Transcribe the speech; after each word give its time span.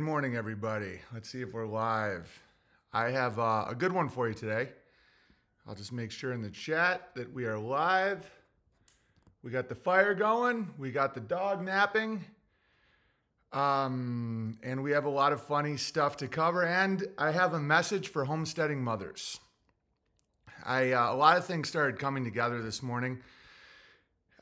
Good 0.00 0.06
morning, 0.06 0.34
everybody. 0.34 0.98
Let's 1.12 1.28
see 1.28 1.42
if 1.42 1.52
we're 1.52 1.66
live. 1.66 2.26
I 2.90 3.10
have 3.10 3.38
uh, 3.38 3.66
a 3.68 3.74
good 3.74 3.92
one 3.92 4.08
for 4.08 4.28
you 4.28 4.32
today. 4.32 4.70
I'll 5.66 5.74
just 5.74 5.92
make 5.92 6.10
sure 6.10 6.32
in 6.32 6.40
the 6.40 6.48
chat 6.48 7.10
that 7.16 7.30
we 7.34 7.44
are 7.44 7.58
live. 7.58 8.24
We 9.42 9.50
got 9.50 9.68
the 9.68 9.74
fire 9.74 10.14
going, 10.14 10.70
we 10.78 10.90
got 10.90 11.12
the 11.12 11.20
dog 11.20 11.62
napping, 11.62 12.24
um, 13.52 14.58
and 14.62 14.82
we 14.82 14.92
have 14.92 15.04
a 15.04 15.10
lot 15.10 15.34
of 15.34 15.42
funny 15.42 15.76
stuff 15.76 16.16
to 16.16 16.28
cover. 16.28 16.64
And 16.64 17.06
I 17.18 17.32
have 17.32 17.52
a 17.52 17.60
message 17.60 18.08
for 18.08 18.24
homesteading 18.24 18.82
mothers. 18.82 19.38
I 20.64 20.92
uh, 20.92 21.12
a 21.12 21.14
lot 21.14 21.36
of 21.36 21.44
things 21.44 21.68
started 21.68 21.98
coming 21.98 22.24
together 22.24 22.62
this 22.62 22.82
morning. 22.82 23.20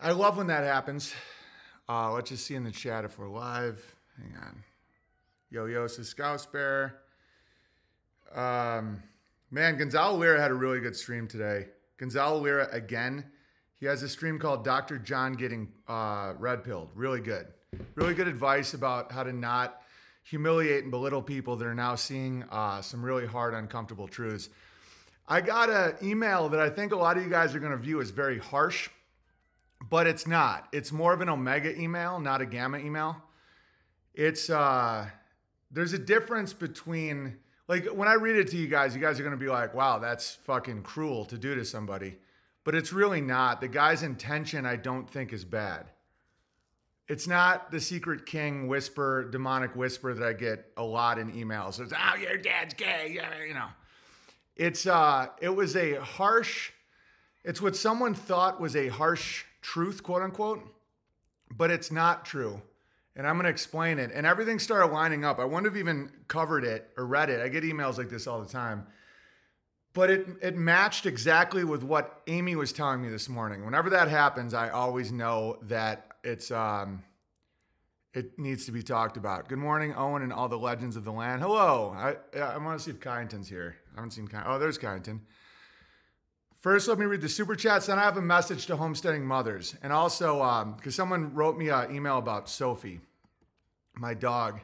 I 0.00 0.12
love 0.12 0.36
when 0.36 0.46
that 0.46 0.62
happens. 0.62 1.12
Uh, 1.88 2.12
let's 2.12 2.30
just 2.30 2.46
see 2.46 2.54
in 2.54 2.62
the 2.62 2.70
chat 2.70 3.04
if 3.04 3.18
we're 3.18 3.29
live. 3.29 3.84
Hang 4.16 4.36
on. 4.40 4.62
Yo 5.50 5.64
Yo 5.64 5.86
Scouse 5.86 6.44
Bear. 6.44 6.98
Um, 8.34 9.02
man, 9.50 9.79
Gonzalo 9.79 10.18
Lira 10.18 10.39
had 10.39 10.50
a 10.50 10.54
really 10.54 10.80
good 10.80 10.94
stream 10.94 11.26
today. 11.26 11.68
Gonzalo 11.96 12.39
Lira 12.39 12.68
again. 12.70 13.25
He 13.80 13.86
has 13.86 14.03
a 14.03 14.08
stream 14.08 14.39
called 14.39 14.62
Dr. 14.62 14.98
John 14.98 15.32
Getting 15.32 15.68
uh, 15.86 16.34
Red 16.39 16.64
Pilled. 16.64 16.90
Really 16.94 17.20
good. 17.20 17.46
Really 17.94 18.12
good 18.12 18.29
advice 18.29 18.75
about 18.75 19.11
how 19.11 19.22
to 19.22 19.32
not 19.32 19.80
humiliate 20.22 20.82
and 20.82 20.90
belittle 20.90 21.22
people 21.22 21.56
that 21.56 21.67
are 21.67 21.75
now 21.75 21.94
seeing 21.94 22.44
uh, 22.50 22.82
some 22.82 23.03
really 23.03 23.26
hard, 23.26 23.54
uncomfortable 23.54 24.06
truths. 24.06 24.50
I 25.26 25.40
got 25.40 25.70
an 25.70 25.94
email 26.03 26.50
that 26.50 26.61
I 26.61 26.68
think 26.68 26.92
a 26.92 26.96
lot 26.96 27.17
of 27.17 27.22
you 27.22 27.30
guys 27.30 27.54
are 27.54 27.61
going 27.61 27.72
to 27.72 27.78
view 27.78 28.03
as 28.03 28.11
very 28.11 28.39
harsh, 28.39 28.90
but 29.89 30.06
it's 30.06 30.26
not. 30.26 30.68
It's 30.72 30.92
more 30.92 31.14
of 31.14 31.22
an 31.22 31.30
omega 31.30 31.78
email, 31.80 32.20
not 32.20 32.42
a 32.42 32.47
gamma 32.47 32.78
email. 32.78 33.17
It's 34.14 34.50
uh, 34.50 35.06
there's 35.70 35.92
a 35.92 35.98
difference 35.98 36.53
between 36.53 37.36
like 37.69 37.86
when 37.86 38.09
I 38.09 38.14
read 38.14 38.36
it 38.36 38.48
to 38.48 38.56
you 38.56 38.67
guys, 38.67 38.95
you 38.95 39.00
guys 39.00 39.20
are 39.20 39.22
going 39.22 39.36
to 39.36 39.42
be 39.42 39.50
like, 39.50 39.75
"Wow, 39.75 39.98
that's 39.98 40.34
fucking 40.45 40.83
cruel 40.83 41.25
to 41.27 41.37
do 41.37 41.55
to 41.55 41.65
somebody." 41.65 42.17
But 42.65 42.75
it's 42.75 42.92
really 42.92 43.20
not. 43.20 43.61
The 43.61 43.69
guy's 43.69 44.03
intention 44.03 44.67
I 44.67 44.77
don't 44.77 45.09
think 45.09 45.33
is 45.33 45.45
bad. 45.45 45.91
It's 47.09 47.27
not 47.27 47.70
the 47.70 47.81
secret 47.81 48.27
king 48.27 48.69
whisper, 48.69 49.29
demonic 49.31 49.75
whisper 49.75 50.12
that 50.12 50.27
I 50.27 50.33
get 50.34 50.70
a 50.77 50.83
lot 50.83 51.19
in 51.19 51.33
emails. 51.33 51.81
It's, 51.81 51.92
"Oh, 51.92 52.17
your 52.17 52.39
dad's 52.39 52.75
gay," 52.75 53.19
you 53.47 53.55
know. 53.55 53.69
It's 54.57 54.87
uh 54.87 55.29
it 55.41 55.51
was 55.51 55.77
a 55.77 55.95
harsh 55.97 56.73
it's 57.45 57.62
what 57.62 57.77
someone 57.77 58.14
thought 58.14 58.61
was 58.61 58.77
a 58.77 58.89
harsh 58.89 59.45
truth, 59.62 60.03
quote 60.03 60.23
unquote, 60.23 60.62
but 61.57 61.70
it's 61.70 61.91
not 61.91 62.25
true 62.25 62.61
and 63.19 63.27
I'm 63.27 63.34
going 63.34 63.44
to 63.44 63.50
explain 63.50 63.98
it. 63.98 64.12
And 64.14 64.24
everything 64.24 64.61
started 64.61 64.92
lining 64.94 65.24
up. 65.24 65.41
I 65.41 65.44
wouldn't 65.44 65.66
have 65.66 65.77
even 65.77 66.11
covered 66.28 66.64
it 66.64 66.88
or 66.97 67.05
read 67.05 67.28
it. 67.28 67.41
I 67.41 67.48
get 67.48 67.64
emails 67.64 67.98
like 67.98 68.08
this 68.08 68.28
all 68.28 68.41
the 68.41 68.48
time. 68.48 68.86
But 69.92 70.11
it, 70.11 70.27
it 70.41 70.56
matched 70.56 71.05
exactly 71.05 71.64
with 71.64 71.83
what 71.83 72.22
Amy 72.28 72.55
was 72.55 72.72
telling 72.72 73.02
me 73.02 73.08
this 73.08 73.28
morning. 73.28 73.64
Whenever 73.64 73.91
that 73.91 74.06
happens, 74.06 74.55
I 74.55 74.69
always 74.69 75.11
know 75.11 75.58
that 75.62 76.12
it's 76.22 76.52
um, 76.52 77.02
it 78.14 78.39
needs 78.39 78.66
to 78.66 78.72
be 78.72 78.83
talked 78.83 79.16
about. 79.16 79.48
Good 79.48 79.58
morning, 79.58 79.94
Owen, 79.96 80.22
and 80.22 80.33
all 80.33 80.48
the 80.48 80.58
legends 80.58 80.94
of 80.94 81.05
the 81.05 81.11
land. 81.11 81.42
Hello. 81.42 81.92
I 81.96 82.14
I 82.39 82.56
want 82.58 82.78
to 82.78 82.84
see 82.84 82.92
if 82.92 83.00
Kyneton's 83.00 83.48
here. 83.48 83.77
I 83.92 83.96
haven't 83.96 84.12
seen 84.12 84.28
Kyneton. 84.28 84.44
Oh, 84.46 84.58
there's 84.61 84.78
Kyneton. 84.78 85.20
First, 86.61 86.86
let 86.86 86.98
me 86.98 87.06
read 87.06 87.20
the 87.20 87.28
super 87.28 87.56
chats. 87.56 87.86
Then 87.86 87.98
I 87.98 88.02
have 88.02 88.16
a 88.16 88.22
message 88.22 88.66
to 88.66 88.77
homesteading 88.77 89.24
mothers, 89.24 89.74
and 89.83 89.92
also 89.92 90.36
because 90.77 90.98
um, 90.98 91.08
someone 91.08 91.34
wrote 91.34 91.56
me 91.56 91.70
an 91.70 91.92
email 91.92 92.19
about 92.19 92.48
Sophie 92.48 93.00
my 93.99 94.15
dog. 94.15 94.61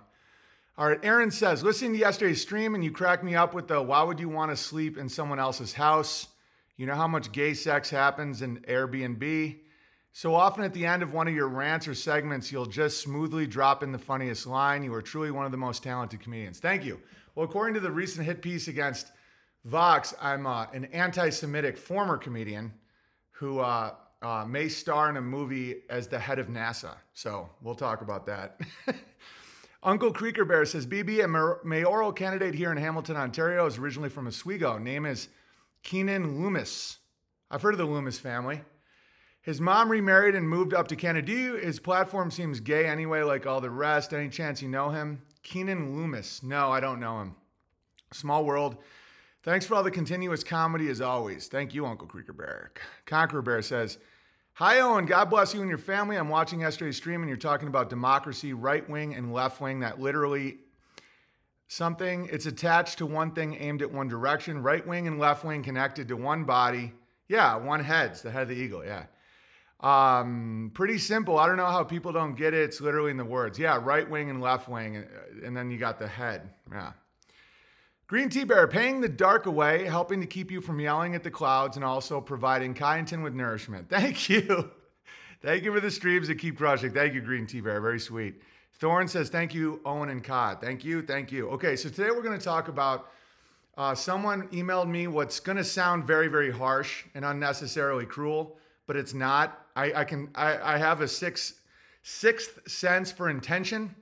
All 0.76 0.88
right, 0.88 0.98
Aaron 1.04 1.30
says, 1.30 1.62
listening 1.62 1.92
to 1.92 1.98
yesterday's 1.98 2.42
stream 2.42 2.74
and 2.74 2.82
you 2.82 2.90
cracked 2.90 3.22
me 3.22 3.34
up 3.34 3.54
with 3.54 3.68
the 3.68 3.80
why 3.80 4.02
would 4.02 4.18
you 4.18 4.28
want 4.28 4.50
to 4.50 4.56
sleep 4.56 4.98
in 4.98 5.08
someone 5.08 5.38
else's 5.38 5.72
house? 5.72 6.28
You 6.76 6.86
know 6.86 6.96
how 6.96 7.06
much 7.06 7.30
gay 7.30 7.54
sex 7.54 7.90
happens 7.90 8.42
in 8.42 8.58
Airbnb? 8.62 9.56
So 10.12 10.34
often 10.34 10.64
at 10.64 10.72
the 10.72 10.86
end 10.86 11.02
of 11.02 11.12
one 11.12 11.28
of 11.28 11.34
your 11.34 11.48
rants 11.48 11.86
or 11.86 11.94
segments, 11.94 12.50
you'll 12.50 12.66
just 12.66 13.00
smoothly 13.00 13.46
drop 13.46 13.82
in 13.82 13.92
the 13.92 13.98
funniest 13.98 14.46
line. 14.46 14.82
You 14.82 14.94
are 14.94 15.02
truly 15.02 15.30
one 15.30 15.44
of 15.44 15.52
the 15.52 15.58
most 15.58 15.82
talented 15.82 16.20
comedians. 16.20 16.58
Thank 16.58 16.84
you. 16.84 17.00
Well, 17.34 17.44
according 17.44 17.74
to 17.74 17.80
the 17.80 17.90
recent 17.90 18.26
hit 18.26 18.42
piece 18.42 18.68
against 18.68 19.12
Vox, 19.64 20.14
I'm 20.20 20.46
uh, 20.46 20.66
an 20.72 20.84
anti 20.86 21.30
Semitic 21.30 21.76
former 21.76 22.16
comedian 22.16 22.72
who 23.30 23.60
uh, 23.60 23.94
uh, 24.22 24.44
may 24.46 24.68
star 24.68 25.10
in 25.10 25.16
a 25.16 25.20
movie 25.20 25.82
as 25.90 26.08
the 26.08 26.18
head 26.18 26.38
of 26.38 26.46
NASA. 26.46 26.94
So 27.12 27.48
we'll 27.60 27.74
talk 27.74 28.00
about 28.00 28.26
that. 28.26 28.60
Uncle 29.84 30.14
Creaker 30.14 30.46
Bear 30.46 30.64
says 30.64 30.86
BB, 30.86 31.22
a 31.22 31.66
mayoral 31.66 32.10
candidate 32.10 32.54
here 32.54 32.72
in 32.72 32.78
Hamilton, 32.78 33.16
Ontario, 33.16 33.66
is 33.66 33.76
originally 33.76 34.08
from 34.08 34.26
Oswego. 34.26 34.78
Name 34.78 35.04
is 35.04 35.28
Keanin 35.84 36.40
Loomis. 36.40 36.98
I've 37.50 37.60
heard 37.60 37.74
of 37.74 37.78
the 37.78 37.84
Loomis 37.84 38.18
family. 38.18 38.62
His 39.42 39.60
mom 39.60 39.90
remarried 39.90 40.34
and 40.34 40.48
moved 40.48 40.72
up 40.72 40.88
to 40.88 40.96
Canada. 40.96 41.58
His 41.62 41.78
platform 41.78 42.30
seems 42.30 42.60
gay 42.60 42.86
anyway, 42.86 43.20
like 43.24 43.44
all 43.44 43.60
the 43.60 43.68
rest. 43.68 44.14
Any 44.14 44.30
chance 44.30 44.62
you 44.62 44.68
know 44.68 44.88
him? 44.88 45.20
Keanin 45.44 45.94
Loomis. 45.94 46.42
No, 46.42 46.72
I 46.72 46.80
don't 46.80 46.98
know 46.98 47.20
him. 47.20 47.36
Small 48.10 48.46
world. 48.46 48.78
Thanks 49.42 49.66
for 49.66 49.74
all 49.74 49.82
the 49.82 49.90
continuous 49.90 50.42
comedy 50.42 50.88
as 50.88 51.02
always. 51.02 51.48
Thank 51.48 51.74
you, 51.74 51.84
Uncle 51.84 52.06
Creaker 52.06 52.32
Bear. 52.32 52.72
Conqueror 53.04 53.42
Bear 53.42 53.60
says, 53.60 53.98
Hi, 54.58 54.78
Owen. 54.78 55.04
God 55.04 55.30
bless 55.30 55.52
you 55.52 55.62
and 55.62 55.68
your 55.68 55.78
family. 55.78 56.14
I'm 56.14 56.28
watching 56.28 56.60
yesterday's 56.60 56.96
stream 56.96 57.22
and 57.22 57.28
you're 57.28 57.36
talking 57.36 57.66
about 57.66 57.90
democracy, 57.90 58.52
right 58.52 58.88
wing 58.88 59.16
and 59.16 59.32
left 59.32 59.60
wing. 59.60 59.80
That 59.80 60.00
literally 60.00 60.58
something, 61.66 62.28
it's 62.30 62.46
attached 62.46 62.98
to 62.98 63.06
one 63.06 63.32
thing 63.32 63.56
aimed 63.58 63.82
at 63.82 63.90
one 63.90 64.06
direction. 64.06 64.62
Right 64.62 64.86
wing 64.86 65.08
and 65.08 65.18
left 65.18 65.44
wing 65.44 65.64
connected 65.64 66.06
to 66.06 66.16
one 66.16 66.44
body. 66.44 66.92
Yeah, 67.26 67.56
one 67.56 67.82
head's 67.82 68.22
the 68.22 68.30
head 68.30 68.42
of 68.42 68.48
the 68.50 68.54
eagle. 68.54 68.84
Yeah. 68.84 69.06
Um, 69.80 70.70
pretty 70.72 70.98
simple. 70.98 71.36
I 71.36 71.48
don't 71.48 71.56
know 71.56 71.66
how 71.66 71.82
people 71.82 72.12
don't 72.12 72.36
get 72.36 72.54
it. 72.54 72.62
It's 72.62 72.80
literally 72.80 73.10
in 73.10 73.16
the 73.16 73.24
words. 73.24 73.58
Yeah, 73.58 73.80
right 73.82 74.08
wing 74.08 74.30
and 74.30 74.40
left 74.40 74.68
wing. 74.68 75.04
And 75.44 75.56
then 75.56 75.68
you 75.68 75.78
got 75.78 75.98
the 75.98 76.06
head. 76.06 76.48
Yeah. 76.70 76.92
Green 78.14 78.28
Tea 78.28 78.44
Bear, 78.44 78.68
paying 78.68 79.00
the 79.00 79.08
dark 79.08 79.46
away, 79.46 79.86
helping 79.86 80.20
to 80.20 80.26
keep 80.28 80.48
you 80.48 80.60
from 80.60 80.78
yelling 80.78 81.16
at 81.16 81.24
the 81.24 81.32
clouds, 81.32 81.74
and 81.74 81.84
also 81.84 82.20
providing 82.20 82.72
Kyneton 82.72 83.24
with 83.24 83.34
nourishment. 83.34 83.88
Thank 83.90 84.28
you. 84.28 84.70
Thank 85.42 85.64
you 85.64 85.74
for 85.74 85.80
the 85.80 85.90
streams 85.90 86.28
that 86.28 86.36
keep 86.36 86.56
crushing. 86.56 86.92
Thank 86.92 87.14
you, 87.14 87.20
Green 87.20 87.44
Tea 87.44 87.60
Bear. 87.60 87.80
Very 87.80 87.98
sweet. 87.98 88.40
Thorn 88.74 89.08
says, 89.08 89.30
Thank 89.30 89.52
you, 89.52 89.80
Owen 89.84 90.10
and 90.10 90.22
Cod. 90.22 90.60
Thank 90.60 90.84
you. 90.84 91.02
Thank 91.02 91.32
you. 91.32 91.48
Okay, 91.48 91.74
so 91.74 91.88
today 91.88 92.12
we're 92.12 92.22
going 92.22 92.38
to 92.38 92.44
talk 92.44 92.68
about 92.68 93.10
uh, 93.76 93.96
someone 93.96 94.46
emailed 94.50 94.88
me 94.88 95.08
what's 95.08 95.40
going 95.40 95.58
to 95.58 95.64
sound 95.64 96.04
very, 96.04 96.28
very 96.28 96.52
harsh 96.52 97.02
and 97.16 97.24
unnecessarily 97.24 98.06
cruel, 98.06 98.58
but 98.86 98.94
it's 98.94 99.12
not. 99.12 99.66
I, 99.74 99.92
I 99.92 100.04
can, 100.04 100.30
I, 100.36 100.74
I 100.74 100.78
have 100.78 101.00
a 101.00 101.08
six, 101.08 101.54
sixth 102.04 102.60
sense 102.70 103.10
for 103.10 103.28
intention. 103.28 103.92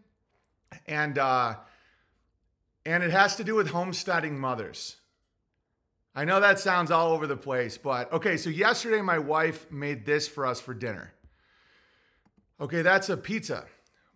And, 0.86 1.16
uh, 1.16 1.54
and 2.84 3.02
it 3.02 3.10
has 3.10 3.36
to 3.36 3.44
do 3.44 3.54
with 3.54 3.68
homesteading 3.68 4.38
mothers. 4.38 4.96
I 6.14 6.24
know 6.24 6.40
that 6.40 6.58
sounds 6.58 6.90
all 6.90 7.12
over 7.12 7.26
the 7.26 7.36
place, 7.36 7.78
but 7.78 8.12
okay, 8.12 8.36
so 8.36 8.50
yesterday 8.50 9.00
my 9.00 9.18
wife 9.18 9.70
made 9.70 10.04
this 10.04 10.28
for 10.28 10.44
us 10.44 10.60
for 10.60 10.74
dinner. 10.74 11.12
Okay, 12.60 12.82
that's 12.82 13.08
a 13.08 13.16
pizza. 13.16 13.64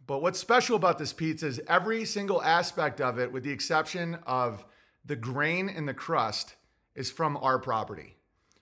But 0.07 0.23
what's 0.23 0.39
special 0.39 0.77
about 0.77 0.99
this 0.99 1.13
pizza 1.13 1.47
is 1.47 1.61
every 1.69 2.05
single 2.05 2.43
aspect 2.43 3.01
of 3.01 3.19
it, 3.19 3.33
with 3.33 3.43
the 3.43 3.51
exception 3.51 4.19
of 4.27 4.65
the 5.05 5.17
grain 5.17 5.69
and 5.69 5.89
the 5.89 5.95
crust, 5.95 6.55
is 6.95 7.11
from 7.11 7.37
our 7.39 7.59
property. 7.59 8.15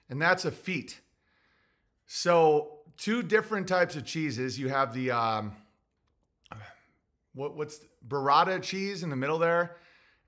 And 0.09 0.23
that's 0.23 0.45
a 0.45 0.51
feat. 0.51 1.01
So, 2.07 2.79
two 2.97 3.23
different 3.23 3.67
types 3.67 3.97
of 3.97 4.05
cheeses. 4.05 4.59
You 4.59 4.69
have 4.69 4.95
the, 4.95 5.11
um, 5.11 5.53
what, 7.35 7.57
what's 7.57 7.81
burrata 8.07 8.63
cheese 8.63 9.03
in 9.03 9.11
the 9.11 9.17
middle 9.17 9.39
there, 9.39 9.77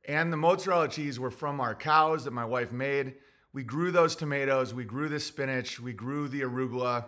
and 0.07 0.33
the 0.33 0.37
mozzarella 0.37 0.89
cheese 0.89 1.19
were 1.19 1.31
from 1.31 1.61
our 1.61 1.75
cows 1.75 2.25
that 2.25 2.31
my 2.31 2.45
wife 2.45 2.73
made. 2.73 3.15
We 3.53 3.65
grew 3.65 3.91
those 3.91 4.15
tomatoes, 4.15 4.73
we 4.73 4.85
grew 4.85 5.09
the 5.09 5.19
spinach, 5.19 5.81
we 5.81 5.93
grew 5.93 6.29
the 6.29 6.43
arugula, 6.43 7.07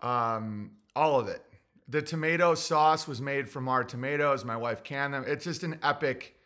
um, 0.00 0.72
all 0.94 1.18
of 1.18 1.28
it. 1.28 1.42
The 1.88 2.00
tomato 2.00 2.54
sauce 2.54 3.08
was 3.08 3.20
made 3.20 3.48
from 3.48 3.68
our 3.68 3.84
tomatoes. 3.84 4.44
My 4.44 4.56
wife 4.56 4.82
canned 4.82 5.12
them. 5.12 5.24
It's 5.26 5.44
just 5.44 5.64
an 5.64 5.78
epic, 5.82 6.36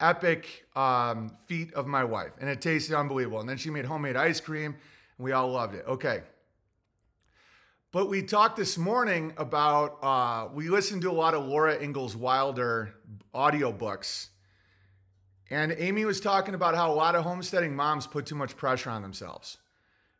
epic 0.00 0.66
um, 0.76 1.36
feat 1.46 1.72
of 1.74 1.86
my 1.86 2.04
wife, 2.04 2.32
and 2.40 2.50
it 2.50 2.60
tasted 2.60 2.96
unbelievable. 2.96 3.40
And 3.40 3.48
then 3.48 3.56
she 3.56 3.70
made 3.70 3.84
homemade 3.84 4.16
ice 4.16 4.40
cream, 4.40 4.76
and 5.18 5.24
we 5.24 5.32
all 5.32 5.50
loved 5.50 5.74
it. 5.74 5.84
Okay. 5.86 6.22
But 7.92 8.08
we 8.08 8.22
talked 8.22 8.56
this 8.56 8.76
morning 8.76 9.32
about, 9.36 10.02
uh, 10.02 10.48
we 10.52 10.68
listened 10.68 11.02
to 11.02 11.10
a 11.10 11.12
lot 11.12 11.34
of 11.34 11.46
Laura 11.46 11.80
Ingalls 11.80 12.16
Wilder 12.16 12.94
audiobooks 13.32 14.28
and 15.50 15.74
Amy 15.78 16.04
was 16.04 16.20
talking 16.20 16.54
about 16.54 16.74
how 16.74 16.90
a 16.90 16.94
lot 16.94 17.14
of 17.14 17.24
homesteading 17.24 17.76
moms 17.76 18.06
put 18.06 18.26
too 18.26 18.34
much 18.34 18.56
pressure 18.56 18.90
on 18.90 19.02
themselves. 19.02 19.58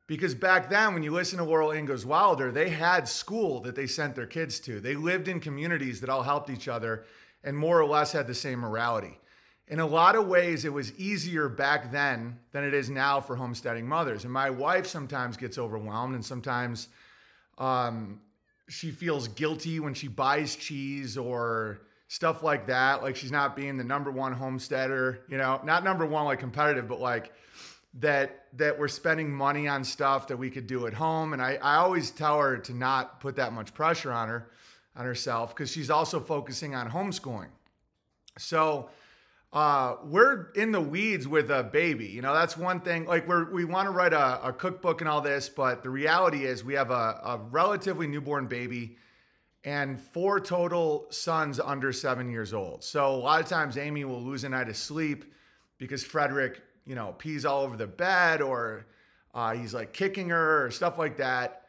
Because 0.07 0.35
back 0.35 0.69
then, 0.69 0.93
when 0.93 1.03
you 1.03 1.13
listen 1.13 1.39
to 1.39 1.45
Laura 1.45 1.75
Ingalls 1.75 2.05
Wilder, 2.05 2.53
they 2.53 2.69
had 2.69 3.09
school 3.09 3.61
that 3.61 3.75
they 3.75 3.87
sent 3.87 4.15
their 4.15 4.27
kids 4.27 4.61
to. 4.61 4.79
They 4.79 4.97
lived 4.97 5.29
in 5.29 5.41
communities 5.41 6.01
that 6.01 6.11
all 6.11 6.23
helped 6.23 6.51
each 6.51 6.69
other. 6.69 7.05
and 7.45 7.57
more 7.57 7.79
or 7.79 7.87
less 7.87 8.13
had 8.13 8.27
the 8.27 8.35
same 8.35 8.59
morality. 8.61 9.19
In 9.69 9.81
a 9.81 9.87
lot 9.87 10.17
of 10.17 10.27
ways, 10.27 10.65
it 10.65 10.73
was 10.73 10.99
easier 10.99 11.49
back 11.49 11.93
then 11.93 12.39
than 12.53 12.65
it 12.65 12.75
is 12.75 12.91
now 12.91 13.21
for 13.21 13.37
homesteading 13.37 13.87
mothers. 13.87 14.25
And 14.25 14.33
my 14.33 14.51
wife 14.51 14.87
sometimes 14.87 15.37
gets 15.37 15.59
overwhelmed, 15.59 16.15
and 16.15 16.25
sometimes 16.25 16.89
um, 17.59 18.21
she 18.69 18.91
feels 18.91 19.29
guilty 19.29 19.81
when 19.81 19.95
she 19.95 20.09
buys 20.09 20.57
cheese 20.57 21.17
or 21.17 21.81
stuff 22.09 22.43
like 22.43 22.67
that. 22.67 23.03
Like 23.03 23.17
she's 23.17 23.33
not 23.33 23.57
being 23.57 23.77
the 23.77 23.85
number 23.85 24.11
one 24.11 24.33
homesteader, 24.33 25.21
you 25.29 25.37
know, 25.37 25.61
not 25.65 25.85
number 25.85 26.07
one 26.07 26.25
like 26.25 26.39
competitive, 26.39 26.89
but 26.89 27.01
like 27.01 27.33
that 28.01 28.47
that 28.55 28.79
we're 28.79 28.89
spending 28.89 29.33
money 29.33 29.69
on 29.69 29.85
stuff 29.85 30.29
that 30.29 30.37
we 30.37 30.51
could 30.51 30.67
do 30.67 30.87
at 30.87 30.95
home. 30.95 31.33
And 31.33 31.41
I, 31.41 31.59
I 31.63 31.77
always 31.77 32.11
tell 32.11 32.41
her 32.41 32.59
to 32.59 32.75
not 32.75 33.21
put 33.21 33.37
that 33.37 33.53
much 33.53 33.75
pressure 33.75 34.13
on 34.13 34.29
her 34.29 34.51
on 34.97 35.05
herself 35.05 35.55
because 35.55 35.71
she's 35.71 35.91
also 35.91 36.21
focusing 36.21 36.75
on 36.75 36.91
homeschooling. 36.91 37.49
So 38.39 38.91
uh, 39.53 39.97
we're 40.05 40.51
in 40.53 40.73
the 40.73 40.81
weeds 40.81 41.29
with 41.29 41.51
a 41.51 41.63
baby. 41.63 42.07
You 42.07 42.23
know, 42.23 42.35
that's 42.35 42.57
one 42.57 42.81
thing. 42.81 43.07
Like 43.07 43.29
we're 43.29 43.51
we 43.53 43.65
want 43.65 43.87
to 43.87 43.93
write 43.93 44.13
a, 44.13 44.49
a, 44.49 44.53
cookbook 44.53 45.01
and 45.01 45.09
all 45.09 45.21
this, 45.21 45.49
but 45.49 45.85
the 45.85 45.91
reality 45.91 46.45
is 46.45 46.65
we 46.65 46.75
have 46.75 46.91
a, 46.91 47.21
a 47.25 47.41
relatively 47.51 48.09
newborn 48.09 48.49
baby 48.49 48.97
and 49.65 50.01
four 50.01 50.41
total 50.41 51.07
sons 51.11 51.59
under 51.59 51.93
seven 51.93 52.31
years 52.31 52.53
old. 52.53 52.85
So 52.85 53.15
a 53.15 53.17
lot 53.17 53.41
of 53.41 53.49
times 53.49 53.79
Amy 53.79 54.05
will 54.05 54.23
lose 54.23 54.45
a 54.45 54.49
night 54.49 54.69
of 54.69 54.77
sleep 54.77 55.33
because 55.79 56.05
Frederick 56.05 56.61
you 56.87 56.95
know, 56.95 57.15
pees 57.19 57.45
all 57.45 57.63
over 57.63 57.77
the 57.77 57.87
bed 57.87 58.43
or 58.43 58.87
uh, 59.35 59.55
he's 59.55 59.75
like 59.75 59.93
kicking 59.93 60.29
her 60.29 60.65
or 60.65 60.71
stuff 60.71 60.99
like 60.99 61.17
that. 61.17 61.63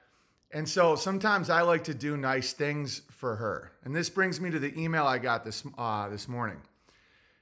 And 0.52 0.68
so 0.68 0.96
sometimes 0.96 1.50
I 1.50 1.62
like 1.62 1.86
to 1.86 1.94
do 1.94 2.16
nice 2.18 2.54
things 2.54 3.02
for 3.12 3.36
her. 3.36 3.72
And 3.84 3.96
this 3.96 4.10
brings 4.10 4.40
me 4.40 4.52
to 4.52 4.60
the 4.60 4.78
email 4.80 5.06
I 5.06 5.18
got 5.18 5.44
this 5.44 5.64
uh, 5.78 6.08
this 6.10 6.28
morning. 6.28 6.62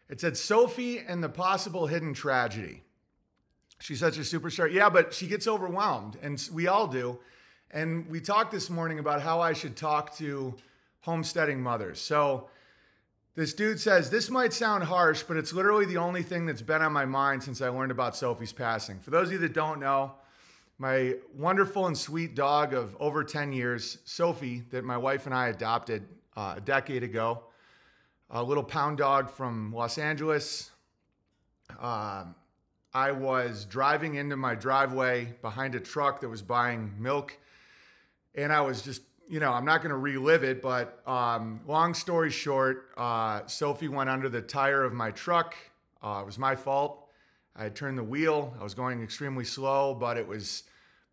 It 0.09 0.21
said 0.21 0.37
Sophie 0.37 0.99
and 0.99 1.23
the 1.23 1.29
possible 1.29 1.87
hidden 1.87 2.13
tragedy. 2.13 2.83
She's 3.79 3.99
such 3.99 4.17
a 4.17 4.21
superstar. 4.21 4.71
Yeah, 4.71 4.89
but 4.89 5.13
she 5.13 5.27
gets 5.27 5.47
overwhelmed, 5.47 6.17
and 6.21 6.41
we 6.53 6.67
all 6.67 6.87
do. 6.87 7.19
And 7.73 8.07
we 8.07 8.21
talked 8.21 8.51
this 8.51 8.69
morning 8.69 8.99
about 8.99 9.23
how 9.23 9.41
I 9.41 9.53
should 9.53 9.75
talk 9.75 10.15
to 10.17 10.53
homesteading 11.01 11.59
mothers. 11.59 11.99
So 11.99 12.47
this 13.33 13.55
dude 13.55 13.79
says, 13.79 14.11
This 14.11 14.29
might 14.29 14.53
sound 14.53 14.83
harsh, 14.83 15.23
but 15.23 15.37
it's 15.37 15.53
literally 15.53 15.85
the 15.85 15.97
only 15.97 16.21
thing 16.21 16.45
that's 16.45 16.61
been 16.61 16.83
on 16.83 16.93
my 16.93 17.05
mind 17.05 17.41
since 17.41 17.61
I 17.61 17.69
learned 17.69 17.89
about 17.89 18.15
Sophie's 18.15 18.53
passing. 18.53 18.99
For 18.99 19.09
those 19.09 19.29
of 19.29 19.33
you 19.33 19.37
that 19.39 19.53
don't 19.53 19.79
know, 19.79 20.11
my 20.77 21.15
wonderful 21.35 21.87
and 21.87 21.97
sweet 21.97 22.35
dog 22.35 22.75
of 22.75 22.95
over 22.99 23.23
10 23.23 23.51
years, 23.51 23.97
Sophie, 24.05 24.61
that 24.69 24.83
my 24.83 24.97
wife 24.97 25.25
and 25.25 25.33
I 25.33 25.47
adopted 25.47 26.03
uh, 26.37 26.53
a 26.57 26.61
decade 26.61 27.01
ago, 27.01 27.41
a 28.29 28.43
little 28.43 28.63
pound 28.63 28.99
dog 28.99 29.31
from 29.31 29.73
Los 29.73 29.97
Angeles. 29.97 30.69
Uh, 31.79 32.25
I 32.93 33.11
was 33.11 33.65
driving 33.65 34.13
into 34.13 34.37
my 34.37 34.53
driveway 34.53 35.33
behind 35.41 35.73
a 35.73 35.79
truck 35.79 36.21
that 36.21 36.29
was 36.29 36.43
buying 36.43 36.93
milk, 36.99 37.35
and 38.35 38.51
I 38.51 38.61
was 38.61 38.81
just 38.81 39.01
you 39.27 39.39
know, 39.39 39.51
I'm 39.51 39.65
not 39.65 39.81
going 39.81 39.91
to 39.91 39.97
relive 39.97 40.43
it, 40.43 40.61
but 40.61 41.01
um, 41.07 41.61
long 41.65 41.93
story 41.93 42.29
short, 42.29 42.91
uh, 42.97 43.45
Sophie 43.47 43.87
went 43.87 44.09
under 44.09 44.29
the 44.29 44.41
tire 44.41 44.83
of 44.83 44.93
my 44.93 45.11
truck. 45.11 45.55
Uh, 46.03 46.19
it 46.21 46.25
was 46.25 46.37
my 46.37 46.55
fault. 46.55 47.07
I 47.55 47.63
had 47.63 47.75
turned 47.75 47.97
the 47.97 48.03
wheel. 48.03 48.53
I 48.59 48.63
was 48.63 48.73
going 48.73 49.01
extremely 49.01 49.45
slow, 49.45 49.93
but 49.93 50.17
it 50.17 50.27
was 50.27 50.63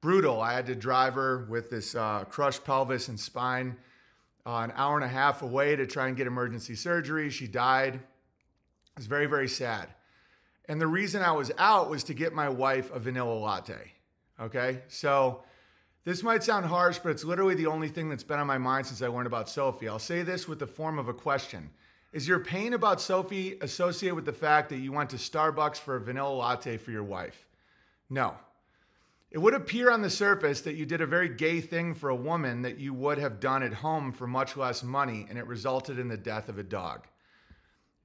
brutal. 0.00 0.40
I 0.40 0.55
had 0.55 0.67
to 0.67 0.75
drive 0.75 1.14
her 1.14 1.46
with 1.49 1.70
this 1.70 1.94
uh, 1.94 2.25
crushed 2.25 2.64
pelvis 2.64 3.08
and 3.08 3.19
spine 3.19 3.76
uh, 4.46 4.58
an 4.58 4.73
hour 4.75 4.96
and 4.96 5.05
a 5.05 5.08
half 5.08 5.43
away 5.43 5.76
to 5.76 5.87
try 5.87 6.08
and 6.08 6.16
get 6.16 6.26
emergency 6.26 6.75
surgery. 6.75 7.31
She 7.31 7.46
died. 7.46 7.94
It 7.94 8.00
was 8.96 9.06
very, 9.06 9.26
very 9.26 9.49
sad. 9.49 9.88
And 10.69 10.81
the 10.81 10.87
reason 10.87 11.23
I 11.23 11.32
was 11.32 11.52
out 11.58 11.90
was 11.90 12.05
to 12.05 12.14
get 12.14 12.32
my 12.32 12.49
wife 12.49 12.90
a 12.93 12.99
vanilla 12.99 13.34
latte. 13.34 13.93
Okay. 14.40 14.81
So, 14.88 15.43
this 16.11 16.25
might 16.25 16.43
sound 16.43 16.67
harsh, 16.67 16.99
but 16.99 17.11
it's 17.11 17.23
literally 17.23 17.55
the 17.55 17.69
only 17.69 17.87
thing 17.87 18.09
that's 18.09 18.25
been 18.25 18.41
on 18.41 18.47
my 18.49 18.59
mind 18.59 18.85
since 18.85 19.01
I 19.01 19.07
learned 19.07 19.29
about 19.29 19.49
Sophie. 19.49 19.89
I'll 19.89 20.01
say 20.01 20.23
this 20.25 20.49
with 20.49 20.59
the 20.59 20.67
form 20.67 20.99
of 20.99 21.07
a 21.07 21.15
question. 21.15 21.71
Is 22.12 22.27
your 22.27 22.41
pain 22.41 22.75
about 22.75 23.01
Sophie 23.01 23.57
associated 23.61 24.17
with 24.17 24.25
the 24.25 24.33
fact 24.33 24.71
that 24.71 24.79
you 24.79 24.91
went 24.91 25.11
to 25.11 25.17
Starbucks 25.17 25.77
for 25.77 25.95
a 25.95 26.01
vanilla 26.01 26.35
latte 26.35 26.79
for 26.79 26.91
your 26.91 27.05
wife? 27.05 27.47
No. 28.09 28.35
It 29.31 29.39
would 29.39 29.55
appear 29.55 29.89
on 29.89 30.03
the 30.03 30.11
surface 30.11 30.62
that 30.62 30.75
you 30.75 30.85
did 30.85 31.01
a 31.01 31.07
very 31.07 31.29
gay 31.29 31.61
thing 31.61 31.95
for 31.95 32.11
a 32.11 32.17
woman 32.17 32.62
that 32.62 32.79
you 32.79 32.93
would 32.93 33.19
have 33.19 33.39
done 33.39 33.62
at 33.62 33.75
home 33.75 34.11
for 34.11 34.27
much 34.27 34.57
less 34.57 34.83
money, 34.83 35.27
and 35.31 35.39
it 35.39 35.47
resulted 35.47 36.01
in 36.01 36.09
the 36.09 36.17
death 36.17 36.49
of 36.49 36.59
a 36.59 36.65
dog. 36.65 37.07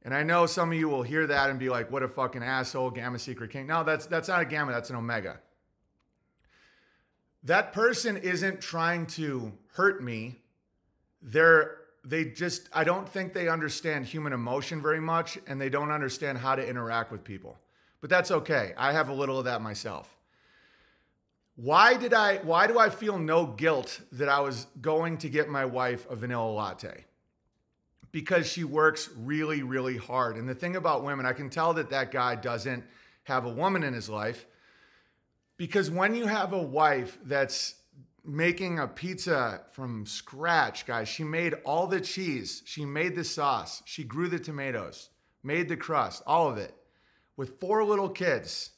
And 0.04 0.14
I 0.14 0.22
know 0.22 0.46
some 0.46 0.72
of 0.72 0.78
you 0.78 0.90
will 0.90 1.02
hear 1.02 1.26
that 1.26 1.50
and 1.50 1.58
be 1.58 1.70
like, 1.70 1.90
what 1.90 2.04
a 2.04 2.08
fucking 2.08 2.44
asshole, 2.44 2.92
Gamma 2.92 3.18
Secret 3.18 3.50
King. 3.50 3.66
No, 3.66 3.84
that's 3.84 4.06
that's 4.06 4.28
not 4.28 4.42
a 4.42 4.46
gamma, 4.46 4.74
that's 4.74 4.92
an 4.92 4.96
omega 4.96 5.40
that 7.46 7.74
person 7.74 8.18
isn't 8.18 8.60
trying 8.60 9.06
to 9.06 9.54
hurt 9.74 10.04
me. 10.04 10.42
They're 11.22 11.78
they 12.04 12.26
just 12.26 12.70
I 12.74 12.84
don't 12.84 13.08
think 13.08 13.34
they 13.34 13.48
understand 13.48 14.06
human 14.06 14.34
emotion 14.34 14.82
very 14.82 15.00
much 15.00 15.38
and 15.48 15.60
they 15.60 15.70
don't 15.70 15.92
understand 15.92 16.38
how 16.38 16.56
to 16.56 16.68
interact 16.68 17.12
with 17.12 17.24
people. 17.24 17.58
But 18.02 18.10
that's 18.10 18.32
okay. 18.32 18.74
I 18.78 18.92
have 18.92 19.10
a 19.10 19.14
little 19.14 19.40
of 19.40 19.46
that 19.46 19.62
myself. 19.62 20.16
Why 21.56 21.96
did 21.96 22.14
I 22.14 22.38
why 22.38 22.68
do 22.68 22.78
I 22.80 22.90
feel 22.90 23.18
no 23.18 23.46
guilt 23.46 24.02
that 24.12 24.28
I 24.28 24.40
was 24.40 24.68
going 24.82 25.18
to 25.20 25.30
get 25.30 25.48
my 25.48 25.66
wife 25.66 26.06
a 26.10 26.16
vanilla 26.16 26.52
latte? 26.52 27.06
Because 28.12 28.48
she 28.48 28.64
works 28.64 29.10
really 29.18 29.62
really 29.62 29.98
hard. 29.98 30.38
And 30.38 30.50
the 30.50 30.56
thing 30.56 30.76
about 30.76 31.04
women, 31.04 31.26
I 31.26 31.34
can 31.34 31.50
tell 31.50 31.74
that 31.76 31.92
that 31.92 32.12
guy 32.12 32.36
doesn't 32.36 32.84
have 33.24 33.46
a 33.46 33.50
woman 33.50 33.84
in 33.84 33.94
his 33.94 34.10
life 34.10 34.46
because 35.58 35.90
when 35.90 36.16
you 36.16 36.26
have 36.26 36.54
a 36.54 36.62
wife 36.62 37.18
that's 37.24 37.76
making 38.24 38.80
a 38.80 38.88
pizza 38.88 39.62
from 39.72 40.06
scratch, 40.06 40.86
guys, 40.86 41.08
she 41.08 41.24
made 41.24 41.54
all 41.64 41.88
the 41.88 42.02
cheese, 42.02 42.64
she 42.66 42.86
made 42.86 43.16
the 43.16 43.24
sauce, 43.24 43.84
she 43.86 44.04
grew 44.04 44.28
the 44.28 44.40
tomatoes, 44.40 45.10
made 45.44 45.70
the 45.70 45.78
crust, 45.78 46.24
all 46.26 46.50
of 46.50 46.58
it 46.58 46.74
with 47.38 47.60
four 47.60 47.84
little 47.84 48.10
kids. 48.10 48.72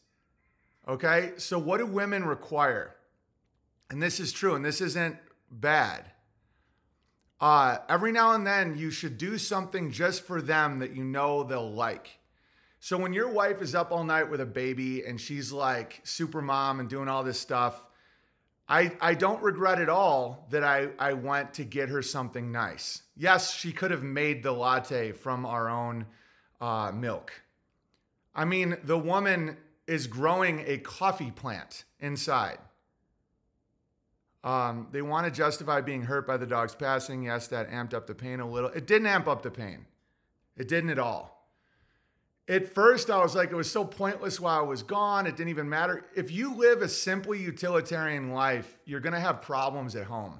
Okay, 0.87 1.33
so 1.37 1.59
what 1.59 1.77
do 1.77 1.85
women 1.85 2.25
require? 2.25 2.95
And 3.89 4.01
this 4.01 4.19
is 4.19 4.31
true, 4.31 4.55
and 4.55 4.63
this 4.63 4.81
isn't 4.81 5.17
bad. 5.51 6.05
Uh, 7.39 7.77
every 7.87 8.11
now 8.11 8.33
and 8.33 8.47
then, 8.47 8.77
you 8.77 8.89
should 8.89 9.17
do 9.17 9.37
something 9.37 9.91
just 9.91 10.23
for 10.23 10.41
them 10.41 10.79
that 10.79 10.95
you 10.95 11.03
know 11.03 11.43
they'll 11.43 11.71
like. 11.71 12.19
So 12.79 12.97
when 12.97 13.13
your 13.13 13.29
wife 13.29 13.61
is 13.61 13.75
up 13.75 13.91
all 13.91 14.03
night 14.03 14.29
with 14.29 14.41
a 14.41 14.45
baby 14.45 15.03
and 15.03 15.19
she's 15.19 15.51
like 15.51 15.99
super 16.03 16.41
mom 16.41 16.79
and 16.79 16.89
doing 16.89 17.07
all 17.07 17.23
this 17.23 17.39
stuff, 17.39 17.85
I, 18.69 18.91
I 18.99 19.13
don't 19.13 19.41
regret 19.41 19.79
at 19.79 19.89
all 19.89 20.45
that 20.51 20.63
I, 20.63 20.89
I 20.99 21.13
went 21.13 21.53
to 21.55 21.63
get 21.63 21.89
her 21.89 22.01
something 22.01 22.51
nice. 22.51 23.01
Yes, 23.15 23.53
she 23.53 23.71
could 23.71 23.91
have 23.91 24.03
made 24.03 24.43
the 24.43 24.51
latte 24.51 25.13
from 25.13 25.45
our 25.45 25.69
own 25.69 26.05
uh, 26.59 26.91
milk. 26.93 27.31
I 28.35 28.45
mean, 28.45 28.77
the 28.83 28.97
woman 28.97 29.57
is 29.87 30.05
growing 30.05 30.63
a 30.67 30.77
coffee 30.79 31.31
plant 31.31 31.85
inside. 31.99 32.59
Um, 34.43 34.87
they 34.91 35.01
want 35.01 35.25
to 35.25 35.31
justify 35.31 35.81
being 35.81 36.03
hurt 36.03 36.27
by 36.27 36.37
the 36.37 36.45
dog's 36.45 36.75
passing. 36.75 37.23
Yes, 37.23 37.47
that 37.47 37.71
amped 37.71 37.93
up 37.93 38.05
the 38.05 38.15
pain 38.15 38.39
a 38.39 38.49
little. 38.49 38.69
It 38.69 38.85
didn't 38.85 39.07
amp 39.07 39.27
up 39.27 39.41
the 39.41 39.51
pain. 39.51 39.85
It 40.55 40.67
didn't 40.67 40.89
at 40.89 40.99
all 40.99 41.36
at 42.49 42.73
first 42.73 43.09
I 43.09 43.21
was 43.21 43.35
like, 43.35 43.51
it 43.51 43.55
was 43.55 43.69
so 43.69 43.83
pointless 43.83 44.39
while 44.39 44.59
I 44.59 44.63
was 44.63 44.83
gone. 44.83 45.27
It 45.27 45.35
didn't 45.35 45.49
even 45.49 45.67
matter. 45.67 46.05
If 46.15 46.31
you 46.31 46.55
live 46.55 46.81
a 46.81 46.87
simply 46.87 47.41
utilitarian 47.41 48.31
life, 48.31 48.77
you're 48.85 49.01
going 49.01 49.13
to 49.13 49.19
have 49.19 49.41
problems 49.41 49.95
at 49.95 50.05
home. 50.05 50.39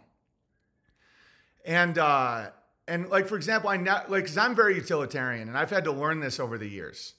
And, 1.66 1.98
uh, 1.98 2.52
and 2.88 3.10
like, 3.10 3.28
for 3.28 3.36
example, 3.36 3.70
I 3.70 3.76
not, 3.76 4.10
like, 4.10 4.26
cause 4.26 4.38
I'm 4.38 4.56
very 4.56 4.76
utilitarian 4.76 5.50
and 5.50 5.58
I've 5.58 5.70
had 5.70 5.84
to 5.84 5.92
learn 5.92 6.22
this 6.22 6.40
over 6.40 6.58
the 6.58 6.68
years. 6.68 7.14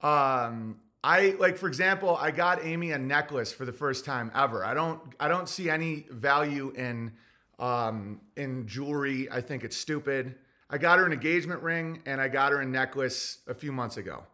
Um, 0.00 0.78
I 1.02 1.34
like, 1.40 1.56
for 1.56 1.66
example, 1.66 2.16
I 2.16 2.30
got 2.30 2.64
Amy 2.64 2.92
a 2.92 2.98
necklace 2.98 3.52
for 3.52 3.64
the 3.64 3.72
first 3.72 4.04
time 4.04 4.30
ever. 4.34 4.64
I 4.64 4.74
don't, 4.74 5.00
I 5.18 5.26
don't 5.26 5.48
see 5.48 5.68
any 5.70 6.06
value 6.10 6.72
in, 6.76 7.12
um, 7.58 8.20
in 8.36 8.68
jewelry. 8.68 9.28
I 9.30 9.40
think 9.40 9.64
it's 9.64 9.76
stupid. 9.76 10.36
I 10.70 10.78
got 10.78 10.98
her 10.98 11.06
an 11.06 11.12
engagement 11.12 11.62
ring 11.62 12.02
and 12.04 12.20
I 12.20 12.28
got 12.28 12.52
her 12.52 12.60
a 12.60 12.66
necklace 12.66 13.38
a 13.46 13.54
few 13.54 13.72
months 13.72 13.96
ago. 13.96 14.24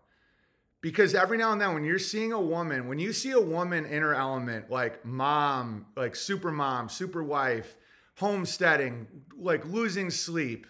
Because 0.81 1.15
every 1.15 1.39
now 1.39 1.53
and 1.53 1.61
then, 1.61 1.73
when 1.73 1.85
you're 1.85 1.99
seeing 1.99 2.33
a 2.33 2.41
woman, 2.41 2.89
when 2.89 2.99
you 2.99 3.15
see 3.15 3.31
a 3.31 3.41
woman 3.41 3.87
in 3.87 4.03
her 4.03 4.15
element, 4.15 4.71
like 4.71 5.03
mom, 5.03 5.87
like 5.97 6.15
super 6.15 6.53
mom, 6.53 6.91
super 6.91 7.23
wife, 7.23 7.77
homesteading, 8.17 9.07
like 9.35 9.65
losing 9.65 10.11
sleep, 10.11 10.67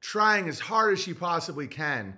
trying 0.00 0.48
as 0.48 0.58
hard 0.58 0.94
as 0.94 1.00
she 1.00 1.12
possibly 1.12 1.66
can, 1.66 2.16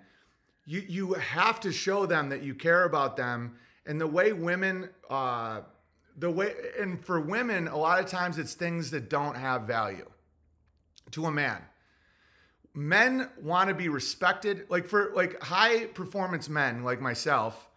you, 0.65 0.85
you 0.87 1.15
have 1.15 1.59
to 1.61 1.73
show 1.73 2.07
them 2.07 2.29
that 2.29 2.43
you 2.43 2.55
care 2.55 2.85
about 2.85 3.17
them. 3.17 3.57
And 3.85 4.01
the 4.01 4.07
way 4.07 4.33
women, 4.33 4.89
uh, 5.09 5.63
the 6.19 6.31
way, 6.31 6.55
and 6.79 7.05
for 7.05 7.21
women, 7.21 7.67
a 7.67 7.77
lot 7.77 7.99
of 7.99 8.07
times 8.07 8.39
it's 8.39 8.55
things 8.55 8.93
that 8.93 9.11
don't 9.11 9.35
have 9.35 9.63
value 9.63 10.09
to 11.11 11.27
a 11.27 11.33
man 11.33 11.63
men 12.75 13.29
want 13.43 13.69
to 13.69 13.75
be 13.75 13.89
respected. 13.89 14.67
Like 14.69 14.87
for 14.87 15.13
like 15.15 15.43
high 15.43 15.87
performance 15.87 16.49
men 16.49 16.85
like 16.85 17.01
myself, 17.01 17.69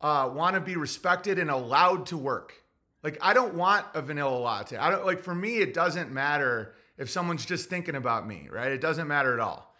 uh, 0.00 0.30
want 0.32 0.54
to 0.54 0.60
be 0.60 0.76
respected 0.76 1.38
and 1.38 1.50
allowed 1.50 2.06
to 2.06 2.16
work. 2.16 2.54
Like 3.02 3.18
I 3.20 3.34
don't 3.34 3.54
want 3.54 3.86
a 3.94 4.02
vanilla 4.02 4.36
latte. 4.38 4.76
I 4.76 4.90
don't 4.90 5.06
like 5.06 5.20
for 5.20 5.34
me 5.34 5.58
it 5.58 5.74
doesn't 5.74 6.12
matter 6.12 6.74
if 6.98 7.10
someone's 7.10 7.46
just 7.46 7.68
thinking 7.68 7.94
about 7.94 8.26
me, 8.26 8.48
right? 8.50 8.72
It 8.72 8.80
doesn't 8.80 9.08
matter 9.08 9.34
at 9.34 9.40
all. 9.40 9.74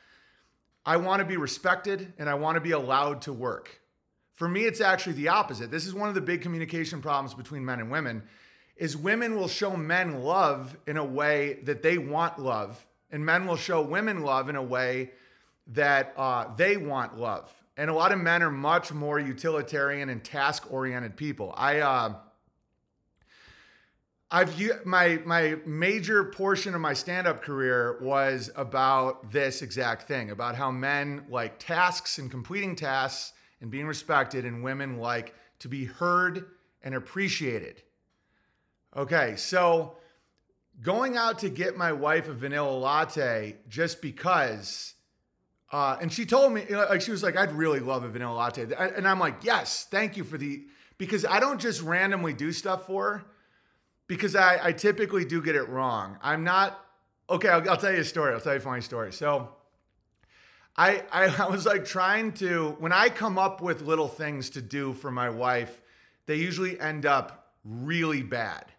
I 0.84 0.96
want 0.96 1.20
to 1.20 1.24
be 1.24 1.36
respected 1.36 2.12
and 2.18 2.28
I 2.28 2.34
want 2.34 2.56
to 2.56 2.60
be 2.60 2.72
allowed 2.72 3.22
to 3.22 3.32
work. 3.32 3.80
For 4.32 4.48
me 4.48 4.62
it's 4.62 4.80
actually 4.80 5.14
the 5.14 5.28
opposite. 5.28 5.70
This 5.70 5.86
is 5.86 5.94
one 5.94 6.08
of 6.08 6.14
the 6.14 6.20
big 6.20 6.42
communication 6.42 7.00
problems 7.00 7.34
between 7.34 7.64
men 7.64 7.80
and 7.80 7.90
women 7.90 8.22
is 8.76 8.96
women 8.96 9.36
will 9.36 9.48
show 9.48 9.76
men 9.76 10.22
love 10.22 10.76
in 10.86 10.96
a 10.96 11.04
way 11.04 11.60
that 11.64 11.82
they 11.82 11.98
want 11.98 12.38
love 12.40 12.84
and 13.12 13.24
men 13.24 13.46
will 13.46 13.56
show 13.56 13.82
women 13.82 14.22
love 14.22 14.48
in 14.48 14.56
a 14.56 14.62
way 14.62 15.12
that 15.68 16.12
uh, 16.16 16.52
they 16.56 16.76
want 16.76 17.18
love. 17.18 17.50
And 17.76 17.88
a 17.88 17.94
lot 17.94 18.10
of 18.12 18.18
men 18.18 18.42
are 18.42 18.50
much 18.50 18.92
more 18.92 19.20
utilitarian 19.20 20.08
and 20.08 20.24
task 20.24 20.72
oriented 20.72 21.16
people. 21.16 21.54
I, 21.56 21.80
uh, 21.80 22.14
I've 24.30 24.86
my 24.86 25.20
my 25.26 25.56
major 25.66 26.24
portion 26.24 26.74
of 26.74 26.80
my 26.80 26.94
stand-up 26.94 27.42
career 27.42 27.98
was 28.00 28.50
about 28.56 29.30
this 29.30 29.60
exact 29.60 30.08
thing, 30.08 30.30
about 30.30 30.56
how 30.56 30.70
men 30.70 31.26
like 31.28 31.58
tasks 31.58 32.18
and 32.18 32.30
completing 32.30 32.74
tasks 32.74 33.34
and 33.60 33.70
being 33.70 33.86
respected, 33.86 34.46
and 34.46 34.64
women 34.64 34.96
like 34.96 35.34
to 35.58 35.68
be 35.68 35.84
heard 35.84 36.46
and 36.82 36.94
appreciated. 36.94 37.82
Okay, 38.96 39.36
so 39.36 39.98
going 40.80 41.16
out 41.16 41.40
to 41.40 41.48
get 41.48 41.76
my 41.76 41.92
wife 41.92 42.28
a 42.28 42.32
vanilla 42.32 42.70
latte 42.70 43.56
just 43.68 44.00
because 44.00 44.94
uh, 45.70 45.96
and 46.00 46.12
she 46.12 46.26
told 46.26 46.52
me 46.52 46.64
like 46.68 47.00
she 47.00 47.10
was 47.10 47.22
like 47.22 47.36
i'd 47.36 47.52
really 47.52 47.80
love 47.80 48.04
a 48.04 48.08
vanilla 48.08 48.34
latte 48.34 48.66
and 48.96 49.06
i'm 49.06 49.18
like 49.18 49.42
yes 49.42 49.86
thank 49.90 50.16
you 50.16 50.24
for 50.24 50.38
the 50.38 50.64
because 50.98 51.24
i 51.24 51.38
don't 51.38 51.60
just 51.60 51.82
randomly 51.82 52.32
do 52.32 52.52
stuff 52.52 52.86
for 52.86 53.18
her 53.18 53.24
because 54.12 54.36
I, 54.36 54.58
I 54.62 54.72
typically 54.72 55.24
do 55.24 55.40
get 55.42 55.56
it 55.56 55.68
wrong. 55.68 56.18
I'm 56.22 56.44
not 56.44 56.78
okay. 57.30 57.48
I'll, 57.48 57.68
I'll, 57.70 57.76
tell 57.76 57.92
you 57.92 58.00
a 58.00 58.04
story. 58.04 58.34
I'll 58.34 58.40
tell 58.40 58.52
you 58.52 58.58
a 58.58 58.62
funny 58.62 58.82
story. 58.82 59.12
So, 59.12 59.48
I, 60.76 61.02
I 61.12 61.24
I 61.44 61.48
was 61.48 61.66
like 61.66 61.84
trying 61.84 62.32
to 62.34 62.76
when 62.78 62.92
I 62.92 63.08
come 63.08 63.38
up 63.38 63.60
with 63.60 63.82
little 63.82 64.08
things 64.08 64.50
to 64.50 64.62
do 64.62 64.92
for 64.92 65.10
my 65.10 65.30
wife, 65.30 65.80
they 66.26 66.36
usually 66.36 66.78
end 66.78 67.06
up 67.06 67.52
really 67.64 68.22
bad. 68.22 68.71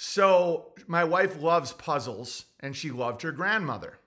So 0.00 0.74
my 0.86 1.02
wife 1.02 1.42
loves 1.42 1.72
puzzles, 1.72 2.44
and 2.60 2.76
she 2.76 2.92
loved 2.92 3.22
her 3.22 3.32
grandmother. 3.32 3.98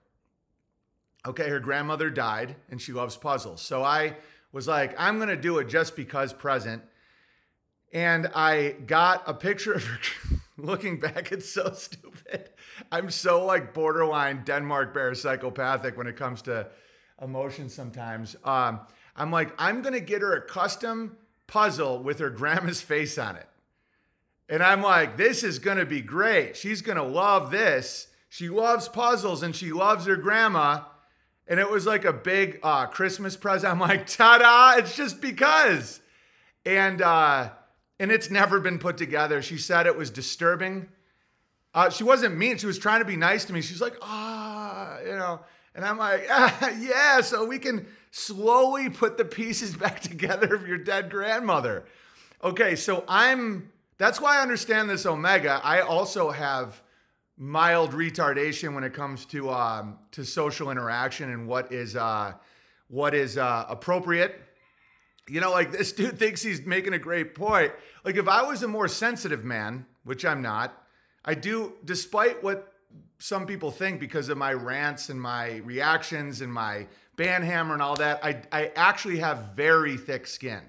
Okay, 1.26 1.50
her 1.50 1.60
grandmother 1.60 2.08
died, 2.08 2.56
and 2.70 2.80
she 2.80 2.94
loves 2.94 3.14
puzzles. 3.16 3.60
So 3.60 3.84
I 3.84 4.16
was 4.52 4.66
like, 4.66 4.94
I'm 4.98 5.18
gonna 5.18 5.36
do 5.36 5.58
it 5.58 5.68
just 5.68 5.94
because 5.94 6.32
present 6.32 6.82
and 7.92 8.30
I 8.34 8.76
got 8.86 9.22
a 9.26 9.34
picture 9.34 9.74
of 9.74 9.84
her. 9.84 9.98
Looking 10.56 10.98
back, 10.98 11.30
it's 11.30 11.50
so 11.50 11.72
stupid. 11.74 12.48
I'm 12.90 13.10
so 13.10 13.44
like 13.44 13.74
borderline 13.74 14.44
Denmark 14.44 14.94
bear 14.94 15.14
psychopathic 15.14 15.98
when 15.98 16.06
it 16.06 16.16
comes 16.16 16.40
to 16.42 16.68
emotions 17.20 17.74
sometimes. 17.74 18.34
Um, 18.44 18.80
I'm 19.14 19.30
like, 19.30 19.52
I'm 19.58 19.82
gonna 19.82 20.00
get 20.00 20.22
her 20.22 20.36
a 20.36 20.40
custom 20.40 21.18
puzzle 21.46 22.02
with 22.02 22.18
her 22.18 22.30
grandma's 22.30 22.80
face 22.92 23.18
on 23.18 23.36
it. 23.36 23.46
And 24.48 24.62
I'm 24.62 24.82
like, 24.82 25.16
this 25.16 25.42
is 25.42 25.58
gonna 25.58 25.86
be 25.86 26.00
great. 26.00 26.56
She's 26.56 26.82
gonna 26.82 27.02
love 27.02 27.50
this. 27.50 28.08
She 28.28 28.48
loves 28.48 28.88
puzzles 28.88 29.42
and 29.42 29.54
she 29.54 29.72
loves 29.72 30.06
her 30.06 30.16
grandma. 30.16 30.82
And 31.46 31.58
it 31.60 31.70
was 31.70 31.86
like 31.86 32.04
a 32.04 32.12
big 32.12 32.60
uh, 32.62 32.86
Christmas 32.86 33.36
present. 33.36 33.72
I'm 33.72 33.80
like, 33.80 34.06
ta 34.06 34.38
da, 34.38 34.78
it's 34.78 34.96
just 34.96 35.20
because. 35.20 36.00
And 36.64 37.02
uh, 37.02 37.50
and 37.98 38.10
it's 38.10 38.30
never 38.30 38.60
been 38.60 38.78
put 38.78 38.96
together. 38.96 39.42
She 39.42 39.58
said 39.58 39.86
it 39.86 39.96
was 39.96 40.10
disturbing. 40.10 40.88
Uh, 41.74 41.88
she 41.88 42.04
wasn't 42.04 42.36
mean. 42.36 42.58
She 42.58 42.66
was 42.66 42.78
trying 42.78 43.00
to 43.00 43.04
be 43.04 43.16
nice 43.16 43.44
to 43.46 43.52
me. 43.52 43.62
She's 43.62 43.80
like, 43.80 43.94
ah, 44.02 44.98
you 45.00 45.12
know. 45.12 45.40
And 45.74 45.84
I'm 45.84 45.98
like, 45.98 46.26
ah, 46.30 46.70
yeah, 46.78 47.20
so 47.20 47.46
we 47.46 47.58
can 47.58 47.86
slowly 48.10 48.90
put 48.90 49.16
the 49.16 49.24
pieces 49.24 49.74
back 49.76 50.00
together 50.00 50.54
of 50.54 50.66
your 50.66 50.78
dead 50.78 51.10
grandmother. 51.10 51.84
Okay, 52.42 52.76
so 52.76 53.04
I'm, 53.08 53.70
that's 53.98 54.20
why 54.20 54.38
I 54.38 54.42
understand 54.42 54.90
this 54.90 55.06
Omega. 55.06 55.60
I 55.62 55.80
also 55.80 56.30
have 56.30 56.82
mild 57.36 57.92
retardation 57.92 58.74
when 58.74 58.84
it 58.84 58.92
comes 58.92 59.24
to 59.26 59.50
um, 59.50 59.98
to 60.12 60.24
social 60.24 60.70
interaction 60.70 61.30
and 61.30 61.46
what 61.46 61.72
is 61.72 61.96
uh, 61.96 62.34
what 62.88 63.14
is 63.14 63.38
uh, 63.38 63.66
appropriate 63.68 64.40
you 65.28 65.40
know, 65.40 65.50
like 65.50 65.70
this 65.72 65.92
dude 65.92 66.18
thinks 66.18 66.42
he's 66.42 66.64
making 66.66 66.94
a 66.94 66.98
great 66.98 67.34
point. 67.34 67.72
Like, 68.04 68.16
if 68.16 68.28
I 68.28 68.42
was 68.42 68.62
a 68.62 68.68
more 68.68 68.88
sensitive 68.88 69.44
man, 69.44 69.86
which 70.04 70.24
I'm 70.24 70.42
not, 70.42 70.86
I 71.24 71.34
do, 71.34 71.74
despite 71.84 72.42
what 72.42 72.72
some 73.18 73.46
people 73.46 73.70
think 73.70 74.00
because 74.00 74.28
of 74.28 74.36
my 74.36 74.52
rants 74.52 75.08
and 75.08 75.20
my 75.20 75.58
reactions 75.58 76.40
and 76.40 76.52
my 76.52 76.86
band 77.16 77.44
hammer 77.44 77.72
and 77.72 77.82
all 77.82 77.94
that, 77.96 78.24
I, 78.24 78.42
I 78.50 78.72
actually 78.74 79.18
have 79.18 79.52
very 79.54 79.96
thick 79.96 80.26
skin. 80.26 80.62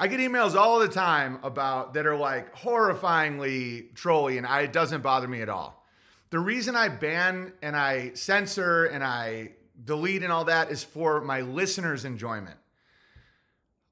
I 0.00 0.08
get 0.08 0.18
emails 0.18 0.54
all 0.54 0.78
the 0.78 0.88
time 0.88 1.40
about 1.42 1.92
that 1.92 2.06
are 2.06 2.16
like 2.16 2.56
horrifyingly 2.56 3.94
trolly, 3.94 4.38
and 4.38 4.46
I, 4.46 4.62
it 4.62 4.72
doesn't 4.72 5.02
bother 5.02 5.28
me 5.28 5.42
at 5.42 5.50
all. 5.50 5.84
The 6.30 6.38
reason 6.38 6.74
I 6.74 6.88
ban 6.88 7.52
and 7.60 7.76
I 7.76 8.12
censor 8.14 8.86
and 8.86 9.04
I 9.04 9.50
delete 9.84 10.22
and 10.22 10.32
all 10.32 10.46
that 10.46 10.70
is 10.70 10.82
for 10.82 11.20
my 11.20 11.42
listeners' 11.42 12.06
enjoyment. 12.06 12.56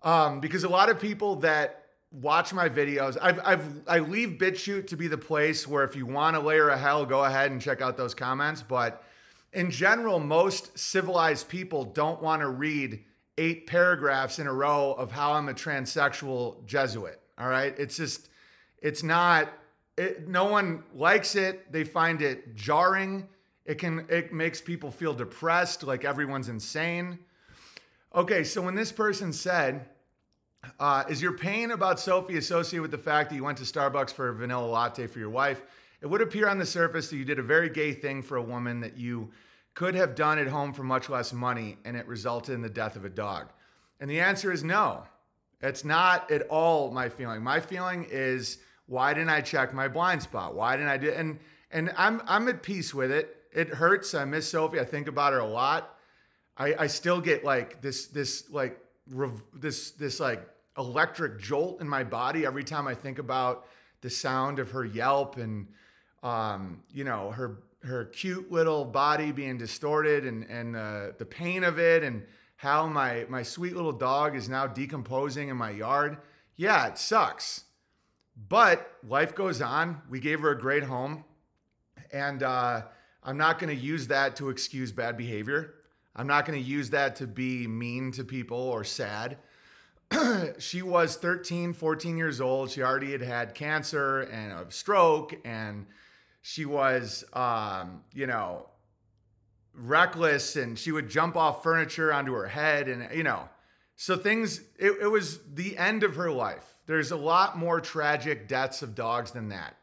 Um, 0.03 0.41
because 0.41 0.65
a 0.65 0.69
lot 0.71 0.89
of 0.89 0.99
people 0.99 1.37
that 1.41 1.89
watch 2.11 2.55
my 2.55 2.71
videos, 2.71 3.19
I've, 3.21 3.41
I've 3.45 3.83
I 3.87 3.99
leave 3.99 4.39
BitChute 4.39 4.87
to 4.87 4.97
be 4.97 5.09
the 5.09 5.19
place 5.19 5.69
where 5.69 5.85
if 5.85 5.95
you 5.95 6.07
want 6.07 6.37
a 6.37 6.41
layer 6.41 6.71
of 6.71 6.81
hell, 6.81 7.05
go 7.05 7.23
ahead 7.23 7.51
and 7.51 7.61
check 7.61 7.83
out 7.83 7.99
those 7.99 8.15
comments. 8.15 8.63
But 8.63 9.05
in 9.53 9.71
general, 9.71 10.21
most 10.21 10.79
civilized 10.79 11.51
people 11.51 11.85
don't 11.85 12.23
want 12.23 12.41
to 12.41 12.49
read 12.49 13.05
eight 13.39 13.67
paragraphs 13.67 14.39
in 14.39 14.47
a 14.47 14.53
row 14.53 14.93
of 14.93 15.11
how 15.11 15.33
I'm 15.33 15.49
a 15.49 15.55
transsexual 15.55 16.65
Jesuit. 16.67 17.19
All 17.39 17.49
right, 17.49 17.75
it's 17.79 17.97
just 17.97 18.29
it's 18.83 19.03
not. 19.03 19.49
It, 19.97 20.29
no 20.29 20.45
one 20.45 20.85
likes 20.95 21.35
it. 21.35 21.73
They 21.73 21.85
find 21.85 22.21
it 22.21 22.55
jarring. 22.55 23.29
It 23.65 23.79
can 23.79 24.05
it 24.09 24.33
makes 24.33 24.61
people 24.61 24.91
feel 24.91 25.15
depressed, 25.15 25.83
like 25.83 26.05
everyone's 26.05 26.49
insane. 26.49 27.19
Okay, 28.15 28.43
so 28.43 28.63
when 28.63 28.75
this 28.75 28.91
person 28.91 29.33
said, 29.33 29.87
uh, 30.81 31.05
Is 31.09 31.23
your 31.23 31.33
pain 31.33 31.71
about 31.71 32.01
Sophie 32.01 32.37
associated 32.37 32.83
with 32.83 32.91
the 32.91 32.99
fact 32.99 33.31
that 33.31 33.37
you 33.37 33.45
went 33.45 33.59
to 33.59 33.65
Starbucks 33.65 34.13
for 34.13 34.29
a 34.29 34.35
vanilla 34.35 34.67
latte 34.67 35.07
for 35.07 35.19
your 35.19 35.31
wife? 35.31 35.63
It 36.01 36.07
would 36.07 36.21
appear 36.21 36.49
on 36.49 36.59
the 36.59 36.67
surface 36.67 37.11
that 37.11 37.17
you 37.17 37.25
did 37.25 37.39
a 37.39 37.43
very 37.43 37.69
gay 37.69 37.93
thing 37.93 38.23
for 38.23 38.37
a 38.37 38.43
woman 38.43 38.81
that 38.81 38.97
you 38.97 39.31
could 39.79 39.95
have 39.95 40.17
done 40.17 40.41
at 40.41 40.49
home 40.49 40.73
for 40.73 40.83
much 40.83 41.09
less 41.09 41.33
money 41.33 41.77
and 41.85 41.97
it 41.97 42.05
resulted 42.09 42.53
in 42.53 42.61
the 42.61 42.69
death 42.69 42.97
of 42.97 43.05
a 43.05 43.09
dog. 43.09 43.47
And 44.01 44.11
the 44.11 44.19
answer 44.19 44.51
is 44.51 44.65
no. 44.65 45.05
It's 45.63 45.85
not 45.85 46.29
at 46.33 46.43
all 46.49 46.91
my 46.91 47.09
feeling. 47.09 47.45
My 47.45 47.61
feeling 47.61 48.05
is 48.11 48.59
why 48.87 49.15
didn't 49.15 49.31
I 49.31 49.41
check 49.41 49.73
my 49.73 49.87
blind 49.87 50.21
spot? 50.21 50.57
Why 50.57 50.77
didn't 50.77 50.89
I 50.89 50.97
do 50.97 51.13
and 51.13 51.39
and 51.71 51.93
I'm 51.97 52.21
I'm 52.27 52.49
at 52.49 52.65
peace 52.65 52.93
with 52.93 53.13
it. 53.13 53.37
It 53.53 53.69
hurts. 53.69 54.15
I 54.15 54.25
miss 54.25 54.49
Sophie. 54.49 54.81
I 54.81 54.85
think 54.85 55.07
about 55.07 55.33
her 55.33 55.39
a 55.39 55.47
lot. 55.47 55.97
I, 56.57 56.75
I 56.77 56.87
still 56.89 57.21
get 57.21 57.45
like 57.45 57.81
this 57.81 58.09
this 58.09 58.51
like 58.51 58.81
rev, 59.13 59.41
this 59.55 59.93
this 59.93 60.19
like 60.19 60.45
electric 60.77 61.39
jolt 61.39 61.81
in 61.81 61.89
my 61.89 62.03
body 62.03 62.45
every 62.45 62.65
time 62.65 62.89
I 62.89 62.97
think 62.97 63.21
about 63.21 63.69
the 64.01 64.11
sound 64.11 64.59
of 64.59 64.73
her 64.73 64.85
yelp 64.85 65.37
and 65.37 65.69
um, 66.25 66.83
you 66.93 67.05
know 67.05 67.31
her 67.31 67.61
her 67.83 68.07
cute 68.07 68.51
little 68.51 68.85
body 68.85 69.33
being 69.33 69.57
distorted 69.57 70.25
and 70.25 70.45
and 70.45 70.77
uh, 70.77 71.07
the 71.19 71.25
pain 71.25 71.65
of 71.65 71.79
it 71.79 72.03
and 72.03 72.25
how 72.57 72.87
my 72.87 73.25
my 73.29 73.43
sweet 73.43 73.77
little 73.77 73.93
dog 73.93 74.35
is 74.37 74.49
now 74.49 74.67
decomposing 74.67 75.49
in 75.49 75.57
my 75.57 75.71
yard. 75.71 76.19
Yeah, 76.57 76.89
it 76.89 76.99
sucks. 76.99 77.65
But 78.49 78.93
life 79.07 79.35
goes 79.35 79.61
on. 79.61 80.03
We 80.09 80.21
gave 80.21 80.41
her 80.41 80.51
a 80.51 80.59
great 80.59 80.85
home. 80.85 81.25
And 82.13 82.43
uh, 82.43 82.83
I'm 83.23 83.37
not 83.37 83.59
going 83.59 83.77
to 83.77 83.83
use 83.83 84.07
that 84.09 84.37
to 84.37 84.51
excuse 84.51 84.93
bad 84.93 85.17
behavior. 85.17 85.75
I'm 86.15 86.27
not 86.27 86.47
going 86.47 86.61
to 86.61 86.65
use 86.65 86.91
that 86.91 87.17
to 87.17 87.27
be 87.27 87.67
mean 87.67 88.13
to 88.13 88.25
people 88.25 88.59
or 88.59 88.85
sad. 88.85 89.39
she 90.59 90.83
was 90.83 91.17
13, 91.17 91.75
14 91.75 92.17
years 92.17 92.41
old. 92.41 92.71
She 92.71 92.83
already 92.83 93.13
had 93.13 93.23
had 93.23 93.55
cancer 93.55 94.23
and 94.23 94.53
a 94.53 94.71
stroke, 94.71 95.35
and 95.45 95.87
she 96.43 96.65
was, 96.65 97.25
um, 97.33 98.03
you 98.15 98.27
know, 98.27 98.69
reckless 99.75 100.57
and 100.57 100.79
she 100.79 100.93
would 100.93 101.09
jump 101.09 101.37
off 101.37 101.63
furniture 101.63 102.13
onto 102.13 102.33
her 102.33 102.47
head. 102.47 102.89
And, 102.89 103.09
you 103.15 103.23
know, 103.23 103.49
so 103.97 104.17
things, 104.17 104.61
it, 104.79 104.93
it 105.01 105.09
was 105.09 105.41
the 105.55 105.77
end 105.77 106.03
of 106.05 106.17
her 106.17 106.31
life. 106.31 106.65
There's 106.87 107.11
a 107.11 107.17
lot 107.17 107.59
more 107.59 107.81
tragic 107.81 108.49
deaths 108.49 108.83
of 108.83 108.95
dogs 108.95 109.33
than 109.33 109.49
that. 109.51 109.77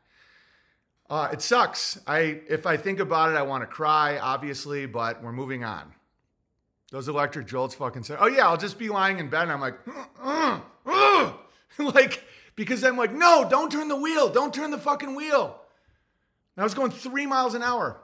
Uh, 1.07 1.29
it 1.31 1.41
sucks. 1.41 1.99
I 2.07 2.41
if 2.49 2.65
I 2.65 2.77
think 2.77 2.99
about 2.99 3.31
it, 3.31 3.35
I 3.35 3.43
want 3.43 3.61
to 3.61 3.67
cry, 3.67 4.17
obviously, 4.17 4.87
but 4.87 5.21
we're 5.23 5.31
moving 5.31 5.63
on. 5.63 5.93
Those 6.91 7.07
electric 7.07 7.45
jolts 7.45 7.75
fucking 7.75 8.03
say, 8.03 8.15
oh 8.19 8.27
yeah, 8.27 8.47
I'll 8.47 8.57
just 8.57 8.79
be 8.79 8.89
lying 8.89 9.19
in 9.19 9.29
bed 9.29 9.43
and 9.43 9.51
I'm 9.51 9.61
like, 9.61 9.75
uh, 9.87 10.05
uh, 10.23 10.59
uh. 10.85 11.33
like, 11.93 12.23
because 12.55 12.83
I'm 12.83 12.97
like, 12.97 13.13
no, 13.13 13.45
don't 13.49 13.71
turn 13.71 13.87
the 13.87 13.95
wheel. 13.95 14.29
Don't 14.29 14.53
turn 14.53 14.71
the 14.71 14.77
fucking 14.77 15.13
wheel. 15.13 15.59
And 16.55 16.61
I 16.61 16.63
was 16.63 16.73
going 16.73 16.91
three 16.91 17.25
miles 17.25 17.53
an 17.53 17.63
hour. 17.63 17.99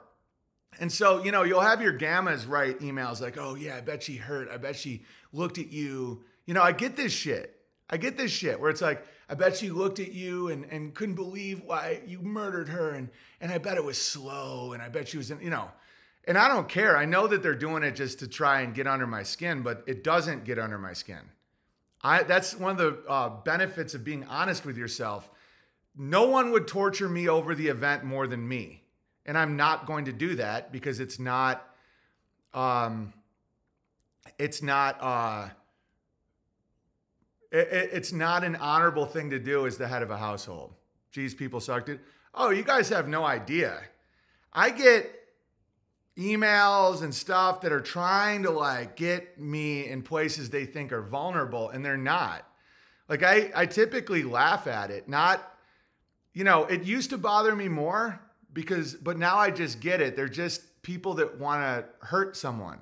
And 0.80 0.90
so, 0.90 1.22
you 1.22 1.32
know, 1.32 1.42
you'll 1.42 1.60
have 1.60 1.82
your 1.82 1.96
gammas 1.96 2.48
write 2.48 2.80
emails 2.80 3.20
like, 3.20 3.36
oh 3.38 3.54
yeah, 3.54 3.76
I 3.76 3.80
bet 3.80 4.02
she 4.02 4.16
hurt. 4.16 4.48
I 4.50 4.56
bet 4.56 4.76
she 4.76 5.04
looked 5.32 5.58
at 5.58 5.70
you. 5.70 6.24
You 6.46 6.54
know, 6.54 6.62
I 6.62 6.72
get 6.72 6.96
this 6.96 7.12
shit. 7.12 7.58
I 7.90 7.98
get 7.98 8.16
this 8.16 8.30
shit 8.30 8.58
where 8.58 8.70
it's 8.70 8.80
like, 8.80 9.06
I 9.28 9.34
bet 9.34 9.56
she 9.56 9.70
looked 9.70 10.00
at 10.00 10.12
you 10.12 10.48
and, 10.48 10.64
and 10.64 10.94
couldn't 10.94 11.14
believe 11.14 11.62
why 11.64 12.00
you 12.06 12.20
murdered 12.20 12.68
her. 12.70 12.90
And, 12.90 13.10
and 13.40 13.52
I 13.52 13.58
bet 13.58 13.76
it 13.76 13.84
was 13.84 13.98
slow. 13.98 14.72
And 14.72 14.82
I 14.82 14.88
bet 14.88 15.08
she 15.08 15.18
was, 15.18 15.30
in, 15.30 15.40
you 15.40 15.50
know, 15.50 15.70
and 16.26 16.38
I 16.38 16.48
don't 16.48 16.68
care. 16.68 16.96
I 16.96 17.04
know 17.04 17.26
that 17.26 17.42
they're 17.42 17.54
doing 17.54 17.82
it 17.82 17.92
just 17.96 18.18
to 18.20 18.28
try 18.28 18.60
and 18.60 18.74
get 18.74 18.86
under 18.86 19.06
my 19.06 19.22
skin, 19.22 19.62
but 19.62 19.84
it 19.86 20.04
doesn't 20.04 20.44
get 20.44 20.58
under 20.58 20.78
my 20.78 20.92
skin. 20.92 21.20
I, 22.02 22.22
that's 22.22 22.56
one 22.56 22.72
of 22.72 22.78
the 22.78 23.02
uh, 23.08 23.28
benefits 23.42 23.94
of 23.94 24.04
being 24.04 24.24
honest 24.24 24.64
with 24.64 24.76
yourself. 24.76 25.30
No 25.96 26.28
one 26.28 26.50
would 26.52 26.66
torture 26.66 27.08
me 27.08 27.28
over 27.28 27.54
the 27.54 27.68
event 27.68 28.04
more 28.04 28.26
than 28.26 28.46
me. 28.46 28.82
And 29.26 29.36
I'm 29.38 29.56
not 29.56 29.86
going 29.86 30.06
to 30.06 30.12
do 30.12 30.34
that 30.36 30.72
because 30.72 31.00
it's 31.00 31.18
not, 31.18 31.68
um, 32.54 33.12
it's 34.38 34.62
not, 34.62 34.98
uh, 35.00 35.48
it, 37.50 37.68
it, 37.68 37.90
it's 37.92 38.12
not 38.12 38.42
an 38.42 38.56
honorable 38.56 39.06
thing 39.06 39.30
to 39.30 39.38
do 39.38 39.66
as 39.66 39.76
the 39.76 39.86
head 39.86 40.02
of 40.02 40.10
a 40.10 40.16
household. 40.16 40.72
Geez, 41.12 41.34
people 41.34 41.60
sucked 41.60 41.88
it. 41.88 42.00
Oh, 42.34 42.50
you 42.50 42.62
guys 42.62 42.88
have 42.88 43.06
no 43.06 43.24
idea. 43.24 43.80
I 44.52 44.70
get 44.70 45.22
emails 46.16 47.02
and 47.02 47.14
stuff 47.14 47.60
that 47.62 47.72
are 47.72 47.80
trying 47.80 48.42
to 48.42 48.50
like 48.50 48.96
get 48.96 49.38
me 49.38 49.86
in 49.86 50.02
places 50.02 50.50
they 50.50 50.66
think 50.66 50.92
are 50.92 51.02
vulnerable 51.02 51.70
and 51.70 51.84
they're 51.84 51.96
not. 51.96 52.46
Like 53.08 53.22
I 53.22 53.50
I 53.54 53.66
typically 53.66 54.22
laugh 54.22 54.66
at 54.66 54.90
it. 54.90 55.08
Not 55.08 55.42
you 56.32 56.44
know, 56.44 56.64
it 56.64 56.82
used 56.82 57.10
to 57.10 57.18
bother 57.18 57.54
me 57.54 57.68
more 57.68 58.20
because 58.52 58.94
but 58.94 59.18
now 59.18 59.36
I 59.36 59.50
just 59.50 59.80
get 59.80 60.00
it. 60.00 60.16
They're 60.16 60.28
just 60.28 60.82
people 60.82 61.14
that 61.14 61.38
want 61.38 61.62
to 61.62 62.06
hurt 62.06 62.36
someone. 62.36 62.78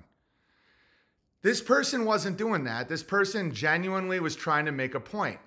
This 1.42 1.60
person 1.60 2.04
wasn't 2.04 2.36
doing 2.36 2.64
that. 2.64 2.88
This 2.88 3.02
person 3.02 3.52
genuinely 3.52 4.20
was 4.20 4.36
trying 4.36 4.66
to 4.66 4.72
make 4.72 4.94
a 4.94 5.00
point. 5.00 5.38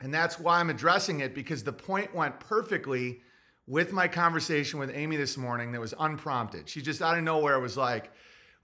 And 0.00 0.12
that's 0.12 0.38
why 0.38 0.60
I'm 0.60 0.70
addressing 0.70 1.20
it 1.20 1.34
because 1.34 1.64
the 1.64 1.72
point 1.72 2.14
went 2.14 2.38
perfectly 2.38 3.20
with 3.66 3.92
my 3.92 4.08
conversation 4.08 4.78
with 4.78 4.90
Amy 4.94 5.16
this 5.16 5.36
morning 5.36 5.72
that 5.72 5.80
was 5.80 5.94
unprompted. 5.98 6.68
She 6.68 6.80
just 6.80 7.02
out 7.02 7.18
of 7.18 7.24
nowhere 7.24 7.58
was 7.60 7.76
like, 7.76 8.10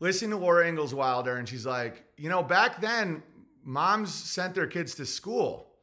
listening 0.00 0.32
to 0.32 0.36
Laura 0.36 0.68
Ingalls 0.68 0.94
Wilder, 0.94 1.36
and 1.36 1.48
she's 1.48 1.66
like, 1.66 2.04
you 2.16 2.28
know, 2.28 2.42
back 2.42 2.80
then, 2.80 3.22
moms 3.62 4.12
sent 4.12 4.54
their 4.54 4.66
kids 4.66 4.94
to 4.96 5.06
school 5.06 5.73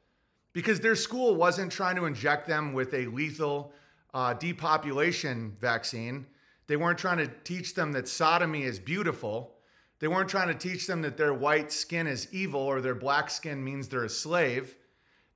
because 0.54 0.80
their 0.80 0.96
school 0.96 1.36
wasn't 1.36 1.72
trying 1.72 1.96
to 1.96 2.06
inject 2.06 2.48
them 2.48 2.74
with 2.74 2.94
a 2.94 3.06
lethal 3.08 3.74
uh, 4.14 4.34
depopulation 4.34 5.56
vaccine. 5.60 6.26
They 6.68 6.76
weren't 6.76 7.00
trying 7.00 7.18
to 7.18 7.28
teach 7.44 7.76
them 7.76 7.92
that 7.94 8.08
sodomy 8.08 8.64
is 8.64 8.80
beautiful. 8.80 9.56
They 10.00 10.08
weren't 10.08 10.30
trying 10.30 10.48
to 10.48 10.56
teach 10.56 10.88
them 10.88 11.02
that 11.04 11.18
their 11.18 11.34
white 11.34 11.72
skin 11.72 12.08
is 12.08 12.28
evil 12.34 12.62
or 12.62 12.82
their 12.82 12.96
black 12.96 13.30
skin 13.30 13.64
means 13.64 13.88
they're 13.88 14.04
a 14.04 14.10
slave. 14.10 14.76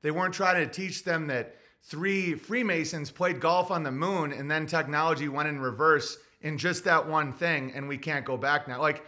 They 0.02 0.12
weren't 0.12 0.34
trying 0.34 0.66
to 0.66 0.72
teach 0.72 1.04
them 1.04 1.28
that 1.28 1.56
three 1.84 2.36
Freemasons 2.36 3.12
played 3.12 3.40
golf 3.40 3.72
on 3.72 3.84
the 3.84 3.92
moon 3.92 4.34
and 4.34 4.50
then 4.50 4.66
technology 4.66 5.30
went 5.30 5.50
in 5.50 5.60
reverse 5.60 6.18
in 6.42 6.58
just 6.58 6.84
that 6.84 7.08
one 7.08 7.32
thing 7.32 7.72
and 7.74 7.88
we 7.88 7.98
can't 7.98 8.26
go 8.26 8.38
back 8.38 8.68
now. 8.68 8.82
Like 8.82 9.06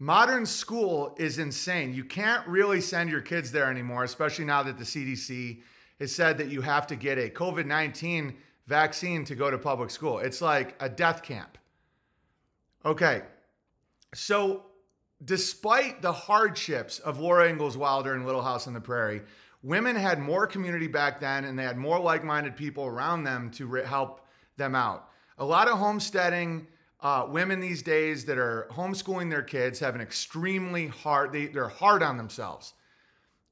modern 0.00 0.46
school 0.46 1.14
is 1.18 1.38
insane. 1.38 1.94
You 1.94 2.04
can't 2.04 2.44
really 2.48 2.80
send 2.80 3.10
your 3.10 3.20
kids 3.20 3.52
there 3.52 3.70
anymore, 3.70 4.02
especially 4.02 4.46
now 4.46 4.64
that 4.64 4.78
the 4.78 4.84
CDC 4.84 5.60
has 6.00 6.12
said 6.12 6.38
that 6.38 6.48
you 6.48 6.62
have 6.62 6.88
to 6.88 6.96
get 6.96 7.18
a 7.18 7.28
COVID 7.28 7.66
19 7.66 8.34
vaccine 8.66 9.24
to 9.26 9.36
go 9.36 9.50
to 9.50 9.58
public 9.58 9.90
school. 9.90 10.18
It's 10.18 10.40
like 10.40 10.74
a 10.80 10.88
death 10.88 11.22
camp. 11.22 11.58
Okay. 12.84 13.22
So, 14.14 14.64
despite 15.22 16.00
the 16.00 16.12
hardships 16.12 16.98
of 16.98 17.20
Laura 17.20 17.48
Ingalls 17.48 17.76
Wilder 17.76 18.14
and 18.14 18.24
Little 18.24 18.42
House 18.42 18.66
on 18.66 18.72
the 18.72 18.80
Prairie, 18.80 19.20
women 19.62 19.94
had 19.94 20.18
more 20.18 20.46
community 20.46 20.86
back 20.86 21.20
then 21.20 21.44
and 21.44 21.58
they 21.58 21.64
had 21.64 21.76
more 21.76 22.00
like 22.00 22.24
minded 22.24 22.56
people 22.56 22.86
around 22.86 23.24
them 23.24 23.50
to 23.50 23.66
re- 23.66 23.84
help 23.84 24.26
them 24.56 24.74
out. 24.74 25.10
A 25.36 25.44
lot 25.44 25.68
of 25.68 25.78
homesteading 25.78 26.66
uh, 27.02 27.26
women 27.28 27.60
these 27.60 27.82
days 27.82 28.24
that 28.26 28.38
are 28.38 28.68
homeschooling 28.72 29.30
their 29.30 29.42
kids 29.42 29.78
have 29.80 29.94
an 29.94 30.00
extremely 30.00 30.88
hard, 30.88 31.32
they, 31.32 31.46
they're 31.46 31.68
hard 31.68 32.02
on 32.02 32.16
themselves. 32.16 32.74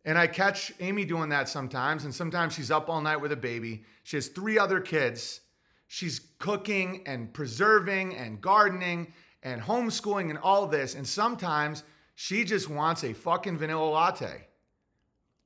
And 0.05 0.19
I 0.19 0.27
catch 0.27 0.73
Amy 0.81 1.05
doing 1.05 1.31
that 1.31 1.49
sometimes. 1.49 2.05
And 2.05 2.15
sometimes 2.15 2.55
she's 2.55 2.71
up 2.71 2.89
all 2.89 3.01
night 3.01 3.21
with 3.21 3.33
a 3.33 3.37
baby. 3.37 3.85
She 4.05 4.17
has 4.17 4.29
three 4.29 4.59
other 4.59 4.81
kids. 4.81 5.41
She's 5.87 6.21
cooking 6.39 7.03
and 7.07 7.33
preserving 7.33 8.17
and 8.17 8.41
gardening 8.41 9.13
and 9.43 9.61
homeschooling 9.63 10.31
and 10.31 10.39
all 10.39 10.67
this. 10.67 10.95
And 10.95 11.07
sometimes 11.07 11.83
she 12.15 12.45
just 12.45 12.69
wants 12.69 13.05
a 13.05 13.13
fucking 13.13 13.59
vanilla 13.59 13.89
latte. 13.89 14.47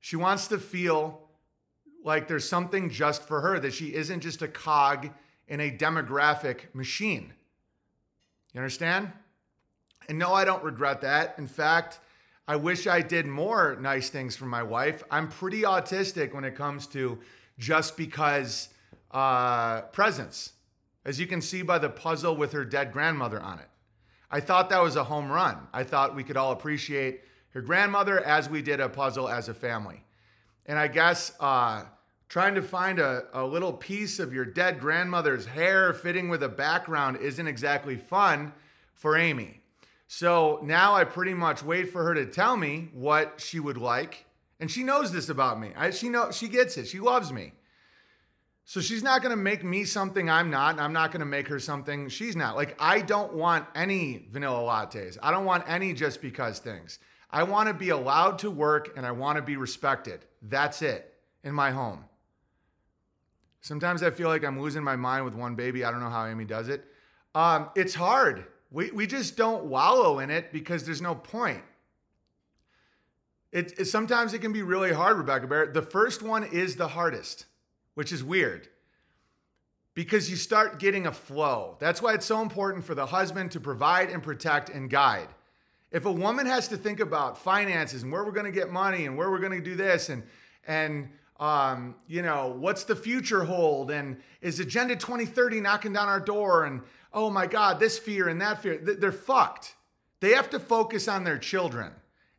She 0.00 0.16
wants 0.16 0.48
to 0.48 0.58
feel 0.58 1.20
like 2.04 2.26
there's 2.26 2.48
something 2.48 2.90
just 2.90 3.26
for 3.26 3.40
her, 3.40 3.60
that 3.60 3.72
she 3.72 3.94
isn't 3.94 4.20
just 4.20 4.42
a 4.42 4.48
cog 4.48 5.10
in 5.46 5.60
a 5.60 5.70
demographic 5.70 6.74
machine. 6.74 7.32
You 8.52 8.60
understand? 8.60 9.10
And 10.08 10.18
no, 10.18 10.32
I 10.32 10.44
don't 10.44 10.62
regret 10.62 11.00
that. 11.02 11.34
In 11.38 11.46
fact, 11.46 12.00
I 12.46 12.56
wish 12.56 12.86
I 12.86 13.00
did 13.00 13.26
more 13.26 13.76
nice 13.80 14.10
things 14.10 14.36
for 14.36 14.46
my 14.46 14.62
wife. 14.62 15.02
I'm 15.10 15.28
pretty 15.28 15.62
autistic 15.62 16.34
when 16.34 16.44
it 16.44 16.56
comes 16.56 16.86
to 16.88 17.18
just 17.58 17.96
because 17.96 18.68
uh, 19.12 19.82
presents, 19.82 20.52
as 21.04 21.20
you 21.20 21.26
can 21.26 21.40
see 21.40 21.62
by 21.62 21.78
the 21.78 21.88
puzzle 21.88 22.36
with 22.36 22.52
her 22.52 22.64
dead 22.64 22.92
grandmother 22.92 23.40
on 23.40 23.58
it. 23.58 23.68
I 24.30 24.40
thought 24.40 24.70
that 24.70 24.82
was 24.82 24.96
a 24.96 25.04
home 25.04 25.30
run. 25.30 25.68
I 25.72 25.84
thought 25.84 26.16
we 26.16 26.24
could 26.24 26.36
all 26.36 26.52
appreciate 26.52 27.20
her 27.50 27.60
grandmother 27.60 28.20
as 28.20 28.48
we 28.48 28.62
did 28.62 28.80
a 28.80 28.88
puzzle 28.88 29.28
as 29.28 29.48
a 29.48 29.54
family. 29.54 30.02
And 30.66 30.78
I 30.78 30.88
guess 30.88 31.32
uh, 31.38 31.84
trying 32.32 32.54
to 32.54 32.62
find 32.62 32.98
a, 32.98 33.24
a 33.34 33.44
little 33.44 33.74
piece 33.74 34.18
of 34.18 34.32
your 34.32 34.46
dead 34.46 34.80
grandmother's 34.80 35.44
hair 35.44 35.92
fitting 35.92 36.30
with 36.30 36.42
a 36.42 36.48
background 36.48 37.18
isn't 37.18 37.46
exactly 37.46 37.94
fun 37.94 38.50
for 38.94 39.18
Amy. 39.18 39.60
So 40.08 40.58
now 40.62 40.94
I 40.94 41.04
pretty 41.04 41.34
much 41.34 41.62
wait 41.62 41.92
for 41.92 42.02
her 42.04 42.14
to 42.14 42.24
tell 42.24 42.56
me 42.56 42.88
what 42.94 43.38
she 43.38 43.60
would 43.60 43.76
like. 43.76 44.24
And 44.60 44.70
she 44.70 44.82
knows 44.82 45.12
this 45.12 45.28
about 45.28 45.60
me. 45.60 45.72
I, 45.76 45.90
she 45.90 46.08
know 46.08 46.30
she 46.30 46.48
gets 46.48 46.78
it. 46.78 46.88
She 46.88 47.00
loves 47.00 47.30
me. 47.30 47.52
So 48.64 48.80
she's 48.80 49.02
not 49.02 49.20
going 49.20 49.36
to 49.36 49.42
make 49.42 49.62
me 49.62 49.84
something 49.84 50.30
I'm 50.30 50.48
not, 50.48 50.70
and 50.70 50.80
I'm 50.80 50.94
not 50.94 51.12
going 51.12 51.20
to 51.20 51.26
make 51.26 51.48
her 51.48 51.60
something 51.60 52.08
she's 52.08 52.34
not. 52.34 52.56
Like 52.56 52.74
I 52.78 53.02
don't 53.02 53.34
want 53.34 53.66
any 53.74 54.26
vanilla 54.30 54.60
lattes. 54.60 55.18
I 55.22 55.32
don't 55.32 55.44
want 55.44 55.64
any 55.68 55.92
just 55.92 56.22
because 56.22 56.60
things. 56.60 56.98
I 57.30 57.42
want 57.42 57.68
to 57.68 57.74
be 57.74 57.90
allowed 57.90 58.38
to 58.38 58.50
work 58.50 58.94
and 58.96 59.04
I 59.04 59.10
want 59.10 59.36
to 59.36 59.42
be 59.42 59.58
respected. 59.58 60.24
That's 60.40 60.80
it 60.80 61.12
in 61.44 61.52
my 61.52 61.72
home. 61.72 62.06
Sometimes 63.62 64.02
I 64.02 64.10
feel 64.10 64.28
like 64.28 64.44
I'm 64.44 64.60
losing 64.60 64.82
my 64.82 64.96
mind 64.96 65.24
with 65.24 65.34
one 65.34 65.54
baby. 65.54 65.84
I 65.84 65.90
don't 65.90 66.00
know 66.00 66.10
how 66.10 66.26
Amy 66.26 66.44
does 66.44 66.68
it. 66.68 66.84
Um, 67.34 67.70
it's 67.74 67.94
hard. 67.94 68.44
We, 68.70 68.90
we 68.90 69.06
just 69.06 69.36
don't 69.36 69.64
wallow 69.64 70.18
in 70.18 70.30
it 70.30 70.52
because 70.52 70.84
there's 70.84 71.00
no 71.00 71.14
point. 71.14 71.62
It, 73.52 73.78
it, 73.78 73.84
sometimes 73.84 74.34
it 74.34 74.40
can 74.40 74.52
be 74.52 74.62
really 74.62 74.92
hard, 74.92 75.16
Rebecca 75.16 75.46
Barrett. 75.46 75.74
The 75.74 75.82
first 75.82 76.22
one 76.22 76.42
is 76.44 76.76
the 76.76 76.88
hardest, 76.88 77.46
which 77.94 78.10
is 78.10 78.24
weird 78.24 78.68
because 79.94 80.28
you 80.28 80.36
start 80.36 80.80
getting 80.80 81.06
a 81.06 81.12
flow. 81.12 81.76
That's 81.78 82.02
why 82.02 82.14
it's 82.14 82.26
so 82.26 82.40
important 82.40 82.84
for 82.84 82.94
the 82.94 83.06
husband 83.06 83.52
to 83.52 83.60
provide 83.60 84.10
and 84.10 84.22
protect 84.22 84.70
and 84.70 84.90
guide. 84.90 85.28
If 85.92 86.06
a 86.06 86.12
woman 86.12 86.46
has 86.46 86.66
to 86.68 86.76
think 86.78 86.98
about 86.98 87.36
finances 87.36 88.02
and 88.02 88.10
where 88.10 88.24
we're 88.24 88.32
going 88.32 88.46
to 88.46 88.52
get 88.52 88.72
money 88.72 89.04
and 89.04 89.16
where 89.16 89.30
we're 89.30 89.38
going 89.38 89.52
to 89.52 89.60
do 89.60 89.76
this 89.76 90.08
and 90.08 90.22
and 90.66 91.10
um, 91.42 91.96
you 92.06 92.22
know 92.22 92.54
what's 92.56 92.84
the 92.84 92.94
future 92.94 93.42
hold 93.42 93.90
and 93.90 94.16
is 94.40 94.60
Agenda 94.60 94.94
2030 94.94 95.60
knocking 95.60 95.92
down 95.92 96.08
our 96.08 96.20
door 96.20 96.66
and 96.66 96.82
oh 97.12 97.30
my 97.30 97.48
God 97.48 97.80
this 97.80 97.98
fear 97.98 98.28
and 98.28 98.40
that 98.40 98.62
fear 98.62 98.78
they're 98.78 99.10
fucked. 99.10 99.74
They 100.20 100.34
have 100.34 100.50
to 100.50 100.60
focus 100.60 101.08
on 101.08 101.24
their 101.24 101.38
children 101.38 101.90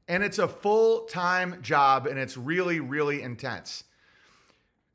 and 0.07 0.23
it's 0.23 0.39
a 0.39 0.47
full 0.47 1.01
time 1.01 1.61
job 1.61 2.07
and 2.07 2.17
it's 2.17 2.37
really 2.37 2.79
really 2.79 3.21
intense. 3.21 3.83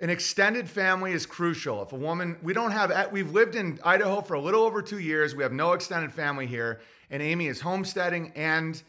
An 0.00 0.08
extended 0.08 0.70
family 0.70 1.12
is 1.12 1.26
crucial. 1.26 1.82
If 1.82 1.92
a 1.92 1.96
woman, 1.96 2.38
we 2.40 2.54
don't 2.54 2.70
have, 2.70 3.10
we've 3.10 3.32
lived 3.32 3.56
in 3.56 3.80
Idaho 3.84 4.20
for 4.20 4.34
a 4.34 4.40
little 4.40 4.62
over 4.62 4.80
two 4.80 5.00
years. 5.00 5.34
We 5.34 5.42
have 5.42 5.52
no 5.52 5.72
extended 5.72 6.14
family 6.14 6.46
here 6.46 6.80
and 7.10 7.22
Amy 7.22 7.48
is 7.48 7.60
homesteading 7.60 8.32
and 8.36 8.82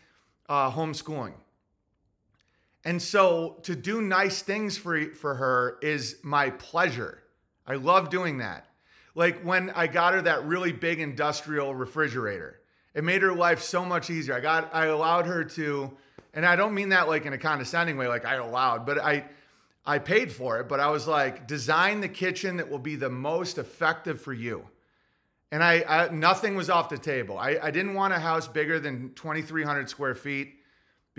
uh, 0.47 0.71
homeschooling. 0.71 1.33
And 2.85 3.01
so 3.01 3.57
to 3.63 3.75
do 3.75 4.01
nice 4.01 4.41
things 4.41 4.77
for, 4.77 5.13
for 5.13 5.35
her 5.35 5.77
is 5.81 6.17
my 6.23 6.49
pleasure. 6.51 7.21
I 7.67 7.75
love 7.75 8.09
doing 8.09 8.37
that. 8.37 8.67
Like 9.15 9.41
when 9.41 9.69
I 9.71 9.87
got 9.87 10.13
her 10.13 10.21
that 10.23 10.45
really 10.45 10.71
big 10.71 10.99
industrial 10.99 11.75
refrigerator. 11.75 12.61
It 12.95 13.03
made 13.03 13.21
her 13.21 13.33
life 13.33 13.61
so 13.61 13.85
much 13.85 14.09
easier. 14.09 14.33
I 14.33 14.39
got 14.39 14.73
I 14.73 14.85
allowed 14.85 15.25
her 15.27 15.43
to 15.43 15.91
and 16.33 16.45
I 16.45 16.55
don't 16.55 16.73
mean 16.73 16.89
that 16.89 17.07
like 17.07 17.25
in 17.25 17.33
a 17.33 17.37
condescending 17.37 17.97
way 17.97 18.07
like 18.07 18.25
I 18.25 18.35
allowed, 18.35 18.85
but 18.85 18.97
I 18.97 19.25
I 19.85 19.99
paid 19.99 20.31
for 20.31 20.59
it, 20.59 20.67
but 20.67 20.79
I 20.79 20.89
was 20.89 21.07
like 21.07 21.47
design 21.47 22.01
the 22.01 22.07
kitchen 22.07 22.57
that 22.57 22.69
will 22.69 22.79
be 22.79 22.95
the 22.95 23.09
most 23.09 23.57
effective 23.57 24.21
for 24.21 24.33
you. 24.33 24.65
And 25.51 25.63
I, 25.63 25.83
I 25.87 26.09
nothing 26.09 26.55
was 26.55 26.69
off 26.69 26.89
the 26.89 26.97
table. 26.97 27.37
I, 27.37 27.57
I 27.61 27.71
didn't 27.71 27.93
want 27.93 28.13
a 28.13 28.19
house 28.19 28.47
bigger 28.47 28.79
than 28.79 29.13
2300 29.15 29.89
square 29.89 30.15
feet 30.15 30.58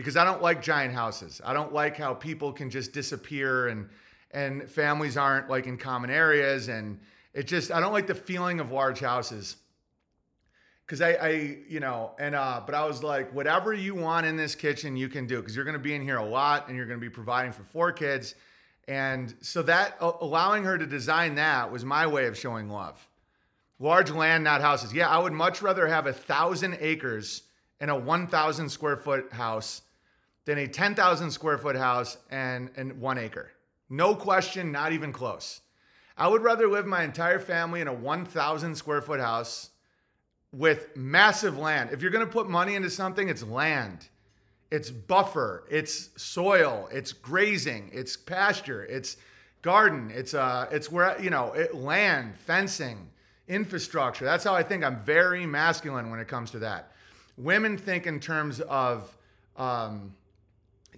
because 0.01 0.17
I 0.17 0.25
don't 0.25 0.41
like 0.41 0.63
giant 0.63 0.95
houses. 0.95 1.43
I 1.45 1.53
don't 1.53 1.75
like 1.75 1.95
how 1.95 2.15
people 2.15 2.55
can 2.55 2.71
just 2.71 2.93
disappear 2.93 3.69
and 3.69 3.87
and 4.31 4.71
families 4.71 5.19
aren't 5.19 5.51
like 5.51 5.67
in 5.67 5.77
common 5.77 6.09
areas 6.09 6.69
and 6.69 6.99
it 7.35 7.47
just 7.47 7.71
I 7.71 7.81
don't 7.81 7.93
like 7.93 8.07
the 8.07 8.15
feeling 8.15 8.61
of 8.61 8.73
large 8.73 9.01
houses. 9.01 9.57
Cause 10.87 11.03
I, 11.03 11.11
I, 11.11 11.59
you 11.69 11.79
know, 11.79 12.13
and 12.19 12.35
uh, 12.35 12.63
but 12.65 12.75
I 12.75 12.85
was 12.87 13.03
like, 13.03 13.33
whatever 13.33 13.75
you 13.75 13.95
want 13.95 14.27
in 14.27 14.37
this 14.37 14.55
kitchen, 14.55 14.97
you 14.97 15.09
can 15.09 15.27
do, 15.27 15.37
because 15.37 15.55
you're 15.55 15.67
gonna 15.67 15.79
be 15.79 15.95
in 15.95 16.03
here 16.03 16.17
a 16.17 16.25
lot 16.25 16.67
and 16.67 16.77
you're 16.77 16.87
gonna 16.87 16.99
be 16.99 17.11
providing 17.11 17.53
for 17.53 17.63
four 17.63 17.93
kids. 17.93 18.35
And 18.89 19.35
so 19.43 19.63
that 19.63 19.99
allowing 20.01 20.65
her 20.65 20.79
to 20.79 20.87
design 20.87 21.35
that 21.35 21.71
was 21.71 21.85
my 21.85 22.07
way 22.07 22.27
of 22.27 22.39
showing 22.39 22.71
love. 22.71 23.07
Large 23.79 24.11
land, 24.11 24.45
not 24.45 24.63
houses. 24.63 24.95
Yeah, 24.95 25.09
I 25.09 25.19
would 25.19 25.35
much 25.35 25.61
rather 25.61 25.87
have 25.87 26.07
a 26.07 26.13
thousand 26.13 26.79
acres 26.81 27.43
in 27.81 27.89
a 27.89 27.97
1,000 27.97 28.69
square 28.69 28.97
foot 28.97 29.33
house 29.33 29.83
than 30.45 30.59
a 30.59 30.67
10,000 30.67 31.31
square 31.31 31.59
foot 31.59 31.77
house 31.77 32.17
and, 32.31 32.71
and 32.77 33.01
one 33.01 33.19
acre. 33.19 33.51
No 33.89 34.15
question, 34.15 34.73
not 34.73 34.93
even 34.93 35.13
close. 35.13 35.61
I 36.17 36.29
would 36.29 36.43
rather 36.43 36.69
live 36.69 36.87
my 36.87 37.03
entire 37.03 37.39
family 37.39 37.81
in 37.81 37.89
a 37.89 37.95
1,000 37.95 38.75
square 38.75 39.01
foot 39.01 39.21
house 39.21 39.71
with 40.53 40.97
massive 40.97 41.59
land. 41.59 41.91
If 41.93 42.03
you're 42.03 42.11
going 42.11 42.27
to 42.27 42.31
put 42.31 42.49
money 42.49 42.75
into 42.75 42.91
something, 42.91 43.29
it's 43.29 43.43
land. 43.43 44.09
It's 44.71 44.91
buffer, 44.91 45.65
it's 45.69 46.11
soil, 46.17 46.89
it's 46.93 47.13
grazing, 47.13 47.91
it's 47.93 48.17
pasture, 48.17 48.85
it's 48.85 49.17
garden, 49.63 50.13
it's 50.15 50.33
uh 50.33 50.69
it's 50.71 50.93
where 50.93 51.21
you 51.21 51.29
know, 51.29 51.53
it, 51.55 51.75
land, 51.75 52.37
fencing, 52.39 53.11
infrastructure. 53.49 54.25
That's 54.25 54.45
how 54.45 54.55
I 54.55 54.63
think 54.63 54.85
I'm 54.85 55.03
very 55.03 55.45
masculine 55.45 56.09
when 56.09 56.21
it 56.21 56.29
comes 56.29 56.53
to 56.53 56.61
that. 56.61 56.93
Women 57.37 57.77
think 57.77 58.07
in 58.07 58.21
terms 58.21 58.61
of 58.61 59.17
um, 59.57 60.15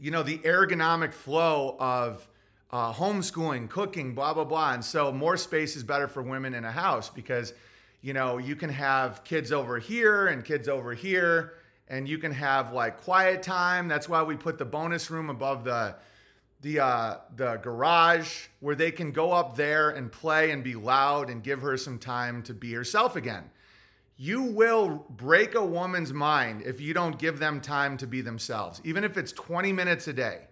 you 0.02 0.10
know, 0.10 0.24
the 0.24 0.38
ergonomic 0.38 1.12
flow 1.12 1.76
of 1.78 2.28
uh, 2.72 2.92
homeschooling, 2.92 3.68
cooking, 3.68 4.16
blah, 4.16 4.34
blah, 4.34 4.42
blah. 4.42 4.72
And 4.72 4.84
so 4.84 5.12
more 5.12 5.36
space 5.36 5.76
is 5.76 5.84
better 5.84 6.08
for 6.08 6.22
women 6.22 6.54
in 6.54 6.64
a 6.64 6.72
house 6.72 7.08
because, 7.08 7.54
you 8.00 8.12
know, 8.12 8.38
you 8.38 8.56
can 8.56 8.68
have 8.68 9.22
kids 9.22 9.52
over 9.52 9.78
here 9.78 10.26
and 10.26 10.44
kids 10.44 10.68
over 10.68 10.92
here, 10.92 11.52
and 11.86 12.08
you 12.08 12.18
can 12.18 12.32
have 12.32 12.72
like 12.72 13.00
quiet 13.02 13.44
time. 13.44 13.86
That's 13.86 14.08
why 14.08 14.24
we 14.24 14.34
put 14.34 14.58
the 14.58 14.64
bonus 14.64 15.08
room 15.08 15.30
above 15.30 15.62
the 15.62 15.94
the 16.62 16.80
uh, 16.80 17.16
the 17.36 17.56
garage 17.62 18.46
where 18.58 18.74
they 18.74 18.90
can 18.90 19.12
go 19.12 19.30
up 19.30 19.56
there 19.56 19.90
and 19.90 20.10
play 20.10 20.50
and 20.50 20.64
be 20.64 20.74
loud 20.74 21.30
and 21.30 21.44
give 21.44 21.62
her 21.62 21.76
some 21.76 22.00
time 22.00 22.42
to 22.42 22.54
be 22.54 22.72
herself 22.72 23.14
again. 23.14 23.44
You 24.22 24.42
will 24.42 25.04
break 25.10 25.56
a 25.56 25.64
woman's 25.64 26.12
mind 26.12 26.62
if 26.62 26.80
you 26.80 26.94
don't 26.94 27.18
give 27.18 27.40
them 27.40 27.60
time 27.60 27.96
to 27.96 28.06
be 28.06 28.20
themselves, 28.20 28.80
even 28.84 29.02
if 29.02 29.18
it's 29.18 29.32
20 29.32 29.72
minutes 29.72 30.06
a 30.06 30.12
day 30.12 30.42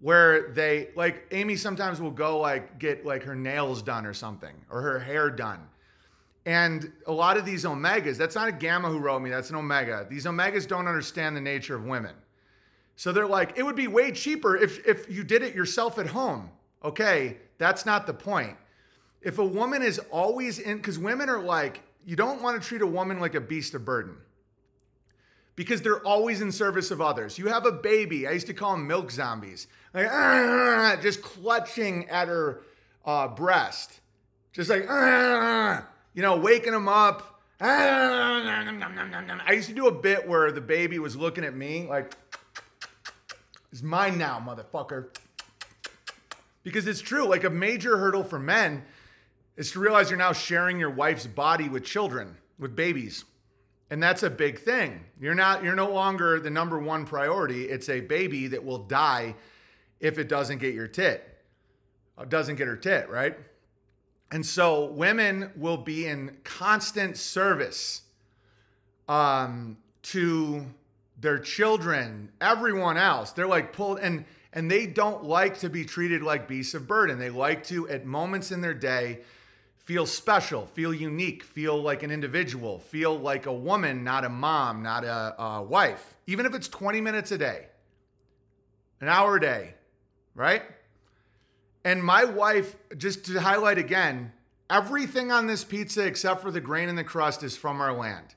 where 0.00 0.50
they 0.52 0.88
like 0.96 1.26
Amy 1.30 1.56
sometimes 1.56 2.00
will 2.00 2.10
go 2.10 2.38
like 2.38 2.78
get 2.78 3.04
like 3.04 3.22
her 3.24 3.34
nails 3.34 3.82
done 3.82 4.06
or 4.06 4.14
something 4.14 4.54
or 4.70 4.80
her 4.80 4.98
hair 4.98 5.28
done. 5.28 5.68
And 6.46 6.90
a 7.06 7.12
lot 7.12 7.36
of 7.36 7.44
these 7.44 7.66
omegas, 7.66 8.16
that's 8.16 8.34
not 8.34 8.48
a 8.48 8.52
gamma 8.52 8.88
who 8.88 8.98
wrote 8.98 9.20
me, 9.20 9.28
that's 9.28 9.50
an 9.50 9.56
omega. 9.56 10.06
These 10.08 10.24
omegas 10.24 10.66
don't 10.66 10.88
understand 10.88 11.36
the 11.36 11.42
nature 11.42 11.76
of 11.76 11.84
women. 11.84 12.14
So 12.96 13.12
they're 13.12 13.26
like, 13.26 13.58
it 13.58 13.62
would 13.62 13.76
be 13.76 13.88
way 13.88 14.10
cheaper 14.10 14.56
if 14.56 14.86
if 14.86 15.10
you 15.10 15.22
did 15.22 15.42
it 15.42 15.54
yourself 15.54 15.98
at 15.98 16.06
home. 16.06 16.48
Okay, 16.82 17.36
that's 17.58 17.84
not 17.84 18.06
the 18.06 18.14
point. 18.14 18.56
If 19.20 19.38
a 19.38 19.44
woman 19.44 19.82
is 19.82 19.98
always 20.10 20.58
in 20.58 20.80
cuz 20.80 20.98
women 20.98 21.28
are 21.28 21.42
like 21.42 21.82
you 22.06 22.16
don't 22.16 22.40
want 22.40 22.62
to 22.62 22.66
treat 22.66 22.80
a 22.80 22.86
woman 22.86 23.20
like 23.20 23.34
a 23.34 23.40
beast 23.40 23.74
of 23.74 23.84
burden 23.84 24.16
because 25.56 25.82
they're 25.82 26.06
always 26.06 26.40
in 26.40 26.52
service 26.52 26.90
of 26.90 27.00
others. 27.00 27.36
You 27.36 27.48
have 27.48 27.66
a 27.66 27.72
baby. 27.72 28.26
I 28.28 28.30
used 28.30 28.46
to 28.46 28.54
call 28.54 28.72
them 28.72 28.86
milk 28.86 29.10
zombies 29.10 29.66
like 29.92 30.08
ah, 30.10 30.96
just 31.02 31.20
clutching 31.22 32.08
at 32.08 32.28
her 32.28 32.62
uh, 33.04 33.28
breast, 33.28 34.00
just 34.52 34.70
like 34.70 34.86
ah, 34.88 35.86
you 36.14 36.22
know, 36.22 36.36
waking 36.36 36.72
them 36.72 36.88
up. 36.88 37.40
I 37.58 39.52
used 39.52 39.68
to 39.68 39.74
do 39.74 39.86
a 39.86 39.92
bit 39.92 40.28
where 40.28 40.52
the 40.52 40.60
baby 40.60 40.98
was 40.98 41.16
looking 41.16 41.42
at 41.44 41.56
me 41.56 41.86
like, 41.88 42.14
"It's 43.72 43.82
mine 43.82 44.18
now, 44.18 44.38
motherfucker." 44.38 45.08
Because 46.62 46.86
it's 46.86 47.00
true. 47.00 47.26
Like 47.26 47.44
a 47.44 47.50
major 47.50 47.96
hurdle 47.96 48.22
for 48.22 48.38
men 48.38 48.84
is 49.56 49.70
to 49.72 49.80
realize 49.80 50.10
you're 50.10 50.18
now 50.18 50.32
sharing 50.32 50.78
your 50.78 50.90
wife's 50.90 51.26
body 51.26 51.68
with 51.68 51.84
children, 51.84 52.36
with 52.58 52.76
babies. 52.76 53.24
And 53.90 54.02
that's 54.02 54.22
a 54.22 54.30
big 54.30 54.58
thing. 54.58 55.04
You're 55.20 55.34
not 55.34 55.62
you're 55.62 55.76
no 55.76 55.90
longer 55.90 56.40
the 56.40 56.50
number 56.50 56.78
one 56.78 57.06
priority. 57.06 57.64
It's 57.64 57.88
a 57.88 58.00
baby 58.00 58.48
that 58.48 58.64
will 58.64 58.78
die 58.78 59.36
if 60.00 60.18
it 60.18 60.28
doesn't 60.28 60.58
get 60.58 60.74
your 60.74 60.88
tit, 60.88 61.38
uh, 62.18 62.24
doesn't 62.24 62.56
get 62.56 62.66
her 62.66 62.76
tit, 62.76 63.08
right? 63.08 63.36
And 64.30 64.44
so 64.44 64.86
women 64.86 65.52
will 65.56 65.76
be 65.76 66.06
in 66.06 66.36
constant 66.42 67.16
service 67.16 68.02
um, 69.08 69.78
to 70.02 70.66
their 71.20 71.38
children, 71.38 72.30
everyone 72.40 72.96
else. 72.96 73.30
They're 73.30 73.46
like 73.46 73.72
pulled 73.72 74.00
and 74.00 74.24
and 74.52 74.70
they 74.70 74.86
don't 74.86 75.22
like 75.22 75.58
to 75.58 75.68
be 75.68 75.84
treated 75.84 76.22
like 76.22 76.48
beasts 76.48 76.74
of 76.74 76.88
burden. 76.88 77.18
They 77.18 77.28
like 77.28 77.62
to, 77.64 77.86
at 77.90 78.06
moments 78.06 78.50
in 78.50 78.62
their 78.62 78.72
day, 78.72 79.20
feel 79.86 80.04
special, 80.04 80.66
feel 80.66 80.92
unique, 80.92 81.44
feel 81.44 81.80
like 81.80 82.02
an 82.02 82.10
individual, 82.10 82.80
feel 82.80 83.16
like 83.16 83.46
a 83.46 83.52
woman, 83.52 84.02
not 84.02 84.24
a 84.24 84.28
mom, 84.28 84.82
not 84.82 85.04
a, 85.04 85.40
a 85.40 85.62
wife. 85.62 86.16
Even 86.26 86.44
if 86.44 86.54
it's 86.54 86.66
20 86.66 87.00
minutes 87.00 87.30
a 87.30 87.38
day, 87.38 87.68
an 89.00 89.08
hour 89.08 89.36
a 89.36 89.40
day, 89.40 89.74
right? 90.34 90.62
And 91.84 92.02
my 92.02 92.24
wife, 92.24 92.74
just 92.98 93.26
to 93.26 93.40
highlight 93.40 93.78
again, 93.78 94.32
everything 94.68 95.30
on 95.30 95.46
this 95.46 95.62
pizza 95.62 96.04
except 96.04 96.42
for 96.42 96.50
the 96.50 96.60
grain 96.60 96.88
and 96.88 96.98
the 96.98 97.04
crust 97.04 97.44
is 97.44 97.56
from 97.56 97.80
our 97.80 97.92
land. 97.92 98.34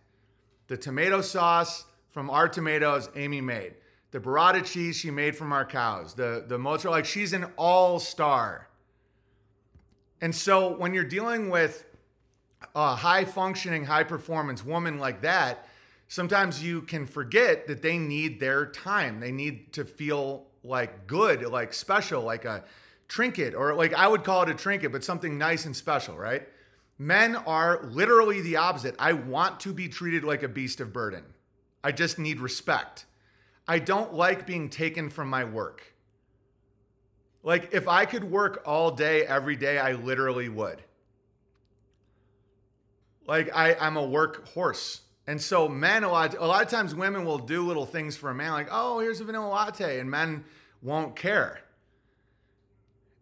The 0.67 0.77
tomato 0.77 1.21
sauce 1.21 1.85
from 2.11 2.29
our 2.29 2.47
tomatoes, 2.47 3.09
Amy 3.15 3.41
made. 3.41 3.73
The 4.11 4.19
burrata 4.19 4.63
cheese 4.63 4.97
she 4.97 5.09
made 5.09 5.35
from 5.35 5.51
our 5.51 5.65
cows. 5.65 6.13
The 6.13 6.45
the 6.47 6.59
mozzarella, 6.59 6.97
like 6.97 7.05
she's 7.05 7.33
an 7.33 7.45
all 7.57 7.99
star. 7.99 8.68
And 10.21 10.35
so 10.35 10.75
when 10.77 10.93
you're 10.93 11.03
dealing 11.03 11.49
with 11.49 11.85
a 12.75 12.95
high 12.95 13.25
functioning, 13.25 13.85
high 13.85 14.03
performance 14.03 14.65
woman 14.65 14.99
like 14.99 15.21
that, 15.21 15.67
sometimes 16.07 16.63
you 16.63 16.81
can 16.81 17.05
forget 17.05 17.67
that 17.67 17.81
they 17.81 17.97
need 17.97 18.39
their 18.39 18.65
time. 18.65 19.19
They 19.19 19.31
need 19.31 19.73
to 19.73 19.85
feel 19.85 20.47
like 20.63 21.07
good, 21.07 21.43
like 21.43 21.73
special, 21.73 22.23
like 22.23 22.45
a 22.45 22.63
trinket, 23.07 23.55
or 23.55 23.73
like 23.73 23.93
I 23.93 24.07
would 24.07 24.23
call 24.23 24.43
it 24.43 24.49
a 24.49 24.53
trinket, 24.53 24.91
but 24.91 25.03
something 25.03 25.37
nice 25.37 25.65
and 25.65 25.75
special, 25.75 26.17
right? 26.17 26.47
Men 26.97 27.37
are 27.37 27.81
literally 27.83 28.41
the 28.41 28.57
opposite. 28.57 28.95
I 28.99 29.13
want 29.13 29.61
to 29.61 29.73
be 29.73 29.87
treated 29.87 30.25
like 30.25 30.43
a 30.43 30.49
beast 30.49 30.81
of 30.81 30.91
burden. 30.91 31.23
I 31.81 31.93
just 31.93 32.19
need 32.19 32.41
respect. 32.41 33.05
I 33.67 33.79
don't 33.79 34.13
like 34.13 34.45
being 34.45 34.69
taken 34.69 35.09
from 35.09 35.29
my 35.29 35.45
work. 35.45 35.93
Like, 37.43 37.69
if 37.73 37.87
I 37.87 38.05
could 38.05 38.23
work 38.23 38.63
all 38.65 38.91
day, 38.91 39.25
every 39.25 39.55
day, 39.55 39.77
I 39.77 39.93
literally 39.93 40.49
would. 40.49 40.81
Like, 43.25 43.55
I, 43.55 43.75
I'm 43.75 43.95
a 43.95 44.05
work 44.05 44.47
horse. 44.49 45.01
And 45.29 45.39
so 45.39 45.69
men 45.69 46.03
a 46.03 46.09
lot 46.09 46.33
a 46.33 46.47
lot 46.47 46.63
of 46.63 46.69
times 46.69 46.95
women 46.95 47.23
will 47.23 47.37
do 47.37 47.63
little 47.63 47.85
things 47.85 48.17
for 48.17 48.31
a 48.31 48.33
man 48.33 48.51
like, 48.51 48.67
"Oh, 48.71 48.97
here's 48.97 49.21
a 49.21 49.23
vanilla 49.23 49.47
latte." 49.47 49.99
And 49.99 50.09
men 50.09 50.43
won't 50.81 51.15
care. 51.15 51.59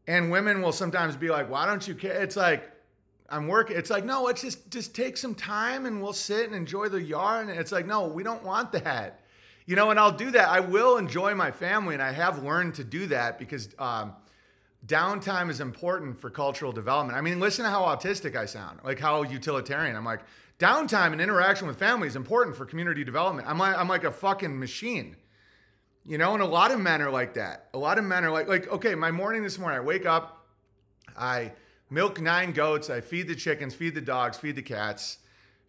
And 0.08 0.32
women 0.32 0.62
will 0.62 0.72
sometimes 0.72 1.18
be 1.18 1.30
like, 1.30 1.50
"Why 1.50 1.66
don't 1.66 1.86
you 1.86 1.96
care?" 1.96 2.14
It's 2.24 2.38
like 2.38 2.72
I'm 3.30 3.50
working. 3.50 3.76
It's 3.76 3.90
like, 3.90 4.06
"No, 4.06 4.24
let's 4.24 4.42
just 4.42 4.72
just 4.72 4.96
take 4.96 5.18
some 5.18 5.36
time 5.36 5.86
and 5.86 6.02
we'll 6.02 6.14
sit 6.14 6.46
and 6.46 6.56
enjoy 6.56 6.88
the 6.88 7.02
yard." 7.02 7.50
And 7.50 7.60
it's 7.60 7.74
like, 7.74 7.86
"No, 7.86 8.08
we 8.08 8.24
don't 8.24 8.44
want 8.44 8.72
that." 8.72 9.20
You 9.68 9.76
know, 9.76 9.92
and 9.92 10.00
I'll 10.00 10.14
do 10.14 10.32
that. 10.32 10.48
I 10.48 10.62
will 10.62 10.98
enjoy 10.98 11.36
my 11.36 11.52
family 11.52 11.94
and 11.94 12.02
I 12.02 12.12
have 12.14 12.42
learned 12.42 12.76
to 12.76 12.86
do 12.86 13.06
that 13.08 13.38
because 13.38 13.70
um, 13.78 14.14
downtime 14.86 15.50
is 15.50 15.60
important 15.60 16.18
for 16.18 16.30
cultural 16.30 16.72
development. 16.72 17.18
I 17.18 17.22
mean, 17.22 17.42
listen 17.42 17.66
to 17.66 17.70
how 17.70 17.84
autistic 17.84 18.38
I 18.38 18.46
sound, 18.46 18.80
like 18.86 18.98
how 18.98 19.24
utilitarian. 19.24 19.98
I'm 19.98 20.06
like, 20.06 20.22
downtime 20.58 21.12
and 21.12 21.20
interaction 21.20 21.68
with 21.68 21.78
family 21.78 22.08
is 22.08 22.16
important 22.16 22.56
for 22.56 22.66
community 22.66 23.04
development. 23.04 23.46
I'm 23.46 23.60
like, 23.60 23.78
I'm 23.78 23.90
like 23.90 24.06
a 24.06 24.12
fucking 24.12 24.58
machine. 24.58 25.18
You 26.06 26.18
know, 26.18 26.34
and 26.34 26.42
a 26.42 26.48
lot 26.48 26.72
of 26.72 26.80
men 26.80 27.02
are 27.02 27.12
like 27.12 27.34
that. 27.34 27.68
A 27.74 27.78
lot 27.78 27.98
of 27.98 28.06
men 28.06 28.24
are 28.24 28.32
like, 28.32 28.48
like, 28.48 28.70
okay, 28.70 28.96
my 28.96 29.12
morning 29.12 29.44
this 29.44 29.60
morning, 29.60 29.78
I 29.78 29.84
wake 29.84 30.06
up, 30.06 30.48
I 31.18 31.52
milk 31.90 32.22
nine 32.22 32.54
goats. 32.54 32.90
I 32.90 33.02
feed 33.02 33.28
the 33.28 33.36
chickens, 33.36 33.76
feed 33.76 33.96
the 33.96 34.02
dogs, 34.02 34.38
feed 34.38 34.56
the 34.56 34.62
cats, 34.62 35.18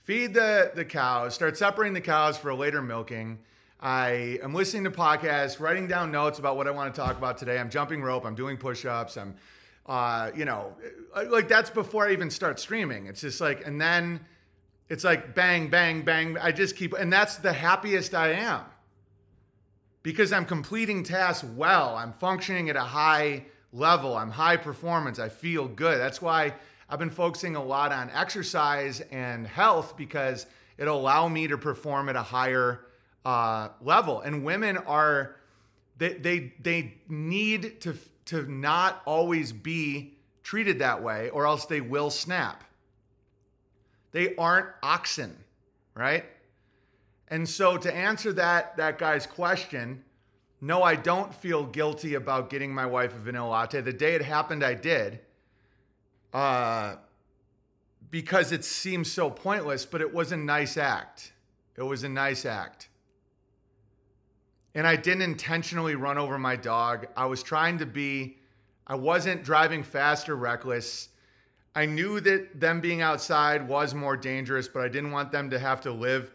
feed 0.05 0.35
the, 0.35 0.71
the 0.75 0.85
cows, 0.85 1.35
start 1.35 1.57
separating 1.57 1.95
the 1.95 2.01
cows 2.01 2.39
for 2.39 2.51
a 2.51 2.55
later 2.55 2.81
milking. 2.81 3.41
I 3.81 4.41
am 4.43 4.55
listening 4.55 4.85
to 4.85 4.91
podcasts, 4.91 5.61
writing 5.61 5.87
down 5.87 6.11
notes 6.11 6.41
about 6.41 6.57
what 6.57 6.67
I 6.67 6.73
want 6.73 6.93
to 6.93 7.01
talk 7.01 7.17
about 7.17 7.39
today. 7.39 7.59
I'm 7.59 7.71
jumping 7.71 8.03
rope, 8.03 8.25
I'm 8.27 8.35
doing 8.35 8.57
push 8.57 8.85
ups, 8.85 9.17
I'm, 9.17 9.37
uh, 9.87 10.33
you 10.35 10.45
know, 10.45 10.75
like 11.29 11.49
that's 11.49 11.71
before 11.71 12.09
I 12.09 12.13
even 12.13 12.29
start 12.29 12.59
streaming. 12.59 13.07
It's 13.07 13.21
just 13.21 13.41
like, 13.41 13.65
and 13.67 13.81
then 13.81 14.21
it's 14.89 15.05
like 15.05 15.33
bang, 15.35 15.69
bang, 15.69 16.03
bang. 16.03 16.37
I 16.39 16.51
just 16.51 16.77
keep, 16.77 16.93
and 16.93 17.13
that's 17.13 17.37
the 17.37 17.53
happiest 17.53 18.15
I 18.15 18.33
am 18.33 18.63
because 20.03 20.33
I'm 20.33 20.45
completing 20.45 21.05
tasks 21.05 21.45
well. 21.45 21.95
I'm 21.95 22.13
functioning 22.13 22.71
at 22.71 22.77
a 22.77 22.81
high 22.81 23.45
level. 23.73 24.17
I'm 24.17 24.31
high 24.31 24.57
performance. 24.57 25.21
I 25.21 25.29
feel 25.29 25.69
good. 25.69 25.99
That's 25.99 26.21
why 26.21 26.53
I've 26.91 26.99
been 26.99 27.11
focusing 27.11 27.55
a 27.55 27.63
lot 27.63 27.93
on 27.93 28.11
exercise 28.11 29.03
and 29.13 29.47
health 29.47 29.97
because 29.97 30.47
it'll 30.79 30.99
allow 30.99 31.29
me 31.29 31.47
to 31.47 31.57
perform 31.57 32.09
at 32.09 32.17
a 32.17 32.23
higher 32.23 32.81
uh, 33.25 33.69
level. 33.81 34.21
And 34.21 34.45
women 34.45 34.77
are 34.79 35.37
they 35.99 36.15
they 36.15 36.53
they 36.61 36.95
need 37.09 37.81
to 37.83 37.97
to 38.27 38.51
not 38.51 39.03
always 39.07 39.53
be 39.53 40.15
treated 40.43 40.79
that 40.79 41.03
way, 41.03 41.31
or 41.31 41.47
else 41.47 41.67
they 41.67 41.81
will 41.81 42.11
snap. 42.11 42.65
They 44.13 44.35
aren't 44.37 44.69
oxen, 44.83 45.37
right? 45.95 46.25
And 47.29 47.47
so 47.49 47.77
to 47.77 47.95
answer 47.95 48.33
that 48.35 48.77
that 48.79 48.99
guy's 48.99 49.27
question, 49.27 50.05
no, 50.61 50.83
I 50.83 50.97
don't 50.97 51.35
feel 51.35 51.65
guilty 51.65 52.15
about 52.15 52.51
getting 52.51 52.75
my 52.75 52.87
wife 52.87 53.15
a 53.15 53.19
vanilla 53.19 53.49
latte. 53.49 53.81
The 53.81 53.93
day 53.93 54.15
it 54.15 54.23
happened, 54.23 54.65
I 54.65 54.75
did. 54.75 55.21
Uh, 56.33 56.97
because 58.11 58.53
it 58.53 58.65
seems 58.65 59.11
so 59.11 59.31
pointless, 59.31 59.85
but 59.85 60.01
it 60.01 60.13
was 60.13 60.33
a 60.33 60.37
nice 60.37 60.77
act. 60.77 61.33
It 61.77 61.83
was 61.83 62.03
a 62.03 62.09
nice 62.09 62.45
act. 62.45 62.88
And 64.79 64.87
I 64.87 64.97
didn't 64.97 65.23
intentionally 65.23 65.95
run 65.97 66.17
over 66.17 66.39
my 66.39 66.57
dog. 66.57 67.09
I 67.17 67.27
was 67.27 67.43
trying 67.43 67.79
to 67.79 67.87
be, 67.87 68.39
I 68.87 68.95
wasn't 68.95 69.43
driving 69.43 69.83
fast 69.83 70.31
or 70.31 70.37
reckless. 70.37 71.09
I 71.75 71.85
knew 71.85 72.21
that 72.21 72.59
them 72.59 72.81
being 72.81 73.03
outside 73.03 73.69
was 73.69 73.93
more 73.93 74.17
dangerous, 74.17 74.69
but 74.69 74.83
I 74.83 74.89
didn't 74.89 75.11
want 75.11 75.33
them 75.33 75.51
to 75.51 75.59
have 75.59 75.81
to 75.83 75.93
live 75.93 76.31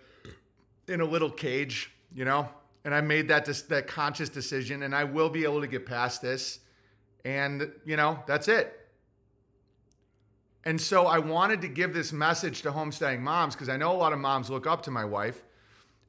in 0.88 1.02
a 1.02 1.06
little 1.06 1.32
cage, 1.32 1.92
you 2.14 2.26
know? 2.26 2.50
and 2.86 2.94
I 2.94 3.02
made 3.02 3.28
that 3.30 3.46
that 3.70 3.88
conscious 3.88 4.30
decision, 4.30 4.84
and 4.84 4.94
I 4.94 5.04
will 5.04 5.30
be 5.30 5.44
able 5.44 5.62
to 5.62 5.68
get 5.68 5.86
past 5.86 6.22
this. 6.22 6.60
And 7.26 7.72
you 7.86 7.96
know, 7.96 8.20
that's 8.28 8.48
it. 8.48 8.80
And 10.66 10.80
so 10.80 11.08
I 11.08 11.20
wanted 11.20 11.62
to 11.62 11.68
give 11.68 11.94
this 11.94 12.12
message 12.14 12.62
to 12.64 12.72
homesteading 12.72 13.22
moms 13.22 13.56
because 13.56 13.70
I 13.70 13.78
know 13.78 13.92
a 13.92 13.98
lot 13.98 14.14
of 14.14 14.20
moms 14.20 14.50
look 14.50 14.68
up 14.68 14.84
to 14.84 14.92
my 14.92 15.06
wife, 15.06 15.44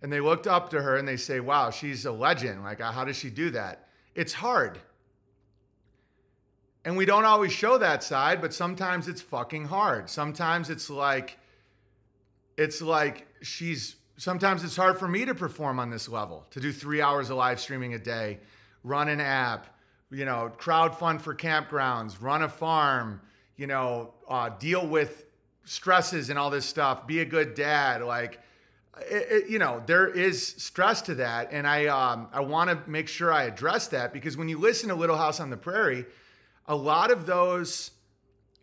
and 0.05 0.12
they 0.12 0.21
looked 0.21 0.47
up 0.47 0.69
to 0.69 0.83
her 0.83 0.99
and 0.99 1.09
they 1.09 1.17
say, 1.17 1.40
"Wow, 1.40 1.71
she's 1.71 2.05
a 2.05 2.12
legend! 2.12 2.62
Like, 2.62 2.79
how 2.79 3.07
does 3.07 3.17
she 3.17 3.31
do 3.31 3.49
that?" 3.53 3.88
It's 4.14 4.35
hard. 4.35 4.79
And 6.85 6.95
we 6.95 7.07
don't 7.07 7.25
always 7.25 7.53
show 7.53 7.79
that 7.79 8.03
side, 8.03 8.43
but 8.43 8.53
sometimes 8.53 9.09
it's 9.09 9.23
fucking 9.23 9.64
hard. 9.64 10.11
Sometimes 10.11 10.69
it's 10.69 10.90
like, 10.90 11.38
it's 12.59 12.83
like 12.83 13.27
she's 13.40 13.97
sometimes 14.19 14.62
it's 14.62 14.77
hard 14.77 14.99
for 14.99 15.09
me 15.09 15.25
to 15.25 15.35
perform 15.35 15.81
on 15.81 15.88
this 15.88 16.07
level, 16.07 16.45
to 16.51 16.61
do 16.61 16.71
three 16.71 17.01
hours 17.01 17.31
of 17.31 17.38
live 17.38 17.59
streaming 17.59 17.95
a 17.95 17.99
day, 17.99 18.40
run 18.83 19.09
an 19.09 19.23
app, 19.23 19.75
you 20.11 20.27
know, 20.27 20.53
crowd 20.59 20.95
fund 20.95 21.23
for 21.23 21.35
campgrounds, 21.35 22.21
run 22.21 22.43
a 22.43 22.49
farm, 22.51 23.23
you 23.57 23.67
know, 23.67 24.12
uh, 24.29 24.51
deal 24.51 24.87
with 24.87 25.25
stresses 25.64 26.29
and 26.29 26.38
all 26.38 26.51
this 26.51 26.67
stuff, 26.67 27.07
be 27.07 27.21
a 27.21 27.25
good 27.25 27.55
dad. 27.55 28.03
Like, 28.03 28.43
it, 29.00 29.26
it, 29.30 29.50
you 29.50 29.59
know, 29.59 29.83
there 29.87 30.09
is 30.09 30.46
stress 30.46 31.02
to 31.02 31.16
that. 31.16 31.52
And 31.52 31.66
I, 31.66 31.87
um, 31.87 32.28
I 32.33 32.40
want 32.40 32.70
to 32.70 32.90
make 32.90 33.09
sure 33.09 33.33
I 33.33 33.44
address 33.44 33.88
that 33.88 34.12
because 34.12 34.37
when 34.37 34.48
you 34.48 34.59
listen 34.59 34.88
to 34.88 34.94
Little 34.94 35.16
House 35.16 35.40
on 35.40 35.50
the 35.50 35.57
Prairie, 35.57 36.04
a 36.66 36.76
lot 36.76 37.11
of 37.11 37.26
those 37.26 37.90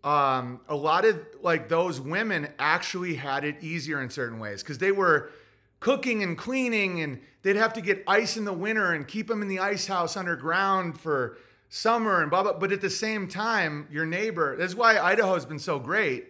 um, 0.03 0.61
a 0.67 0.75
lot 0.75 1.05
of 1.05 1.19
like 1.41 1.69
those 1.69 2.01
women 2.01 2.47
actually 2.57 3.15
had 3.15 3.43
it 3.43 3.57
easier 3.61 4.01
in 4.01 4.09
certain 4.09 4.39
ways 4.39 4.63
because 4.63 4.79
they 4.79 4.91
were 4.91 5.31
cooking 5.79 6.23
and 6.23 6.37
cleaning 6.37 7.01
and 7.01 7.19
they'd 7.43 7.55
have 7.55 7.73
to 7.73 7.81
get 7.81 8.03
ice 8.07 8.35
in 8.37 8.45
the 8.45 8.53
winter 8.53 8.93
and 8.93 9.07
keep 9.07 9.27
them 9.27 9.41
in 9.41 9.47
the 9.47 9.59
ice 9.59 9.85
house 9.85 10.17
underground 10.17 10.99
for 10.99 11.37
summer 11.69 12.21
and 12.21 12.31
blah 12.31 12.41
blah 12.41 12.53
but 12.53 12.71
at 12.71 12.81
the 12.81 12.89
same 12.89 13.27
time 13.27 13.87
your 13.91 14.05
neighbor 14.05 14.57
that's 14.57 14.75
why 14.75 14.99
idaho's 14.99 15.45
been 15.45 15.59
so 15.59 15.79
great 15.79 16.27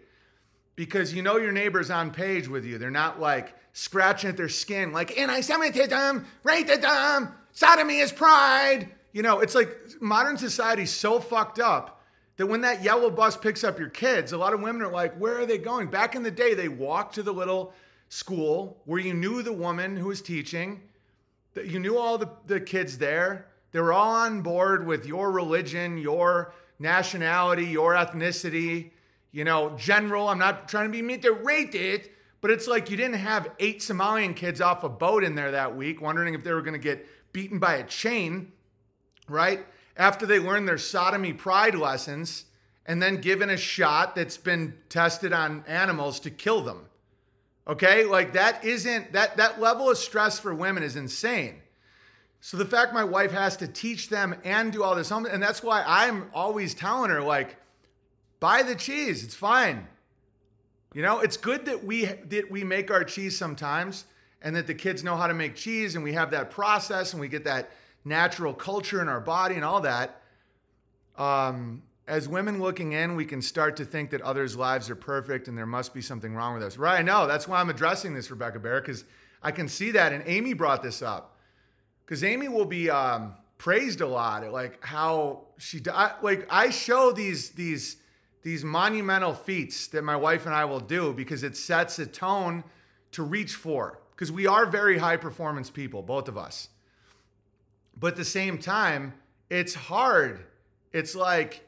because 0.75 1.13
you 1.13 1.21
know 1.21 1.37
your 1.37 1.51
neighbor's 1.51 1.89
on 1.89 2.11
page 2.11 2.47
with 2.47 2.65
you 2.65 2.77
they're 2.77 2.91
not 2.91 3.19
like 3.19 3.55
scratching 3.73 4.29
at 4.29 4.38
their 4.38 4.49
skin 4.49 4.91
like 4.91 5.17
anti-semitism 5.17 6.25
racism 6.43 7.31
sodomy 7.51 7.99
is 7.99 8.12
pride 8.12 8.89
you 9.13 9.21
know 9.21 9.39
it's 9.39 9.55
like 9.55 9.69
modern 9.99 10.38
society's 10.38 10.91
so 10.91 11.19
fucked 11.19 11.60
up 11.60 12.01
that 12.38 12.47
when 12.47 12.62
that 12.62 12.84
yellow 12.84 13.10
bus 13.10 13.38
picks 13.38 13.63
up 13.63 13.79
your 13.79 13.89
kids 13.89 14.31
a 14.31 14.38
lot 14.38 14.53
of 14.53 14.62
women 14.62 14.81
are 14.81 14.91
like 14.91 15.15
where 15.15 15.39
are 15.39 15.45
they 15.45 15.57
going 15.57 15.88
back 15.88 16.15
in 16.15 16.23
the 16.23 16.31
day 16.31 16.53
they 16.53 16.67
walked 16.67 17.15
to 17.15 17.23
the 17.23 17.34
little 17.34 17.73
school 18.12 18.77
where 18.84 18.99
you 18.99 19.13
knew 19.13 19.41
the 19.41 19.53
woman 19.53 19.95
who 19.95 20.07
was 20.07 20.21
teaching, 20.21 20.81
that 21.53 21.67
you 21.67 21.79
knew 21.79 21.97
all 21.97 22.17
the, 22.17 22.29
the 22.45 22.60
kids 22.60 22.97
there. 22.97 23.47
They 23.71 23.79
were 23.79 23.93
all 23.93 24.12
on 24.12 24.41
board 24.41 24.86
with 24.86 25.05
your 25.05 25.31
religion, 25.31 25.97
your 25.97 26.53
nationality, 26.77 27.65
your 27.65 27.93
ethnicity, 27.93 28.91
you 29.31 29.45
know, 29.45 29.77
general. 29.77 30.27
I'm 30.27 30.38
not 30.38 30.67
trying 30.67 30.88
to 30.88 30.91
be 30.91 31.01
mean 31.01 31.21
to 31.21 31.31
rate 31.31 31.73
it, 31.73 32.12
but 32.41 32.49
it's 32.49 32.67
like 32.67 32.89
you 32.89 32.97
didn't 32.97 33.15
have 33.15 33.51
eight 33.60 33.80
Somalian 33.80 34.36
kids 34.36 34.60
off 34.60 34.84
a 34.84 34.89
boat 34.89 35.23
in 35.23 35.36
there 35.36 35.51
that 35.51 35.75
week 35.75 36.01
wondering 36.01 36.34
if 36.34 36.43
they 36.43 36.51
were 36.51 36.62
going 36.62 36.73
to 36.73 36.80
get 36.80 37.08
beaten 37.32 37.60
by 37.60 37.75
a 37.75 37.84
chain, 37.84 38.51
right? 39.30 39.65
After 39.95 40.25
they 40.25 40.39
learned 40.39 40.67
their 40.67 40.80
sodomy 40.80 41.34
pride 41.34 41.75
lessons 41.75 42.45
and 42.86 43.01
then 43.01 43.21
given 43.21 43.49
a 43.49 43.58
shot 43.58 44.15
that's 44.15 44.38
been 44.38 44.73
tested 44.89 45.34
on 45.34 45.63
animals 45.67 46.19
to 46.21 46.32
kill 46.32 46.62
them. 46.62 46.88
Okay? 47.67 48.06
Like 48.06 48.34
that 48.34 48.65
isn't 48.65 49.13
that 49.13 49.38
that 49.38 49.62
level 49.62 49.89
of 49.89 49.97
stress 49.97 50.39
for 50.39 50.54
women 50.54 50.82
is 50.82 50.95
insane. 50.95 51.62
So 52.39 52.58
the 52.58 52.65
fact 52.65 52.91
my 52.91 53.04
wife 53.04 53.32
has 53.32 53.56
to 53.58 53.67
teach 53.67 54.10
them 54.10 54.36
and 54.43 54.73
do 54.73 54.84
all 54.84 54.95
this 54.95 55.12
and 55.12 55.43
that's 55.43 55.62
why 55.62 55.84
I'm 55.86 56.32
always 56.34 56.73
telling 56.73 57.12
her 57.12 57.21
like 57.21 57.56
buy 58.39 58.63
the 58.63 58.73
cheese, 58.73 59.23
it's 59.23 59.36
fine. 59.36 59.88
You 60.93 61.01
know, 61.01 61.19
it's 61.19 61.38
good 61.38 61.65
that 61.65 61.84
we 61.86 62.06
that 62.06 62.51
we 62.51 62.63
make 62.63 62.91
our 62.91 63.04
cheese 63.04 63.38
sometimes 63.38 64.06
and 64.41 64.56
that 64.56 64.67
the 64.67 64.73
kids 64.73 65.04
know 65.04 65.15
how 65.15 65.27
to 65.27 65.34
make 65.34 65.56
cheese 65.56 65.95
and 65.95 66.04
we 66.04 66.13
have 66.13 66.32
that 66.32 66.51
process 66.51 67.13
and 67.13 67.21
we 67.21 67.30
get 67.30 67.45
that 67.45 67.71
natural 68.04 68.54
culture 68.54 69.01
in 69.01 69.08
our 69.08 69.21
body 69.21 69.56
and 69.56 69.63
all 69.63 69.82
that. 69.82 70.21
Um, 71.17 71.84
as 72.08 72.27
women 72.27 72.60
looking 72.60 72.91
in, 72.91 73.15
we 73.15 73.23
can 73.23 73.41
start 73.41 73.77
to 73.77 73.86
think 73.86 74.10
that 74.10 74.21
others' 74.21 74.58
lives 74.58 74.89
are 74.89 74.95
perfect 74.95 75.47
and 75.47 75.58
there 75.58 75.65
must 75.65 75.93
be 75.93 76.01
something 76.01 76.36
wrong 76.36 76.56
with 76.56 76.63
us. 76.63 76.77
Right? 76.77 76.99
I 76.99 77.04
know. 77.04 77.25
That's 77.25 77.47
why 77.47 77.62
I'm 77.62 77.69
addressing 77.69 78.13
this, 78.13 78.30
Rebecca 78.30 78.60
Bear, 78.60 78.82
because 78.82 79.06
I 79.41 79.51
can 79.51 79.69
see 79.69 79.91
that. 79.91 80.12
And 80.12 80.23
Amy 80.25 80.54
brought 80.54 80.84
this 80.84 81.01
up 81.01 81.38
because 82.06 82.21
Amy 82.25 82.49
will 82.49 82.65
be 82.65 82.89
um, 82.89 83.36
praised 83.58 84.01
a 84.01 84.08
lot 84.08 84.43
at 84.43 84.51
like 84.51 84.84
how 84.84 85.43
she 85.58 85.80
I, 85.89 86.15
like 86.21 86.47
I 86.49 86.69
show 86.69 87.13
these 87.13 87.51
these 87.51 87.95
these 88.43 88.63
monumental 88.63 89.34
feats 89.34 89.88
that 89.88 90.04
my 90.04 90.15
wife 90.15 90.45
and 90.45 90.56
I 90.56 90.65
will 90.65 90.80
do 90.80 91.13
because 91.13 91.43
it 91.43 91.56
sets 91.56 91.99
a 91.99 92.06
tone 92.06 92.63
to 93.12 93.23
reach 93.23 93.56
for 93.56 93.99
because 94.12 94.32
we 94.32 94.47
are 94.47 94.65
very 94.65 94.97
high 94.97 95.17
performance 95.17 95.69
people, 95.69 96.01
both 96.01 96.27
of 96.27 96.38
us. 96.38 96.69
But 97.99 98.13
at 98.13 98.15
the 98.17 98.25
same 98.25 98.58
time, 98.58 99.13
it's 99.49 99.73
hard. 99.73 100.45
It's 100.93 101.15
like 101.15 101.65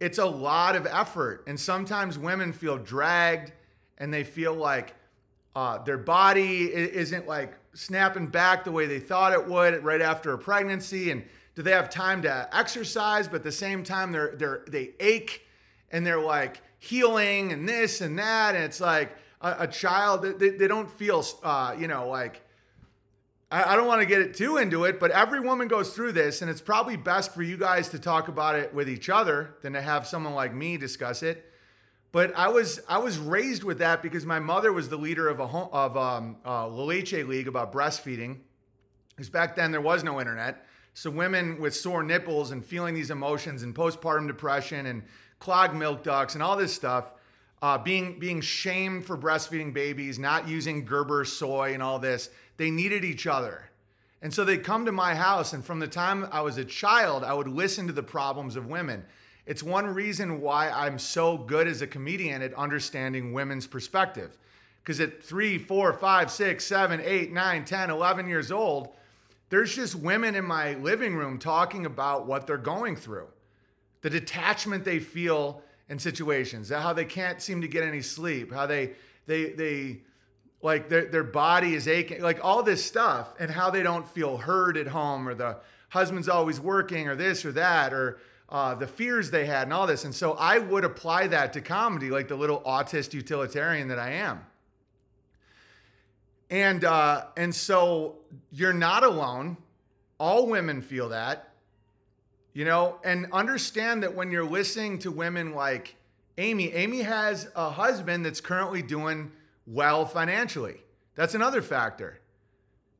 it's 0.00 0.18
a 0.18 0.26
lot 0.26 0.76
of 0.76 0.86
effort. 0.86 1.44
And 1.46 1.58
sometimes 1.58 2.18
women 2.18 2.52
feel 2.52 2.78
dragged 2.78 3.52
and 3.98 4.12
they 4.12 4.24
feel 4.24 4.54
like 4.54 4.94
uh, 5.56 5.78
their 5.78 5.98
body 5.98 6.64
isn't 6.74 7.26
like 7.26 7.54
snapping 7.74 8.26
back 8.26 8.64
the 8.64 8.72
way 8.72 8.86
they 8.86 9.00
thought 9.00 9.32
it 9.32 9.46
would 9.46 9.84
right 9.84 10.00
after 10.00 10.32
a 10.32 10.38
pregnancy. 10.38 11.10
And 11.10 11.24
do 11.54 11.62
they 11.62 11.70
have 11.70 11.90
time 11.90 12.22
to 12.22 12.48
exercise? 12.52 13.28
But 13.28 13.36
at 13.36 13.42
the 13.44 13.52
same 13.52 13.84
time, 13.84 14.10
they're, 14.10 14.34
they're, 14.36 14.64
they 14.68 14.90
ache 15.00 15.43
and 15.94 16.04
they're 16.06 16.20
like 16.20 16.60
healing 16.78 17.52
and 17.52 17.68
this 17.68 18.00
and 18.00 18.18
that. 18.18 18.54
And 18.54 18.64
it's 18.64 18.80
like 18.80 19.16
a, 19.40 19.56
a 19.60 19.66
child, 19.66 20.22
they, 20.38 20.50
they 20.50 20.68
don't 20.68 20.90
feel, 20.90 21.24
uh, 21.42 21.74
you 21.78 21.88
know, 21.88 22.08
like 22.08 22.42
I, 23.50 23.76
don't 23.76 23.86
want 23.86 24.00
to 24.00 24.06
get 24.06 24.20
it 24.20 24.34
too 24.34 24.56
into 24.56 24.84
it, 24.84 24.98
but 24.98 25.12
every 25.12 25.38
woman 25.38 25.68
goes 25.68 25.94
through 25.94 26.12
this, 26.12 26.42
and 26.42 26.50
it's 26.50 26.60
probably 26.60 26.96
best 26.96 27.32
for 27.32 27.42
you 27.42 27.56
guys 27.56 27.88
to 27.90 28.00
talk 28.00 28.26
about 28.26 28.56
it 28.56 28.74
with 28.74 28.88
each 28.88 29.08
other 29.08 29.54
than 29.62 29.74
to 29.74 29.80
have 29.80 30.08
someone 30.08 30.34
like 30.34 30.52
me 30.52 30.76
discuss 30.76 31.22
it. 31.22 31.52
But 32.10 32.36
I 32.36 32.48
was 32.48 32.80
I 32.88 32.98
was 32.98 33.16
raised 33.16 33.62
with 33.62 33.78
that 33.78 34.02
because 34.02 34.26
my 34.26 34.40
mother 34.40 34.72
was 34.72 34.88
the 34.88 34.96
leader 34.96 35.28
of 35.28 35.38
a 35.38 35.46
home, 35.46 35.68
of 35.72 35.96
um, 35.96 36.36
uh, 36.44 36.66
La 36.66 36.84
Leche 36.84 37.24
League 37.24 37.46
about 37.46 37.72
breastfeeding. 37.72 38.38
Because 39.10 39.30
back 39.30 39.54
then 39.54 39.70
there 39.70 39.80
was 39.80 40.02
no 40.02 40.20
internet, 40.20 40.66
So 40.94 41.10
women 41.10 41.60
with 41.60 41.76
sore 41.76 42.02
nipples 42.02 42.50
and 42.50 42.64
feeling 42.64 42.94
these 42.94 43.12
emotions 43.12 43.62
and 43.62 43.72
postpartum 43.74 44.26
depression 44.26 44.86
and 44.86 45.02
clogged 45.44 45.74
milk 45.74 46.02
ducts 46.02 46.32
and 46.32 46.42
all 46.42 46.56
this 46.56 46.72
stuff, 46.72 47.12
uh, 47.60 47.76
being 47.76 48.18
being 48.18 48.40
shamed 48.40 49.04
for 49.04 49.14
breastfeeding 49.14 49.74
babies, 49.74 50.18
not 50.18 50.48
using 50.48 50.86
Gerber 50.86 51.26
soy 51.26 51.74
and 51.74 51.82
all 51.82 51.98
this, 51.98 52.30
they 52.56 52.70
needed 52.70 53.04
each 53.04 53.26
other. 53.26 53.68
And 54.22 54.32
so 54.32 54.42
they'd 54.42 54.64
come 54.64 54.86
to 54.86 54.92
my 54.92 55.14
house, 55.14 55.52
and 55.52 55.62
from 55.62 55.80
the 55.80 55.86
time 55.86 56.26
I 56.32 56.40
was 56.40 56.56
a 56.56 56.64
child, 56.64 57.24
I 57.24 57.34
would 57.34 57.46
listen 57.46 57.86
to 57.88 57.92
the 57.92 58.02
problems 58.02 58.56
of 58.56 58.68
women. 58.68 59.04
It's 59.44 59.62
one 59.62 59.86
reason 59.86 60.40
why 60.40 60.70
I'm 60.70 60.98
so 60.98 61.36
good 61.36 61.68
as 61.68 61.82
a 61.82 61.86
comedian 61.86 62.40
at 62.40 62.54
understanding 62.54 63.34
women's 63.34 63.66
perspective. 63.66 64.38
Because 64.82 64.98
at 64.98 65.22
three, 65.22 65.58
four, 65.58 65.92
five, 65.92 66.30
six, 66.30 66.64
seven, 66.64 67.02
eight, 67.04 67.32
nine, 67.32 67.66
10, 67.66 67.90
11 67.90 68.26
years 68.26 68.50
old, 68.50 68.94
there's 69.50 69.76
just 69.76 69.94
women 69.94 70.34
in 70.36 70.46
my 70.46 70.72
living 70.76 71.14
room 71.14 71.38
talking 71.38 71.84
about 71.84 72.26
what 72.26 72.46
they're 72.46 72.56
going 72.56 72.96
through, 72.96 73.26
the 74.04 74.10
detachment 74.10 74.84
they 74.84 74.98
feel 74.98 75.62
in 75.88 75.98
situations, 75.98 76.68
how 76.68 76.92
they 76.92 77.06
can't 77.06 77.40
seem 77.40 77.62
to 77.62 77.68
get 77.68 77.82
any 77.82 78.02
sleep, 78.02 78.52
how 78.52 78.66
they, 78.66 78.90
they, 79.24 79.52
they, 79.52 80.02
like 80.60 80.90
their, 80.90 81.06
their 81.06 81.24
body 81.24 81.74
is 81.74 81.88
aching, 81.88 82.20
like 82.20 82.38
all 82.44 82.62
this 82.62 82.84
stuff, 82.84 83.34
and 83.40 83.50
how 83.50 83.70
they 83.70 83.82
don't 83.82 84.06
feel 84.06 84.36
heard 84.36 84.76
at 84.76 84.86
home, 84.86 85.26
or 85.26 85.34
the 85.34 85.56
husband's 85.88 86.28
always 86.28 86.60
working, 86.60 87.08
or 87.08 87.16
this 87.16 87.46
or 87.46 87.52
that, 87.52 87.94
or 87.94 88.18
uh, 88.50 88.74
the 88.74 88.86
fears 88.86 89.30
they 89.30 89.46
had, 89.46 89.62
and 89.62 89.72
all 89.72 89.86
this. 89.86 90.04
And 90.04 90.14
so 90.14 90.32
I 90.34 90.58
would 90.58 90.84
apply 90.84 91.28
that 91.28 91.54
to 91.54 91.62
comedy, 91.62 92.10
like 92.10 92.28
the 92.28 92.36
little 92.36 92.60
autist 92.60 93.14
utilitarian 93.14 93.88
that 93.88 93.98
I 93.98 94.10
am. 94.10 94.44
And 96.50 96.84
uh, 96.84 97.24
and 97.38 97.54
so 97.54 98.16
you're 98.52 98.74
not 98.74 99.02
alone. 99.02 99.56
All 100.18 100.46
women 100.46 100.82
feel 100.82 101.08
that, 101.08 101.53
you 102.54 102.64
know, 102.64 102.98
and 103.04 103.26
understand 103.32 104.04
that 104.04 104.14
when 104.14 104.30
you're 104.30 104.48
listening 104.48 104.98
to 105.00 105.10
women 105.10 105.54
like 105.54 105.96
Amy, 106.38 106.72
Amy 106.72 107.02
has 107.02 107.48
a 107.54 107.68
husband 107.68 108.24
that's 108.24 108.40
currently 108.40 108.80
doing 108.80 109.30
well 109.66 110.06
financially. 110.06 110.80
That's 111.16 111.34
another 111.34 111.62
factor. 111.62 112.20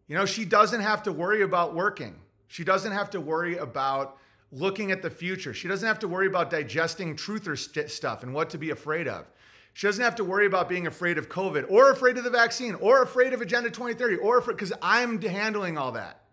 You 0.09 0.17
know, 0.17 0.27
she 0.27 0.45
doesn't 0.45 0.81
have 0.81 1.05
to 1.05 1.13
worry 1.13 1.43
about 1.43 1.75
working. 1.75 2.17
She 2.49 2.65
doesn't 2.65 2.93
have 2.93 3.11
to 3.11 3.21
worry 3.21 3.57
about 3.57 4.19
looking 4.53 4.93
at 4.93 5.03
the 5.03 5.11
future. 5.11 5.55
She 5.55 5.69
doesn't 5.69 5.87
have 5.87 5.99
to 6.01 6.09
worry 6.09 6.27
about 6.27 6.51
digesting 6.51 7.17
truther 7.17 7.59
st- 7.59 7.91
stuff 7.91 8.23
and 8.23 8.35
what 8.35 8.51
to 8.51 8.59
be 8.59 8.71
afraid 8.71 9.09
of. 9.09 9.27
She 9.73 9.87
doesn't 9.89 10.05
have 10.05 10.15
to 10.17 10.25
worry 10.25 10.47
about 10.47 10.69
being 10.69 10.87
afraid 10.87 11.19
of 11.19 11.29
COVID 11.29 11.67
or 11.69 11.91
afraid 11.91 12.17
of 12.17 12.25
the 12.25 12.31
vaccine 12.31 12.75
or 12.77 13.03
afraid 13.03 13.33
of 13.33 13.41
Agenda 13.41 13.71
2030 13.71 14.17
or 14.17 14.41
because 14.41 14.73
I'm 14.81 15.21
handling 15.21 15.79
all 15.79 15.93
that. 15.93 16.24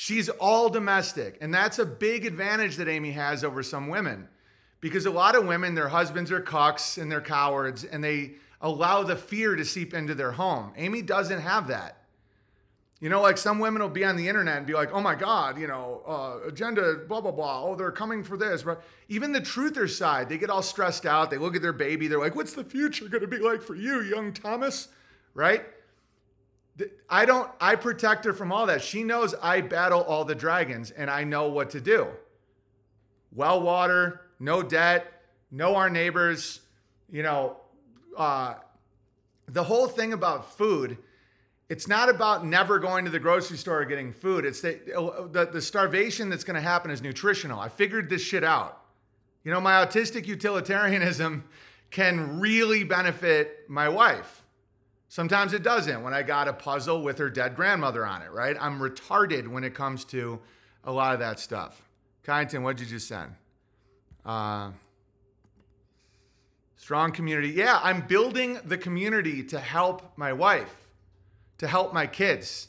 She's 0.00 0.30
all 0.30 0.70
domestic. 0.70 1.36
And 1.42 1.52
that's 1.52 1.78
a 1.78 1.84
big 1.84 2.24
advantage 2.24 2.76
that 2.76 2.88
Amy 2.88 3.10
has 3.10 3.44
over 3.44 3.62
some 3.62 3.88
women 3.88 4.28
because 4.80 5.04
a 5.04 5.10
lot 5.10 5.36
of 5.36 5.44
women, 5.44 5.74
their 5.74 5.90
husbands 5.90 6.32
are 6.32 6.40
cucks 6.40 6.96
and 6.96 7.12
they're 7.12 7.20
cowards 7.20 7.84
and 7.84 8.02
they 8.02 8.36
allow 8.62 9.02
the 9.02 9.14
fear 9.14 9.56
to 9.56 9.62
seep 9.62 9.92
into 9.92 10.14
their 10.14 10.32
home. 10.32 10.72
Amy 10.78 11.02
doesn't 11.02 11.40
have 11.40 11.68
that. 11.68 11.98
You 13.00 13.10
know, 13.10 13.20
like 13.20 13.36
some 13.36 13.58
women 13.58 13.82
will 13.82 13.90
be 13.90 14.02
on 14.02 14.16
the 14.16 14.26
internet 14.26 14.56
and 14.56 14.66
be 14.66 14.72
like, 14.72 14.90
oh 14.94 15.02
my 15.02 15.14
God, 15.14 15.60
you 15.60 15.66
know, 15.66 16.00
uh, 16.08 16.48
agenda, 16.48 17.00
blah, 17.06 17.20
blah, 17.20 17.30
blah. 17.30 17.62
Oh, 17.62 17.74
they're 17.74 17.92
coming 17.92 18.24
for 18.24 18.38
this. 18.38 18.62
But 18.62 18.82
even 19.10 19.32
the 19.32 19.42
truther 19.42 19.86
side, 19.86 20.30
they 20.30 20.38
get 20.38 20.48
all 20.48 20.62
stressed 20.62 21.04
out. 21.04 21.30
They 21.30 21.36
look 21.36 21.56
at 21.56 21.60
their 21.60 21.74
baby. 21.74 22.08
They're 22.08 22.18
like, 22.18 22.34
what's 22.34 22.54
the 22.54 22.64
future 22.64 23.06
going 23.06 23.20
to 23.20 23.28
be 23.28 23.36
like 23.36 23.60
for 23.60 23.74
you, 23.74 24.00
young 24.00 24.32
Thomas? 24.32 24.88
Right? 25.34 25.62
I 27.08 27.24
don't, 27.24 27.50
I 27.60 27.74
protect 27.76 28.24
her 28.24 28.32
from 28.32 28.52
all 28.52 28.66
that. 28.66 28.82
She 28.82 29.02
knows 29.02 29.34
I 29.42 29.60
battle 29.60 30.02
all 30.02 30.24
the 30.24 30.34
dragons 30.34 30.90
and 30.90 31.10
I 31.10 31.24
know 31.24 31.48
what 31.48 31.70
to 31.70 31.80
do. 31.80 32.08
Well 33.32 33.60
water, 33.60 34.22
no 34.38 34.62
debt, 34.62 35.22
know 35.50 35.76
our 35.76 35.90
neighbors, 35.90 36.60
you 37.10 37.22
know, 37.22 37.56
uh, 38.16 38.54
the 39.46 39.64
whole 39.64 39.86
thing 39.86 40.12
about 40.12 40.56
food, 40.56 40.98
it's 41.68 41.86
not 41.86 42.08
about 42.08 42.44
never 42.44 42.78
going 42.78 43.04
to 43.04 43.10
the 43.10 43.18
grocery 43.18 43.56
store 43.56 43.82
or 43.82 43.84
getting 43.84 44.12
food. 44.12 44.44
It's 44.44 44.60
the, 44.60 44.80
the, 45.32 45.46
the 45.46 45.62
starvation 45.62 46.28
that's 46.28 46.44
going 46.44 46.56
to 46.56 46.60
happen 46.60 46.90
is 46.90 47.00
nutritional. 47.00 47.60
I 47.60 47.68
figured 47.68 48.10
this 48.10 48.22
shit 48.22 48.44
out. 48.44 48.82
You 49.44 49.52
know, 49.52 49.60
my 49.60 49.84
autistic 49.84 50.26
utilitarianism 50.26 51.44
can 51.90 52.40
really 52.40 52.84
benefit 52.84 53.64
my 53.68 53.88
wife. 53.88 54.39
Sometimes 55.10 55.52
it 55.52 55.62
doesn't 55.62 56.02
when 56.02 56.14
I 56.14 56.22
got 56.22 56.48
a 56.48 56.52
puzzle 56.52 57.02
with 57.02 57.18
her 57.18 57.28
dead 57.28 57.56
grandmother 57.56 58.06
on 58.06 58.22
it, 58.22 58.30
right? 58.30 58.56
I'm 58.58 58.78
retarded 58.78 59.46
when 59.48 59.64
it 59.64 59.74
comes 59.74 60.04
to 60.06 60.38
a 60.84 60.92
lot 60.92 61.14
of 61.14 61.20
that 61.20 61.38
stuff. 61.38 61.82
Kyneton, 62.24 62.62
what'd 62.62 62.80
you 62.80 62.86
just 62.86 63.08
send? 63.08 63.32
Uh, 64.24 64.70
Strong 66.76 67.12
community. 67.12 67.50
Yeah, 67.50 67.78
I'm 67.82 68.06
building 68.06 68.58
the 68.64 68.78
community 68.78 69.42
to 69.44 69.60
help 69.60 70.16
my 70.16 70.32
wife, 70.32 70.88
to 71.58 71.66
help 71.66 71.92
my 71.92 72.06
kids. 72.06 72.68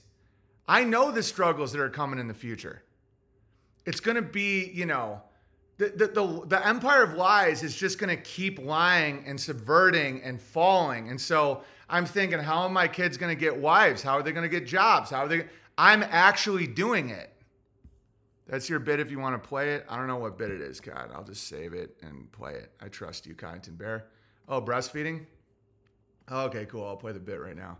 I 0.68 0.84
know 0.84 1.12
the 1.12 1.24
struggles 1.24 1.72
that 1.72 1.80
are 1.80 1.90
coming 1.90 2.20
in 2.20 2.28
the 2.28 2.34
future. 2.34 2.82
It's 3.86 4.00
going 4.00 4.16
to 4.16 4.22
be, 4.22 4.70
you 4.74 4.86
know, 4.86 5.22
the, 5.78 5.90
the, 5.90 6.08
the, 6.08 6.46
the 6.46 6.68
empire 6.68 7.04
of 7.04 7.14
lies 7.14 7.64
is 7.64 7.76
just 7.76 8.00
going 8.00 8.16
to 8.16 8.22
keep 8.22 8.60
lying 8.60 9.24
and 9.26 9.40
subverting 9.40 10.22
and 10.24 10.42
falling. 10.42 11.10
And 11.10 11.20
so 11.20 11.64
I'm 11.92 12.06
thinking, 12.06 12.40
how 12.40 12.62
are 12.62 12.70
my 12.70 12.88
kids 12.88 13.18
going 13.18 13.36
to 13.36 13.40
get 13.40 13.58
wives? 13.58 14.02
How 14.02 14.14
are 14.14 14.24
they 14.24 14.32
going 14.32 14.50
to 14.50 14.60
get 14.60 14.66
jobs? 14.66 15.10
How 15.10 15.26
are 15.26 15.28
they? 15.28 15.46
I'm 15.78 16.04
actually 16.04 16.66
doing 16.66 17.10
it. 17.10 17.32
That's 18.48 18.70
your 18.70 18.80
bit 18.80 19.00
if 19.00 19.12
you 19.12 19.20
want 19.20 19.42
to 19.42 19.48
play 19.48 19.76
it. 19.76 19.86
I 19.90 19.98
don't 19.98 20.08
know 20.08 20.18
what 20.18 20.38
bit 20.38 20.52
it 20.52 20.62
is, 20.62 20.80
God. 20.80 21.12
I'll 21.14 21.24
just 21.24 21.48
save 21.48 21.74
it 21.74 21.98
and 22.02 22.32
play 22.32 22.54
it. 22.54 22.72
I 22.82 22.88
trust 22.88 23.28
you, 23.28 23.36
Kyneton 23.36 23.78
Bear. 23.78 24.08
Oh, 24.48 24.62
breastfeeding? 24.62 25.26
Okay, 26.32 26.66
cool. 26.66 26.86
I'll 26.86 26.98
play 26.98 27.12
the 27.12 27.20
bit 27.20 27.42
right 27.42 27.56
now. 27.56 27.78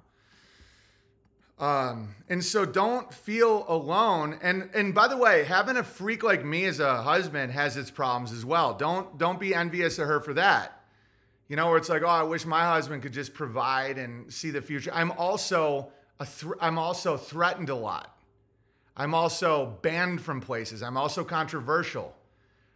Um, 1.58 2.16
and 2.28 2.44
so 2.44 2.66
don't 2.66 3.14
feel 3.14 3.66
alone. 3.68 4.40
And 4.42 4.70
and 4.74 4.96
by 4.96 5.08
the 5.08 5.16
way, 5.16 5.44
having 5.44 5.78
a 5.78 5.84
freak 5.84 6.24
like 6.24 6.44
me 6.44 6.66
as 6.66 6.80
a 6.80 7.04
husband 7.04 7.52
has 7.54 7.78
its 7.78 7.92
problems 7.92 8.32
as 8.32 8.44
well. 8.44 8.74
Don't 8.74 9.18
don't 9.18 9.40
be 9.40 9.54
envious 9.54 10.00
of 10.00 10.08
her 10.08 10.20
for 10.20 10.34
that. 10.34 10.81
You 11.52 11.58
know, 11.58 11.68
where 11.68 11.76
it's 11.76 11.90
like, 11.90 12.02
oh, 12.02 12.08
I 12.08 12.24
wish 12.24 12.46
my 12.46 12.64
husband 12.64 13.02
could 13.02 13.12
just 13.12 13.34
provide 13.34 13.98
and 13.98 14.32
see 14.32 14.52
the 14.52 14.62
future. 14.62 14.90
I'm 14.94 15.12
also 15.12 15.92
a 16.18 16.26
th- 16.26 16.54
I'm 16.62 16.78
also 16.78 17.18
threatened 17.18 17.68
a 17.68 17.76
lot. 17.76 18.18
I'm 18.96 19.14
also 19.14 19.78
banned 19.82 20.22
from 20.22 20.40
places. 20.40 20.82
I'm 20.82 20.96
also 20.96 21.26
controversial. 21.26 22.16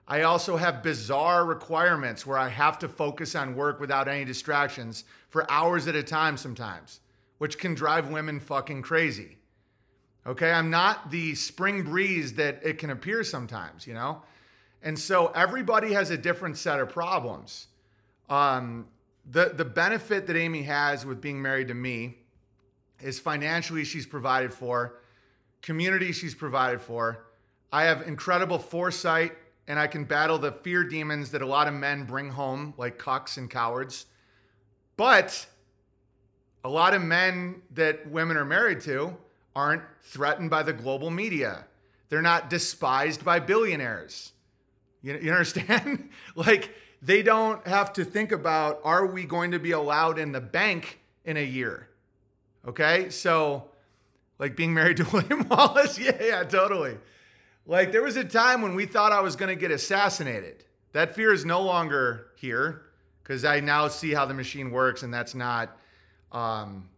I 0.09 0.23
also 0.23 0.57
have 0.57 0.83
bizarre 0.83 1.45
requirements 1.45 2.27
where 2.27 2.37
I 2.37 2.49
have 2.49 2.77
to 2.79 2.89
focus 2.89 3.33
on 3.33 3.55
work 3.55 3.79
without 3.79 4.09
any 4.09 4.25
distractions 4.25 5.05
for 5.29 5.49
hours 5.49 5.87
at 5.87 5.95
a 5.95 6.03
time 6.03 6.35
sometimes, 6.35 6.99
which 7.37 7.57
can 7.57 7.75
drive 7.75 8.09
women 8.09 8.41
fucking 8.41 8.81
crazy. 8.81 9.37
Okay, 10.27 10.51
I'm 10.51 10.69
not 10.69 11.11
the 11.11 11.33
spring 11.35 11.83
breeze 11.83 12.33
that 12.33 12.59
it 12.61 12.77
can 12.77 12.89
appear 12.89 13.23
sometimes, 13.23 13.87
you 13.87 13.93
know? 13.93 14.23
And 14.83 14.99
so 14.99 15.27
everybody 15.27 15.93
has 15.93 16.09
a 16.09 16.17
different 16.17 16.57
set 16.57 16.81
of 16.81 16.89
problems. 16.89 17.67
Um, 18.29 18.87
the, 19.29 19.53
the 19.55 19.65
benefit 19.65 20.27
that 20.27 20.35
Amy 20.35 20.63
has 20.63 21.05
with 21.05 21.21
being 21.21 21.41
married 21.41 21.67
to 21.69 21.73
me 21.73 22.17
is 23.01 23.19
financially 23.19 23.83
she's 23.83 24.05
provided 24.05 24.53
for 24.53 24.99
community 25.65 26.11
she's 26.11 26.35
provided 26.35 26.79
for. 26.79 27.25
I 27.73 27.85
have 27.85 28.03
incredible 28.03 28.59
foresight 28.59 29.33
and 29.67 29.79
I 29.79 29.87
can 29.87 30.05
battle 30.05 30.37
the 30.37 30.51
fear 30.51 30.83
demons 30.83 31.31
that 31.31 31.41
a 31.41 31.45
lot 31.45 31.67
of 31.67 31.73
men 31.73 32.05
bring 32.05 32.29
home, 32.29 32.75
like 32.77 32.99
cucks 32.99 33.37
and 33.37 33.49
cowards. 33.49 34.05
But 34.95 35.47
a 36.63 36.69
lot 36.69 36.93
of 36.93 37.01
men 37.01 37.63
that 37.71 38.07
women 38.09 38.37
are 38.37 38.45
married 38.45 38.81
to 38.81 39.17
aren't 39.55 39.81
threatened 40.03 40.51
by 40.51 40.61
the 40.61 40.73
global 40.73 41.09
media. 41.09 41.65
They're 42.09 42.21
not 42.21 42.49
despised 42.49 43.25
by 43.25 43.39
billionaires. 43.39 44.33
You, 45.01 45.17
you 45.17 45.31
understand? 45.31 46.09
like, 46.35 46.75
they 47.05 47.21
don't 47.21 47.65
have 47.67 47.93
to 47.93 48.03
think 48.03 48.31
about 48.31 48.81
are 48.83 49.05
we 49.05 49.25
going 49.25 49.51
to 49.51 49.59
be 49.59 49.71
allowed 49.71 50.17
in 50.17 50.31
the 50.31 50.41
bank 50.41 50.99
in 51.23 51.37
a 51.37 51.43
year? 51.43 51.87
Okay? 52.67 53.11
So, 53.11 53.65
like 54.39 54.55
being 54.55 54.73
married 54.73 54.97
to 54.97 55.03
William 55.13 55.47
Wallace. 55.47 55.99
Yeah, 55.99 56.21
yeah, 56.21 56.43
totally. 56.43 56.97
Like 57.67 57.91
there 57.91 58.01
was 58.01 58.15
a 58.15 58.23
time 58.23 58.61
when 58.63 58.73
we 58.73 58.87
thought 58.87 59.11
I 59.11 59.21
was 59.21 59.35
going 59.35 59.49
to 59.49 59.59
get 59.59 59.69
assassinated. 59.69 60.63
That 60.93 61.13
fear 61.13 61.31
is 61.31 61.45
no 61.45 61.61
longer 61.61 62.27
here 62.37 62.81
because 63.21 63.45
I 63.45 63.59
now 63.59 63.87
see 63.87 64.13
how 64.13 64.25
the 64.25 64.33
machine 64.33 64.71
works, 64.71 65.03
and 65.03 65.13
that's 65.13 65.35
not 65.35 65.77
um, 66.31 66.89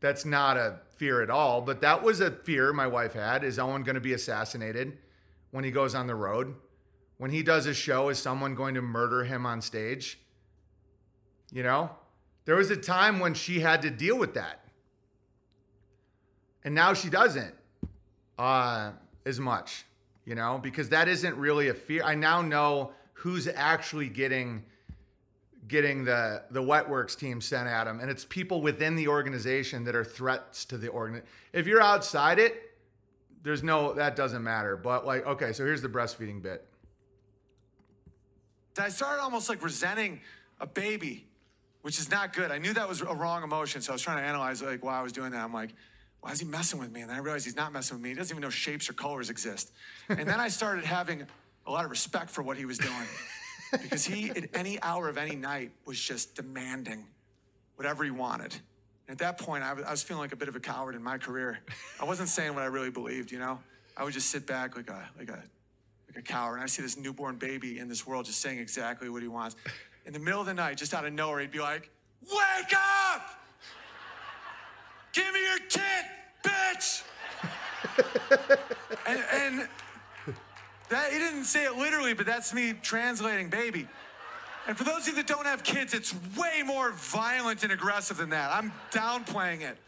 that's 0.00 0.24
not 0.24 0.56
a 0.56 0.80
fear 0.96 1.22
at 1.22 1.30
all. 1.30 1.62
But 1.62 1.80
that 1.80 2.02
was 2.02 2.20
a 2.20 2.30
fear 2.30 2.72
my 2.72 2.86
wife 2.86 3.14
had: 3.14 3.44
is 3.44 3.58
Owen 3.58 3.84
going 3.84 3.94
to 3.94 4.00
be 4.00 4.12
assassinated 4.12 4.98
when 5.50 5.64
he 5.64 5.70
goes 5.70 5.94
on 5.94 6.06
the 6.06 6.14
road? 6.14 6.54
When 7.18 7.30
he 7.30 7.42
does 7.42 7.66
a 7.66 7.74
show, 7.74 8.08
is 8.08 8.18
someone 8.18 8.54
going 8.54 8.74
to 8.74 8.82
murder 8.82 9.24
him 9.24 9.44
on 9.44 9.60
stage? 9.60 10.18
You 11.52 11.62
know, 11.62 11.90
there 12.44 12.56
was 12.56 12.70
a 12.70 12.76
time 12.76 13.20
when 13.20 13.34
she 13.34 13.60
had 13.60 13.82
to 13.82 13.90
deal 13.90 14.18
with 14.18 14.34
that 14.34 14.60
and 16.64 16.74
now 16.74 16.92
she 16.92 17.08
doesn't. 17.08 17.54
Uh, 18.38 18.92
as 19.26 19.38
much, 19.38 19.84
you 20.24 20.34
know, 20.34 20.58
because 20.62 20.88
that 20.88 21.08
isn't 21.08 21.36
really 21.36 21.68
a 21.68 21.74
fear. 21.74 22.02
I 22.02 22.14
now 22.14 22.40
know 22.40 22.92
who's 23.12 23.48
actually 23.48 24.08
getting 24.08 24.64
getting 25.66 26.04
the 26.04 26.42
the 26.50 26.62
wetworks 26.62 27.18
team 27.18 27.42
sent 27.42 27.68
at 27.68 27.84
them 27.84 28.00
and 28.00 28.10
it's 28.10 28.24
people 28.24 28.62
within 28.62 28.96
the 28.96 29.06
organization 29.06 29.84
that 29.84 29.94
are 29.94 30.04
threats 30.04 30.64
to 30.64 30.78
the 30.78 30.88
organ 30.88 31.20
if 31.52 31.66
you're 31.66 31.82
outside 31.82 32.38
it 32.38 32.72
there's 33.42 33.62
no 33.62 33.92
that 33.92 34.16
doesn't 34.16 34.42
matter 34.42 34.78
but 34.78 35.04
like 35.04 35.26
okay 35.26 35.52
so 35.52 35.66
here's 35.66 35.82
the 35.82 35.88
breastfeeding 35.88 36.40
bit 36.40 36.66
I 38.80 38.88
started 38.88 39.22
almost 39.22 39.48
like 39.48 39.62
resenting 39.62 40.20
a 40.60 40.66
baby, 40.66 41.26
which 41.82 41.98
is 41.98 42.10
not 42.10 42.32
good. 42.32 42.50
I 42.50 42.58
knew 42.58 42.72
that 42.74 42.88
was 42.88 43.00
a 43.00 43.14
wrong 43.14 43.42
emotion, 43.42 43.80
so 43.80 43.92
I 43.92 43.94
was 43.94 44.02
trying 44.02 44.18
to 44.18 44.24
analyze 44.24 44.62
like 44.62 44.84
why 44.84 44.98
I 44.98 45.02
was 45.02 45.12
doing 45.12 45.30
that. 45.32 45.42
I'm 45.42 45.52
like, 45.52 45.74
why 46.20 46.32
is 46.32 46.40
he 46.40 46.46
messing 46.46 46.80
with 46.80 46.92
me? 46.92 47.02
And 47.02 47.10
then 47.10 47.16
I 47.16 47.20
realized 47.20 47.44
he's 47.44 47.56
not 47.56 47.72
messing 47.72 47.96
with 47.96 48.02
me. 48.02 48.10
He 48.10 48.14
doesn't 48.14 48.34
even 48.34 48.42
know 48.42 48.50
shapes 48.50 48.90
or 48.90 48.92
colors 48.92 49.30
exist. 49.30 49.72
And 50.08 50.28
then 50.28 50.40
I 50.40 50.48
started 50.48 50.84
having 50.84 51.24
a 51.66 51.70
lot 51.70 51.84
of 51.84 51.90
respect 51.90 52.30
for 52.30 52.42
what 52.42 52.56
he 52.56 52.64
was 52.64 52.78
doing. 52.78 52.94
Because 53.70 54.06
he, 54.06 54.30
at 54.30 54.48
any 54.54 54.80
hour 54.80 55.10
of 55.10 55.18
any 55.18 55.36
night, 55.36 55.72
was 55.84 56.00
just 56.00 56.34
demanding 56.34 57.04
whatever 57.76 58.02
he 58.02 58.10
wanted. 58.10 58.54
And 59.06 59.12
at 59.12 59.18
that 59.18 59.36
point, 59.36 59.62
I 59.62 59.74
was, 59.74 59.84
I 59.84 59.90
was 59.90 60.02
feeling 60.02 60.22
like 60.22 60.32
a 60.32 60.36
bit 60.36 60.48
of 60.48 60.56
a 60.56 60.60
coward 60.60 60.94
in 60.94 61.02
my 61.02 61.18
career. 61.18 61.58
I 62.00 62.06
wasn't 62.06 62.30
saying 62.30 62.54
what 62.54 62.62
I 62.62 62.66
really 62.66 62.90
believed, 62.90 63.30
you 63.30 63.38
know? 63.38 63.58
I 63.94 64.04
would 64.04 64.14
just 64.14 64.30
sit 64.30 64.46
back 64.46 64.74
like 64.74 64.88
a, 64.88 65.06
like 65.18 65.28
a, 65.28 65.42
a. 66.22 66.54
And 66.54 66.62
I 66.62 66.66
see 66.66 66.82
this 66.82 66.96
newborn 66.96 67.36
baby 67.36 67.78
in 67.78 67.88
this 67.88 68.06
world 68.06 68.26
just 68.26 68.40
saying 68.40 68.58
exactly 68.58 69.08
what 69.08 69.22
he 69.22 69.28
wants. 69.28 69.56
In 70.06 70.12
the 70.12 70.18
middle 70.18 70.40
of 70.40 70.46
the 70.46 70.54
night, 70.54 70.76
just 70.76 70.94
out 70.94 71.04
of 71.04 71.12
nowhere, 71.12 71.40
he'd 71.40 71.50
be 71.50 71.60
like, 71.60 71.90
Wake 72.22 72.74
up! 72.74 73.30
Give 75.12 75.32
me 75.32 75.40
your 75.40 75.58
tit, 75.68 75.82
bitch! 76.42 77.02
and, 79.06 79.24
and 79.32 79.68
that 80.88 81.12
he 81.12 81.18
didn't 81.18 81.44
say 81.44 81.64
it 81.64 81.76
literally, 81.76 82.14
but 82.14 82.26
that's 82.26 82.52
me 82.54 82.74
translating 82.82 83.48
baby. 83.48 83.86
And 84.66 84.76
for 84.76 84.84
those 84.84 85.02
of 85.02 85.08
you 85.08 85.14
that 85.14 85.26
don't 85.26 85.46
have 85.46 85.64
kids, 85.64 85.94
it's 85.94 86.14
way 86.36 86.62
more 86.64 86.92
violent 86.92 87.62
and 87.62 87.72
aggressive 87.72 88.18
than 88.18 88.30
that. 88.30 88.52
I'm 88.52 88.72
downplaying 88.90 89.62
it. 89.62 89.78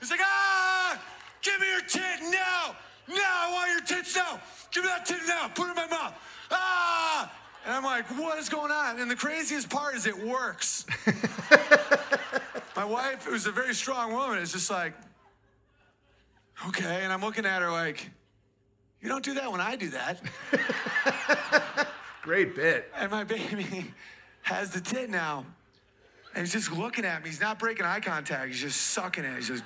He's 0.00 0.10
like, 0.10 0.20
ah, 0.22 1.00
give 1.42 1.60
me 1.60 1.70
your 1.70 1.82
tit 1.82 2.20
now. 2.30 2.74
Now, 3.08 3.16
I 3.18 3.50
want 3.52 3.70
your 3.70 3.80
tits 3.80 4.16
now. 4.16 4.40
Give 4.70 4.82
me 4.82 4.88
that 4.88 5.06
tit 5.06 5.18
now. 5.26 5.48
Put 5.48 5.66
it 5.66 5.70
in 5.70 5.76
my 5.76 5.86
mouth. 5.86 6.14
Ah! 6.50 7.32
And 7.64 7.74
I'm 7.74 7.84
like, 7.84 8.06
what 8.18 8.38
is 8.38 8.48
going 8.48 8.70
on? 8.70 9.00
And 9.00 9.10
the 9.10 9.16
craziest 9.16 9.70
part 9.70 9.94
is 9.94 10.06
it 10.06 10.16
works. 10.16 10.86
my 12.76 12.84
wife, 12.84 13.24
who's 13.24 13.46
a 13.46 13.52
very 13.52 13.74
strong 13.74 14.12
woman, 14.12 14.38
is 14.38 14.52
just 14.52 14.70
like, 14.70 14.92
okay. 16.68 17.00
And 17.02 17.12
I'm 17.12 17.22
looking 17.22 17.46
at 17.46 17.62
her 17.62 17.70
like, 17.70 18.10
you 19.00 19.08
don't 19.08 19.24
do 19.24 19.34
that 19.34 19.50
when 19.50 19.60
I 19.60 19.76
do 19.76 19.90
that. 19.90 20.20
great 22.22 22.56
bit 22.56 22.90
And 22.96 23.10
my 23.10 23.22
baby 23.22 23.92
has 24.42 24.70
the 24.70 24.80
tit 24.80 25.10
now. 25.10 25.44
And 26.34 26.42
he's 26.42 26.52
just 26.52 26.72
looking 26.72 27.04
at 27.04 27.22
me. 27.22 27.28
He's 27.28 27.40
not 27.40 27.58
breaking 27.58 27.86
eye 27.86 28.00
contact. 28.00 28.48
He's 28.48 28.60
just 28.60 28.80
sucking 28.80 29.24
it. 29.24 29.36
He's 29.36 29.48
just. 29.48 29.62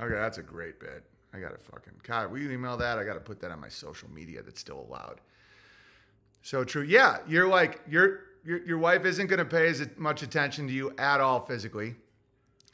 Okay 0.00 0.14
that's 0.14 0.38
a 0.38 0.42
great 0.42 0.78
bit. 0.80 1.04
I 1.32 1.38
gotta 1.38 1.58
fucking 1.58 1.92
god 2.02 2.30
will 2.30 2.38
you 2.38 2.50
email 2.50 2.76
that? 2.76 2.98
I 2.98 3.04
gotta 3.04 3.20
put 3.20 3.40
that 3.40 3.50
on 3.50 3.60
my 3.60 3.68
social 3.68 4.10
media 4.10 4.42
that's 4.42 4.60
still 4.60 4.86
allowed. 4.88 5.20
So 6.42 6.64
true. 6.64 6.82
Yeah 6.82 7.18
you're 7.26 7.48
like 7.48 7.80
your 7.88 8.20
your, 8.44 8.64
your 8.64 8.78
wife 8.78 9.04
isn't 9.04 9.28
to 9.28 9.44
pay 9.44 9.68
as 9.68 9.86
much 9.96 10.22
attention 10.22 10.68
to 10.68 10.72
you 10.72 10.94
at 10.98 11.20
all 11.20 11.40
physically. 11.44 11.96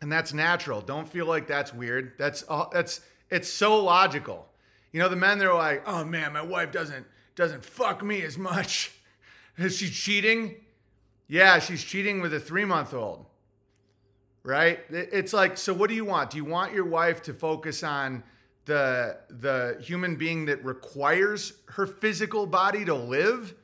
And 0.02 0.12
that's 0.12 0.32
natural. 0.32 0.80
Don't 0.80 1.08
feel 1.08 1.26
like 1.26 1.46
that's 1.46 1.72
weird. 1.72 2.12
That's 2.18 2.42
all 2.44 2.70
that's 2.72 3.00
it's 3.30 3.48
so 3.48 3.82
logical. 3.82 4.48
You 4.92 5.00
know 5.00 5.08
the 5.08 5.16
men 5.16 5.38
they're 5.38 5.54
like 5.54 5.82
oh 5.86 6.04
man 6.04 6.32
my 6.32 6.42
wife 6.42 6.72
doesn't 6.72 7.06
doesn't 7.34 7.64
fuck 7.64 8.02
me 8.02 8.22
as 8.22 8.36
much. 8.36 8.92
Is 9.58 9.76
she 9.76 9.88
cheating? 9.88 10.56
Yeah 11.28 11.58
she's 11.58 11.82
cheating 11.82 12.20
with 12.20 12.34
a 12.34 12.40
three 12.40 12.64
month 12.64 12.94
old 12.94 13.26
right? 14.42 14.80
It's 14.90 15.32
like 15.32 15.56
so 15.56 15.72
what 15.72 15.88
do 15.88 15.94
you 15.94 16.04
want? 16.04 16.30
Do 16.30 16.36
you 16.36 16.44
want 16.44 16.72
your 16.72 16.84
wife 16.84 17.22
to 17.22 17.34
focus 17.34 17.82
on 17.82 18.22
the 18.64 19.18
the 19.28 19.78
human 19.80 20.16
being 20.16 20.46
that 20.46 20.64
requires 20.64 21.54
her 21.66 21.86
physical 21.86 22.46
body 22.46 22.84
to 22.84 22.94
live? 22.94 23.54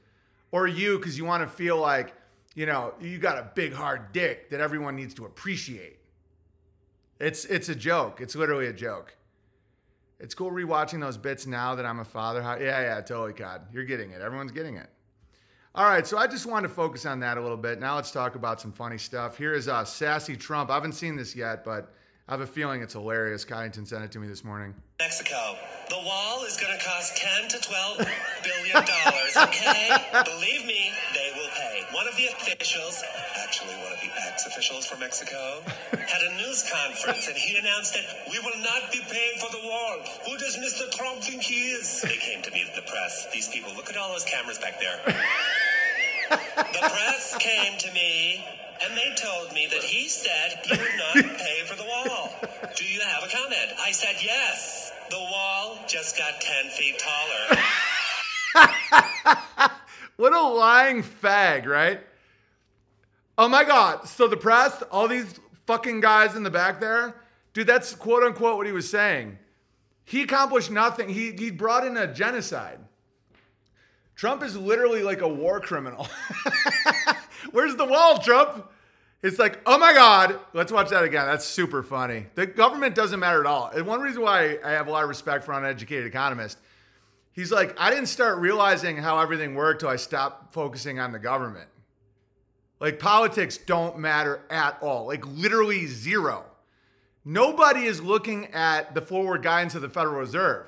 Or 0.50 0.66
you 0.66 0.96
because 0.98 1.18
you 1.18 1.24
want 1.24 1.42
to 1.42 1.48
feel 1.48 1.76
like 1.76 2.14
you 2.54 2.66
know 2.66 2.94
you 3.00 3.18
got 3.18 3.38
a 3.38 3.50
big 3.54 3.72
hard 3.72 4.12
dick 4.12 4.50
that 4.50 4.60
everyone 4.60 4.96
needs 4.96 5.14
to 5.14 5.26
appreciate. 5.26 5.98
It's 7.20 7.44
it's 7.44 7.68
a 7.68 7.74
joke. 7.74 8.20
It's 8.20 8.34
literally 8.34 8.66
a 8.66 8.72
joke. 8.72 9.14
It's 10.20 10.34
cool 10.34 10.50
rewatching 10.50 11.00
those 11.00 11.16
bits 11.16 11.46
now 11.46 11.76
that 11.76 11.86
i'm 11.86 12.00
a 12.00 12.04
father. 12.04 12.40
Yeah 12.40 12.80
yeah 12.80 13.00
totally 13.00 13.34
god. 13.34 13.62
You're 13.72 13.84
getting 13.84 14.10
it. 14.10 14.20
Everyone's 14.20 14.52
getting 14.52 14.76
it 14.76 14.88
all 15.78 15.84
right, 15.84 16.04
so 16.04 16.18
I 16.18 16.26
just 16.26 16.44
wanted 16.44 16.66
to 16.66 16.74
focus 16.74 17.06
on 17.06 17.20
that 17.20 17.38
a 17.38 17.40
little 17.40 17.56
bit. 17.56 17.78
Now 17.78 17.94
let's 17.94 18.10
talk 18.10 18.34
about 18.34 18.60
some 18.60 18.72
funny 18.72 18.98
stuff. 18.98 19.38
Here 19.38 19.54
is 19.54 19.68
uh, 19.68 19.84
Sassy 19.84 20.36
Trump. 20.36 20.70
I 20.70 20.74
haven't 20.74 20.94
seen 20.94 21.14
this 21.14 21.36
yet, 21.36 21.64
but 21.64 21.94
I 22.26 22.32
have 22.32 22.40
a 22.40 22.48
feeling 22.48 22.82
it's 22.82 22.94
hilarious. 22.94 23.44
Coddington 23.44 23.86
sent 23.86 24.02
it 24.02 24.10
to 24.10 24.18
me 24.18 24.26
this 24.26 24.42
morning. 24.42 24.74
Mexico. 24.98 25.54
The 25.88 26.02
wall 26.02 26.42
is 26.42 26.58
going 26.58 26.76
to 26.76 26.84
cost 26.84 27.16
10 27.16 27.48
to 27.50 27.58
12 27.62 27.98
billion 28.42 28.74
dollars, 28.74 29.36
okay? 29.38 29.94
Believe 30.26 30.66
me, 30.66 30.90
they 31.14 31.30
will 31.38 31.48
pay. 31.54 31.86
One 31.94 32.08
of 32.08 32.16
the 32.16 32.26
officials, 32.26 33.04
actually 33.46 33.76
one 33.76 33.92
of 33.92 34.00
the 34.02 34.10
ex-officials 34.26 34.84
from 34.84 34.98
Mexico, 34.98 35.62
had 35.94 36.22
a 36.26 36.34
news 36.42 36.68
conference 36.74 37.28
and 37.28 37.36
he 37.36 37.56
announced 37.56 37.94
that 37.94 38.04
we 38.32 38.40
will 38.40 38.58
not 38.66 38.90
be 38.90 38.98
paying 38.98 39.38
for 39.38 39.50
the 39.54 39.62
wall. 39.62 40.02
Who 40.26 40.36
does 40.38 40.58
Mr. 40.58 40.90
Trump 40.90 41.22
think 41.22 41.42
he 41.42 41.70
is? 41.70 42.02
They 42.02 42.18
came 42.18 42.42
to 42.42 42.50
meet 42.50 42.66
the 42.74 42.82
press. 42.82 43.28
These 43.32 43.46
people, 43.46 43.72
look 43.76 43.88
at 43.88 43.96
all 43.96 44.10
those 44.10 44.24
cameras 44.24 44.58
back 44.58 44.80
there. 44.80 44.98
The 46.28 46.80
press 46.80 47.36
came 47.38 47.78
to 47.78 47.92
me 47.92 48.44
and 48.84 48.96
they 48.96 49.14
told 49.16 49.52
me 49.52 49.66
that 49.70 49.82
he 49.82 50.08
said 50.08 50.60
he 50.64 50.76
would 50.76 50.96
not 50.96 51.14
pay 51.38 51.64
for 51.66 51.76
the 51.76 51.84
wall. 51.84 52.30
Do 52.76 52.84
you 52.84 53.00
have 53.00 53.24
a 53.24 53.28
comment? 53.28 53.72
I 53.80 53.90
said 53.92 54.16
yes. 54.22 54.92
The 55.10 55.18
wall 55.18 55.78
just 55.86 56.16
got 56.18 56.40
10 56.40 56.70
feet 56.70 56.98
taller. 56.98 57.62
What 60.18 60.32
a 60.32 60.42
lying 60.42 61.04
fag, 61.04 61.64
right? 61.64 62.00
Oh 63.38 63.48
my 63.48 63.62
God. 63.62 64.08
So 64.08 64.26
the 64.26 64.36
press, 64.36 64.82
all 64.90 65.06
these 65.06 65.38
fucking 65.64 66.00
guys 66.00 66.34
in 66.34 66.42
the 66.42 66.50
back 66.50 66.80
there, 66.80 67.14
dude, 67.52 67.68
that's 67.68 67.94
quote 67.94 68.24
unquote 68.24 68.56
what 68.56 68.66
he 68.66 68.72
was 68.72 68.90
saying. 68.90 69.38
He 70.04 70.22
accomplished 70.22 70.72
nothing. 70.72 71.08
He, 71.08 71.30
he 71.30 71.52
brought 71.52 71.86
in 71.86 71.96
a 71.96 72.12
genocide. 72.12 72.80
Trump 74.18 74.42
is 74.42 74.56
literally 74.56 75.04
like 75.04 75.20
a 75.20 75.28
war 75.28 75.60
criminal. 75.60 76.08
Where's 77.52 77.76
the 77.76 77.84
wall, 77.84 78.18
Trump? 78.18 78.68
It's 79.22 79.38
like, 79.38 79.60
oh 79.64 79.78
my 79.78 79.92
God. 79.92 80.40
Let's 80.52 80.72
watch 80.72 80.90
that 80.90 81.04
again. 81.04 81.24
That's 81.26 81.44
super 81.44 81.84
funny. 81.84 82.26
The 82.34 82.44
government 82.44 82.96
doesn't 82.96 83.20
matter 83.20 83.38
at 83.38 83.46
all. 83.46 83.68
And 83.68 83.86
one 83.86 84.00
reason 84.00 84.20
why 84.20 84.58
I 84.64 84.72
have 84.72 84.88
a 84.88 84.90
lot 84.90 85.04
of 85.04 85.08
respect 85.08 85.44
for 85.44 85.52
uneducated 85.52 86.04
economist, 86.04 86.58
he's 87.30 87.52
like, 87.52 87.80
I 87.80 87.90
didn't 87.90 88.08
start 88.08 88.38
realizing 88.38 88.96
how 88.96 89.20
everything 89.20 89.54
worked 89.54 89.80
till 89.80 89.88
I 89.88 89.94
stopped 89.94 90.52
focusing 90.52 90.98
on 90.98 91.12
the 91.12 91.20
government. 91.20 91.68
Like 92.80 92.98
politics 92.98 93.56
don't 93.56 94.00
matter 94.00 94.40
at 94.50 94.78
all. 94.82 95.06
Like 95.06 95.24
literally 95.28 95.86
zero. 95.86 96.44
Nobody 97.24 97.84
is 97.84 98.02
looking 98.02 98.46
at 98.46 98.96
the 98.96 99.00
forward 99.00 99.44
guidance 99.44 99.76
of 99.76 99.82
the 99.82 99.88
Federal 99.88 100.18
Reserve. 100.18 100.66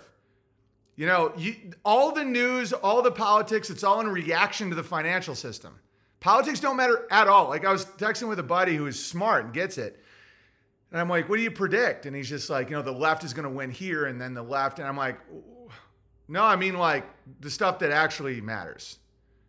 You 1.00 1.06
know, 1.06 1.32
you, 1.34 1.56
all 1.82 2.12
the 2.12 2.26
news, 2.26 2.74
all 2.74 3.00
the 3.00 3.10
politics, 3.10 3.70
it's 3.70 3.82
all 3.82 4.02
in 4.02 4.08
reaction 4.08 4.68
to 4.68 4.76
the 4.76 4.82
financial 4.82 5.34
system. 5.34 5.78
Politics 6.20 6.60
don't 6.60 6.76
matter 6.76 7.06
at 7.10 7.26
all. 7.26 7.48
Like 7.48 7.64
I 7.64 7.72
was 7.72 7.86
texting 7.86 8.28
with 8.28 8.38
a 8.38 8.42
buddy 8.42 8.76
who 8.76 8.86
is 8.86 9.02
smart 9.02 9.46
and 9.46 9.54
gets 9.54 9.78
it. 9.78 9.98
And 10.92 11.00
I'm 11.00 11.08
like, 11.08 11.26
what 11.30 11.38
do 11.38 11.42
you 11.42 11.50
predict? 11.50 12.04
And 12.04 12.14
he's 12.14 12.28
just 12.28 12.50
like, 12.50 12.68
you 12.68 12.76
know, 12.76 12.82
the 12.82 12.92
left 12.92 13.24
is 13.24 13.32
going 13.32 13.44
to 13.44 13.50
win 13.50 13.70
here 13.70 14.04
and 14.04 14.20
then 14.20 14.34
the 14.34 14.42
left. 14.42 14.78
And 14.78 14.86
I'm 14.86 14.96
like, 14.98 15.18
no, 16.28 16.44
I 16.44 16.56
mean 16.56 16.76
like 16.76 17.06
the 17.40 17.50
stuff 17.50 17.78
that 17.78 17.92
actually 17.92 18.42
matters. 18.42 18.98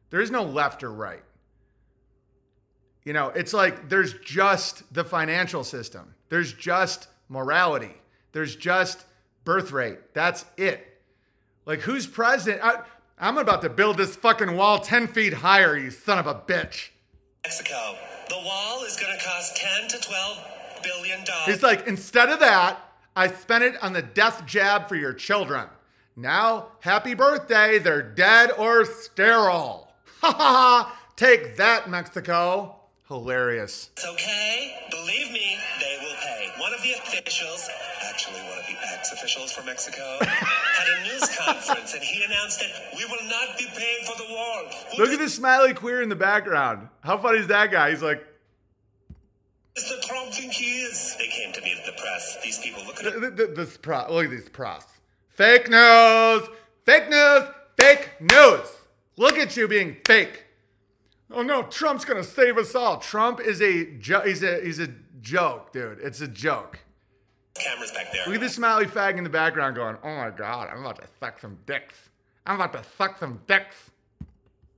There 0.09 0.21
is 0.21 0.31
no 0.31 0.43
left 0.43 0.83
or 0.83 0.93
right. 0.93 1.23
You 3.03 3.11
know, 3.11 3.27
it's 3.27 3.51
like 3.53 3.89
there's 3.89 4.13
just 4.19 4.93
the 4.93 5.03
financial 5.03 5.65
system, 5.65 6.15
there's 6.29 6.53
just 6.53 7.09
morality, 7.27 7.95
there's 8.31 8.55
just 8.55 9.03
birth 9.43 9.73
rate. 9.73 10.13
That's 10.13 10.45
it. 10.55 10.87
Like, 11.65 11.81
who's 11.81 12.07
president? 12.07 12.63
I, 12.63 12.81
I'm 13.19 13.37
about 13.37 13.61
to 13.61 13.69
build 13.69 13.97
this 13.97 14.15
fucking 14.15 14.55
wall 14.55 14.79
10 14.79 15.07
feet 15.07 15.33
higher, 15.33 15.77
you 15.77 15.91
son 15.91 16.17
of 16.17 16.27
a 16.27 16.35
bitch. 16.35 16.89
Mexico. 17.43 17.95
The 18.29 18.37
wall 18.37 18.83
is 18.83 18.97
going 18.97 19.17
to 19.17 19.23
cost 19.23 19.57
10 19.57 19.89
to 19.89 19.99
12 19.99 20.37
billion 20.83 21.23
dollars. 21.25 21.45
He's 21.45 21.63
like, 21.63 21.85
instead 21.87 22.29
of 22.29 22.39
that, 22.39 22.79
I 23.15 23.27
spent 23.27 23.63
it 23.63 23.81
on 23.83 23.93
the 23.93 24.01
death 24.01 24.45
jab 24.45 24.87
for 24.87 24.95
your 24.95 25.13
children. 25.13 25.67
Now, 26.15 26.67
happy 26.79 27.13
birthday, 27.13 27.77
they're 27.79 28.01
dead 28.01 28.51
or 28.57 28.85
sterile. 28.85 29.91
Ha 30.21 30.31
ha 30.31 30.37
ha! 30.37 30.99
Take 31.15 31.57
that, 31.57 31.89
Mexico. 31.89 32.80
Hilarious. 33.11 33.89
It's 33.97 34.05
okay. 34.07 34.73
Believe 34.89 35.33
me, 35.33 35.57
they 35.81 35.97
will 35.99 36.15
pay. 36.15 36.49
One 36.61 36.73
of 36.73 36.81
the 36.81 36.93
officials, 36.93 37.69
actually 38.09 38.39
one 38.39 38.57
of 38.57 38.65
the 38.65 38.75
ex-officials 38.93 39.51
from 39.51 39.65
Mexico, 39.65 40.17
had 40.21 40.87
a 40.87 41.03
news 41.03 41.37
conference 41.37 41.93
and 41.93 42.01
he 42.01 42.23
announced 42.23 42.61
that 42.61 42.71
we 42.95 43.03
will 43.03 43.29
not 43.29 43.57
be 43.57 43.65
paying 43.75 44.05
for 44.05 44.15
the 44.17 44.33
wall. 44.33 44.63
Who 44.95 45.03
Look 45.03 45.11
at 45.11 45.19
this 45.19 45.35
smiley 45.35 45.73
queer 45.73 46.01
in 46.01 46.07
the 46.07 46.15
background. 46.15 46.87
How 47.01 47.17
funny 47.17 47.39
is 47.39 47.47
that 47.47 47.69
guy? 47.69 47.89
He's 47.89 48.01
like, 48.01 48.25
the 49.75 50.05
Trump 50.07 50.31
think 50.33 50.53
he 50.53 50.83
is? 50.83 51.17
They 51.19 51.27
came 51.27 51.51
to 51.51 51.61
meet 51.61 51.79
at 51.79 51.85
the 51.85 52.01
press. 52.01 52.37
These 52.41 52.59
people 52.59 52.85
look 52.85 53.03
at 53.03 53.11
th- 53.11 53.19
th- 53.19 53.35
th- 53.35 53.55
this 53.57 53.75
pro- 53.75 54.09
look 54.09 54.23
at 54.23 54.31
these 54.31 54.47
pros. 54.47 54.83
Fake 55.27 55.69
news, 55.69 56.47
fake 56.85 57.09
news, 57.09 57.43
fake 57.77 58.09
news. 58.21 58.67
Look 59.17 59.37
at 59.37 59.57
you 59.57 59.67
being 59.67 59.97
fake. 60.07 60.45
Oh 61.33 61.41
no, 61.43 61.63
Trump's 61.63 62.05
gonna 62.05 62.23
save 62.23 62.57
us 62.57 62.75
all. 62.75 62.97
Trump 62.99 63.39
is 63.39 63.61
a 63.61 63.85
jo- 63.97 64.21
he's 64.21 64.43
a 64.43 64.61
he's 64.63 64.79
a 64.79 64.89
joke, 65.21 65.71
dude. 65.71 65.99
It's 66.01 66.21
a 66.21 66.27
joke. 66.27 66.79
cameras 67.53 67.91
back 67.91 68.11
there. 68.11 68.25
Look 68.25 68.35
at 68.35 68.41
this 68.41 68.55
smiley 68.55 68.85
fag 68.85 69.17
in 69.17 69.23
the 69.23 69.29
background 69.29 69.75
going, 69.75 69.97
oh 70.03 70.15
my 70.15 70.29
god, 70.31 70.69
I'm 70.71 70.79
about 70.81 70.97
to 71.01 71.07
suck 71.19 71.39
some 71.39 71.57
dicks. 71.65 71.95
I'm 72.45 72.55
about 72.55 72.73
to 72.73 72.83
suck 72.97 73.17
some 73.19 73.39
dicks. 73.47 73.75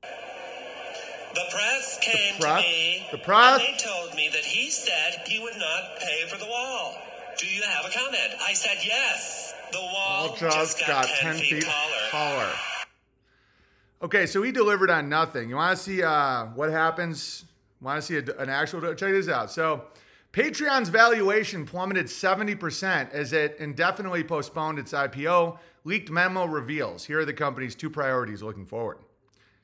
The 0.02 1.42
press 1.52 1.98
came 2.02 2.40
press? 2.40 2.62
to 2.62 2.68
me. 2.70 3.08
The 3.12 3.18
press? 3.20 3.60
And 3.60 3.74
they 3.74 3.78
told 3.84 4.14
me 4.16 4.30
that 4.34 4.44
he 4.46 4.70
said 4.70 5.22
he 5.26 5.40
would 5.42 5.58
not 5.58 6.00
pay 6.00 6.28
for 6.30 6.38
the 6.38 6.46
wall. 6.46 6.96
Do 7.40 7.48
you 7.48 7.64
have 7.64 7.86
a 7.86 7.90
comment? 7.98 8.34
I 8.48 8.54
said 8.54 8.78
yes. 8.86 9.54
The 9.72 9.80
wall 9.80 10.30
All 10.30 10.36
just 10.36 10.80
got 10.86 11.08
10 11.08 11.36
feet 11.38 11.64
taller. 11.64 12.10
taller. 12.12 12.50
Okay, 14.04 14.26
so 14.26 14.44
he 14.44 14.52
delivered 14.52 14.90
on 14.90 15.08
nothing. 15.08 15.48
You 15.48 15.56
want 15.56 15.78
to 15.78 15.82
see 15.82 16.04
uh, 16.04 16.48
what 16.48 16.70
happens? 16.70 17.46
Want 17.80 18.02
to 18.02 18.06
see 18.06 18.18
a, 18.18 18.38
an 18.38 18.50
actual? 18.50 18.82
Check 18.96 19.12
this 19.12 19.30
out. 19.30 19.50
So, 19.50 19.86
Patreon's 20.34 20.90
valuation 20.90 21.66
plummeted 21.66 22.08
70% 22.08 23.12
as 23.12 23.32
it 23.32 23.56
indefinitely 23.60 24.26
postponed 24.26 24.78
its 24.78 24.92
IPO. 24.92 25.58
Leaked 25.86 26.10
memo 26.10 26.46
reveals. 26.46 27.06
Here 27.06 27.20
are 27.20 27.26
the 27.26 27.34
company's 27.34 27.76
two 27.76 27.90
priorities 27.90 28.44
looking 28.44 28.66
forward, 28.66 28.98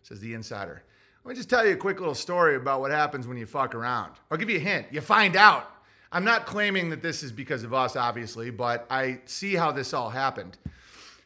says 0.04 0.22
the 0.22 0.34
insider. 0.34 0.84
Let 1.26 1.32
me 1.32 1.36
just 1.36 1.50
tell 1.50 1.66
you 1.66 1.74
a 1.74 1.78
quick 1.78 2.00
little 2.00 2.16
story 2.16 2.56
about 2.56 2.80
what 2.80 2.92
happens 2.92 3.28
when 3.28 3.36
you 3.36 3.46
fuck 3.46 3.76
around. 3.76 4.14
I'll 4.32 4.38
give 4.38 4.50
you 4.50 4.58
a 4.58 4.62
hint. 4.62 4.88
You 4.90 5.02
find 5.02 5.36
out. 5.36 5.70
I'm 6.14 6.24
not 6.24 6.46
claiming 6.46 6.90
that 6.92 7.02
this 7.02 7.24
is 7.24 7.34
because 7.34 7.64
of 7.64 7.74
us, 7.74 7.98
obviously, 7.98 8.52
but 8.52 8.88
I 8.90 9.20
see 9.26 9.56
how 9.56 9.74
this 9.74 9.94
all 9.94 10.10
happened. 10.10 10.58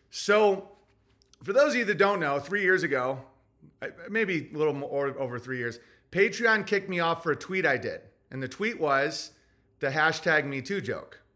So, 0.10 0.73
for 1.44 1.54
those 1.54 1.74
of 1.74 1.76
you 1.76 1.86
that 1.86 1.98
don't 1.98 2.20
know, 2.20 2.40
three 2.40 2.62
years 2.62 2.84
ago, 2.84 3.20
maybe 4.10 4.50
a 4.54 4.58
little 4.58 4.74
more 4.74 5.08
over 5.20 5.38
three 5.38 5.58
years, 5.58 5.80
Patreon 6.12 6.66
kicked 6.66 6.90
me 6.90 7.00
off 7.00 7.24
for 7.24 7.32
a 7.32 7.36
tweet 7.36 7.66
I 7.66 7.78
did. 7.78 8.02
And 8.32 8.42
the 8.42 8.48
tweet 8.48 8.80
was 8.80 9.32
the 9.80 9.90
hashtag 9.90 10.46
MeToo 10.46 10.84
joke. 10.84 11.20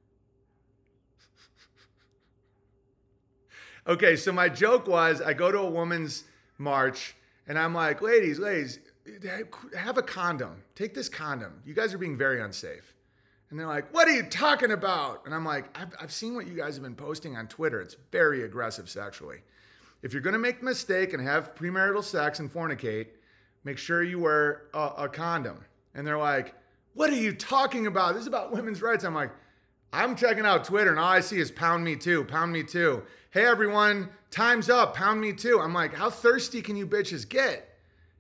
Okay, 3.86 4.18
so 4.18 4.34
my 4.34 4.50
joke 4.50 4.86
was 4.86 5.22
I 5.22 5.32
go 5.32 5.50
to 5.50 5.60
a 5.60 5.70
woman's 5.70 6.26
march 6.58 7.16
and 7.48 7.58
I'm 7.58 7.74
like, 7.74 8.02
ladies, 8.02 8.38
ladies, 8.38 8.80
have 9.78 9.98
a 9.98 10.02
condom. 10.02 10.62
Take 10.76 10.94
this 10.94 11.08
condom. 11.08 11.62
You 11.66 11.74
guys 11.74 11.94
are 11.94 11.98
being 11.98 12.18
very 12.18 12.42
unsafe. 12.42 12.94
And 13.50 13.58
they're 13.58 13.66
like, 13.66 13.94
what 13.94 14.10
are 14.10 14.12
you 14.12 14.24
talking 14.24 14.72
about? 14.72 15.26
And 15.26 15.34
I'm 15.34 15.46
like, 15.46 15.66
I've, 15.80 15.96
I've 16.02 16.12
seen 16.12 16.36
what 16.36 16.48
you 16.48 16.54
guys 16.54 16.76
have 16.76 16.84
been 16.84 16.96
posting 16.96 17.38
on 17.38 17.48
Twitter. 17.48 17.80
It's 17.80 17.96
very 18.12 18.44
aggressive 18.44 18.90
sexually. 18.90 19.38
If 20.02 20.14
you're 20.14 20.22
going 20.22 20.34
to 20.34 20.40
make 20.40 20.60
the 20.60 20.66
mistake 20.66 21.14
and 21.14 21.22
have 21.22 21.56
premarital 21.56 22.04
sex 22.04 22.40
and 22.40 22.52
fornicate, 22.52 23.08
make 23.64 23.78
sure 23.78 24.04
you 24.04 24.20
wear 24.20 24.64
a, 24.74 24.92
a 24.98 25.10
condom. 25.10 25.64
And 25.96 26.06
they're 26.06 26.18
like, 26.18 26.54
what 26.94 27.10
are 27.10 27.16
you 27.16 27.34
talking 27.34 27.88
about? 27.88 28.14
This 28.14 28.22
is 28.22 28.28
about 28.28 28.52
women's 28.52 28.82
rights. 28.82 29.04
I'm 29.04 29.16
like, 29.16 29.32
I'm 29.94 30.16
checking 30.16 30.46
out 30.46 30.66
Twitter 30.66 30.92
and 30.92 31.00
all 31.00 31.08
I 31.08 31.22
see 31.22 31.40
is 31.40 31.52
pound 31.52 31.84
me 31.84 31.96
too, 31.96 32.24
pound 32.26 32.52
me 32.52 32.64
too. 32.64 33.04
Hey 33.32 33.46
everyone, 33.46 34.10
time's 34.32 34.70
up, 34.70 34.96
pound 34.96 35.22
me 35.22 35.34
too. 35.34 35.60
I'm 35.60 35.74
like, 35.74 35.94
how 35.94 36.10
thirsty 36.10 36.62
can 36.62 36.76
you 36.76 36.86
bitches 36.86 37.28
get? 37.28 37.68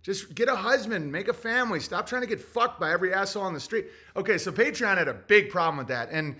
Just 0.01 0.35
get 0.35 0.47
a 0.47 0.55
husband, 0.55 1.11
make 1.11 1.27
a 1.27 1.33
family. 1.33 1.79
Stop 1.79 2.07
trying 2.07 2.21
to 2.21 2.27
get 2.27 2.39
fucked 2.39 2.79
by 2.79 2.91
every 2.91 3.13
asshole 3.13 3.43
on 3.43 3.53
the 3.53 3.59
street. 3.59 3.87
Okay, 4.15 4.37
so 4.37 4.51
Patreon 4.51 4.97
had 4.97 5.09
a 5.09 5.13
big 5.13 5.49
problem 5.49 5.77
with 5.77 5.87
that. 5.87 6.09
And 6.11 6.37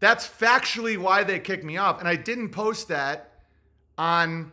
that's 0.00 0.28
factually 0.28 0.98
why 0.98 1.24
they 1.24 1.38
kicked 1.38 1.64
me 1.64 1.78
off. 1.78 1.98
And 1.98 2.08
I 2.08 2.16
didn't 2.16 2.50
post 2.50 2.88
that 2.88 3.32
on 3.96 4.52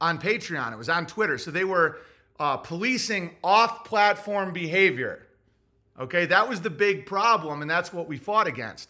on 0.00 0.18
Patreon. 0.18 0.72
It 0.72 0.78
was 0.78 0.88
on 0.88 1.06
Twitter. 1.06 1.38
So 1.38 1.50
they 1.50 1.64
were 1.64 1.98
uh, 2.38 2.56
policing 2.58 3.36
off-platform 3.42 4.52
behavior. 4.52 5.26
Okay, 5.98 6.26
that 6.26 6.48
was 6.48 6.60
the 6.60 6.70
big 6.70 7.06
problem, 7.06 7.60
and 7.60 7.70
that's 7.70 7.92
what 7.92 8.06
we 8.06 8.18
fought 8.18 8.46
against. 8.46 8.88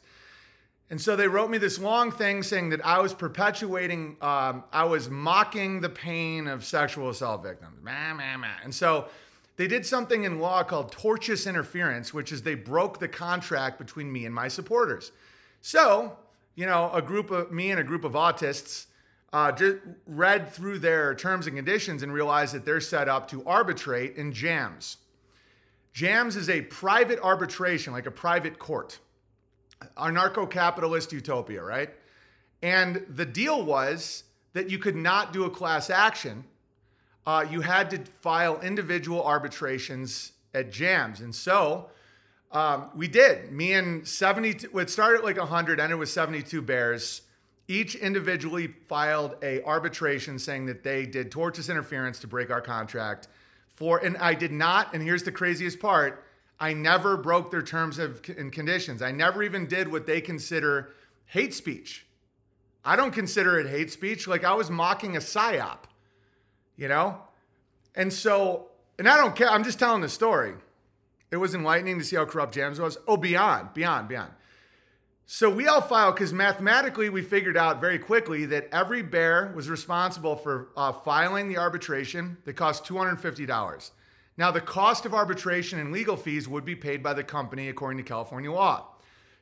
And 0.91 1.01
so 1.01 1.17
they 1.17 1.29
wrote 1.29 1.51
me 1.51 1.59
this 1.59 1.79
long 1.79 2.11
thing 2.11 2.43
saying 2.43 2.71
that 2.71 2.85
I 2.85 3.01
was 3.01 3.13
perpetuating, 3.13 4.17
um, 4.23 4.65
I 4.73 4.85
was 4.85 5.11
mocking 5.11 5.81
the 5.81 5.89
pain 5.89 6.47
of 6.47 6.65
sexual 6.65 7.11
assault 7.11 7.43
victims. 7.43 7.79
And 8.65 8.75
so 8.75 9.07
they 9.57 9.67
did 9.67 9.85
something 9.85 10.25
in 10.25 10.39
law 10.39 10.63
called 10.63 10.93
tortious 10.93 11.47
interference, 11.49 12.15
which 12.15 12.33
is 12.33 12.43
they 12.43 12.55
broke 12.55 13.01
the 13.01 13.09
contract 13.09 13.79
between 13.79 14.11
me 14.11 14.25
and 14.25 14.35
my 14.35 14.49
supporters. 14.49 15.13
So, 15.61 16.17
you 16.55 16.65
know, 16.65 16.91
a 16.93 17.03
group 17.03 17.31
of 17.31 17.53
me 17.53 17.71
and 17.71 17.81
a 17.81 17.85
group 17.85 18.05
of 18.05 18.13
autists 18.13 18.87
uh, 19.33 19.53
just 19.53 19.77
read 20.07 20.53
through 20.53 20.79
their 20.79 21.15
terms 21.15 21.47
and 21.47 21.57
conditions 21.57 22.03
and 22.03 22.13
realized 22.13 22.55
that 22.55 22.65
they're 22.65 22.81
set 22.81 23.09
up 23.09 23.29
to 23.29 23.45
arbitrate 23.45 24.17
in 24.17 24.33
JAMS. 24.33 24.99
JAMS 25.93 26.37
is 26.37 26.49
a 26.49 26.63
private 26.63 27.19
arbitration, 27.21 27.93
like 27.93 28.07
a 28.07 28.11
private 28.11 28.59
court 28.59 28.99
anarcho 29.97 30.49
capitalist 30.51 31.13
utopia, 31.13 31.63
right? 31.63 31.91
And 32.63 33.05
the 33.09 33.27
deal 33.27 33.63
was 33.63 34.25
that 34.53 34.71
you 34.71 34.79
could 34.79 34.97
not 34.97 35.33
do 35.33 35.45
a 35.45 35.51
class 35.51 35.91
action. 35.91 36.45
Uh, 37.27 37.47
you 37.49 37.61
had 37.61 37.91
to 37.91 37.99
file 38.21 38.61
individual 38.61 39.23
arbitrations 39.23 40.33
at 40.55 40.73
JAMS. 40.73 41.21
And 41.21 41.35
so 41.35 41.91
um, 42.51 42.91
we 42.95 43.07
did. 43.07 43.53
Me 43.53 43.75
and 43.75 44.07
72, 44.07 44.77
it 44.79 44.91
started 44.91 45.23
like 45.23 45.37
100, 45.37 45.79
ended 45.79 45.99
with 45.99 46.09
72 46.09 46.63
bears. 46.63 47.23
Each 47.69 47.95
individually 47.95 48.69
filed 48.89 49.37
a 49.43 49.63
arbitration 49.63 50.39
saying 50.39 50.67
that 50.67 50.83
they 50.83 51.05
did 51.05 51.31
tortious 51.31 51.71
interference 51.71 52.19
to 52.21 52.27
break 52.27 52.51
our 52.51 52.63
contract. 52.63 53.29
For 53.69 53.99
and 53.99 54.17
I 54.17 54.35
did 54.35 54.53
not. 54.53 54.95
And 54.95 55.03
here's 55.03 55.23
the 55.23 55.33
craziest 55.33 55.79
part: 55.79 56.25
I 56.59 56.73
never 56.73 57.17
broke 57.17 57.51
their 57.51 57.63
terms 57.63 57.99
of 57.99 58.23
and 58.37 58.51
conditions. 58.51 59.03
I 59.03 59.13
never 59.13 59.43
even 59.43 59.67
did 59.67 59.93
what 59.93 60.07
they 60.07 60.21
consider 60.21 60.91
hate 61.27 61.55
speech. 61.55 62.07
I 62.85 62.97
don't 62.97 63.13
consider 63.13 63.59
it 63.59 63.67
hate 63.67 63.91
speech. 63.93 64.27
Like 64.27 64.45
I 64.45 64.55
was 64.55 64.71
mocking 64.71 65.15
a 65.15 65.21
psyop, 65.21 65.81
you 66.77 66.89
know? 66.89 67.19
And 67.95 68.13
so, 68.13 68.69
and 68.99 69.09
I 69.09 69.17
don't 69.17 69.37
care. 69.37 69.51
I'm 69.51 69.65
just 69.65 69.79
telling 69.79 70.01
the 70.01 70.09
story. 70.09 70.55
It 71.31 71.37
was 71.37 71.55
enlightening 71.55 71.99
to 71.99 72.05
see 72.05 72.17
how 72.17 72.25
corrupt 72.25 72.55
JAMS 72.55 72.81
was. 72.81 72.97
Oh, 73.07 73.19
beyond, 73.19 73.75
beyond, 73.75 74.09
beyond. 74.09 74.33
So 75.31 75.51
we 75.51 75.69
all 75.69 75.83
filed 75.83 76.15
because 76.15 76.33
mathematically 76.33 77.11
we 77.11 77.21
figured 77.21 77.59
out 77.59 77.83
very 77.83 77.99
quickly 77.99 78.47
that 78.47 78.67
every 78.73 79.03
bear 79.03 79.53
was 79.55 79.69
responsible 79.69 80.37
for 80.37 80.71
uh, 80.75 80.91
filing 80.91 81.49
the 81.49 81.59
arbitration 81.59 82.39
that 82.47 82.55
cost 82.55 82.87
$250. 82.87 83.91
Now, 84.39 84.51
the 84.51 84.63
cost 84.63 85.05
of 85.05 85.13
arbitration 85.13 85.81
and 85.81 85.93
legal 85.93 86.17
fees 86.17 86.49
would 86.49 86.65
be 86.65 86.75
paid 86.75 87.03
by 87.03 87.13
the 87.13 87.23
company 87.23 87.69
according 87.69 87.99
to 87.99 88.05
California 88.05 88.51
law. 88.51 88.87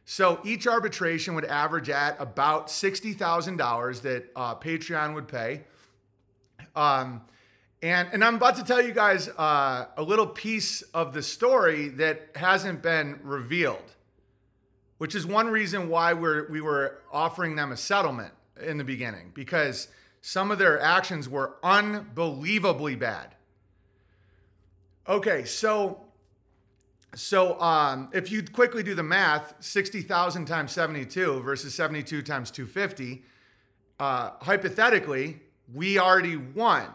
So 0.05 0.41
each 0.45 0.67
arbitration 0.67 1.37
would 1.37 1.45
average 1.45 1.89
at 1.89 2.17
about 2.21 2.67
$60,000 2.67 4.03
that 4.03 4.25
uh, 4.35 4.57
Patreon 4.57 5.15
would 5.15 5.29
pay. 5.29 5.63
Um, 6.75 7.21
and, 7.81 8.09
and 8.13 8.25
I'm 8.25 8.35
about 8.35 8.57
to 8.57 8.65
tell 8.65 8.83
you 8.83 8.93
guys 8.93 9.29
uh, 9.29 9.87
a 9.97 10.03
little 10.03 10.27
piece 10.27 10.83
of 10.83 11.15
the 11.15 11.23
story 11.23 11.91
that 11.91 12.31
hasn't 12.35 12.83
been 12.83 13.21
revealed, 13.23 13.95
which 14.99 15.15
is 15.15 15.27
one 15.27 15.49
reason 15.49 15.89
why 15.89 16.13
we're, 16.13 16.49
we 16.49 16.61
were 16.61 16.99
offering 17.13 17.57
them 17.57 17.73
a 17.73 17.77
settlement 17.77 18.33
in 18.61 18.79
the 18.79 18.85
beginning, 18.85 19.31
because 19.35 19.89
some 20.21 20.51
of 20.51 20.59
their 20.59 20.81
actions 20.81 21.29
were 21.29 21.57
unbelievably 21.63 22.97
bad. 22.97 23.35
Okay, 25.09 25.45
so 25.45 26.07
so 27.15 27.59
um, 27.63 28.11
if 28.13 28.31
you 28.31 28.43
quickly 28.43 28.83
do 28.83 28.95
the 28.95 29.03
math, 29.03 29.55
60,000 29.61 30.45
times 30.45 30.73
72 30.73 31.41
versus 31.41 31.75
72 31.75 32.21
times 32.21 32.51
250, 32.51 33.23
uh, 33.99 34.33
hypothetically, 34.41 35.41
we 35.73 35.99
already 35.99 36.37
won. 36.37 36.89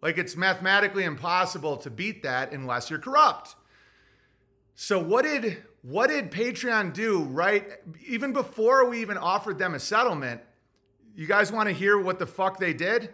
Like 0.00 0.16
it's 0.16 0.36
mathematically 0.36 1.04
impossible 1.04 1.76
to 1.78 1.90
beat 1.90 2.22
that 2.22 2.52
unless 2.52 2.88
you're 2.88 2.98
corrupt. 2.98 3.54
So 4.74 4.98
what 4.98 5.24
did 5.24 5.62
what 5.82 6.08
did 6.08 6.30
Patreon 6.30 6.92
do 6.92 7.24
right 7.24 7.68
even 8.06 8.32
before 8.32 8.88
we 8.88 9.00
even 9.00 9.18
offered 9.18 9.58
them 9.58 9.74
a 9.74 9.80
settlement? 9.80 10.40
You 11.14 11.26
guys 11.26 11.52
want 11.52 11.68
to 11.68 11.74
hear 11.74 11.98
what 11.98 12.18
the 12.18 12.26
fuck 12.26 12.58
they 12.58 12.72
did? 12.72 13.10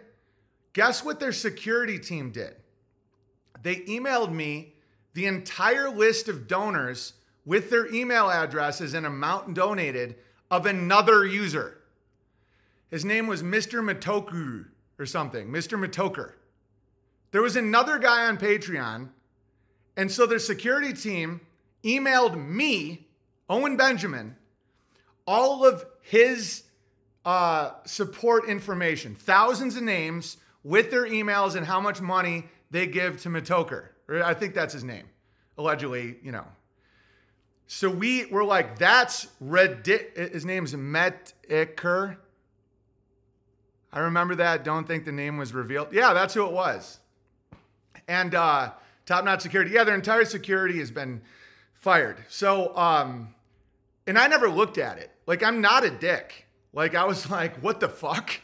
Guess 0.73 1.03
what 1.03 1.19
their 1.19 1.31
security 1.31 1.97
team 1.97 2.31
did? 2.31 2.55
They 3.61 3.77
emailed 3.77 4.31
me 4.31 4.75
the 5.13 5.25
entire 5.25 5.89
list 5.89 6.29
of 6.29 6.47
donors 6.47 7.13
with 7.43 7.71
their 7.71 7.91
email 7.93 8.29
addresses 8.29 8.93
and 8.93 9.05
amount 9.05 9.55
donated 9.55 10.15
of 10.51 10.65
another 10.65 11.25
user. 11.25 11.79
His 12.91 13.03
name 13.03 13.27
was 13.27 13.41
Mr. 13.41 13.83
Matoku 13.83 14.65
or 14.99 15.05
something, 15.05 15.49
Mr. 15.49 15.77
Matoker. 15.79 16.33
There 17.31 17.41
was 17.41 17.55
another 17.55 17.97
guy 17.97 18.27
on 18.27 18.37
Patreon, 18.37 19.09
and 19.97 20.11
so 20.11 20.25
their 20.25 20.39
security 20.39 20.93
team 20.93 21.41
emailed 21.83 22.43
me, 22.43 23.07
Owen 23.49 23.77
Benjamin, 23.77 24.35
all 25.25 25.65
of 25.65 25.85
his 26.01 26.63
uh, 27.25 27.71
support 27.85 28.47
information, 28.47 29.15
thousands 29.15 29.75
of 29.75 29.83
names 29.83 30.37
with 30.63 30.91
their 30.91 31.05
emails 31.05 31.55
and 31.55 31.65
how 31.65 31.79
much 31.79 32.01
money 32.01 32.45
they 32.71 32.87
give 32.87 33.21
to 33.21 33.29
Matoker. 33.29 33.91
I 34.09 34.33
think 34.33 34.53
that's 34.53 34.73
his 34.73 34.83
name, 34.83 35.05
allegedly, 35.57 36.17
you 36.23 36.31
know. 36.31 36.45
So 37.67 37.89
we 37.89 38.25
were 38.25 38.43
like, 38.43 38.79
that's 38.79 39.27
ridiculous. 39.39 40.33
His 40.33 40.45
name's 40.45 40.75
Metiker. 40.75 42.17
I 43.93 43.99
remember 43.99 44.35
that. 44.35 44.63
Don't 44.63 44.87
think 44.87 45.05
the 45.05 45.11
name 45.11 45.37
was 45.37 45.53
revealed. 45.53 45.89
Yeah, 45.91 46.13
that's 46.13 46.33
who 46.33 46.45
it 46.45 46.51
was. 46.51 46.99
And 48.07 48.33
uh, 48.33 48.71
top 49.05 49.23
notch 49.23 49.41
security. 49.41 49.71
Yeah, 49.71 49.83
their 49.83 49.93
entire 49.93 50.25
security 50.25 50.79
has 50.79 50.89
been 50.89 51.21
fired. 51.79 52.17
So, 52.27 52.75
um, 52.77 53.33
and 54.05 54.17
I 54.17 54.27
never 54.27 54.49
looked 54.49 54.77
at 54.77 54.97
it. 54.97 55.11
Like, 55.25 55.43
I'm 55.43 55.61
not 55.61 55.83
a 55.83 55.89
dick. 55.89 56.45
Like, 56.73 56.95
I 56.95 57.05
was 57.05 57.29
like, 57.31 57.55
what 57.57 57.79
the 57.79 57.89
fuck? 57.89 58.39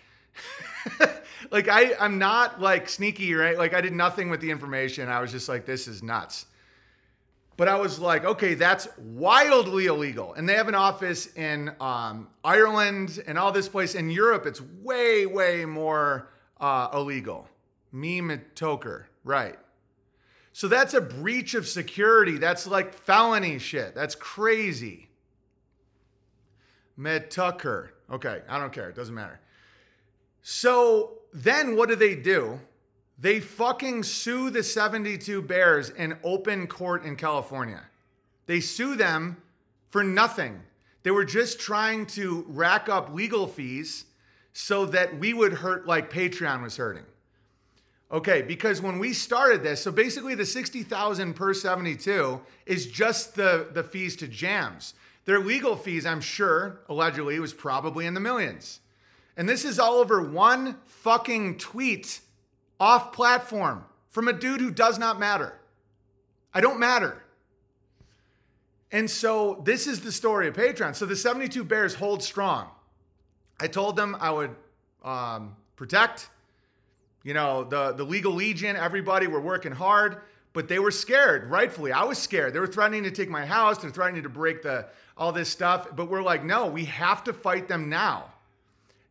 like, 1.51 1.67
I, 1.67 1.93
I'm 1.99 2.17
not 2.17 2.61
like 2.61 2.89
sneaky, 2.89 3.33
right? 3.33 3.57
Like, 3.57 3.73
I 3.73 3.81
did 3.81 3.93
nothing 3.93 4.29
with 4.29 4.41
the 4.41 4.51
information. 4.51 5.09
I 5.09 5.19
was 5.21 5.31
just 5.31 5.47
like, 5.49 5.65
this 5.65 5.87
is 5.87 6.01
nuts. 6.01 6.47
But 7.57 7.69
I 7.69 7.77
was 7.77 7.99
like, 7.99 8.25
okay, 8.25 8.53
that's 8.53 8.87
wildly 8.97 9.85
illegal. 9.85 10.33
And 10.33 10.47
they 10.47 10.55
have 10.55 10.67
an 10.67 10.75
office 10.75 11.33
in 11.35 11.73
um, 11.79 12.27
Ireland 12.43 13.23
and 13.27 13.37
all 13.37 13.53
this 13.53 13.69
place. 13.69 13.95
In 13.95 14.09
Europe, 14.09 14.45
it's 14.45 14.61
way, 14.61 15.25
way 15.25 15.63
more 15.63 16.29
uh, 16.59 16.89
illegal. 16.93 17.47
Meme 17.93 18.41
toker, 18.55 19.05
right. 19.23 19.57
So 20.55 20.69
that's 20.69 20.93
a 20.93 21.01
breach 21.01 21.53
of 21.53 21.67
security. 21.67 22.37
That's 22.37 22.65
like 22.65 22.93
felony 22.93 23.59
shit. 23.59 23.93
That's 23.93 24.15
crazy. 24.15 25.09
Metucker. 26.97 27.89
Okay, 28.09 28.41
I 28.47 28.57
don't 28.57 28.71
care. 28.71 28.87
It 28.87 28.95
doesn't 28.95 29.13
matter. 29.13 29.41
So 30.43 31.15
then 31.33 31.75
what 31.75 31.89
do 31.89 31.97
they 31.97 32.15
do? 32.15 32.57
They 33.19 33.41
fucking 33.41 34.03
sue 34.03 34.49
the 34.49 34.63
72 34.63 35.41
Bears 35.41 35.89
in 35.89 36.17
open 36.23 36.67
court 36.67 37.03
in 37.03 37.17
California. 37.17 37.83
They 38.45 38.61
sue 38.61 38.95
them 38.95 39.35
for 39.89 40.05
nothing. 40.05 40.61
They 41.03 41.11
were 41.11 41.25
just 41.25 41.59
trying 41.59 42.05
to 42.05 42.45
rack 42.47 42.87
up 42.87 43.13
legal 43.13 43.45
fees 43.45 44.05
so 44.53 44.85
that 44.85 45.19
we 45.19 45.33
would 45.33 45.51
hurt 45.51 45.85
like 45.85 46.09
Patreon 46.09 46.63
was 46.63 46.77
hurting. 46.77 47.03
Okay, 48.11 48.41
because 48.43 48.81
when 48.81 48.99
we 48.99 49.13
started 49.13 49.63
this, 49.63 49.81
so 49.81 49.91
basically 49.91 50.35
the 50.35 50.45
60,000 50.45 51.33
per 51.33 51.53
72 51.53 52.39
is 52.65 52.85
just 52.85 53.35
the 53.35 53.69
the 53.73 53.83
fees 53.83 54.15
to 54.17 54.27
JAMS. 54.27 54.93
Their 55.25 55.39
legal 55.39 55.75
fees, 55.75 56.05
I'm 56.05 56.21
sure, 56.21 56.81
allegedly 56.87 57.39
was 57.39 57.53
probably 57.53 58.05
in 58.05 58.13
the 58.13 58.19
millions. 58.19 58.79
And 59.35 59.49
this 59.49 59.65
is 59.65 59.79
all 59.79 59.95
over 59.95 60.21
one 60.21 60.77
fucking 60.85 61.57
tweet 61.57 62.21
off 62.79 63.11
platform 63.11 63.85
from 64.09 64.27
a 64.27 64.33
dude 64.33 64.61
who 64.61 64.71
does 64.71 64.99
not 64.99 65.19
matter. 65.19 65.59
I 66.53 66.61
don't 66.61 66.79
matter. 66.79 67.23
And 68.91 69.09
so 69.09 69.61
this 69.65 69.87
is 69.87 70.01
the 70.01 70.11
story 70.11 70.47
of 70.47 70.53
Patreon. 70.53 70.95
So 70.95 71.05
the 71.05 71.15
72 71.15 71.63
Bears 71.63 71.95
hold 71.95 72.23
strong. 72.23 72.69
I 73.59 73.67
told 73.67 73.95
them 73.95 74.15
I 74.19 74.31
would 74.31 74.55
um, 75.03 75.55
protect, 75.75 76.29
you 77.25 77.33
know, 77.33 77.63
the, 77.63 77.91
the 77.91 78.03
legal 78.03 78.33
legion, 78.33 78.75
everybody 78.75 79.25
were 79.25 79.41
working 79.41 79.71
hard, 79.71 80.21
but 80.53 80.67
they 80.67 80.77
were 80.77 80.91
scared, 80.91 81.49
rightfully. 81.49 81.91
I 81.91 82.03
was 82.03 82.19
scared. 82.19 82.53
They 82.53 82.59
were 82.59 82.67
threatening 82.67 83.03
to 83.03 83.11
take 83.11 83.29
my 83.29 83.47
house. 83.47 83.79
They're 83.79 83.89
threatening 83.89 84.23
to 84.23 84.29
break 84.29 84.61
the 84.61 84.87
all 85.17 85.31
this 85.31 85.49
stuff. 85.49 85.87
But 85.95 86.07
we're 86.07 86.21
like, 86.21 86.45
no, 86.45 86.67
we 86.67 86.85
have 86.85 87.23
to 87.23 87.33
fight 87.33 87.67
them 87.67 87.89
now. 87.89 88.31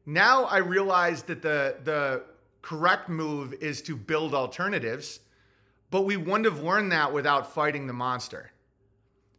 Now 0.07 0.45
I 0.45 0.59
realize 0.59 1.25
that 1.25 1.43
the 1.43 1.77
the 1.83 2.23
correct 2.62 3.09
move 3.09 3.53
is 3.55 3.83
to 3.83 3.97
build 3.97 4.33
alternatives, 4.33 5.19
but 5.91 6.03
we 6.03 6.17
wouldn't 6.17 6.45
have 6.45 6.62
learned 6.62 6.93
that 6.93 7.12
without 7.12 7.53
fighting 7.53 7.89
the 7.89 7.93
monster. 7.93 8.53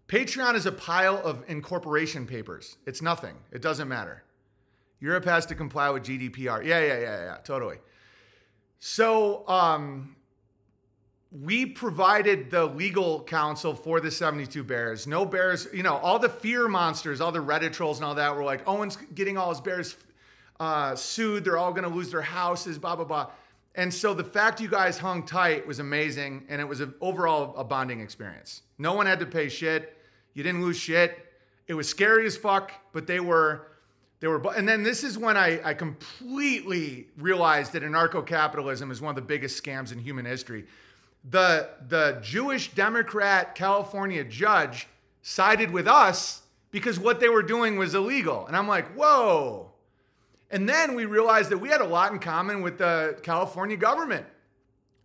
Patreon 0.10 0.54
is 0.56 0.66
a 0.66 0.72
pile 0.72 1.18
of 1.24 1.46
incorporation 1.48 2.28
papers. 2.28 2.76
It's 2.86 3.02
nothing. 3.02 3.36
It 3.54 3.62
doesn't 3.62 3.88
matter. 3.88 4.24
Europe 5.00 5.26
has 5.26 5.46
to 5.46 5.56
comply 5.56 5.90
with 5.90 6.04
GDPR. 6.04 6.64
Yeah, 6.66 6.80
yeah, 6.82 7.00
yeah, 7.00 7.24
yeah, 7.24 7.38
totally. 7.44 7.78
So, 8.80 9.48
um, 9.48 10.16
we 11.44 11.66
provided 11.66 12.50
the 12.50 12.66
legal 12.66 13.22
counsel 13.24 13.76
for 13.76 14.00
the 14.00 14.10
72 14.10 14.64
Bears. 14.64 15.06
No 15.06 15.26
Bears, 15.26 15.68
you 15.74 15.84
know, 15.84 15.98
all 15.98 16.18
the 16.18 16.30
fear 16.30 16.68
monsters, 16.68 17.20
all 17.20 17.32
the 17.32 17.44
Reddit 17.44 17.74
trolls 17.74 17.98
and 17.98 18.06
all 18.06 18.16
that 18.16 18.36
were 18.36 18.44
like, 18.44 18.66
Owen's 18.68 18.98
getting 19.14 19.38
all 19.38 19.50
his 19.50 19.60
Bears 19.60 19.98
uh, 20.60 20.96
sued. 20.96 21.44
They're 21.44 21.58
all 21.58 21.72
going 21.72 21.84
to 21.84 21.94
lose 21.94 22.12
their 22.12 22.22
houses, 22.22 22.78
blah, 22.78 22.96
blah, 22.96 23.06
blah. 23.06 23.32
And 23.74 23.94
so 23.94 24.14
the 24.14 24.24
fact 24.24 24.62
you 24.62 24.70
guys 24.70 24.98
hung 24.98 25.26
tight 25.26 25.68
was 25.68 25.80
amazing. 25.80 26.46
And 26.48 26.62
it 26.62 26.68
was 26.68 26.82
overall 27.02 27.54
a 27.58 27.64
bonding 27.66 28.00
experience. 28.00 28.62
No 28.78 28.94
one 28.94 29.06
had 29.06 29.20
to 29.20 29.26
pay 29.26 29.50
shit. 29.50 29.98
You 30.34 30.44
didn't 30.44 30.62
lose 30.62 30.78
shit. 30.78 31.34
It 31.68 31.74
was 31.74 31.90
scary 31.90 32.26
as 32.26 32.38
fuck, 32.38 32.72
but 32.94 33.08
they 33.08 33.20
were, 33.20 33.68
they 34.26 34.30
were, 34.30 34.42
and 34.56 34.68
then 34.68 34.82
this 34.82 35.04
is 35.04 35.20
when 35.20 35.38
I, 35.38 35.62
I 35.64 35.76
completely 35.76 37.06
realized 37.16 37.74
that 37.74 37.84
anarcho 37.84 38.26
capitalism 38.26 38.90
is 38.90 39.00
one 39.00 39.12
of 39.12 39.16
the 39.16 39.22
biggest 39.22 39.64
scams 39.64 39.92
in 39.92 40.00
human 40.00 40.26
history. 40.26 40.66
The, 41.30 41.70
the 41.90 42.18
Jewish 42.24 42.72
Democrat 42.72 43.54
California 43.54 44.24
judge 44.24 44.88
sided 45.22 45.70
with 45.70 45.88
us 45.88 46.42
because 46.72 47.00
what 47.00 47.20
they 47.20 47.30
were 47.30 47.44
doing 47.44 47.78
was 47.78 47.94
illegal. 47.94 48.48
And 48.48 48.58
I'm 48.58 48.68
like, 48.68 48.88
whoa, 48.96 49.74
and 50.50 50.68
then 50.68 50.96
we 50.96 51.06
realized 51.06 51.52
that 51.52 51.60
we 51.60 51.70
had 51.70 51.82
a 51.82 51.86
lot 51.86 52.12
in 52.12 52.18
common 52.18 52.64
with 52.64 52.80
the 52.80 53.20
California 53.22 53.78
government. 53.78 54.26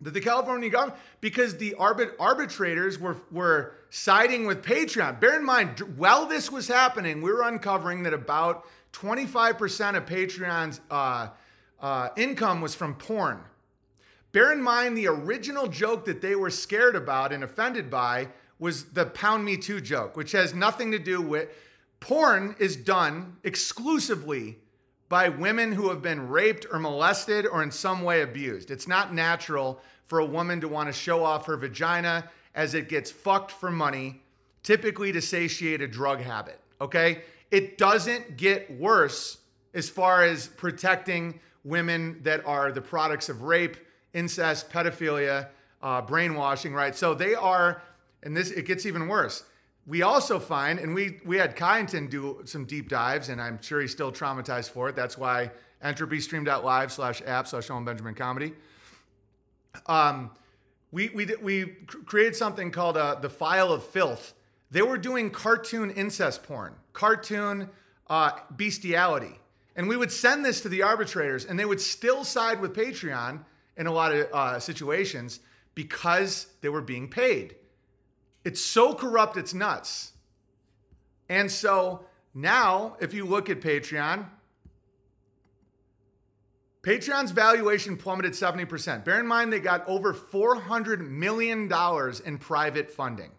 That 0.01 0.15
the 0.15 0.21
California 0.21 0.71
government, 0.71 0.99
because 1.19 1.57
the 1.57 1.75
arbit- 1.77 2.13
arbitrators 2.19 2.97
were, 2.97 3.17
were 3.29 3.75
siding 3.91 4.47
with 4.47 4.63
Patreon. 4.63 5.19
Bear 5.19 5.37
in 5.37 5.45
mind, 5.45 5.77
while 5.95 6.25
this 6.25 6.51
was 6.51 6.67
happening, 6.67 7.21
we 7.21 7.31
were 7.31 7.43
uncovering 7.43 8.01
that 8.01 8.13
about 8.15 8.65
25% 8.93 9.95
of 9.95 10.05
Patreon's 10.05 10.81
uh, 10.89 11.29
uh, 11.79 12.09
income 12.15 12.61
was 12.61 12.75
from 12.75 12.95
porn. 12.95 13.41
Bear 14.31 14.51
in 14.51 14.61
mind, 14.61 14.97
the 14.97 15.07
original 15.07 15.67
joke 15.67 16.05
that 16.05 16.21
they 16.21 16.35
were 16.35 16.49
scared 16.49 16.95
about 16.95 17.33
and 17.33 17.43
offended 17.43 17.89
by 17.89 18.29
was 18.59 18.85
the 18.85 19.05
pound 19.07 19.43
me 19.43 19.57
too 19.57 19.81
joke, 19.81 20.15
which 20.15 20.31
has 20.31 20.53
nothing 20.53 20.91
to 20.91 20.99
do 20.99 21.21
with 21.21 21.49
porn 21.99 22.55
is 22.59 22.75
done 22.75 23.37
exclusively 23.43 24.59
by 25.09 25.27
women 25.27 25.73
who 25.73 25.89
have 25.89 26.01
been 26.01 26.29
raped 26.29 26.65
or 26.71 26.79
molested 26.79 27.45
or 27.45 27.63
in 27.63 27.71
some 27.71 28.03
way 28.03 28.21
abused. 28.21 28.71
It's 28.71 28.87
not 28.87 29.13
natural 29.13 29.81
for 30.05 30.19
a 30.19 30.25
woman 30.25 30.61
to 30.61 30.67
want 30.67 30.87
to 30.87 30.93
show 30.93 31.23
off 31.23 31.45
her 31.47 31.57
vagina 31.57 32.29
as 32.55 32.73
it 32.73 32.87
gets 32.87 33.11
fucked 33.11 33.51
for 33.51 33.71
money, 33.71 34.21
typically 34.63 35.11
to 35.11 35.21
satiate 35.21 35.81
a 35.81 35.87
drug 35.87 36.21
habit. 36.21 36.59
Okay? 36.79 37.23
It 37.51 37.77
doesn't 37.77 38.37
get 38.37 38.71
worse 38.79 39.37
as 39.73 39.89
far 39.89 40.23
as 40.23 40.47
protecting 40.47 41.39
women 41.63 42.19
that 42.23 42.45
are 42.45 42.71
the 42.71 42.81
products 42.81 43.29
of 43.29 43.43
rape, 43.43 43.77
incest, 44.13 44.69
pedophilia, 44.71 45.49
uh, 45.81 46.01
brainwashing, 46.01 46.73
right? 46.73 46.95
So 46.95 47.13
they 47.13 47.35
are, 47.35 47.81
and 48.23 48.35
this, 48.35 48.51
it 48.51 48.65
gets 48.65 48.85
even 48.85 49.07
worse 49.07 49.43
we 49.87 50.03
also 50.03 50.39
find, 50.39 50.79
and 50.79 50.93
we 50.93 51.19
we 51.25 51.37
had 51.37 51.55
Kyneton 51.55 52.09
do 52.09 52.41
some 52.45 52.65
deep 52.65 52.89
dives, 52.89 53.29
and 53.29 53.41
I'm 53.41 53.61
sure 53.61 53.81
he's 53.81 53.91
still 53.91 54.11
traumatized 54.11 54.69
for 54.69 54.89
it. 54.89 54.95
That's 54.95 55.17
why 55.17 55.51
entropystream.live 55.83 56.91
slash 56.91 57.21
app 57.25 57.47
slash 57.47 57.69
Owen 57.69 57.83
Benjamin 57.83 58.13
comedy. 58.13 58.53
Um, 59.87 60.31
we 60.91 61.09
we 61.09 61.25
we 61.41 61.65
created 62.05 62.35
something 62.35 62.71
called 62.71 62.97
uh, 62.97 63.15
the 63.15 63.29
file 63.29 63.71
of 63.71 63.83
filth. 63.83 64.33
They 64.69 64.81
were 64.81 64.97
doing 64.97 65.31
cartoon 65.31 65.89
incest 65.89 66.43
porn, 66.43 66.75
cartoon 66.93 67.69
uh, 68.07 68.31
bestiality, 68.55 69.39
and 69.75 69.87
we 69.87 69.97
would 69.97 70.11
send 70.11 70.43
this 70.43 70.61
to 70.61 70.69
the 70.69 70.83
arbitrators, 70.83 71.45
and 71.45 71.57
they 71.57 71.65
would 71.65 71.81
still 71.81 72.23
side 72.23 72.59
with 72.59 72.75
Patreon 72.75 73.43
in 73.77 73.87
a 73.87 73.91
lot 73.91 74.13
of 74.13 74.27
uh, 74.33 74.59
situations 74.59 75.39
because 75.75 76.47
they 76.61 76.69
were 76.69 76.81
being 76.81 77.09
paid. 77.09 77.55
It's 78.43 78.61
so 78.61 78.93
corrupt, 78.93 79.37
it's 79.37 79.53
nuts. 79.53 80.11
And 81.29 81.49
so 81.49 82.05
now, 82.33 82.97
if 82.99 83.13
you 83.13 83.25
look 83.25 83.49
at 83.49 83.61
Patreon, 83.61 84.25
Patreon's 86.81 87.31
valuation 87.31 87.95
plummeted 87.95 88.33
70%. 88.33 89.05
Bear 89.05 89.19
in 89.19 89.27
mind, 89.27 89.53
they 89.53 89.59
got 89.59 89.87
over 89.87 90.13
$400 90.13 91.07
million 91.07 91.71
in 92.25 92.37
private 92.39 92.89
funding. 92.89 93.31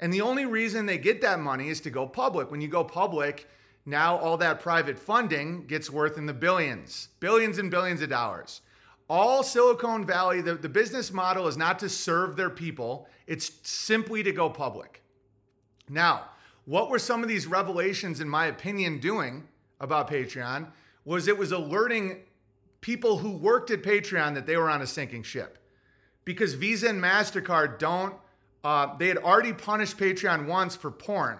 And 0.00 0.12
the 0.12 0.22
only 0.22 0.46
reason 0.46 0.86
they 0.86 0.98
get 0.98 1.20
that 1.20 1.38
money 1.38 1.68
is 1.68 1.80
to 1.82 1.90
go 1.90 2.06
public. 2.06 2.50
When 2.50 2.60
you 2.60 2.68
go 2.68 2.82
public, 2.82 3.48
now 3.84 4.16
all 4.16 4.38
that 4.38 4.60
private 4.60 4.98
funding 4.98 5.66
gets 5.66 5.90
worth 5.90 6.16
in 6.18 6.26
the 6.26 6.34
billions, 6.34 7.08
billions 7.20 7.58
and 7.58 7.70
billions 7.70 8.00
of 8.00 8.08
dollars. 8.08 8.62
All 9.08 9.42
Silicon 9.42 10.06
Valley, 10.06 10.40
the, 10.40 10.54
the 10.54 10.68
business 10.68 11.12
model 11.12 11.46
is 11.48 11.56
not 11.56 11.78
to 11.80 11.88
serve 11.88 12.36
their 12.36 12.50
people, 12.50 13.08
it's 13.26 13.52
simply 13.62 14.22
to 14.22 14.32
go 14.32 14.48
public. 14.48 15.02
Now, 15.88 16.30
what 16.64 16.90
were 16.90 16.98
some 16.98 17.22
of 17.22 17.28
these 17.28 17.46
revelations, 17.46 18.20
in 18.20 18.28
my 18.28 18.46
opinion, 18.46 19.00
doing 19.00 19.48
about 19.80 20.08
Patreon? 20.08 20.68
Was 21.04 21.26
it 21.26 21.36
was 21.36 21.52
alerting 21.52 22.20
people 22.80 23.18
who 23.18 23.32
worked 23.32 23.70
at 23.70 23.82
Patreon 23.82 24.34
that 24.34 24.46
they 24.46 24.56
were 24.56 24.70
on 24.70 24.82
a 24.82 24.86
sinking 24.86 25.24
ship 25.24 25.58
because 26.24 26.54
Visa 26.54 26.88
and 26.88 27.02
MasterCard 27.02 27.78
don't, 27.78 28.14
uh, 28.62 28.96
they 28.96 29.08
had 29.08 29.18
already 29.18 29.52
punished 29.52 29.96
Patreon 29.96 30.46
once 30.46 30.76
for 30.76 30.90
porn. 30.90 31.38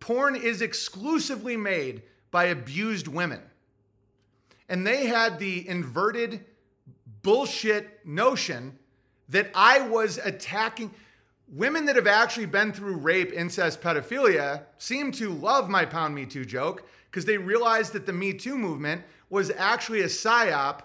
Porn 0.00 0.34
is 0.34 0.62
exclusively 0.62 1.56
made 1.56 2.02
by 2.30 2.44
abused 2.46 3.06
women. 3.06 3.40
And 4.68 4.86
they 4.86 5.06
had 5.06 5.38
the 5.38 5.68
inverted 5.68 6.44
bullshit 7.22 8.04
notion 8.04 8.78
that 9.28 9.50
I 9.54 9.80
was 9.80 10.18
attacking 10.18 10.92
women 11.52 11.84
that 11.86 11.96
have 11.96 12.06
actually 12.06 12.46
been 12.46 12.72
through 12.72 12.96
rape, 12.96 13.32
incest, 13.32 13.80
pedophilia 13.80 14.62
seem 14.78 15.12
to 15.12 15.30
love 15.30 15.68
my 15.68 15.84
Pound 15.84 16.14
Me 16.14 16.26
Too 16.26 16.44
joke 16.44 16.88
because 17.10 17.24
they 17.24 17.38
realized 17.38 17.92
that 17.92 18.06
the 18.06 18.12
Me 18.12 18.32
Too 18.32 18.56
movement 18.56 19.02
was 19.30 19.50
actually 19.50 20.00
a 20.00 20.06
psyop 20.06 20.80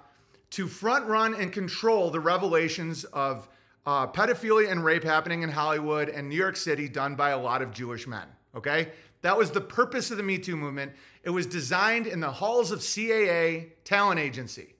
to 0.51 0.67
front 0.67 1.05
run 1.05 1.33
and 1.33 1.51
control 1.51 2.11
the 2.11 2.19
revelations 2.19 3.03
of 3.05 3.47
uh, 3.87 4.05
pedophilia 4.05 4.69
and 4.69 4.83
rape 4.83 5.03
happening 5.03 5.43
in 5.43 5.49
Hollywood 5.49 6.09
and 6.09 6.27
New 6.27 6.35
York 6.35 6.57
City 6.57 6.89
done 6.89 7.15
by 7.15 7.29
a 7.29 7.37
lot 7.37 7.61
of 7.61 7.71
Jewish 7.71 8.05
men. 8.05 8.27
Okay? 8.53 8.89
That 9.21 9.37
was 9.37 9.49
the 9.49 9.61
purpose 9.61 10.11
of 10.11 10.17
the 10.17 10.23
Me 10.23 10.37
Too 10.37 10.57
movement. 10.57 10.91
It 11.23 11.29
was 11.29 11.45
designed 11.45 12.05
in 12.05 12.19
the 12.19 12.29
halls 12.29 12.71
of 12.71 12.79
CAA 12.79 13.69
talent 13.85 14.19
agency. 14.19 14.75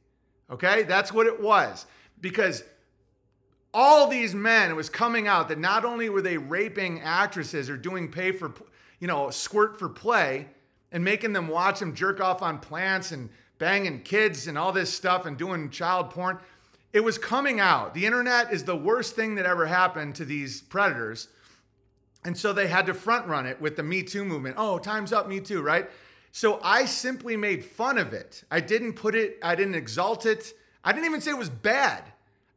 Okay? 0.52 0.84
That's 0.84 1.14
what 1.14 1.26
it 1.26 1.42
was. 1.42 1.86
Because 2.20 2.64
all 3.74 4.10
these 4.10 4.36
men, 4.36 4.72
it 4.72 4.76
was 4.76 4.90
coming 4.90 5.26
out 5.26 5.48
that 5.48 5.58
not 5.58 5.86
only 5.86 6.10
were 6.10 6.22
they 6.22 6.38
raping 6.38 7.00
actresses 7.02 7.70
or 7.70 7.78
doing 7.78 8.12
pay 8.12 8.34
for, 8.34 8.54
you 9.00 9.08
know, 9.08 9.30
squirt 9.30 9.80
for 9.80 9.88
play 9.88 10.50
and 10.92 11.02
making 11.02 11.32
them 11.32 11.48
watch 11.48 11.80
them 11.80 11.96
jerk 11.96 12.20
off 12.20 12.42
on 12.42 12.60
plants 12.60 13.14
and 13.14 13.30
banging 13.58 14.02
kids 14.02 14.48
and 14.48 14.58
all 14.58 14.74
this 14.74 14.94
stuff 14.94 15.26
and 15.26 15.38
doing 15.38 15.70
child 15.70 16.10
porn. 16.10 16.40
It 16.94 17.04
was 17.04 17.18
coming 17.18 17.60
out. 17.60 17.94
The 17.94 18.06
internet 18.06 18.54
is 18.54 18.64
the 18.64 18.76
worst 18.76 19.16
thing 19.16 19.36
that 19.36 19.46
ever 19.46 19.66
happened 19.66 20.16
to 20.16 20.26
these 20.26 20.62
predators. 20.62 21.28
And 22.24 22.38
so 22.38 22.54
they 22.54 22.68
had 22.68 22.86
to 22.88 22.94
front 22.94 23.28
run 23.28 23.46
it 23.46 23.62
with 23.62 23.76
the 23.76 23.84
Me 23.84 24.04
Too 24.04 24.26
movement. 24.26 24.56
Oh, 24.58 24.80
time's 24.80 25.14
up, 25.14 25.28
Me 25.28 25.40
Too, 25.40 25.62
right? 25.62 25.90
So 26.32 26.60
I 26.64 26.86
simply 26.86 27.38
made 27.38 27.66
fun 27.66 27.98
of 27.98 28.14
it. 28.14 28.44
I 28.52 28.60
didn't 28.60 28.94
put 28.94 29.16
it, 29.16 29.40
I 29.42 29.56
didn't 29.56 29.76
exalt 29.76 30.26
it. 30.26 30.54
I 30.84 30.92
didn't 30.92 31.06
even 31.06 31.22
say 31.22 31.32
it 31.32 31.38
was 31.38 31.50
bad. 31.50 32.04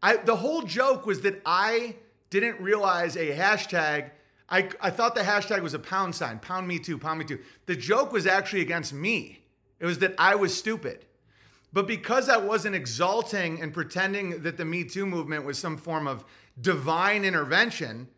I, 0.03 0.17
the 0.17 0.37
whole 0.37 0.63
joke 0.63 1.07
was 1.07 1.23
that 1.23 1.41
I 1.45 1.97
didn't 2.31 2.61
realize 2.61 3.17
a 3.17 3.35
hashtag. 3.35 4.11
I, 4.49 4.69
I 4.81 4.91
thought 4.91 5.15
the 5.15 5.23
hashtag 5.23 5.63
was 5.63 5.75
a 5.75 5.79
pound 5.79 6.15
sign, 6.15 6.39
pound 6.39 6.67
me 6.67 6.79
too, 6.79 6.99
pound 6.99 7.19
me 7.19 7.25
too. 7.25 7.41
The 7.67 7.77
joke 7.77 8.13
was 8.13 8.27
actually 8.27 8.63
against 8.63 8.93
me. 8.93 9.43
It 9.79 9.87
was 9.87 9.99
that 10.01 10.15
I 10.19 10.35
was 10.35 10.57
stupid. 10.57 11.05
But 11.73 11.87
because 11.87 12.29
I 12.29 12.37
wasn't 12.37 12.75
exalting 12.75 13.61
and 13.63 13.73
pretending 13.73 14.43
that 14.43 14.57
the 14.57 14.65
Me 14.65 14.85
Too 14.85 15.07
movement 15.07 15.45
was 15.45 15.59
some 15.59 15.77
form 15.77 16.09
of 16.09 16.25
divine 16.61 17.25
intervention, 17.25 18.09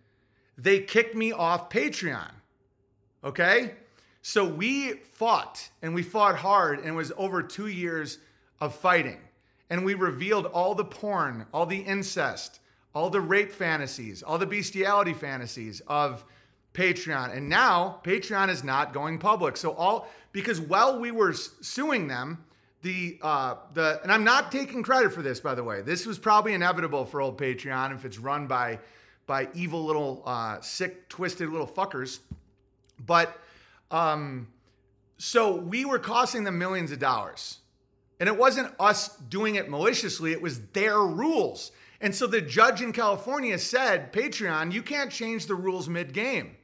they 0.57 0.81
kicked 0.81 1.15
me 1.15 1.33
off 1.33 1.69
Patreon. 1.69 2.31
Okay? 3.23 3.75
So 4.23 4.47
we 4.47 4.93
fought 4.93 5.71
and 5.83 5.95
we 5.95 6.03
fought 6.03 6.37
hard, 6.37 6.79
and 6.79 6.89
it 6.89 6.93
was 6.93 7.13
over 7.17 7.43
two 7.43 7.67
years 7.67 8.19
of 8.61 8.75
fighting. 8.75 9.19
And 9.69 9.85
we 9.85 9.95
revealed 9.95 10.47
all 10.47 10.75
the 10.75 10.85
porn, 10.85 11.47
all 11.53 11.67
the 11.67 11.81
incest, 11.81 12.61
all 12.95 13.11
the 13.11 13.21
rape 13.21 13.51
fantasies, 13.51 14.23
all 14.23 14.39
the 14.39 14.47
bestiality 14.47 15.15
fantasies 15.15 15.81
of 15.87 16.25
Patreon. 16.75 17.37
And 17.37 17.49
now 17.49 18.01
Patreon 18.05 18.49
is 18.49 18.63
not 18.65 18.93
going 18.93 19.19
public. 19.19 19.57
So 19.57 19.73
all 19.73 20.09
because 20.33 20.61
while 20.61 20.99
we 20.99 21.11
were 21.11 21.33
suing 21.33 22.09
them, 22.09 22.45
the 22.83 23.19
uh, 23.23 23.55
the 23.75 24.01
and 24.03 24.13
I'm 24.13 24.25
not 24.25 24.53
taking 24.53 24.83
credit 24.83 25.13
for 25.13 25.23
this, 25.23 25.41
by 25.41 25.55
the 25.55 25.65
way. 25.65 25.83
This 25.83 26.05
was 26.05 26.19
probably 26.19 26.53
inevitable 26.53 27.05
for 27.05 27.21
old 27.21 27.39
Patreon 27.39 27.95
if 27.95 28.05
it's 28.05 28.19
run 28.19 28.47
by 28.47 28.81
by 29.27 29.49
evil 29.55 29.85
little 29.85 30.23
uh, 30.27 30.61
sick, 30.61 31.09
twisted 31.09 31.49
little 31.49 31.67
fuckers. 31.67 32.19
But 33.05 33.39
um, 33.91 34.49
so 35.17 35.57
we 35.57 35.85
were 35.85 36.01
costing 36.01 36.45
them 36.45 36.59
millions 36.59 36.91
of 36.91 36.99
dollars, 36.99 37.59
and 38.19 38.29
it 38.29 38.37
wasn't 38.37 38.75
us 38.81 39.17
doing 39.17 39.55
it 39.55 39.71
maliciously. 39.71 40.33
It 40.33 40.43
was 40.43 40.61
their 40.69 40.99
rules. 40.99 41.73
And 42.01 42.13
so 42.13 42.27
the 42.27 42.41
judge 42.41 42.83
in 42.83 42.93
California 42.93 43.57
said, 43.61 44.13
Patreon, 44.13 44.73
you 44.73 44.83
can't 44.83 45.13
change 45.13 45.47
the 45.47 45.55
rules 45.55 45.89
mid 45.89 46.13
game. 46.13 46.57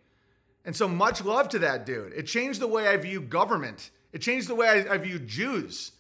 And 0.65 0.75
so 0.75 0.89
much 0.89 1.25
love 1.25 1.49
to 1.51 1.61
that 1.61 1.87
dude. 1.87 2.13
It 2.13 2.25
changed 2.25 2.61
the 2.61 2.67
way 2.67 2.89
I 2.89 2.97
view 2.97 3.21
government. 3.21 3.91
It 4.13 4.19
changed 4.19 4.49
the 4.49 4.57
way 4.57 4.69
I, 4.69 4.95
I 4.95 4.99
view 4.99 5.21
Jews. 5.21 5.93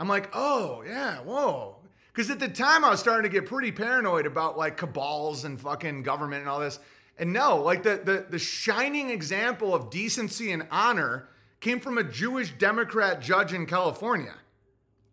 I'm 0.00 0.08
like, 0.08 0.30
oh 0.32 0.82
yeah, 0.86 1.18
whoa. 1.18 1.76
Because 2.12 2.30
at 2.30 2.40
the 2.40 2.48
time 2.48 2.84
I 2.84 2.90
was 2.90 3.00
starting 3.00 3.30
to 3.30 3.40
get 3.40 3.46
pretty 3.48 3.70
paranoid 3.70 4.26
about 4.26 4.56
like 4.56 4.78
cabals 4.78 5.44
and 5.44 5.60
fucking 5.60 6.02
government 6.02 6.40
and 6.40 6.48
all 6.48 6.58
this. 6.58 6.80
And 7.18 7.34
no, 7.34 7.58
like 7.58 7.82
the 7.82 8.00
the, 8.02 8.26
the 8.28 8.38
shining 8.38 9.10
example 9.10 9.74
of 9.74 9.90
decency 9.90 10.52
and 10.52 10.66
honor 10.70 11.28
came 11.60 11.80
from 11.80 11.98
a 11.98 12.02
Jewish 12.02 12.52
Democrat 12.52 13.20
judge 13.20 13.52
in 13.52 13.66
California. 13.66 14.34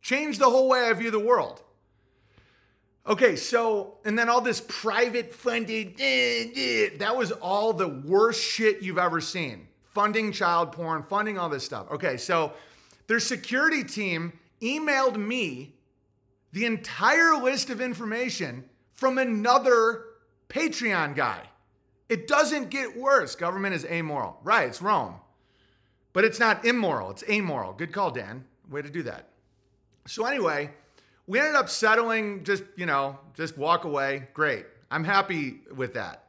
Changed 0.02 0.40
the 0.40 0.50
whole 0.50 0.70
way 0.70 0.86
I 0.86 0.94
view 0.94 1.12
the 1.12 1.20
world. 1.20 1.62
Okay, 3.06 3.38
so, 3.38 3.98
and 4.04 4.20
then 4.20 4.28
all 4.28 4.42
this 4.42 4.62
private 4.68 5.34
funded, 5.34 5.96
eh, 6.00 6.48
eh, 6.56 6.90
that 6.98 7.16
was 7.16 7.32
all 7.32 7.72
the 7.72 7.88
worst 7.88 8.42
shit 8.42 8.82
you've 8.82 8.98
ever 8.98 9.22
seen. 9.22 9.68
Funding 9.94 10.32
child 10.32 10.74
porn, 10.74 11.04
funding 11.04 11.38
all 11.38 11.48
this 11.48 11.64
stuff. 11.64 11.90
Okay, 11.92 12.18
so 12.18 12.52
their 13.08 13.20
security 13.22 13.84
team 13.84 14.34
emailed 14.62 15.16
me 15.18 15.76
the 16.52 16.66
entire 16.66 17.36
list 17.36 17.70
of 17.70 17.82
information 17.82 18.66
from 18.94 19.18
another 19.18 20.04
Patreon 20.50 21.16
guy. 21.16 21.42
It 22.10 22.28
doesn't 22.28 22.70
get 22.70 22.98
worse. 22.98 23.36
Government 23.36 23.76
is 23.76 23.86
amoral. 23.86 24.40
Right, 24.44 24.68
it's 24.68 24.82
Rome. 24.82 25.16
But 26.14 26.24
it's 26.24 26.40
not 26.40 26.66
immoral, 26.66 27.12
it's 27.12 27.24
amoral. 27.30 27.74
Good 27.74 27.92
call, 27.92 28.12
Dan. 28.12 28.46
Way 28.70 28.82
to 28.82 28.90
do 28.90 29.04
that. 29.04 29.30
So, 30.08 30.26
anyway, 30.26 30.72
we 31.28 31.40
ended 31.40 31.56
up 31.56 31.70
settling 31.70 32.44
just, 32.44 32.64
you 32.76 32.86
know, 32.86 33.20
just 33.34 33.58
walk 33.58 33.84
away. 33.84 34.30
Great. 34.34 34.66
I'm 34.90 35.04
happy 35.04 35.62
with 35.76 35.94
that. 35.96 36.27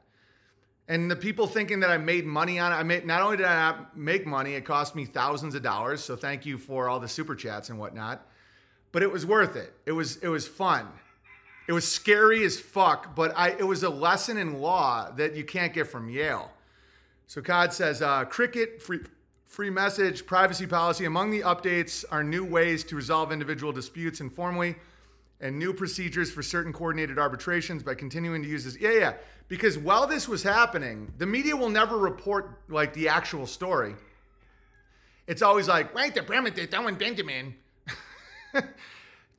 And 0.89 1.11
the 1.11 1.17
people 1.17 1.47
thinking 1.47 1.81
that 1.81 1.91
I 1.91 1.99
made 1.99 2.25
money 2.25 2.59
on 2.59 2.73
it, 2.73 2.77
I 2.77 2.83
made 2.83 3.07
not 3.07 3.21
only 3.21 3.37
did 3.37 3.47
I 3.47 3.79
make 3.95 4.27
money, 4.27 4.55
it 4.55 4.65
cost 4.65 4.97
me 4.97 5.05
thousands 5.05 5.55
of 5.55 5.63
dollars. 5.63 6.03
So 6.03 6.17
thank 6.17 6.47
you 6.47 6.57
for 6.57 6.89
all 6.89 6.99
the 6.99 7.09
super 7.09 7.37
chats 7.37 7.69
and 7.69 7.79
whatnot. 7.79 8.27
But 8.91 9.03
it 9.03 9.13
was 9.13 9.27
worth 9.27 9.55
it. 9.55 9.75
It 9.85 9.93
was 9.93 10.17
it 10.17 10.29
was 10.29 10.49
fun. 10.49 10.89
It 11.69 11.73
was 11.73 11.87
scary 11.87 12.43
as 12.45 12.59
fuck, 12.59 13.15
but 13.15 13.37
I 13.37 13.51
it 13.51 13.67
was 13.67 13.83
a 13.83 13.91
lesson 13.91 14.39
in 14.39 14.61
law 14.61 15.11
that 15.13 15.37
you 15.37 15.45
can't 15.45 15.75
get 15.75 15.89
from 15.89 16.09
Yale. 16.09 16.51
So 17.27 17.43
Cod 17.43 17.75
says, 17.75 18.01
uh, 18.01 18.25
cricket 18.25 18.81
free 18.81 19.01
free 19.47 19.69
message, 19.69 20.25
privacy 20.25 20.67
policy. 20.67 21.05
Among 21.05 21.31
the 21.31 21.41
updates 21.41 22.07
are 22.11 22.25
new 22.25 22.45
ways 22.45 22.83
to 22.85 22.97
resolve 22.97 23.31
individual 23.31 23.73
disputes 23.73 24.23
informally 24.23 24.77
and 25.41 25.59
new 25.59 25.73
procedures 25.73 26.31
for 26.31 26.43
certain 26.43 26.73
coordinated 26.73 27.19
arbitrations 27.19 27.83
by 27.83 27.95
continuing 27.95 28.43
to 28.43 28.49
use 28.49 28.65
this. 28.65 28.77
Yeah, 28.79 28.93
yeah. 28.93 29.13
Because 29.49 29.79
while 29.79 30.07
this 30.07 30.29
was 30.29 30.43
happening, 30.43 31.13
the 31.19 31.27
media 31.27 31.57
will 31.57 31.71
never 31.71 31.97
report 31.97 32.61
like 32.69 32.93
the 32.93 33.09
actual 33.09 33.47
story. 33.47 33.95
It's 35.27 35.43
always 35.43 35.69
like, 35.69 35.95
right, 35.95 36.15
the 36.15 36.23
primitive, 36.23 36.73
Owen 36.75 36.97
Benjamin. 36.97 37.55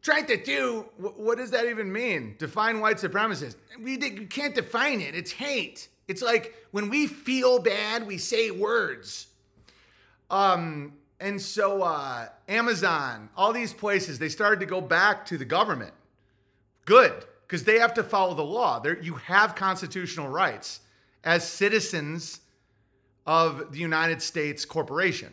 Trying 0.02 0.28
to 0.28 0.42
do, 0.42 0.86
what 0.98 1.38
does 1.38 1.52
that 1.52 1.66
even 1.66 1.92
mean? 1.92 2.36
Define 2.38 2.80
white 2.80 2.98
supremacist. 2.98 3.56
We 3.82 3.98
can't 3.98 4.56
define 4.56 5.02
it. 5.02 5.14
It's 5.14 5.32
hate. 5.32 5.90
It's 6.08 6.22
like 6.22 6.56
when 6.72 6.90
we 6.90 7.06
feel 7.08 7.60
bad, 7.60 8.08
we 8.08 8.18
say 8.18 8.50
words. 8.50 9.28
Um, 10.32 10.94
and 11.20 11.42
so 11.42 11.84
uh, 11.84 12.28
Amazon, 12.48 13.30
all 13.36 13.52
these 13.52 13.74
places, 13.74 14.20
they 14.20 14.30
started 14.30 14.60
to 14.62 14.66
go 14.66 14.80
back 14.80 15.26
to 15.26 15.38
the 15.38 15.46
government. 15.46 15.94
Good, 16.86 17.26
because 17.46 17.66
they 17.66 17.80
have 17.80 17.94
to 17.96 18.04
follow 18.04 18.34
the 18.34 18.44
law. 18.44 18.80
There, 18.80 19.02
you 19.02 19.16
have 19.16 19.56
constitutional 19.56 20.30
rights 20.30 20.80
as 21.24 21.48
citizens 21.48 22.40
of 23.28 23.72
the 23.72 23.80
United 23.80 24.22
States 24.22 24.66
corporation. 24.66 25.32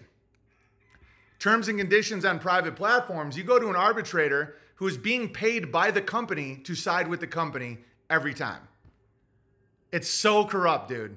terms 1.39 1.69
and 1.69 1.79
conditions 1.79 2.25
on 2.25 2.39
private 2.39 2.75
platforms, 2.77 3.37
you 3.37 3.45
go 3.45 3.59
to 3.59 3.69
an 3.69 3.77
arbitrator 3.77 4.57
who 4.77 4.87
is 4.87 4.97
being 4.97 5.29
paid 5.29 5.71
by 5.71 5.91
the 5.91 6.03
company 6.03 6.57
to 6.65 6.75
side 6.75 7.09
with 7.09 7.21
the 7.21 7.27
company 7.27 7.79
every 8.11 8.35
time. 8.35 8.61
It's 9.93 10.09
so 10.09 10.45
corrupt, 10.45 10.89
dude. 10.89 11.17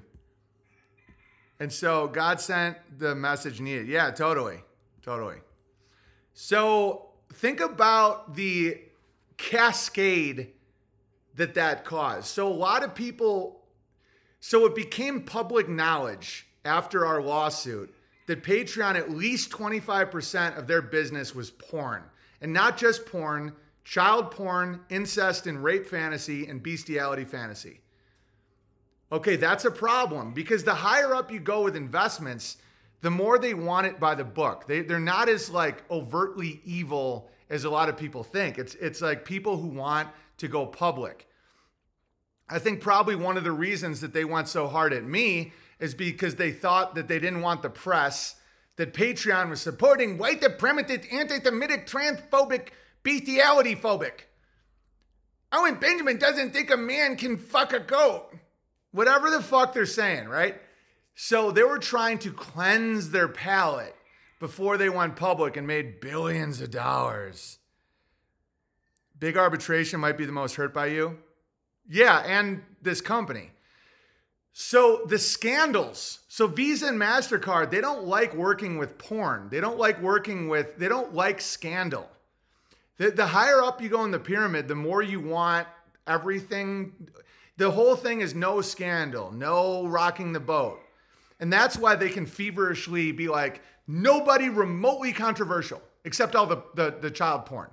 And 1.60 1.70
so 1.70 2.08
God 2.08 2.40
sent 2.40 2.78
the 2.98 3.14
message 3.14 3.60
needed. 3.60 3.86
Yeah, 3.86 4.10
totally. 4.10 4.60
Totally. 5.02 5.36
So 6.32 7.10
think 7.34 7.60
about 7.60 8.34
the 8.34 8.80
cascade 9.36 10.52
that 11.34 11.54
that 11.54 11.84
caused. 11.84 12.26
So 12.26 12.48
a 12.48 12.52
lot 12.52 12.82
of 12.82 12.94
people, 12.94 13.60
so 14.40 14.64
it 14.64 14.74
became 14.74 15.22
public 15.22 15.68
knowledge 15.68 16.46
after 16.64 17.04
our 17.04 17.22
lawsuit 17.22 17.94
that 18.26 18.42
Patreon, 18.42 18.94
at 18.94 19.10
least 19.10 19.50
25% 19.50 20.56
of 20.56 20.66
their 20.66 20.82
business 20.82 21.34
was 21.34 21.50
porn. 21.50 22.04
And 22.40 22.52
not 22.52 22.78
just 22.78 23.04
porn, 23.04 23.52
child 23.84 24.30
porn, 24.30 24.80
incest 24.88 25.46
and 25.46 25.62
rape 25.62 25.86
fantasy, 25.86 26.46
and 26.46 26.62
bestiality 26.62 27.24
fantasy. 27.24 27.80
Okay, 29.12 29.36
that's 29.36 29.64
a 29.64 29.70
problem 29.70 30.32
because 30.32 30.62
the 30.62 30.74
higher 30.74 31.14
up 31.14 31.32
you 31.32 31.40
go 31.40 31.62
with 31.62 31.74
investments, 31.74 32.58
the 33.00 33.10
more 33.10 33.38
they 33.38 33.54
want 33.54 33.86
it 33.86 33.98
by 33.98 34.14
the 34.14 34.24
book. 34.24 34.66
They, 34.66 34.82
they're 34.82 35.00
not 35.00 35.28
as 35.28 35.50
like 35.50 35.82
overtly 35.90 36.60
evil 36.64 37.28
as 37.48 37.64
a 37.64 37.70
lot 37.70 37.88
of 37.88 37.96
people 37.96 38.22
think. 38.22 38.58
It's 38.58 38.74
it's 38.76 39.00
like 39.00 39.24
people 39.24 39.56
who 39.56 39.68
want 39.68 40.08
to 40.38 40.48
go 40.48 40.66
public. 40.66 41.26
I 42.48 42.58
think 42.58 42.80
probably 42.80 43.16
one 43.16 43.36
of 43.36 43.44
the 43.44 43.52
reasons 43.52 44.00
that 44.00 44.12
they 44.12 44.24
went 44.24 44.48
so 44.48 44.66
hard 44.66 44.92
at 44.92 45.04
me 45.04 45.52
is 45.78 45.94
because 45.94 46.36
they 46.36 46.52
thought 46.52 46.94
that 46.94 47.08
they 47.08 47.18
didn't 47.18 47.42
want 47.42 47.62
the 47.62 47.70
press 47.70 48.36
that 48.76 48.94
Patreon 48.94 49.50
was 49.50 49.60
supporting 49.60 50.18
white 50.18 50.40
supremacist, 50.40 51.12
anti-Semitic, 51.12 51.86
transphobic, 51.86 52.68
bestiality 53.02 53.76
phobic. 53.76 54.22
Oh, 55.52 55.62
Owen 55.62 55.76
Benjamin 55.76 56.18
doesn't 56.18 56.52
think 56.52 56.70
a 56.70 56.76
man 56.76 57.16
can 57.16 57.36
fuck 57.36 57.72
a 57.72 57.80
goat. 57.80 58.32
Whatever 58.92 59.30
the 59.30 59.42
fuck 59.42 59.72
they're 59.72 59.86
saying, 59.86 60.28
right? 60.28 60.60
So 61.14 61.50
they 61.50 61.62
were 61.62 61.78
trying 61.78 62.18
to 62.20 62.32
cleanse 62.32 63.10
their 63.10 63.28
palate 63.28 63.94
before 64.38 64.78
they 64.78 64.88
went 64.88 65.16
public 65.16 65.56
and 65.56 65.66
made 65.66 66.00
billions 66.00 66.60
of 66.60 66.70
dollars. 66.70 67.58
Big 69.18 69.36
arbitration 69.36 70.00
might 70.00 70.16
be 70.16 70.24
the 70.24 70.32
most 70.32 70.56
hurt 70.56 70.72
by 70.72 70.86
you. 70.86 71.18
Yeah, 71.88 72.18
and 72.20 72.62
this 72.80 73.00
company. 73.00 73.50
So 74.52 75.02
the 75.06 75.18
scandals. 75.18 76.20
So 76.28 76.46
Visa 76.46 76.88
and 76.88 76.98
MasterCard, 76.98 77.70
they 77.70 77.80
don't 77.80 78.04
like 78.04 78.34
working 78.34 78.78
with 78.78 78.98
porn. 78.98 79.48
They 79.50 79.60
don't 79.60 79.78
like 79.78 80.00
working 80.00 80.48
with, 80.48 80.78
they 80.78 80.88
don't 80.88 81.14
like 81.14 81.40
scandal. 81.40 82.08
The, 82.96 83.10
the 83.10 83.26
higher 83.26 83.62
up 83.62 83.80
you 83.80 83.88
go 83.88 84.04
in 84.04 84.10
the 84.10 84.18
pyramid, 84.18 84.68
the 84.68 84.74
more 84.74 85.02
you 85.02 85.20
want 85.20 85.66
everything. 86.06 86.92
The 87.60 87.70
whole 87.70 87.94
thing 87.94 88.22
is 88.22 88.34
no 88.34 88.62
scandal, 88.62 89.32
no 89.32 89.86
rocking 89.86 90.32
the 90.32 90.40
boat. 90.40 90.80
And 91.40 91.52
that's 91.52 91.76
why 91.76 91.94
they 91.94 92.08
can 92.08 92.24
feverishly 92.24 93.12
be 93.12 93.28
like, 93.28 93.60
nobody 93.86 94.48
remotely 94.48 95.12
controversial, 95.12 95.82
except 96.06 96.34
all 96.34 96.46
the, 96.46 96.62
the, 96.74 96.96
the 96.98 97.10
child 97.10 97.44
porn. 97.44 97.68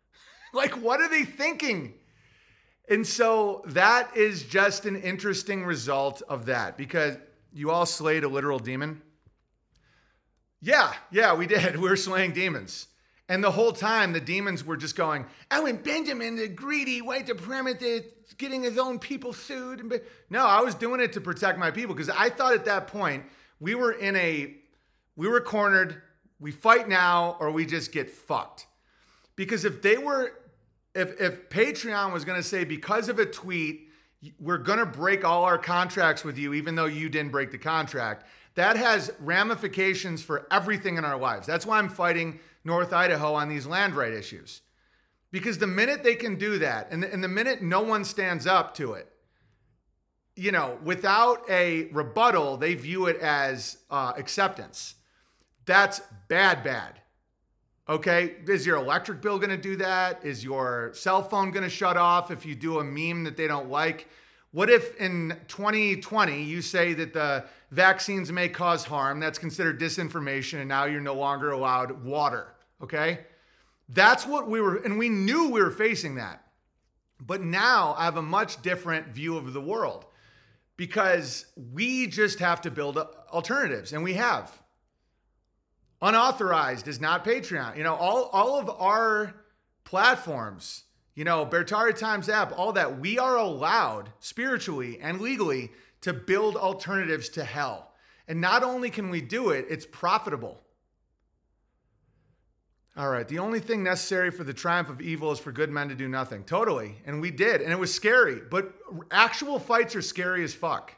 like, 0.52 0.72
what 0.72 1.00
are 1.00 1.08
they 1.08 1.24
thinking? 1.24 1.94
And 2.90 3.06
so 3.06 3.62
that 3.68 4.14
is 4.14 4.42
just 4.42 4.84
an 4.84 5.00
interesting 5.00 5.64
result 5.64 6.20
of 6.28 6.44
that 6.44 6.76
because 6.76 7.16
you 7.50 7.70
all 7.70 7.86
slayed 7.86 8.24
a 8.24 8.28
literal 8.28 8.58
demon. 8.58 9.00
Yeah, 10.60 10.92
yeah, 11.10 11.32
we 11.32 11.46
did. 11.46 11.76
We 11.80 11.88
were 11.88 11.96
slaying 11.96 12.34
demons. 12.34 12.88
And 13.30 13.44
the 13.44 13.50
whole 13.52 13.70
time, 13.70 14.12
the 14.12 14.20
demons 14.20 14.64
were 14.64 14.76
just 14.76 14.96
going, 14.96 15.24
oh, 15.52 15.62
Owen 15.62 15.76
Benjamin, 15.76 16.34
the 16.34 16.48
greedy 16.48 17.00
white 17.00 17.28
supremacist, 17.28 18.06
getting 18.38 18.64
his 18.64 18.76
own 18.76 18.98
people 18.98 19.32
sued. 19.32 20.02
No, 20.30 20.44
I 20.44 20.60
was 20.62 20.74
doing 20.74 21.00
it 21.00 21.12
to 21.12 21.20
protect 21.20 21.56
my 21.56 21.70
people 21.70 21.94
because 21.94 22.10
I 22.10 22.28
thought 22.28 22.54
at 22.54 22.64
that 22.64 22.88
point 22.88 23.22
we 23.60 23.76
were 23.76 23.92
in 23.92 24.16
a, 24.16 24.56
we 25.14 25.28
were 25.28 25.40
cornered. 25.40 26.02
We 26.40 26.50
fight 26.50 26.88
now 26.88 27.36
or 27.38 27.52
we 27.52 27.66
just 27.66 27.92
get 27.92 28.10
fucked. 28.10 28.66
Because 29.36 29.64
if 29.64 29.80
they 29.80 29.96
were 29.96 30.32
if 30.96 31.20
if 31.20 31.48
Patreon 31.50 32.12
was 32.12 32.24
going 32.24 32.36
to 32.36 32.46
say 32.46 32.64
because 32.64 33.08
of 33.08 33.20
a 33.20 33.26
tweet 33.26 33.86
we're 34.40 34.58
going 34.58 34.80
to 34.80 34.86
break 34.86 35.24
all 35.24 35.44
our 35.44 35.56
contracts 35.56 36.24
with 36.24 36.36
you 36.36 36.52
even 36.52 36.74
though 36.74 36.86
you 36.86 37.08
didn't 37.08 37.30
break 37.30 37.52
the 37.52 37.58
contract, 37.58 38.26
that 38.56 38.76
has 38.76 39.12
ramifications 39.20 40.20
for 40.20 40.48
everything 40.50 40.96
in 40.96 41.04
our 41.04 41.16
lives. 41.16 41.46
That's 41.46 41.64
why 41.64 41.78
I'm 41.78 41.88
fighting 41.88 42.40
North 42.64 42.92
Idaho 42.92 43.34
on 43.34 43.48
these 43.48 43.66
land 43.66 43.94
right 43.94 44.12
issues. 44.12 44.62
Because 45.32 45.58
the 45.58 45.66
minute 45.66 46.02
they 46.02 46.16
can 46.16 46.36
do 46.36 46.58
that 46.58 46.88
and 46.90 47.02
the, 47.02 47.12
and 47.12 47.22
the 47.22 47.28
minute 47.28 47.62
no 47.62 47.82
one 47.82 48.04
stands 48.04 48.46
up 48.46 48.74
to 48.74 48.94
it, 48.94 49.10
you 50.36 50.52
know, 50.52 50.78
without 50.82 51.48
a 51.50 51.84
rebuttal, 51.92 52.56
they 52.56 52.74
view 52.74 53.06
it 53.06 53.18
as 53.20 53.78
uh, 53.90 54.12
acceptance. 54.16 54.94
That's 55.66 56.00
bad, 56.28 56.64
bad. 56.64 57.00
Okay, 57.88 58.36
is 58.46 58.64
your 58.64 58.76
electric 58.76 59.20
bill 59.20 59.38
going 59.38 59.50
to 59.50 59.56
do 59.56 59.76
that? 59.76 60.24
Is 60.24 60.44
your 60.44 60.92
cell 60.94 61.22
phone 61.22 61.50
going 61.50 61.64
to 61.64 61.70
shut 61.70 61.96
off 61.96 62.30
if 62.30 62.46
you 62.46 62.54
do 62.54 62.78
a 62.78 62.84
meme 62.84 63.24
that 63.24 63.36
they 63.36 63.48
don't 63.48 63.68
like? 63.68 64.08
What 64.52 64.68
if 64.68 64.96
in 64.96 65.36
2020 65.46 66.42
you 66.42 66.60
say 66.60 66.92
that 66.94 67.12
the 67.12 67.44
vaccines 67.70 68.32
may 68.32 68.48
cause 68.48 68.84
harm? 68.84 69.20
That's 69.20 69.38
considered 69.38 69.80
disinformation, 69.80 70.58
and 70.58 70.68
now 70.68 70.86
you're 70.86 71.00
no 71.00 71.14
longer 71.14 71.52
allowed 71.52 72.04
water. 72.04 72.48
Okay, 72.82 73.20
that's 73.88 74.26
what 74.26 74.48
we 74.48 74.60
were, 74.60 74.76
and 74.76 74.98
we 74.98 75.08
knew 75.08 75.50
we 75.50 75.62
were 75.62 75.70
facing 75.70 76.16
that. 76.16 76.44
But 77.20 77.42
now 77.42 77.94
I 77.96 78.04
have 78.04 78.16
a 78.16 78.22
much 78.22 78.62
different 78.62 79.08
view 79.08 79.36
of 79.36 79.52
the 79.52 79.60
world 79.60 80.06
because 80.76 81.46
we 81.72 82.06
just 82.06 82.38
have 82.38 82.62
to 82.62 82.70
build 82.70 82.96
alternatives, 83.32 83.92
and 83.92 84.02
we 84.02 84.14
have. 84.14 84.50
Unauthorized 86.02 86.88
is 86.88 87.00
not 87.00 87.24
Patreon. 87.24 87.76
You 87.76 87.84
know, 87.84 87.94
all, 87.94 88.30
all 88.32 88.58
of 88.58 88.70
our 88.70 89.34
platforms, 89.84 90.84
you 91.14 91.24
know, 91.24 91.44
Bertari 91.44 91.96
Times 91.96 92.28
app, 92.28 92.56
all 92.56 92.72
that, 92.72 92.98
we 93.00 93.18
are 93.18 93.36
allowed 93.36 94.10
spiritually 94.20 94.98
and 95.00 95.20
legally 95.20 95.70
to 96.02 96.12
build 96.12 96.56
alternatives 96.56 97.28
to 97.30 97.44
hell. 97.44 97.92
And 98.28 98.40
not 98.40 98.62
only 98.62 98.90
can 98.90 99.10
we 99.10 99.20
do 99.20 99.50
it, 99.50 99.66
it's 99.68 99.86
profitable. 99.86 100.60
All 102.96 103.08
right, 103.08 103.26
the 103.26 103.38
only 103.38 103.60
thing 103.60 103.82
necessary 103.82 104.30
for 104.30 104.44
the 104.44 104.52
triumph 104.52 104.88
of 104.88 105.00
evil 105.00 105.32
is 105.32 105.38
for 105.38 105.52
good 105.52 105.70
men 105.70 105.88
to 105.88 105.94
do 105.94 106.08
nothing. 106.08 106.44
Totally. 106.44 106.96
And 107.06 107.20
we 107.20 107.30
did. 107.30 107.60
And 107.60 107.72
it 107.72 107.78
was 107.78 107.94
scary, 107.94 108.40
but 108.50 108.74
actual 109.10 109.58
fights 109.58 109.94
are 109.96 110.02
scary 110.02 110.44
as 110.44 110.54
fuck. 110.54 110.94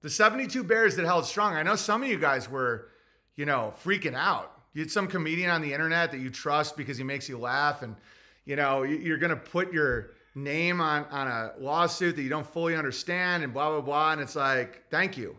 The 0.00 0.10
72 0.10 0.64
Bears 0.64 0.96
that 0.96 1.04
held 1.04 1.26
strong, 1.26 1.54
I 1.54 1.62
know 1.62 1.76
some 1.76 2.02
of 2.02 2.08
you 2.08 2.18
guys 2.18 2.48
were 2.48 2.88
you 3.36 3.46
know, 3.46 3.72
freaking 3.84 4.14
out. 4.14 4.60
You 4.74 4.82
had 4.82 4.90
some 4.90 5.06
comedian 5.06 5.50
on 5.50 5.62
the 5.62 5.72
internet 5.72 6.12
that 6.12 6.18
you 6.18 6.30
trust 6.30 6.76
because 6.76 6.96
he 6.96 7.04
makes 7.04 7.28
you 7.28 7.38
laugh, 7.38 7.82
and 7.82 7.96
you 8.44 8.56
know 8.56 8.82
you're 8.82 9.18
going 9.18 9.30
to 9.30 9.36
put 9.36 9.72
your 9.72 10.10
name 10.34 10.80
on 10.80 11.04
on 11.06 11.28
a 11.28 11.52
lawsuit 11.58 12.16
that 12.16 12.22
you 12.22 12.28
don't 12.28 12.46
fully 12.46 12.76
understand, 12.76 13.44
and 13.44 13.52
blah 13.52 13.70
blah 13.70 13.80
blah. 13.80 14.12
And 14.12 14.20
it's 14.20 14.36
like, 14.36 14.84
thank 14.90 15.16
you, 15.16 15.36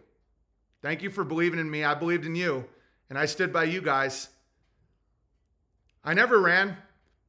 thank 0.82 1.02
you 1.02 1.10
for 1.10 1.24
believing 1.24 1.60
in 1.60 1.70
me. 1.70 1.84
I 1.84 1.94
believed 1.94 2.26
in 2.26 2.36
you, 2.36 2.66
and 3.10 3.18
I 3.18 3.26
stood 3.26 3.52
by 3.52 3.66
you 3.66 3.82
guys. 3.82 4.30
I 6.04 6.14
never 6.14 6.40
ran 6.40 6.78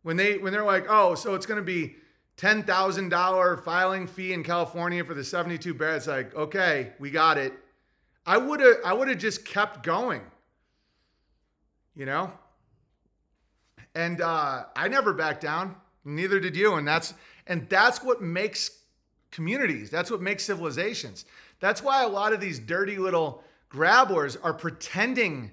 when 0.02 0.16
they 0.16 0.38
when 0.38 0.52
they're 0.52 0.64
like, 0.64 0.86
oh, 0.88 1.14
so 1.14 1.34
it's 1.34 1.46
going 1.46 1.60
to 1.60 1.64
be 1.64 1.96
ten 2.36 2.62
thousand 2.62 3.08
dollar 3.08 3.56
filing 3.56 4.06
fee 4.06 4.32
in 4.32 4.42
California 4.42 5.04
for 5.04 5.14
the 5.14 5.24
seventy 5.24 5.58
two 5.58 5.74
bear. 5.74 5.96
It's 5.96 6.06
like, 6.06 6.34
okay, 6.34 6.92
we 6.98 7.10
got 7.10 7.38
it. 7.38 7.52
I 8.26 8.38
would 8.38 8.60
have 8.60 8.76
I 8.84 8.92
would 8.92 9.08
have 9.08 9.18
just 9.18 9.44
kept 9.44 9.82
going 9.82 10.22
you 11.94 12.06
know? 12.06 12.32
And 13.94 14.20
uh, 14.20 14.64
I 14.74 14.88
never 14.88 15.12
backed 15.12 15.42
down. 15.42 15.76
Neither 16.04 16.40
did 16.40 16.56
you. 16.56 16.74
And 16.74 16.86
that's 16.86 17.14
and 17.46 17.68
that's 17.68 18.02
what 18.02 18.22
makes 18.22 18.70
communities. 19.30 19.90
That's 19.90 20.10
what 20.10 20.20
makes 20.20 20.44
civilizations. 20.44 21.24
That's 21.60 21.82
why 21.82 22.02
a 22.02 22.08
lot 22.08 22.32
of 22.32 22.40
these 22.40 22.58
dirty 22.58 22.98
little 22.98 23.42
grabblers 23.70 24.36
are 24.42 24.54
pretending 24.54 25.50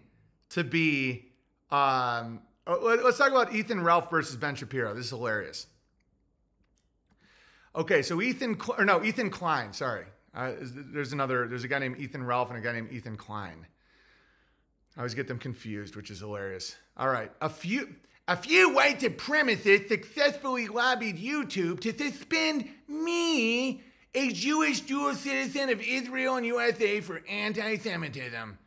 to 0.50 0.64
be. 0.64 1.32
Um, 1.72 2.42
uh, 2.68 2.78
let's 2.80 3.18
talk 3.18 3.32
about 3.32 3.54
Ethan 3.54 3.82
Ralph 3.82 4.10
versus 4.12 4.36
Ben 4.36 4.56
Shapiro. 4.56 4.94
This 4.94 5.06
is 5.06 5.12
hilarious. 5.12 5.68
Okay, 7.76 8.02
so 8.02 8.22
Ethan, 8.22 8.60
or 8.78 8.84
no, 8.86 9.04
Ethan 9.04 9.30
Klein. 9.30 9.72
Sorry, 9.72 10.06
uh, 10.36 10.52
there's 10.60 11.14
another. 11.14 11.48
There's 11.48 11.64
a 11.64 11.68
guy 11.70 11.80
named 11.80 12.00
Ethan 12.00 12.24
Ralph 12.24 12.50
and 12.50 12.60
a 12.60 12.62
guy 12.62 12.74
named 12.74 12.92
Ethan 12.92 13.16
Klein. 13.16 13.66
I 14.98 15.00
always 15.00 15.14
get 15.14 15.28
them 15.28 15.40
confused, 15.40 15.96
which 15.96 16.12
is 16.12 16.20
hilarious. 16.20 16.76
All 16.98 17.08
right, 17.08 17.32
a 17.40 17.50
few 17.50 17.96
a 18.32 18.36
few 18.38 18.74
white 18.74 19.02
supremacists 19.02 19.90
successfully 19.90 20.70
lobbied 20.70 21.18
YouTube 21.18 21.82
to 21.82 21.92
suspend 21.92 22.66
me, 22.88 23.84
a 24.16 24.32
Jewish 24.32 24.80
dual 24.80 25.16
citizen 25.16 25.70
of 25.70 25.82
Israel 25.82 26.38
and 26.38 26.46
USA, 26.46 27.02
for 27.02 27.22
anti-Semitism. 27.28 28.58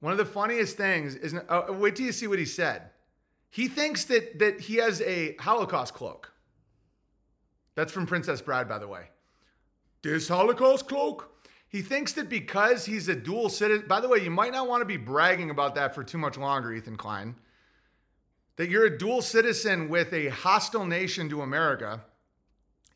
One 0.00 0.12
of 0.12 0.16
the 0.16 0.24
funniest 0.24 0.78
things 0.78 1.16
is 1.16 1.34
uh, 1.34 1.66
wait 1.68 1.96
till 1.96 2.06
you 2.06 2.12
see 2.12 2.26
what 2.26 2.38
he 2.38 2.46
said. 2.46 2.88
He 3.50 3.68
thinks 3.68 4.04
that 4.06 4.38
that 4.38 4.60
he 4.60 4.76
has 4.76 5.02
a 5.02 5.36
Holocaust 5.36 5.92
cloak. 5.92 6.32
That's 7.74 7.92
from 7.92 8.06
Princess 8.06 8.40
Bride, 8.40 8.70
by 8.70 8.78
the 8.78 8.88
way. 8.88 9.10
This 10.02 10.28
Holocaust 10.28 10.88
cloak? 10.88 11.30
He 11.68 11.82
thinks 11.82 12.14
that 12.14 12.30
because 12.30 12.86
he's 12.86 13.08
a 13.08 13.14
dual 13.14 13.50
citizen, 13.50 13.86
by 13.86 14.00
the 14.00 14.08
way, 14.08 14.20
you 14.20 14.30
might 14.30 14.52
not 14.52 14.66
want 14.66 14.80
to 14.80 14.86
be 14.86 14.96
bragging 14.96 15.50
about 15.50 15.74
that 15.74 15.94
for 15.94 16.02
too 16.02 16.16
much 16.16 16.38
longer, 16.38 16.72
Ethan 16.72 16.96
Klein. 16.96 17.34
That 18.58 18.68
you're 18.68 18.84
a 18.84 18.98
dual 18.98 19.22
citizen 19.22 19.88
with 19.88 20.12
a 20.12 20.28
hostile 20.28 20.84
nation 20.84 21.30
to 21.30 21.40
America. 21.40 22.04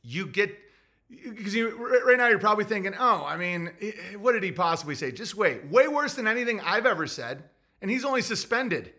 You 0.03 0.27
get, 0.27 0.55
because 1.09 1.55
you, 1.55 2.03
right 2.05 2.19
now 2.19 2.29
you're 2.29 2.39
probably 2.39 2.65
thinking, 2.65 2.95
oh, 2.99 3.25
I 3.27 3.37
mean, 3.39 3.71
what 4.19 4.33
did 4.33 4.43
he 4.43 4.53
possibly 4.53 4.95
say? 4.95 5.11
Just 5.11 5.35
wait. 5.35 5.65
Way 5.67 5.89
worse 5.89 6.15
than 6.15 6.29
anything 6.29 6.61
I've 6.61 6.85
ever 6.85 7.07
said. 7.07 7.45
And 7.81 7.91
he's 7.91 8.05
only 8.05 8.23
suspended. 8.23 8.93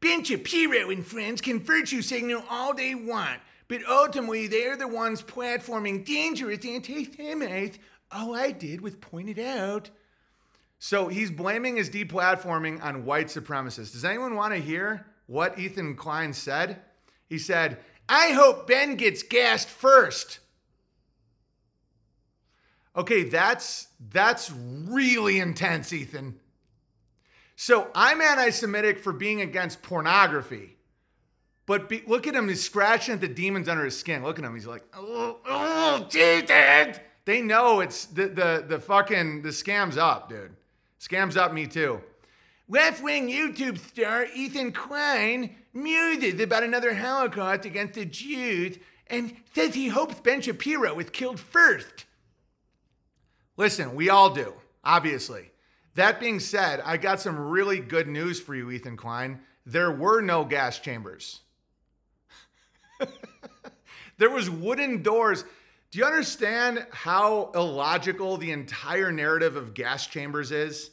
Ben 0.00 0.24
Shapiro 0.24 0.90
and 0.90 1.06
friends 1.06 1.40
can 1.40 1.60
virtue 1.60 2.00
signal 2.00 2.42
all 2.48 2.74
they 2.74 2.94
want, 2.94 3.40
but 3.68 3.80
ultimately 3.88 4.46
they're 4.46 4.76
the 4.76 4.88
ones 4.88 5.22
platforming 5.22 6.04
dangerous 6.04 6.64
anti 6.64 7.04
Semites 7.04 7.78
all 8.12 8.30
oh, 8.30 8.34
I 8.34 8.50
did 8.50 8.80
was 8.80 8.94
point 8.96 9.30
it 9.30 9.38
out. 9.38 9.90
So 10.78 11.08
he's 11.08 11.30
blaming 11.30 11.76
his 11.76 11.88
deplatforming 11.88 12.82
on 12.82 13.04
white 13.04 13.28
supremacists. 13.28 13.92
Does 13.92 14.04
anyone 14.04 14.34
want 14.34 14.52
to 14.52 14.60
hear 14.60 15.06
what 15.32 15.58
Ethan 15.58 15.96
Klein 15.96 16.34
said? 16.34 16.82
He 17.26 17.38
said, 17.38 17.78
I 18.06 18.32
hope 18.32 18.66
Ben 18.66 18.96
gets 18.96 19.22
gassed 19.22 19.68
first. 19.68 20.40
Okay, 22.94 23.24
that's 23.24 23.88
that's 24.10 24.52
really 24.52 25.40
intense, 25.40 25.90
Ethan. 25.94 26.38
So 27.56 27.90
I'm 27.94 28.20
anti-Semitic 28.20 28.98
for 28.98 29.14
being 29.14 29.40
against 29.40 29.80
pornography, 29.80 30.76
but 31.64 31.88
be, 31.88 32.02
look 32.06 32.26
at 32.26 32.34
him; 32.34 32.50
he's 32.50 32.62
scratching 32.62 33.14
at 33.14 33.22
the 33.22 33.28
demons 33.28 33.66
under 33.66 33.86
his 33.86 33.98
skin. 33.98 34.22
Look 34.22 34.38
at 34.38 34.44
him; 34.44 34.52
he's 34.52 34.66
like, 34.66 34.84
"Oh, 34.94 35.38
oh, 35.46 36.06
Jesus!" 36.10 36.98
They 37.24 37.40
know 37.40 37.80
it's 37.80 38.04
the 38.04 38.28
the 38.28 38.64
the 38.68 38.78
fucking 38.78 39.40
the 39.40 39.52
scam's 39.52 39.96
up, 39.96 40.28
dude. 40.28 40.54
Scam's 40.98 41.38
up 41.38 41.54
me 41.54 41.66
too. 41.66 42.02
Left 42.68 43.02
wing 43.02 43.28
YouTube 43.28 43.78
star 43.78 44.26
Ethan 44.34 44.72
Klein 44.72 45.54
muses 45.72 46.40
about 46.40 46.62
another 46.62 46.94
Holocaust 46.94 47.64
against 47.64 47.94
the 47.94 48.04
Jews 48.04 48.78
and 49.08 49.36
says 49.54 49.74
he 49.74 49.88
hopes 49.88 50.20
Ben 50.20 50.40
Shapiro 50.40 50.98
is 50.98 51.10
killed 51.10 51.40
first. 51.40 52.06
Listen, 53.56 53.94
we 53.94 54.08
all 54.08 54.30
do, 54.30 54.54
obviously. 54.82 55.50
That 55.94 56.20
being 56.20 56.40
said, 56.40 56.80
I 56.80 56.96
got 56.96 57.20
some 57.20 57.38
really 57.38 57.78
good 57.78 58.08
news 58.08 58.40
for 58.40 58.54
you, 58.54 58.70
Ethan 58.70 58.96
Klein. 58.96 59.40
There 59.66 59.92
were 59.92 60.22
no 60.22 60.44
gas 60.44 60.78
chambers. 60.78 61.40
there 64.18 64.30
was 64.30 64.48
wooden 64.48 65.02
doors. 65.02 65.44
Do 65.90 65.98
you 65.98 66.06
understand 66.06 66.86
how 66.90 67.50
illogical 67.54 68.38
the 68.38 68.52
entire 68.52 69.12
narrative 69.12 69.56
of 69.56 69.74
gas 69.74 70.06
chambers 70.06 70.50
is? 70.50 70.90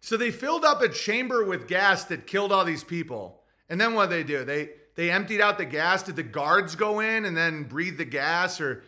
So 0.00 0.16
they 0.16 0.30
filled 0.30 0.64
up 0.64 0.82
a 0.82 0.88
chamber 0.88 1.44
with 1.44 1.68
gas 1.68 2.04
that 2.04 2.26
killed 2.26 2.52
all 2.52 2.64
these 2.64 2.84
people. 2.84 3.42
And 3.68 3.80
then 3.80 3.94
what 3.94 4.10
did 4.10 4.26
they 4.26 4.32
do? 4.32 4.44
They 4.44 4.70
they 4.94 5.10
emptied 5.10 5.40
out 5.40 5.58
the 5.58 5.64
gas. 5.64 6.02
Did 6.02 6.16
the 6.16 6.22
guards 6.22 6.74
go 6.74 7.00
in 7.00 7.24
and 7.24 7.36
then 7.36 7.64
breathe 7.64 7.98
the 7.98 8.04
gas 8.04 8.60
or 8.60 8.82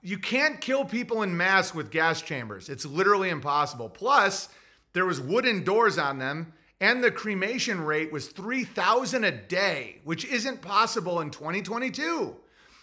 you 0.00 0.18
can't 0.18 0.62
kill 0.62 0.84
people 0.84 1.22
in 1.22 1.36
mass 1.36 1.74
with 1.74 1.90
gas 1.90 2.22
chambers. 2.22 2.70
It's 2.70 2.86
literally 2.86 3.28
impossible. 3.28 3.90
Plus, 3.90 4.48
there 4.94 5.04
was 5.04 5.20
wooden 5.20 5.62
doors 5.62 5.98
on 5.98 6.18
them 6.18 6.54
and 6.80 7.02
the 7.02 7.10
cremation 7.10 7.80
rate 7.80 8.12
was 8.12 8.28
3000 8.28 9.24
a 9.24 9.32
day, 9.32 10.00
which 10.04 10.24
isn't 10.24 10.62
possible 10.62 11.20
in 11.20 11.30
2022. 11.30 12.36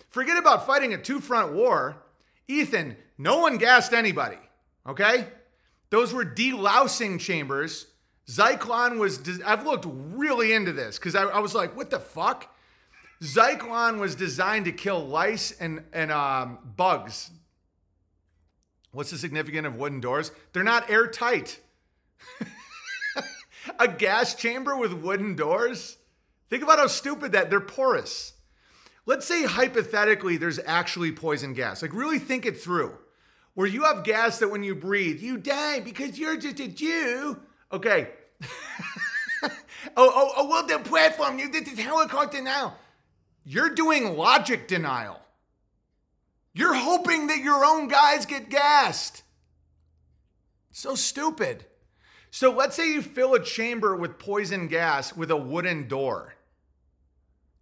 Forget 0.09 0.37
about 0.37 0.65
fighting 0.65 0.93
a 0.93 0.97
two 0.97 1.19
front 1.19 1.53
war. 1.53 2.03
Ethan, 2.47 2.97
no 3.17 3.39
one 3.39 3.57
gassed 3.57 3.93
anybody, 3.93 4.37
okay? 4.85 5.27
Those 5.89 6.13
were 6.13 6.25
delousing 6.25 7.19
chambers. 7.19 7.87
Zyklon 8.27 8.97
was, 8.97 9.19
I've 9.45 9.65
looked 9.65 9.85
really 9.87 10.53
into 10.53 10.71
this 10.71 10.97
because 10.97 11.15
I, 11.15 11.23
I, 11.23 11.39
was 11.39 11.53
like, 11.53 11.75
what 11.75 11.89
the 11.89 11.99
fuck? 11.99 12.53
Zyklon 13.21 13.99
was 13.99 14.15
designed 14.15 14.65
to 14.65 14.71
kill 14.71 15.05
lice 15.05 15.51
and, 15.59 15.83
and 15.93 16.11
um, 16.11 16.57
bugs. 16.75 17.29
What's 18.91 19.11
the 19.11 19.17
significance 19.17 19.67
of 19.67 19.75
wooden 19.75 19.99
doors? 19.99 20.31
They're 20.53 20.63
not 20.63 20.89
airtight. 20.89 21.59
a 23.79 23.87
gas 23.87 24.35
chamber 24.35 24.75
with 24.75 24.93
wooden 24.93 25.35
doors? 25.35 25.97
Think 26.49 26.63
about 26.63 26.79
how 26.79 26.87
stupid 26.87 27.33
that 27.33 27.49
they're 27.49 27.59
porous. 27.59 28.33
Let's 29.05 29.27
say 29.27 29.45
hypothetically 29.45 30.37
there's 30.37 30.59
actually 30.65 31.11
poison 31.11 31.53
gas. 31.53 31.81
Like 31.81 31.93
really 31.93 32.19
think 32.19 32.45
it 32.45 32.59
through. 32.59 32.97
Where 33.55 33.67
you 33.67 33.83
have 33.83 34.03
gas 34.03 34.39
that 34.39 34.49
when 34.49 34.63
you 34.63 34.75
breathe, 34.75 35.21
you 35.21 35.37
die 35.37 35.79
because 35.79 36.19
you're 36.19 36.37
just 36.37 36.59
a 36.59 36.67
Jew. 36.67 37.39
Okay. 37.71 38.09
oh, 39.43 39.49
oh, 39.97 40.31
oh, 40.37 40.47
well, 40.47 40.67
the 40.67 40.77
platform, 40.79 41.39
you 41.39 41.49
did 41.49 41.65
this 41.65 41.79
Holocaust 41.79 42.31
denial. 42.31 42.73
You're 43.45 43.69
doing 43.69 44.15
logic 44.17 44.67
denial. 44.67 45.19
You're 46.53 46.73
hoping 46.73 47.27
that 47.27 47.39
your 47.39 47.65
own 47.65 47.87
guys 47.87 48.25
get 48.25 48.49
gassed. 48.49 49.23
So 50.71 50.95
stupid. 50.95 51.65
So 52.31 52.51
let's 52.51 52.75
say 52.75 52.91
you 52.91 53.01
fill 53.01 53.33
a 53.33 53.43
chamber 53.43 53.95
with 53.95 54.19
poison 54.19 54.67
gas 54.67 55.15
with 55.15 55.31
a 55.31 55.37
wooden 55.37 55.87
door. 55.87 56.34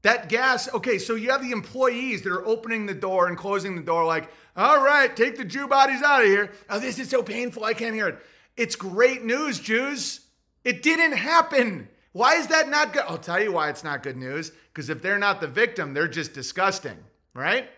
That 0.04 0.30
gas, 0.30 0.72
okay, 0.74 0.98
so 0.98 1.16
you 1.16 1.32
have 1.32 1.42
the 1.42 1.52
employees 1.52 2.22
that 2.22 2.32
are 2.32 2.46
opening 2.46 2.86
the 2.86 2.94
door 2.94 3.28
and 3.28 3.38
closing 3.38 3.76
the 3.76 3.82
door, 3.82 4.06
like, 4.06 4.30
all 4.56 4.84
right, 4.84 5.14
take 5.16 5.38
the 5.38 5.46
Jew 5.46 5.68
bodies 5.68 6.02
out 6.02 6.22
of 6.22 6.28
here. 6.28 6.52
Oh, 6.70 6.80
this 6.80 7.00
is 7.00 7.10
so 7.10 7.24
painful, 7.24 7.64
I 7.64 7.74
can't 7.74 7.96
hear 7.96 8.10
it. 8.10 8.20
It's 8.58 8.76
great 8.76 9.24
news, 9.24 9.60
Jews. 9.60 10.20
It 10.64 10.84
didn't 10.84 11.14
happen. 11.14 11.88
Why 12.12 12.36
is 12.36 12.48
that 12.48 12.70
not 12.70 12.94
good? 12.94 13.04
I'll 13.08 13.18
tell 13.18 13.42
you 13.42 13.54
why 13.54 13.70
it's 13.70 13.84
not 13.84 14.04
good 14.04 14.18
news. 14.18 14.52
Because 14.72 14.90
if 14.90 15.02
they're 15.02 15.18
not 15.18 15.42
the 15.42 15.48
victim, 15.48 15.94
they're 15.94 16.08
just 16.08 16.34
disgusting, 16.34 16.98
right? 17.34 17.70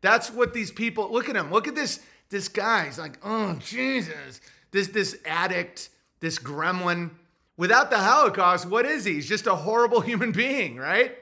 That's 0.00 0.30
what 0.30 0.52
these 0.52 0.72
people 0.72 1.10
look 1.12 1.28
at 1.28 1.36
him. 1.36 1.50
Look 1.50 1.68
at 1.68 1.74
this 1.74 2.00
this 2.28 2.48
guy. 2.48 2.90
Like, 2.98 3.18
oh 3.22 3.54
Jesus. 3.54 4.40
This 4.72 4.88
this 4.88 5.16
addict, 5.24 5.90
this 6.20 6.38
gremlin. 6.38 7.10
Without 7.56 7.90
the 7.90 7.98
Holocaust, 7.98 8.66
what 8.66 8.84
is 8.84 9.04
he? 9.04 9.14
He's 9.14 9.28
just 9.28 9.46
a 9.46 9.54
horrible 9.54 10.00
human 10.10 10.32
being, 10.32 10.76
right? 10.76 11.16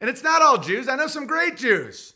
And 0.00 0.08
it's 0.08 0.22
not 0.22 0.42
all 0.42 0.58
Jews. 0.58 0.88
I 0.88 0.96
know 0.96 1.06
some 1.06 1.26
great 1.26 1.56
Jews. 1.56 2.14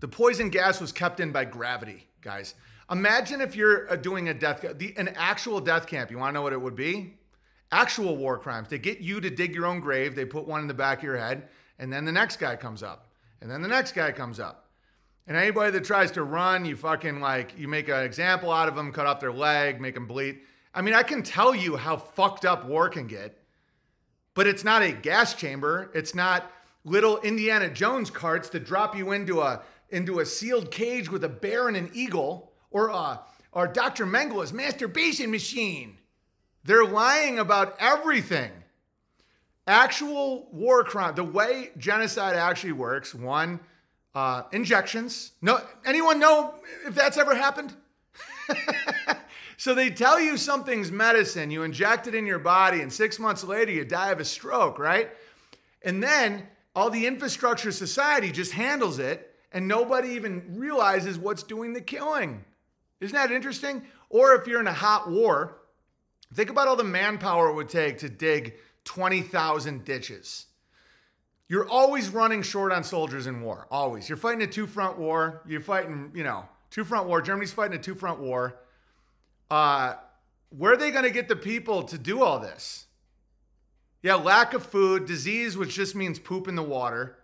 The 0.00 0.08
poison 0.08 0.48
gas 0.48 0.80
was 0.80 0.92
kept 0.92 1.20
in 1.20 1.32
by 1.32 1.44
gravity, 1.44 2.06
guys. 2.20 2.54
Imagine 2.90 3.40
if 3.40 3.56
you're 3.56 3.90
uh, 3.90 3.96
doing 3.96 4.28
a 4.28 4.34
death, 4.34 4.64
an 4.64 5.08
actual 5.16 5.60
death 5.60 5.86
camp. 5.86 6.10
You 6.10 6.18
want 6.18 6.30
to 6.30 6.34
know 6.34 6.42
what 6.42 6.52
it 6.52 6.60
would 6.60 6.76
be? 6.76 7.14
Actual 7.70 8.16
war 8.16 8.38
crimes. 8.38 8.68
They 8.68 8.78
get 8.78 9.00
you 9.00 9.20
to 9.20 9.30
dig 9.30 9.54
your 9.54 9.66
own 9.66 9.80
grave. 9.80 10.14
They 10.14 10.24
put 10.24 10.46
one 10.46 10.60
in 10.60 10.66
the 10.66 10.74
back 10.74 10.98
of 10.98 11.04
your 11.04 11.16
head, 11.16 11.48
and 11.78 11.92
then 11.92 12.04
the 12.04 12.12
next 12.12 12.36
guy 12.36 12.56
comes 12.56 12.82
up, 12.82 13.12
and 13.40 13.50
then 13.50 13.62
the 13.62 13.68
next 13.68 13.92
guy 13.92 14.12
comes 14.12 14.38
up. 14.38 14.70
And 15.26 15.36
anybody 15.36 15.70
that 15.70 15.84
tries 15.84 16.10
to 16.12 16.24
run, 16.24 16.64
you 16.64 16.76
fucking 16.76 17.20
like, 17.20 17.56
you 17.56 17.68
make 17.68 17.88
an 17.88 18.02
example 18.02 18.50
out 18.50 18.68
of 18.68 18.74
them, 18.74 18.92
cut 18.92 19.06
off 19.06 19.20
their 19.20 19.32
leg, 19.32 19.80
make 19.80 19.94
them 19.94 20.06
bleed. 20.06 20.40
I 20.74 20.82
mean, 20.82 20.94
I 20.94 21.02
can 21.02 21.22
tell 21.22 21.54
you 21.54 21.76
how 21.76 21.96
fucked 21.96 22.44
up 22.44 22.66
war 22.66 22.88
can 22.88 23.06
get 23.06 23.38
but 24.34 24.46
it's 24.46 24.64
not 24.64 24.82
a 24.82 24.92
gas 24.92 25.34
chamber. 25.34 25.90
It's 25.94 26.14
not 26.14 26.50
little 26.84 27.20
Indiana 27.20 27.68
Jones 27.68 28.10
carts 28.10 28.48
that 28.50 28.64
drop 28.64 28.96
you 28.96 29.12
into 29.12 29.40
a 29.40 29.62
into 29.90 30.20
a 30.20 30.26
sealed 30.26 30.70
cage 30.70 31.10
with 31.10 31.22
a 31.22 31.28
bear 31.28 31.68
and 31.68 31.76
an 31.76 31.90
eagle, 31.92 32.52
or 32.70 32.90
uh, 32.90 33.18
or 33.52 33.66
Dr. 33.68 34.06
Mengele's 34.06 34.52
masturbation 34.52 35.30
machine. 35.30 35.98
They're 36.64 36.86
lying 36.86 37.38
about 37.38 37.76
everything. 37.78 38.50
Actual 39.66 40.48
war 40.50 40.82
crime, 40.82 41.14
the 41.14 41.22
way 41.24 41.70
genocide 41.76 42.34
actually 42.34 42.72
works, 42.72 43.14
one, 43.14 43.60
uh, 44.14 44.42
injections. 44.52 45.32
No, 45.40 45.60
anyone 45.84 46.18
know 46.18 46.54
if 46.86 46.94
that's 46.94 47.16
ever 47.16 47.34
happened? 47.34 47.74
So 49.62 49.74
they 49.74 49.90
tell 49.90 50.18
you 50.18 50.38
something's 50.38 50.90
medicine, 50.90 51.52
you 51.52 51.62
inject 51.62 52.08
it 52.08 52.16
in 52.16 52.26
your 52.26 52.40
body, 52.40 52.80
and 52.80 52.92
six 52.92 53.20
months 53.20 53.44
later 53.44 53.70
you 53.70 53.84
die 53.84 54.10
of 54.10 54.18
a 54.18 54.24
stroke, 54.24 54.76
right? 54.76 55.08
And 55.82 56.02
then 56.02 56.48
all 56.74 56.90
the 56.90 57.06
infrastructure 57.06 57.70
society 57.70 58.32
just 58.32 58.50
handles 58.50 58.98
it, 58.98 59.36
and 59.52 59.68
nobody 59.68 60.08
even 60.14 60.42
realizes 60.56 61.16
what's 61.16 61.44
doing 61.44 61.74
the 61.74 61.80
killing. 61.80 62.44
Isn't 62.98 63.14
that 63.14 63.30
interesting? 63.30 63.84
Or 64.10 64.34
if 64.34 64.48
you're 64.48 64.58
in 64.58 64.66
a 64.66 64.72
hot 64.72 65.08
war, 65.08 65.58
think 66.34 66.50
about 66.50 66.66
all 66.66 66.74
the 66.74 66.82
manpower 66.82 67.48
it 67.50 67.54
would 67.54 67.68
take 67.68 67.98
to 67.98 68.08
dig 68.08 68.54
20,000 68.82 69.84
ditches. 69.84 70.46
You're 71.46 71.68
always 71.68 72.08
running 72.08 72.42
short 72.42 72.72
on 72.72 72.82
soldiers 72.82 73.28
in 73.28 73.42
war, 73.42 73.68
always. 73.70 74.08
You're 74.08 74.18
fighting 74.18 74.42
a 74.42 74.48
two 74.48 74.66
front 74.66 74.98
war. 74.98 75.40
You're 75.46 75.60
fighting, 75.60 76.10
you 76.16 76.24
know, 76.24 76.46
two 76.70 76.82
front 76.82 77.06
war. 77.06 77.22
Germany's 77.22 77.52
fighting 77.52 77.78
a 77.78 77.80
two 77.80 77.94
front 77.94 78.18
war. 78.18 78.58
Uh, 79.52 79.96
where 80.48 80.72
are 80.72 80.76
they 80.78 80.90
going 80.90 81.04
to 81.04 81.10
get 81.10 81.28
the 81.28 81.36
people 81.36 81.82
to 81.82 81.98
do 81.98 82.22
all 82.22 82.38
this? 82.38 82.86
Yeah, 84.02 84.14
lack 84.14 84.54
of 84.54 84.64
food, 84.64 85.04
disease, 85.04 85.58
which 85.58 85.74
just 85.74 85.94
means 85.94 86.18
poop 86.18 86.48
in 86.48 86.54
the 86.54 86.62
water. 86.62 87.18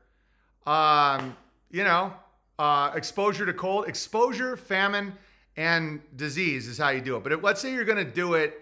Um, 0.66 1.34
you 1.70 1.84
know, 1.84 2.12
uh, 2.58 2.92
exposure 2.94 3.46
to 3.46 3.54
cold, 3.54 3.88
exposure, 3.88 4.58
famine, 4.58 5.14
and 5.56 6.02
disease 6.16 6.68
is 6.68 6.76
how 6.76 6.90
you 6.90 7.00
do 7.00 7.16
it. 7.16 7.22
But 7.22 7.32
if, 7.32 7.42
let's 7.42 7.62
say 7.62 7.72
you're 7.72 7.86
going 7.86 8.04
to 8.04 8.12
do 8.12 8.34
it 8.34 8.60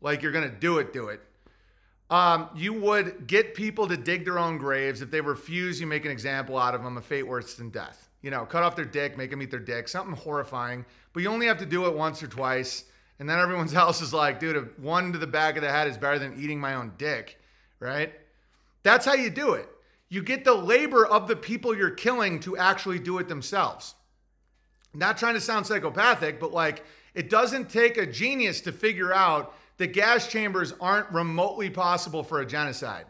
like 0.00 0.22
you're 0.22 0.30
going 0.30 0.48
to 0.48 0.56
do 0.56 0.78
it, 0.78 0.92
do 0.92 1.08
it. 1.08 1.20
Um, 2.10 2.48
you 2.54 2.72
would 2.74 3.26
get 3.26 3.56
people 3.56 3.88
to 3.88 3.96
dig 3.96 4.24
their 4.24 4.38
own 4.38 4.56
graves. 4.56 5.02
If 5.02 5.10
they 5.10 5.20
refuse, 5.20 5.80
you 5.80 5.88
make 5.88 6.04
an 6.04 6.12
example 6.12 6.56
out 6.56 6.76
of 6.76 6.84
them, 6.84 6.96
a 6.96 7.02
fate 7.02 7.26
worse 7.26 7.54
than 7.54 7.70
death. 7.70 8.08
You 8.22 8.30
know, 8.30 8.44
cut 8.44 8.62
off 8.62 8.76
their 8.76 8.84
dick, 8.84 9.18
make 9.18 9.30
them 9.30 9.42
eat 9.42 9.50
their 9.50 9.58
dick, 9.58 9.88
something 9.88 10.14
horrifying. 10.14 10.84
But 11.12 11.24
you 11.24 11.28
only 11.28 11.46
have 11.46 11.58
to 11.58 11.66
do 11.66 11.86
it 11.86 11.96
once 11.96 12.22
or 12.22 12.28
twice. 12.28 12.84
And 13.20 13.28
then 13.28 13.38
everyone 13.38 13.72
else 13.72 14.00
is 14.02 14.12
like, 14.12 14.40
dude, 14.40 14.82
one 14.82 15.12
to 15.12 15.18
the 15.18 15.26
back 15.28 15.56
of 15.56 15.62
the 15.62 15.70
head 15.70 15.86
is 15.86 15.96
better 15.96 16.18
than 16.18 16.42
eating 16.42 16.58
my 16.58 16.74
own 16.74 16.94
dick, 16.98 17.38
right? 17.78 18.12
That's 18.82 19.04
how 19.06 19.14
you 19.14 19.30
do 19.30 19.52
it. 19.52 19.68
You 20.08 20.22
get 20.24 20.44
the 20.44 20.54
labor 20.54 21.06
of 21.06 21.28
the 21.28 21.36
people 21.36 21.76
you're 21.76 21.90
killing 21.90 22.40
to 22.40 22.56
actually 22.56 22.98
do 22.98 23.18
it 23.18 23.28
themselves. 23.28 23.94
Not 24.92 25.18
trying 25.18 25.34
to 25.34 25.40
sound 25.40 25.66
psychopathic, 25.66 26.40
but 26.40 26.52
like, 26.52 26.84
it 27.14 27.30
doesn't 27.30 27.70
take 27.70 27.96
a 27.96 28.06
genius 28.06 28.60
to 28.62 28.72
figure 28.72 29.12
out 29.12 29.54
that 29.76 29.92
gas 29.92 30.26
chambers 30.26 30.74
aren't 30.80 31.10
remotely 31.10 31.70
possible 31.70 32.24
for 32.24 32.40
a 32.40 32.46
genocide 32.46 33.06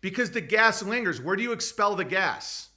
because 0.00 0.30
the 0.30 0.40
gas 0.40 0.82
lingers. 0.82 1.20
Where 1.20 1.36
do 1.36 1.42
you 1.42 1.52
expel 1.52 1.96
the 1.96 2.04
gas? 2.04 2.70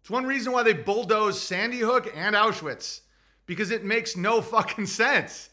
It's 0.00 0.10
one 0.10 0.26
reason 0.26 0.52
why 0.52 0.62
they 0.62 0.72
bulldozed 0.72 1.38
Sandy 1.38 1.78
Hook 1.78 2.12
and 2.14 2.34
Auschwitz 2.34 3.00
because 3.46 3.70
it 3.70 3.84
makes 3.84 4.16
no 4.16 4.42
fucking 4.42 4.86
sense. 4.86 5.48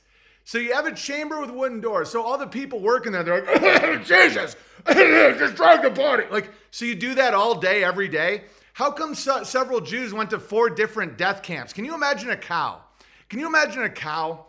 So 0.49 0.57
you 0.57 0.73
have 0.73 0.87
a 0.87 0.95
chamber 0.95 1.39
with 1.39 1.51
wooden 1.51 1.79
doors. 1.79 2.09
So 2.09 2.23
all 2.23 2.35
the 2.35 2.47
people 2.47 2.79
working 2.79 3.11
there, 3.11 3.21
they're 3.21 3.45
like, 3.45 4.03
Jesus, 4.03 4.55
just 4.87 5.53
drag 5.53 5.83
the 5.83 5.91
body. 5.91 6.23
Like, 6.31 6.49
so 6.71 6.85
you 6.85 6.95
do 6.95 7.13
that 7.13 7.35
all 7.35 7.59
day, 7.59 7.83
every 7.83 8.07
day. 8.07 8.45
How 8.73 8.89
come 8.89 9.13
so- 9.13 9.43
several 9.43 9.79
Jews 9.79 10.11
went 10.11 10.31
to 10.31 10.39
four 10.39 10.71
different 10.71 11.19
death 11.19 11.43
camps? 11.43 11.71
Can 11.71 11.85
you 11.85 11.93
imagine 11.93 12.31
a 12.31 12.35
cow? 12.35 12.81
Can 13.29 13.39
you 13.39 13.45
imagine 13.45 13.83
a 13.83 13.91
cow 13.91 14.43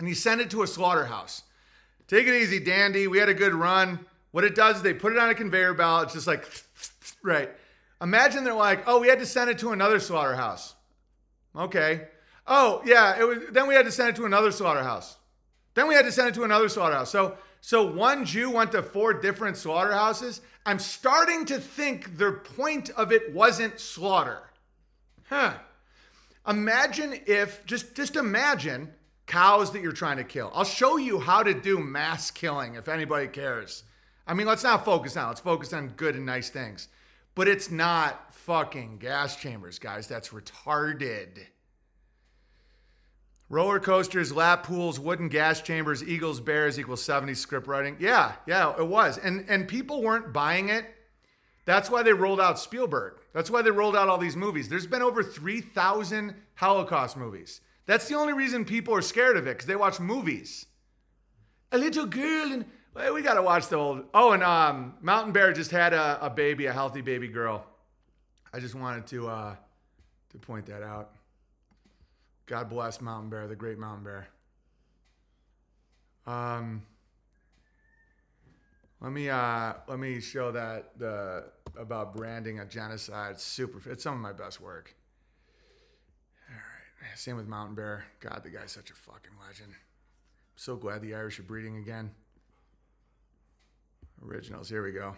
and 0.00 0.08
you 0.08 0.16
send 0.16 0.40
it 0.40 0.50
to 0.50 0.64
a 0.64 0.66
slaughterhouse? 0.66 1.44
Take 2.08 2.26
it 2.26 2.34
easy, 2.34 2.58
Dandy. 2.58 3.06
We 3.06 3.18
had 3.18 3.28
a 3.28 3.34
good 3.34 3.54
run. 3.54 4.00
What 4.32 4.42
it 4.42 4.56
does 4.56 4.78
is 4.78 4.82
they 4.82 4.92
put 4.92 5.12
it 5.12 5.20
on 5.20 5.30
a 5.30 5.36
conveyor 5.36 5.74
belt. 5.74 6.06
It's 6.06 6.14
just 6.14 6.26
like, 6.26 6.48
right. 7.22 7.48
Imagine 8.02 8.42
they're 8.42 8.54
like, 8.54 8.88
oh, 8.88 8.98
we 8.98 9.06
had 9.06 9.20
to 9.20 9.26
send 9.26 9.50
it 9.50 9.58
to 9.58 9.70
another 9.70 10.00
slaughterhouse. 10.00 10.74
Okay. 11.54 12.08
Oh, 12.44 12.82
yeah. 12.84 13.20
It 13.20 13.22
was. 13.22 13.38
Then 13.52 13.68
we 13.68 13.76
had 13.76 13.86
to 13.86 13.92
send 13.92 14.08
it 14.08 14.16
to 14.16 14.24
another 14.24 14.50
slaughterhouse. 14.50 15.16
Then 15.78 15.86
we 15.86 15.94
had 15.94 16.06
to 16.06 16.10
send 16.10 16.26
it 16.26 16.34
to 16.34 16.42
another 16.42 16.68
slaughterhouse. 16.68 17.08
So, 17.08 17.38
so 17.60 17.86
one 17.86 18.24
Jew 18.24 18.50
went 18.50 18.72
to 18.72 18.82
four 18.82 19.14
different 19.14 19.56
slaughterhouses. 19.56 20.40
I'm 20.66 20.80
starting 20.80 21.44
to 21.44 21.60
think 21.60 22.18
their 22.18 22.32
point 22.32 22.90
of 22.90 23.12
it 23.12 23.32
wasn't 23.32 23.78
slaughter. 23.78 24.42
Huh. 25.28 25.54
Imagine 26.48 27.20
if 27.26 27.64
just 27.64 27.94
just 27.94 28.16
imagine 28.16 28.90
cows 29.26 29.70
that 29.70 29.80
you're 29.80 29.92
trying 29.92 30.16
to 30.16 30.24
kill. 30.24 30.50
I'll 30.52 30.64
show 30.64 30.96
you 30.96 31.20
how 31.20 31.44
to 31.44 31.54
do 31.54 31.78
mass 31.78 32.32
killing 32.32 32.74
if 32.74 32.88
anybody 32.88 33.28
cares. 33.28 33.84
I 34.26 34.34
mean, 34.34 34.48
let's 34.48 34.64
not 34.64 34.84
focus 34.84 35.16
on. 35.16 35.28
Let's 35.28 35.42
focus 35.42 35.72
on 35.72 35.90
good 35.90 36.16
and 36.16 36.26
nice 36.26 36.50
things. 36.50 36.88
But 37.36 37.46
it's 37.46 37.70
not 37.70 38.34
fucking 38.34 38.98
gas 38.98 39.36
chambers, 39.36 39.78
guys. 39.78 40.08
That's 40.08 40.30
retarded. 40.30 41.38
Roller 43.50 43.80
coasters, 43.80 44.32
lap 44.32 44.62
pools, 44.64 45.00
wooden 45.00 45.28
gas 45.28 45.62
chambers, 45.62 46.04
eagles, 46.04 46.38
bears 46.40 46.78
equals 46.78 47.02
70 47.02 47.34
script 47.34 47.66
writing. 47.66 47.96
Yeah, 47.98 48.32
yeah, 48.46 48.74
it 48.78 48.86
was. 48.86 49.16
And 49.16 49.46
and 49.48 49.66
people 49.66 50.02
weren't 50.02 50.32
buying 50.32 50.68
it. 50.68 50.84
That's 51.64 51.90
why 51.90 52.02
they 52.02 52.12
rolled 52.12 52.40
out 52.40 52.58
Spielberg. 52.58 53.14
That's 53.32 53.50
why 53.50 53.62
they 53.62 53.70
rolled 53.70 53.96
out 53.96 54.08
all 54.08 54.18
these 54.18 54.36
movies. 54.36 54.68
There's 54.68 54.86
been 54.86 55.02
over 55.02 55.22
3,000 55.22 56.34
Holocaust 56.54 57.16
movies. 57.16 57.60
That's 57.84 58.08
the 58.08 58.14
only 58.14 58.32
reason 58.32 58.64
people 58.64 58.94
are 58.94 59.02
scared 59.02 59.36
of 59.36 59.46
it 59.46 59.50
because 59.56 59.66
they 59.66 59.76
watch 59.76 60.00
movies. 60.00 60.66
A 61.72 61.78
little 61.78 62.06
girl 62.06 62.52
and 62.52 62.64
well, 62.94 63.14
we 63.14 63.22
gotta 63.22 63.42
watch 63.42 63.68
the 63.68 63.76
old. 63.76 64.04
Oh, 64.12 64.32
and 64.32 64.42
um, 64.42 64.94
Mountain 65.00 65.32
Bear 65.32 65.52
just 65.52 65.70
had 65.70 65.92
a, 65.92 66.18
a 66.24 66.30
baby, 66.30 66.66
a 66.66 66.72
healthy 66.72 67.00
baby 67.00 67.28
girl. 67.28 67.64
I 68.52 68.60
just 68.60 68.74
wanted 68.74 69.06
to 69.08 69.28
uh, 69.28 69.56
to 70.30 70.38
point 70.38 70.66
that 70.66 70.82
out. 70.82 71.12
God 72.48 72.70
bless 72.70 73.02
Mountain 73.02 73.28
Bear, 73.28 73.46
the 73.46 73.54
great 73.54 73.78
Mountain 73.78 74.04
Bear. 74.04 74.28
Um, 76.26 76.82
let 79.02 79.12
me 79.12 79.28
uh, 79.28 79.74
let 79.86 79.98
me 79.98 80.18
show 80.18 80.50
that 80.52 80.98
the 80.98 81.44
about 81.78 82.16
branding 82.16 82.58
a 82.60 82.64
genocide. 82.64 83.38
Super. 83.38 83.90
It's 83.90 84.02
some 84.02 84.14
of 84.14 84.20
my 84.20 84.32
best 84.32 84.62
work. 84.62 84.94
All 86.48 86.56
right. 86.56 87.18
Same 87.18 87.36
with 87.36 87.46
Mountain 87.46 87.74
Bear. 87.74 88.06
God, 88.20 88.40
the 88.42 88.50
guy's 88.50 88.72
such 88.72 88.90
a 88.90 88.94
fucking 88.94 89.32
legend. 89.46 89.74
so 90.56 90.74
glad 90.74 91.02
the 91.02 91.14
Irish 91.14 91.38
are 91.38 91.44
breeding 91.44 91.76
again. 91.76 92.10
Originals. 94.26 94.70
Here 94.70 94.82
we 94.82 94.92
go. 94.92 95.16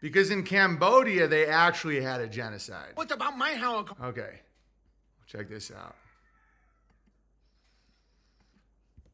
Because 0.00 0.30
in 0.30 0.42
Cambodia, 0.42 1.28
they 1.28 1.46
actually 1.46 2.00
had 2.00 2.22
a 2.22 2.26
genocide. 2.26 2.92
What 2.94 3.10
about 3.12 3.36
my 3.36 3.52
Holocaust? 3.52 4.00
Okay. 4.00 4.40
Check 5.32 5.48
this 5.48 5.70
out. 5.70 5.96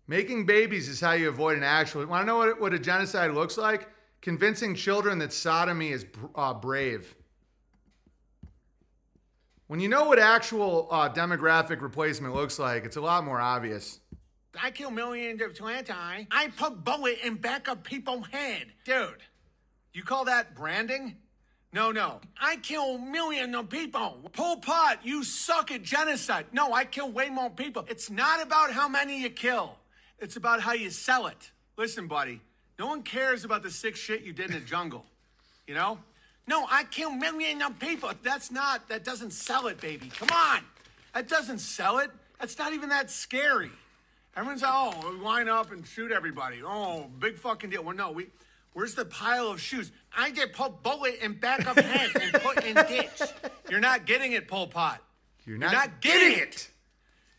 Making 0.08 0.46
babies 0.46 0.88
is 0.88 1.00
how 1.00 1.12
you 1.12 1.28
avoid 1.28 1.56
an 1.56 1.62
actual. 1.62 2.04
Want 2.06 2.22
to 2.22 2.26
know 2.26 2.38
what, 2.38 2.60
what 2.60 2.74
a 2.74 2.78
genocide 2.78 3.30
looks 3.30 3.56
like? 3.56 3.88
Convincing 4.20 4.74
children 4.74 5.20
that 5.20 5.32
sodomy 5.32 5.90
is 5.92 6.06
uh, 6.34 6.54
brave. 6.54 7.14
When 9.68 9.78
you 9.78 9.88
know 9.88 10.06
what 10.06 10.18
actual 10.18 10.88
uh, 10.90 11.08
demographic 11.08 11.82
replacement 11.82 12.34
looks 12.34 12.58
like, 12.58 12.84
it's 12.84 12.96
a 12.96 13.00
lot 13.00 13.22
more 13.22 13.40
obvious. 13.40 14.00
I 14.60 14.72
kill 14.72 14.90
millions 14.90 15.40
of 15.40 15.52
Atlanta. 15.52 15.94
I 16.32 16.48
put 16.56 16.82
bullet 16.82 17.18
in 17.22 17.36
back 17.36 17.68
of 17.68 17.84
people's 17.84 18.26
head. 18.32 18.72
Dude, 18.84 19.22
you 19.92 20.02
call 20.02 20.24
that 20.24 20.56
branding? 20.56 21.18
No, 21.72 21.90
no. 21.90 22.20
I 22.40 22.56
kill 22.56 22.98
millions 22.98 23.54
of 23.54 23.68
people. 23.68 24.18
Pol 24.32 24.56
Pot, 24.56 25.00
you 25.02 25.22
suck 25.22 25.70
at 25.70 25.82
genocide. 25.82 26.46
No, 26.52 26.72
I 26.72 26.84
kill 26.84 27.10
way 27.10 27.28
more 27.28 27.50
people. 27.50 27.84
It's 27.88 28.10
not 28.10 28.42
about 28.42 28.72
how 28.72 28.88
many 28.88 29.20
you 29.20 29.30
kill. 29.30 29.76
It's 30.18 30.36
about 30.36 30.60
how 30.60 30.72
you 30.72 30.90
sell 30.90 31.26
it. 31.26 31.50
Listen, 31.76 32.06
buddy, 32.06 32.40
no 32.78 32.86
one 32.86 33.02
cares 33.02 33.44
about 33.44 33.62
the 33.62 33.70
sick 33.70 33.96
shit 33.96 34.22
you 34.22 34.32
did 34.32 34.46
in 34.46 34.52
the 34.52 34.60
jungle. 34.60 35.04
You 35.66 35.74
know? 35.74 35.98
No, 36.46 36.66
I 36.70 36.84
kill 36.84 37.10
millions 37.10 37.62
of 37.62 37.78
people. 37.78 38.10
That's 38.22 38.50
not, 38.50 38.88
that 38.88 39.04
doesn't 39.04 39.32
sell 39.32 39.66
it, 39.66 39.78
baby. 39.80 40.08
Come 40.08 40.30
on. 40.32 40.60
That 41.14 41.28
doesn't 41.28 41.58
sell 41.58 41.98
it. 41.98 42.10
That's 42.40 42.58
not 42.58 42.72
even 42.72 42.88
that 42.88 43.10
scary. 43.10 43.70
Everyone's 44.36 44.62
oh, 44.64 44.94
we 45.10 45.22
line 45.22 45.48
up 45.48 45.72
and 45.72 45.86
shoot 45.86 46.12
everybody. 46.12 46.62
Oh, 46.64 47.10
big 47.18 47.36
fucking 47.36 47.70
deal. 47.70 47.82
Well, 47.82 47.96
no, 47.96 48.12
we, 48.12 48.28
where's 48.78 48.94
the 48.94 49.04
pile 49.04 49.48
of 49.48 49.60
shoes? 49.60 49.90
I 50.16 50.30
get 50.30 50.52
put 50.52 50.84
bullet 50.84 51.18
in 51.20 51.32
back 51.32 51.66
of 51.66 51.76
head 51.76 52.10
and 52.14 52.32
put 52.34 52.64
in 52.64 52.74
ditch. 52.88 53.20
You're 53.68 53.80
not 53.80 54.06
getting 54.06 54.32
it, 54.32 54.46
Pol 54.46 54.68
Pot. 54.68 55.02
You're 55.44 55.58
not, 55.58 55.72
not 55.72 56.00
getting 56.00 56.38
it. 56.38 56.70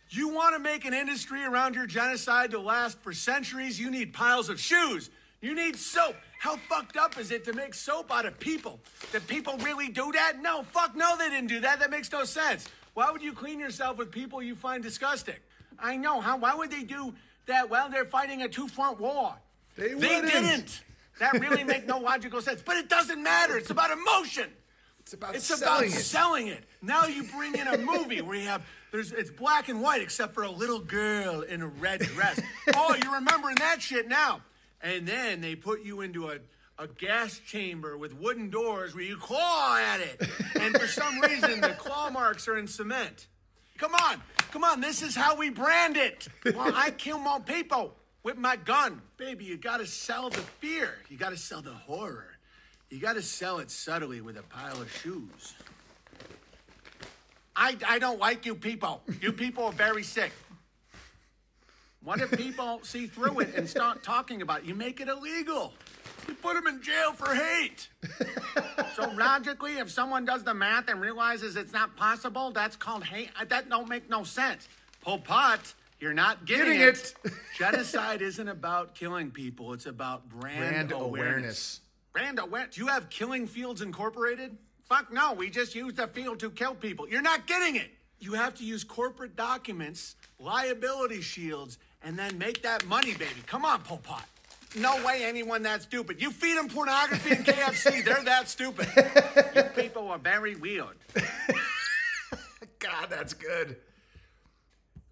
You 0.09 0.27
want 0.27 0.55
to 0.55 0.59
make 0.59 0.83
an 0.83 0.93
industry 0.93 1.45
around 1.45 1.75
your 1.75 1.87
genocide 1.87 2.51
to 2.51 2.59
last 2.59 2.99
for 2.99 3.13
centuries? 3.13 3.79
You 3.79 3.89
need 3.89 4.11
piles 4.11 4.49
of 4.49 4.59
shoes. 4.59 5.09
You 5.39 5.55
need 5.55 5.77
soap. 5.77 6.17
How 6.39 6.57
fucked 6.57 6.97
up 6.97 7.17
is 7.17 7.31
it 7.31 7.45
to 7.45 7.53
make 7.53 7.73
soap 7.73 8.11
out 8.11 8.25
of 8.25 8.37
people? 8.37 8.81
Did 9.13 9.25
people 9.25 9.57
really 9.59 9.87
do 9.87 10.11
that? 10.11 10.41
No, 10.41 10.63
fuck 10.63 10.93
no, 10.93 11.15
they 11.17 11.29
didn't 11.29 11.47
do 11.47 11.61
that. 11.61 11.79
That 11.79 11.89
makes 11.89 12.11
no 12.11 12.25
sense. 12.25 12.67
Why 12.95 13.11
would 13.11 13.21
you 13.21 13.31
clean 13.31 13.61
yourself 13.61 13.97
with 13.97 14.11
people 14.11 14.41
you 14.41 14.55
find 14.55 14.83
disgusting? 14.83 15.37
I 15.79 15.95
know. 15.95 16.19
How? 16.19 16.37
Why 16.37 16.53
would 16.53 16.69
they 16.69 16.83
do 16.83 17.13
that? 17.45 17.69
Well, 17.69 17.87
they're 17.87 18.03
fighting 18.03 18.41
a 18.41 18.49
two-front 18.49 18.99
war. 18.99 19.35
They, 19.77 19.93
They 19.93 20.19
didn't. 20.19 20.81
That 21.19 21.33
really 21.39 21.63
make 21.63 21.85
no 21.87 21.99
logical 21.99 22.41
sense. 22.41 22.61
But 22.61 22.77
it 22.77 22.89
doesn't 22.89 23.21
matter. 23.21 23.57
It's 23.57 23.69
about 23.69 23.91
emotion. 23.91 24.49
It's 25.01 25.13
about 25.13 25.35
It's 25.35 25.45
selling 25.45 25.63
about 25.63 25.83
it. 25.83 25.91
selling 25.91 26.47
it. 26.47 26.63
Now 26.81 27.05
you 27.05 27.23
bring 27.23 27.55
in 27.55 27.67
a 27.67 27.77
movie 27.77 28.21
where 28.21 28.35
you 28.37 28.45
have 28.47 28.61
there's 28.91 29.11
it's 29.11 29.29
black 29.29 29.69
and 29.69 29.81
white 29.81 30.01
except 30.01 30.33
for 30.33 30.43
a 30.43 30.51
little 30.51 30.79
girl 30.79 31.41
in 31.41 31.61
a 31.61 31.67
red 31.67 32.01
dress. 32.01 32.39
oh, 32.75 32.95
you're 33.01 33.13
remembering 33.15 33.55
that 33.55 33.81
shit 33.81 34.07
now. 34.07 34.41
And 34.81 35.07
then 35.07 35.41
they 35.41 35.55
put 35.55 35.81
you 35.83 36.01
into 36.01 36.29
a 36.29 36.39
a 36.77 36.87
gas 36.87 37.39
chamber 37.39 37.97
with 37.97 38.13
wooden 38.13 38.49
doors 38.49 38.95
where 38.95 39.03
you 39.03 39.17
claw 39.17 39.77
at 39.77 39.99
it. 39.99 40.21
And 40.61 40.77
for 40.79 40.87
some 40.87 41.19
reason 41.19 41.59
the 41.59 41.69
claw 41.77 42.09
marks 42.09 42.47
are 42.47 42.57
in 42.57 42.67
cement. 42.67 43.27
Come 43.77 43.93
on. 43.95 44.21
Come 44.51 44.63
on. 44.63 44.79
This 44.79 45.01
is 45.01 45.13
how 45.15 45.35
we 45.35 45.49
brand 45.49 45.97
it. 45.97 46.27
Well, 46.45 46.71
I 46.73 46.91
kill 46.91 47.19
more 47.19 47.41
people 47.41 47.95
with 48.23 48.37
my 48.37 48.55
gun. 48.55 49.01
Baby, 49.17 49.45
you 49.45 49.57
got 49.57 49.77
to 49.77 49.87
sell 49.87 50.29
the 50.29 50.41
fear. 50.41 50.95
You 51.09 51.17
got 51.17 51.29
to 51.29 51.37
sell 51.37 51.61
the 51.61 51.73
horror. 51.73 52.25
You 52.89 52.99
got 52.99 53.13
to 53.13 53.21
sell 53.21 53.59
it 53.59 53.69
subtly 53.69 54.21
with 54.21 54.37
a 54.37 54.43
pile 54.43 54.81
of 54.81 54.91
shoes. 54.91 55.53
I, 57.55 57.75
I 57.87 57.99
don't 57.99 58.19
like 58.19 58.45
you 58.45 58.55
people. 58.55 59.01
You 59.21 59.31
people 59.33 59.65
are 59.65 59.71
very 59.71 60.03
sick. 60.03 60.31
What 62.03 62.21
if 62.21 62.31
people 62.31 62.79
see 62.83 63.07
through 63.07 63.41
it 63.41 63.55
and 63.55 63.69
start 63.69 64.01
talking 64.01 64.41
about 64.41 64.61
it? 64.61 64.65
You 64.65 64.75
make 64.75 65.01
it 65.01 65.07
illegal. 65.07 65.73
You 66.27 66.35
put 66.35 66.53
them 66.53 66.67
in 66.67 66.81
jail 66.81 67.11
for 67.11 67.33
hate. 67.33 67.89
so 68.95 69.09
logically, 69.17 69.77
if 69.77 69.91
someone 69.91 70.25
does 70.25 70.43
the 70.43 70.53
math 70.53 70.87
and 70.87 71.01
realizes 71.01 71.55
it's 71.55 71.73
not 71.73 71.95
possible, 71.95 72.51
that's 72.51 72.75
called 72.75 73.03
hate. 73.03 73.29
That 73.47 73.69
don't 73.69 73.89
make 73.89 74.09
no 74.09 74.23
sense. 74.23 74.67
Pol 75.01 75.19
Pot, 75.19 75.73
you're 75.99 76.13
not 76.13 76.45
getting, 76.45 76.65
Getting 76.77 76.81
it. 76.81 77.13
it. 77.25 77.33
Genocide 77.57 78.21
isn't 78.21 78.47
about 78.47 78.95
killing 78.95 79.31
people. 79.31 79.73
It's 79.73 79.85
about 79.85 80.29
brand, 80.29 80.59
Brand 80.59 80.91
awareness. 80.91 81.01
awareness. 81.11 81.79
Brand 82.13 82.39
awareness. 82.39 82.75
Do 82.75 82.81
you 82.81 82.87
have 82.87 83.09
Killing 83.09 83.47
Fields 83.47 83.81
Incorporated? 83.81 84.57
Fuck 84.87 85.11
no. 85.13 85.33
We 85.33 85.49
just 85.49 85.75
use 85.75 85.93
the 85.93 86.07
field 86.07 86.39
to 86.39 86.49
kill 86.49 86.73
people. 86.73 87.07
You're 87.07 87.21
not 87.21 87.45
getting 87.47 87.75
it. 87.75 87.91
You 88.19 88.33
have 88.33 88.55
to 88.55 88.65
use 88.65 88.83
corporate 88.83 89.35
documents, 89.35 90.15
liability 90.39 91.21
shields, 91.21 91.77
and 92.01 92.17
then 92.17 92.37
make 92.37 92.63
that 92.63 92.85
money, 92.87 93.13
baby. 93.13 93.41
Come 93.45 93.63
on, 93.65 93.81
Pol 93.81 93.97
Pot. 93.99 94.25
No 94.75 95.03
way 95.05 95.23
anyone 95.25 95.63
that 95.63 95.81
stupid. 95.83 96.21
You 96.21 96.31
feed 96.31 96.57
them 96.57 96.67
pornography 96.69 97.31
and 97.35 97.45
KFC, 97.45 98.03
they're 98.05 98.23
that 98.23 98.47
stupid. 98.49 98.87
You 99.55 99.63
people 99.75 100.09
are 100.09 100.17
very 100.19 100.55
weird. 100.55 100.95
God, 102.79 103.07
that's 103.09 103.33
good. 103.33 103.77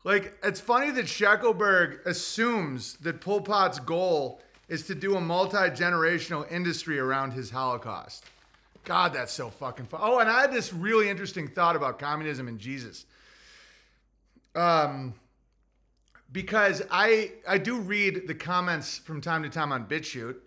Like, 0.08 0.38
it's 0.42 0.62
funny 0.62 0.90
that 0.92 1.04
Shackelberg 1.04 2.06
assumes 2.06 2.94
that 3.02 3.20
Pol 3.20 3.42
Pot's 3.42 3.78
goal 3.78 4.40
is 4.70 4.84
to 4.84 4.96
do 4.96 5.18
a 5.18 5.20
multi 5.20 5.58
generational 5.58 6.50
industry 6.50 6.98
around 6.98 7.32
his 7.34 7.50
Holocaust. 7.50 8.24
God, 8.86 9.14
that's 9.14 9.34
so 9.34 9.50
fucking 9.50 9.86
fun. 9.88 10.00
Oh, 10.02 10.20
and 10.20 10.30
I 10.30 10.40
had 10.40 10.54
this 10.54 10.72
really 10.72 11.10
interesting 11.10 11.50
thought 11.50 11.76
about 11.76 12.00
communism 12.00 12.48
and 12.48 12.58
Jesus. 12.58 13.06
Um, 14.56 15.14
because 16.32 16.82
I 16.90 17.34
I 17.46 17.58
do 17.58 17.76
read 17.78 18.28
the 18.28 18.34
comments 18.34 19.00
from 19.00 19.20
time 19.20 19.44
to 19.44 19.50
time 19.50 19.74
on 19.74 19.88
BitChute, 19.88 20.38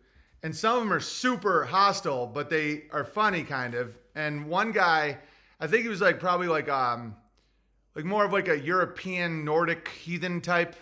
and 0.43 0.57
some 0.57 0.77
of 0.77 0.85
them 0.85 0.91
are 0.91 1.01
super 1.01 1.67
hostile, 1.67 2.27
but 2.27 2.49
they 2.49 2.85
are 2.93 3.05
funny 3.05 3.43
kind 3.43 3.75
of. 3.75 3.95
And 4.15 4.47
one 4.47 4.73
guy, 4.73 5.19
I 5.61 5.67
think 5.67 5.83
he 5.83 5.91
was 5.91 6.01
like 6.01 6.19
probably 6.19 6.49
like 6.49 6.71
um 6.71 7.15
like 7.95 8.05
more 8.05 8.25
of 8.25 8.33
like 8.33 8.49
a 8.49 8.59
European 8.59 9.45
Nordic 9.45 9.89
heathen 9.89 10.41
type, 10.41 10.77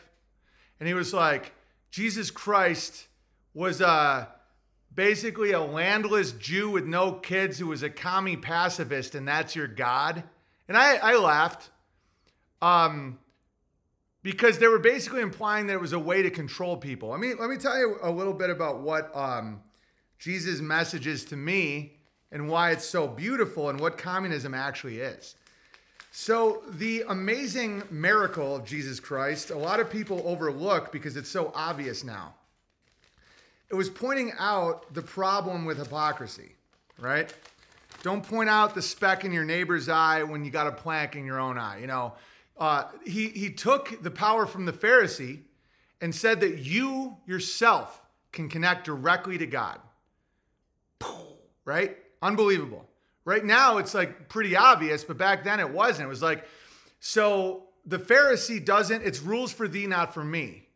and 0.78 0.86
he 0.86 0.94
was 0.94 1.12
like, 1.12 1.52
Jesus 1.90 2.30
Christ 2.30 3.09
was 3.55 3.80
uh 3.80 4.26
basically 4.94 5.52
a 5.52 5.60
landless 5.60 6.32
Jew 6.32 6.70
with 6.70 6.85
no 6.85 7.12
kids 7.12 7.59
who 7.59 7.68
was 7.68 7.82
a 7.82 7.90
commie 7.90 8.36
pacifist, 8.36 9.14
and 9.14 9.26
that's 9.26 9.56
your 9.56 9.68
God. 9.68 10.22
And 10.68 10.76
I 10.76 10.97
I 10.97 11.16
laughed. 11.16 11.70
Um 12.60 13.18
because 14.22 14.59
they 14.59 14.68
were 14.68 14.78
basically 14.78 15.22
implying 15.22 15.66
that 15.66 15.74
it 15.74 15.80
was 15.80 15.93
a 15.93 15.98
way 15.98 16.22
to 16.22 16.30
control 16.30 16.76
people. 16.76 17.12
I 17.12 17.16
mean, 17.16 17.36
let 17.39 17.48
me 17.48 17.56
tell 17.56 17.78
you 17.78 17.98
a 18.02 18.10
little 18.10 18.35
bit 18.35 18.51
about 18.51 18.80
what 18.80 19.14
um, 19.16 19.60
Jesus' 20.18 20.60
message 20.60 21.06
is 21.06 21.24
to 21.26 21.36
me 21.36 21.97
and 22.30 22.48
why 22.48 22.72
it's 22.72 22.85
so 22.85 23.09
beautiful 23.09 23.70
and 23.70 23.80
what 23.80 23.97
communism 23.97 24.55
actually 24.55 25.01
is. 25.01 25.36
So, 26.20 26.65
the 26.70 27.05
amazing 27.09 27.85
miracle 27.93 28.57
of 28.57 28.65
Jesus 28.65 28.99
Christ, 28.99 29.51
a 29.51 29.57
lot 29.57 29.78
of 29.78 29.89
people 29.89 30.20
overlook 30.24 30.90
because 30.90 31.16
it's 31.16 31.31
so 31.31 31.53
obvious 31.55 32.03
now. 32.03 32.35
It 33.70 33.77
was 33.77 33.89
pointing 33.89 34.32
out 34.36 34.93
the 34.93 35.01
problem 35.01 35.65
with 35.65 35.78
hypocrisy, 35.78 36.57
right? 36.99 37.32
Don't 38.03 38.24
point 38.24 38.49
out 38.49 38.74
the 38.74 38.82
speck 38.82 39.24
in 39.24 39.31
your 39.31 39.45
neighbor's 39.45 39.89
eye 39.89 40.24
when 40.24 40.45
you 40.45 40.51
got 40.51 40.66
a 40.66 40.73
plank 40.73 41.15
in 41.15 41.24
your 41.24 41.39
own 41.39 41.57
eye. 41.57 41.78
You 41.78 41.86
know, 41.86 42.15
uh, 42.59 42.86
he, 43.07 43.28
he 43.28 43.51
took 43.51 44.03
the 44.03 44.11
power 44.11 44.45
from 44.45 44.66
the 44.66 44.73
Pharisee 44.73 45.43
and 46.01 46.12
said 46.12 46.40
that 46.40 46.59
you 46.59 47.16
yourself 47.28 48.03
can 48.32 48.49
connect 48.49 48.86
directly 48.86 49.39
to 49.39 49.47
God. 49.47 49.78
Right? 51.65 51.97
Unbelievable. 52.20 52.88
Right 53.28 53.44
now, 53.44 53.76
it's 53.76 53.92
like 53.92 54.30
pretty 54.30 54.56
obvious, 54.56 55.05
but 55.05 55.18
back 55.18 55.44
then 55.44 55.60
it 55.60 55.68
wasn't. 55.68 56.06
It 56.06 56.09
was 56.09 56.22
like, 56.22 56.46
so 56.98 57.64
the 57.84 57.98
Pharisee 57.98 58.64
doesn't, 58.64 59.02
it's 59.02 59.20
rules 59.20 59.52
for 59.52 59.68
thee, 59.68 59.86
not 59.86 60.14
for 60.14 60.24
me. 60.24 60.68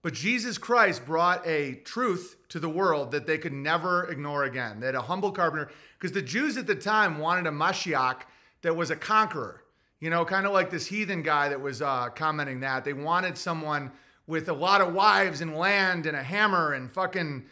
But 0.00 0.14
Jesus 0.14 0.58
Christ 0.58 1.04
brought 1.04 1.44
a 1.44 1.74
truth 1.84 2.36
to 2.50 2.60
the 2.60 2.68
world 2.68 3.10
that 3.10 3.26
they 3.26 3.36
could 3.36 3.52
never 3.52 4.04
ignore 4.12 4.44
again. 4.44 4.78
They 4.78 4.86
had 4.86 4.94
a 4.94 5.02
humble 5.02 5.32
carpenter, 5.32 5.72
because 5.98 6.12
the 6.12 6.22
Jews 6.22 6.56
at 6.56 6.68
the 6.68 6.76
time 6.76 7.18
wanted 7.18 7.48
a 7.48 7.50
Mashiach 7.50 8.20
that 8.62 8.76
was 8.76 8.92
a 8.92 8.96
conqueror. 8.96 9.64
You 9.98 10.10
know, 10.10 10.24
kind 10.24 10.46
of 10.46 10.52
like 10.52 10.70
this 10.70 10.86
heathen 10.86 11.24
guy 11.24 11.48
that 11.48 11.60
was 11.60 11.82
uh, 11.82 12.10
commenting 12.10 12.60
that. 12.60 12.84
They 12.84 12.92
wanted 12.92 13.36
someone 13.36 13.90
with 14.28 14.48
a 14.48 14.52
lot 14.52 14.80
of 14.80 14.94
wives 14.94 15.40
and 15.40 15.56
land 15.56 16.06
and 16.06 16.16
a 16.16 16.22
hammer 16.22 16.74
and 16.74 16.92
fucking, 16.92 17.46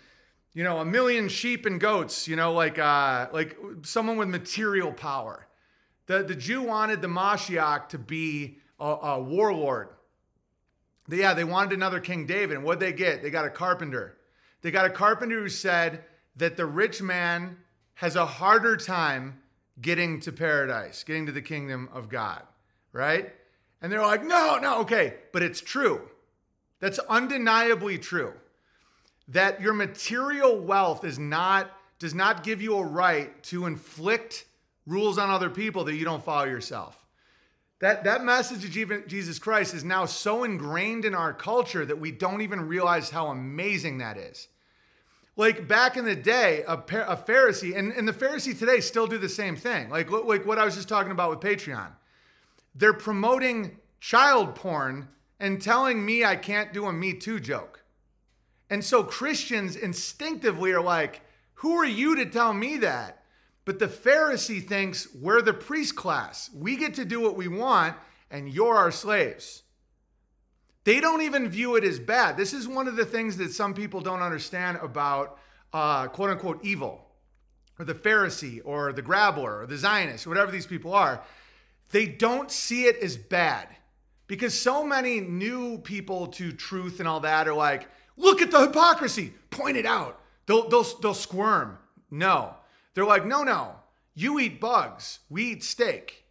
you 0.57 0.65
know, 0.65 0.79
a 0.79 0.87
million 0.87 1.29
sheep 1.29 1.67
and 1.67 1.79
goats, 1.79 2.27
you 2.27 2.35
know, 2.35 2.55
like 2.55 2.79
uh, 2.79 3.29
like 3.31 3.59
someone 3.83 4.17
with 4.17 4.29
material 4.29 4.91
power. 4.91 5.47
The, 6.07 6.23
the 6.23 6.35
Jew 6.35 6.63
wanted 6.63 7.03
the 7.03 7.09
Mashiach 7.09 7.91
to 7.91 7.99
be 7.99 8.57
a, 8.81 8.87
a 8.87 9.21
warlord. 9.21 9.91
Yeah, 11.11 11.35
they 11.35 11.45
wanted 11.45 11.75
another 11.75 12.01
King 12.01 12.25
David. 12.25 12.57
And 12.57 12.65
what'd 12.65 12.81
they 12.81 12.95
get? 12.95 13.23
They 13.23 13.29
got 13.29 13.45
a 13.45 13.51
carpenter. 13.51 14.17
They 14.63 14.71
got 14.71 14.87
a 14.87 14.91
carpenter 14.91 15.43
who 15.43 15.51
said 15.51 16.03
that 16.37 16.57
the 16.57 16.65
rich 16.65 17.03
man 17.03 17.59
has 17.97 18.17
a 18.17 18.25
harder 18.25 18.79
time 18.79 19.43
getting 19.83 20.21
to 20.21 20.33
paradise, 20.33 21.05
getting 21.05 21.27
to 21.27 21.33
the 21.33 21.43
kingdom 21.43 21.91
of 21.93 22.09
God, 22.09 22.43
right? 22.95 23.31
And 23.83 23.93
they're 23.93 24.01
like, 24.01 24.25
no, 24.25 24.59
no, 24.59 24.81
okay, 24.81 25.17
but 25.35 25.43
it's 25.43 25.61
true. 25.61 26.09
That's 26.81 26.99
undeniably 27.11 27.99
true. 27.99 28.33
That 29.29 29.61
your 29.61 29.73
material 29.73 30.59
wealth 30.59 31.05
is 31.05 31.19
not 31.19 31.71
does 31.99 32.15
not 32.15 32.45
give 32.45 32.61
you 32.61 32.77
a 32.77 32.85
right 32.85 33.43
to 33.45 33.67
inflict 33.67 34.45
rules 34.87 35.19
on 35.19 35.31
other 35.31 35.51
people 35.51 35.85
that 35.85 35.95
you 35.95 36.05
don't 36.05 36.23
follow 36.23 36.45
yourself. 36.45 37.05
That 37.81 38.05
that 38.05 38.25
message 38.25 38.65
of 38.65 38.71
Je- 38.71 39.07
Jesus 39.07 39.39
Christ 39.39 39.75
is 39.75 39.85
now 39.85 40.07
so 40.07 40.45
ingrained 40.45 41.05
in 41.05 41.15
our 41.15 41.33
culture 41.33 41.85
that 41.85 41.99
we 41.99 42.11
don't 42.11 42.41
even 42.41 42.69
realize 42.69 43.11
how 43.11 43.29
amazing 43.29 43.99
that 43.99 44.17
is. 44.17 44.49
Like 45.37 45.69
back 45.69 45.99
in 45.99 46.07
the 46.07 46.17
day, 46.17 46.65
a, 46.67 46.75
a 46.75 47.17
Pharisee, 47.17 47.77
and, 47.77 47.93
and 47.93 48.09
the 48.09 48.13
Pharisee 48.13 48.59
today 48.59 48.81
still 48.81 49.07
do 49.07 49.19
the 49.19 49.29
same 49.29 49.55
thing. 49.55 49.91
Like, 49.91 50.11
like 50.11 50.47
what 50.47 50.59
I 50.59 50.65
was 50.65 50.77
just 50.77 50.89
talking 50.89 51.13
about 51.13 51.29
with 51.29 51.41
Patreon. 51.41 51.89
They're 52.75 52.95
promoting 52.95 53.77
child 54.01 54.55
porn 54.55 55.09
and 55.39 55.61
telling 55.61 56.05
me 56.05 56.25
I 56.25 56.37
can't 56.37 56.73
do 56.73 56.87
a 56.87 56.93
Me 56.93 57.13
Too 57.13 57.39
joke. 57.39 57.76
And 58.69 58.85
so 58.85 59.03
Christians 59.03 59.77
instinctively 59.77 60.73
are 60.73 60.83
like, 60.83 61.23
who 61.55 61.75
are 61.77 61.87
you 61.87 62.17
to 62.17 62.27
tell 62.27 62.53
me 62.53 62.79
that? 62.79 63.23
But 63.65 63.79
the 63.79 63.89
Pharisee 63.89 64.67
thinks 64.67 65.09
we're 65.15 65.43
the 65.43 65.53
priest 65.53 65.97
class. 65.97 66.51
We 66.55 66.77
get 66.77 66.95
to 66.95 67.05
do 67.05 67.21
what 67.21 67.37
we 67.37 67.49
want, 67.49 67.97
and 68.31 68.49
you're 68.49 68.77
our 68.77 68.91
slaves. 68.91 69.63
They 70.85 71.01
don't 71.01 71.23
even 71.23 71.49
view 71.49 71.75
it 71.75 71.83
as 71.83 71.99
bad. 71.99 72.37
This 72.37 72.53
is 72.53 72.69
one 72.69 72.87
of 72.87 72.95
the 72.95 73.05
things 73.05 73.37
that 73.39 73.53
some 73.53 73.75
people 73.75 74.01
don't 74.01 74.23
understand 74.23 74.79
about 74.81 75.39
uh, 75.73 76.07
quote 76.09 76.31
unquote 76.31 76.65
evil, 76.65 77.05
or 77.79 77.85
the 77.85 77.95
Pharisee, 77.95 78.61
or 78.65 78.93
the 78.93 79.03
Grabbler, 79.03 79.63
or 79.63 79.67
the 79.67 79.77
Zionist, 79.77 80.27
whatever 80.27 80.53
these 80.53 80.67
people 80.67 80.95
are. 80.95 81.23
They 81.91 82.07
don't 82.07 82.51
see 82.51 82.85
it 82.85 82.97
as 82.99 83.17
bad 83.17 83.69
because 84.29 84.59
so 84.59 84.85
many 84.85 85.21
new 85.21 85.79
people 85.79 86.29
to 86.29 86.53
truth 86.53 87.01
and 87.01 87.09
all 87.09 87.21
that 87.21 87.49
are 87.49 87.55
like, 87.55 87.89
look 88.17 88.43
at 88.43 88.51
the 88.51 88.61
hypocrisy, 88.61 89.35
point 89.51 89.77
it 89.77 89.87
out. 89.87 90.21
They'll, 90.47 90.69
they'll, 90.69 90.85
they'll 91.01 91.15
squirm. 91.15 91.79
No. 92.11 92.55
They're 92.95 93.05
like, 93.05 93.27
no, 93.27 93.43
no. 93.43 93.77
You 94.15 94.39
eat 94.41 94.61
bugs, 94.61 95.19
we 95.29 95.53
eat 95.53 95.63
steak. 95.63 96.25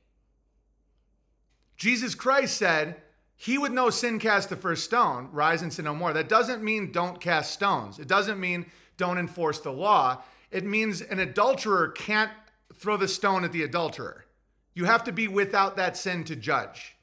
Jesus 1.77 2.15
Christ 2.15 2.57
said, 2.57 3.01
He 3.35 3.57
would 3.57 3.71
no 3.71 3.89
sin 3.89 4.17
cast 4.17 4.49
the 4.49 4.55
first 4.55 4.85
stone, 4.85 5.29
rise 5.31 5.61
and 5.61 5.71
sin 5.71 5.85
no 5.85 5.93
more. 5.93 6.13
That 6.13 6.29
doesn't 6.29 6.63
mean 6.63 6.91
don't 6.91 7.21
cast 7.21 7.51
stones. 7.51 7.99
It 7.99 8.07
doesn't 8.07 8.39
mean 8.39 8.65
don't 8.97 9.17
enforce 9.19 9.59
the 9.59 9.71
law. 9.71 10.23
It 10.51 10.65
means 10.65 11.01
an 11.01 11.19
adulterer 11.19 11.89
can't 11.89 12.31
throw 12.73 12.97
the 12.97 13.07
stone 13.07 13.43
at 13.43 13.51
the 13.51 13.63
adulterer. 13.63 14.25
You 14.73 14.85
have 14.85 15.03
to 15.03 15.11
be 15.11 15.27
without 15.27 15.75
that 15.77 15.97
sin 15.97 16.23
to 16.25 16.35
judge. 16.35 16.94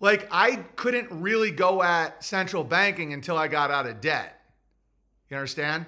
Like, 0.00 0.26
I 0.30 0.56
couldn't 0.76 1.08
really 1.10 1.50
go 1.50 1.82
at 1.82 2.24
central 2.24 2.64
banking 2.64 3.12
until 3.12 3.36
I 3.36 3.48
got 3.48 3.70
out 3.70 3.86
of 3.86 4.00
debt. 4.00 4.40
You 5.28 5.36
understand? 5.36 5.86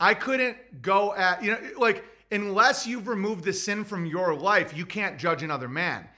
I 0.00 0.14
couldn't 0.14 0.82
go 0.82 1.14
at, 1.14 1.44
you 1.44 1.52
know, 1.52 1.60
like, 1.78 2.04
unless 2.30 2.86
you've 2.86 3.06
removed 3.06 3.44
the 3.44 3.52
sin 3.52 3.84
from 3.84 4.06
your 4.06 4.34
life, 4.34 4.76
you 4.76 4.86
can't 4.86 5.18
judge 5.18 5.42
another 5.42 5.68
man. 5.68 6.08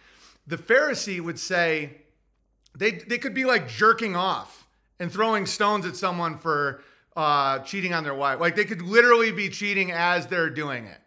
The 0.46 0.56
Pharisee 0.56 1.20
would 1.20 1.38
say 1.38 1.98
they, 2.76 2.92
they 2.92 3.18
could 3.18 3.34
be 3.34 3.44
like 3.44 3.68
jerking 3.68 4.16
off 4.16 4.66
and 4.98 5.12
throwing 5.12 5.46
stones 5.46 5.84
at 5.84 5.96
someone 5.96 6.38
for 6.38 6.82
uh, 7.16 7.58
cheating 7.60 7.92
on 7.92 8.04
their 8.04 8.14
wife. 8.14 8.40
Like 8.40 8.56
they 8.56 8.64
could 8.64 8.82
literally 8.82 9.32
be 9.32 9.48
cheating 9.48 9.90
as 9.90 10.26
they're 10.26 10.50
doing 10.50 10.86
it. 10.86 10.98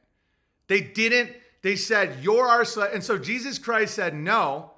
They 0.68 0.82
didn't, 0.82 1.32
they 1.62 1.76
said, 1.76 2.20
You're 2.22 2.48
our 2.48 2.66
slave. 2.66 2.92
And 2.94 3.04
so 3.04 3.18
Jesus 3.18 3.58
Christ 3.58 3.96
said, 3.96 4.14
No, 4.14 4.72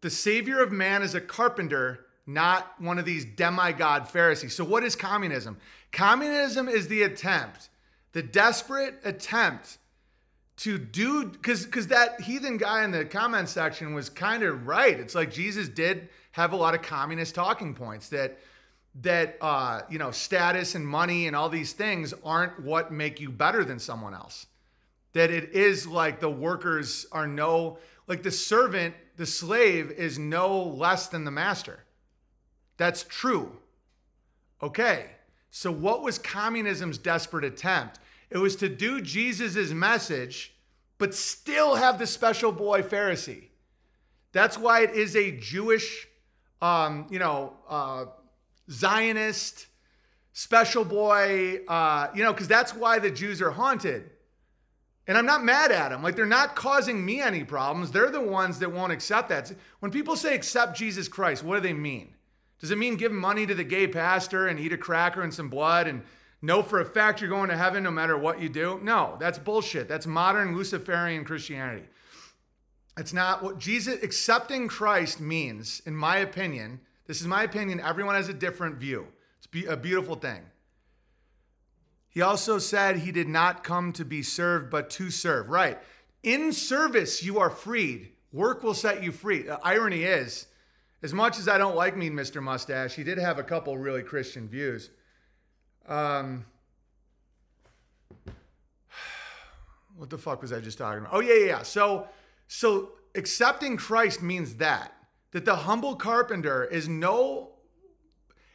the 0.00 0.10
Savior 0.10 0.62
of 0.62 0.72
man 0.72 1.02
is 1.02 1.14
a 1.14 1.20
carpenter, 1.20 2.06
not 2.26 2.80
one 2.80 2.98
of 2.98 3.04
these 3.04 3.24
demigod 3.24 4.08
Pharisees. 4.08 4.54
So, 4.54 4.64
what 4.64 4.84
is 4.84 4.94
communism? 4.94 5.58
Communism 5.92 6.68
is 6.68 6.88
the 6.88 7.02
attempt, 7.02 7.68
the 8.12 8.22
desperate 8.22 9.00
attempt 9.04 9.78
to 10.58 10.76
do 10.76 11.24
because 11.24 11.64
because 11.64 11.86
that 11.86 12.20
heathen 12.20 12.56
guy 12.56 12.84
in 12.84 12.90
the 12.90 13.04
comment 13.04 13.48
section 13.48 13.94
was 13.94 14.08
kind 14.10 14.42
of 14.42 14.66
right. 14.66 14.98
It's 14.98 15.14
like 15.14 15.32
Jesus 15.32 15.68
did 15.68 16.08
have 16.32 16.52
a 16.52 16.56
lot 16.56 16.74
of 16.74 16.82
communist 16.82 17.34
talking 17.34 17.74
points 17.74 18.08
that 18.10 18.38
that 19.02 19.38
uh, 19.40 19.82
you 19.88 19.98
know 19.98 20.10
status 20.10 20.74
and 20.74 20.86
money 20.86 21.26
and 21.26 21.36
all 21.36 21.48
these 21.48 21.72
things 21.72 22.12
aren't 22.24 22.60
what 22.60 22.92
make 22.92 23.20
you 23.20 23.30
better 23.30 23.64
than 23.64 23.78
someone 23.78 24.14
else. 24.14 24.46
That 25.12 25.30
it 25.30 25.52
is 25.52 25.86
like 25.86 26.20
the 26.20 26.30
workers 26.30 27.06
are 27.12 27.26
no 27.26 27.78
like 28.08 28.22
the 28.24 28.30
servant, 28.32 28.94
the 29.18 29.26
slave 29.26 29.90
is 29.90 30.18
no 30.18 30.62
less 30.62 31.08
than 31.08 31.24
the 31.24 31.30
master. 31.32 31.80
That's 32.76 33.02
true. 33.02 33.58
Okay. 34.62 35.10
So 35.50 35.72
what 35.72 36.02
was 36.02 36.20
communism's 36.20 36.98
desperate 36.98 37.44
attempt? 37.44 37.98
It 38.30 38.38
was 38.38 38.54
to 38.56 38.68
do 38.68 39.00
Jesus' 39.00 39.72
message, 39.72 40.54
but 40.98 41.14
still 41.14 41.74
have 41.74 41.98
the 41.98 42.06
special 42.06 42.52
boy 42.52 42.82
Pharisee. 42.82 43.48
That's 44.30 44.56
why 44.56 44.82
it 44.82 44.90
is 44.90 45.16
a 45.16 45.32
Jewish, 45.32 46.06
um, 46.62 47.08
you 47.10 47.18
know, 47.18 47.54
uh, 47.68 48.04
Zionist, 48.70 49.66
special 50.32 50.84
boy, 50.84 51.62
uh, 51.66 52.08
you 52.14 52.22
know, 52.22 52.32
because 52.32 52.46
that's 52.46 52.72
why 52.72 53.00
the 53.00 53.10
Jews 53.10 53.42
are 53.42 53.50
haunted. 53.50 54.10
And 55.08 55.16
I'm 55.16 55.26
not 55.26 55.42
mad 55.42 55.72
at 55.72 55.88
them. 55.88 56.02
Like, 56.02 56.16
they're 56.16 56.26
not 56.26 56.54
causing 56.54 57.02
me 57.02 57.22
any 57.22 57.42
problems. 57.42 57.90
They're 57.90 58.10
the 58.10 58.20
ones 58.20 58.58
that 58.58 58.70
won't 58.70 58.92
accept 58.92 59.30
that. 59.30 59.50
When 59.80 59.90
people 59.90 60.14
say 60.14 60.34
accept 60.34 60.76
Jesus 60.76 61.08
Christ, 61.08 61.42
what 61.42 61.56
do 61.56 61.62
they 61.62 61.72
mean? 61.72 62.14
Does 62.60 62.70
it 62.70 62.78
mean 62.78 62.96
give 62.96 63.10
money 63.10 63.46
to 63.46 63.54
the 63.54 63.64
gay 63.64 63.88
pastor 63.88 64.48
and 64.48 64.60
eat 64.60 64.72
a 64.72 64.76
cracker 64.76 65.22
and 65.22 65.32
some 65.32 65.48
blood 65.48 65.86
and 65.86 66.02
know 66.42 66.62
for 66.62 66.80
a 66.80 66.84
fact 66.84 67.20
you're 67.20 67.30
going 67.30 67.48
to 67.48 67.56
heaven 67.56 67.82
no 67.82 67.90
matter 67.90 68.18
what 68.18 68.40
you 68.40 68.50
do? 68.50 68.80
No, 68.82 69.16
that's 69.18 69.38
bullshit. 69.38 69.88
That's 69.88 70.06
modern 70.06 70.54
Luciferian 70.54 71.24
Christianity. 71.24 71.86
It's 72.98 73.14
not 73.14 73.42
what 73.42 73.58
Jesus 73.58 74.02
accepting 74.02 74.68
Christ 74.68 75.20
means, 75.20 75.80
in 75.86 75.96
my 75.96 76.18
opinion. 76.18 76.80
This 77.06 77.22
is 77.22 77.26
my 77.26 77.44
opinion. 77.44 77.80
Everyone 77.80 78.16
has 78.16 78.28
a 78.28 78.34
different 78.34 78.76
view. 78.76 79.06
It's 79.38 79.66
a 79.68 79.76
beautiful 79.76 80.16
thing. 80.16 80.42
He 82.10 82.22
also 82.22 82.58
said 82.58 82.96
he 82.96 83.12
did 83.12 83.28
not 83.28 83.62
come 83.62 83.92
to 83.92 84.04
be 84.04 84.22
served, 84.22 84.70
but 84.70 84.90
to 84.90 85.10
serve. 85.10 85.48
Right. 85.48 85.78
In 86.22 86.52
service, 86.52 87.22
you 87.22 87.38
are 87.38 87.50
freed. 87.50 88.10
Work 88.32 88.62
will 88.62 88.74
set 88.74 89.02
you 89.02 89.12
free. 89.12 89.42
The 89.42 89.58
irony 89.62 90.04
is, 90.04 90.46
as 91.02 91.14
much 91.14 91.38
as 91.38 91.48
I 91.48 91.58
don't 91.58 91.76
like 91.76 91.96
Mean 91.96 92.12
Mr. 92.12 92.42
Mustache, 92.42 92.94
he 92.94 93.04
did 93.04 93.18
have 93.18 93.38
a 93.38 93.42
couple 93.42 93.78
really 93.78 94.02
Christian 94.02 94.48
views. 94.48 94.90
Um, 95.86 96.44
what 99.96 100.10
the 100.10 100.18
fuck 100.18 100.42
was 100.42 100.52
I 100.52 100.60
just 100.60 100.78
talking 100.78 101.00
about? 101.00 101.14
Oh 101.14 101.20
yeah, 101.20 101.34
yeah. 101.34 101.46
yeah. 101.46 101.62
So, 101.62 102.08
so 102.48 102.92
accepting 103.14 103.76
Christ 103.76 104.22
means 104.22 104.56
that 104.56 104.92
that 105.32 105.44
the 105.44 105.56
humble 105.56 105.96
carpenter 105.96 106.64
is 106.64 106.88
no 106.88 107.50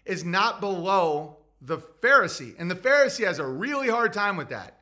is 0.06 0.26
not 0.26 0.60
below 0.60 1.38
the 1.66 1.78
Pharisee, 1.78 2.56
and 2.60 2.70
the 2.70 2.76
Pharisee 2.76 3.26
has 3.26 3.40
a 3.40 3.46
really 3.46 3.90
hard 3.90 4.14
time 4.14 4.38
with 4.38 4.50
that. 4.50 4.80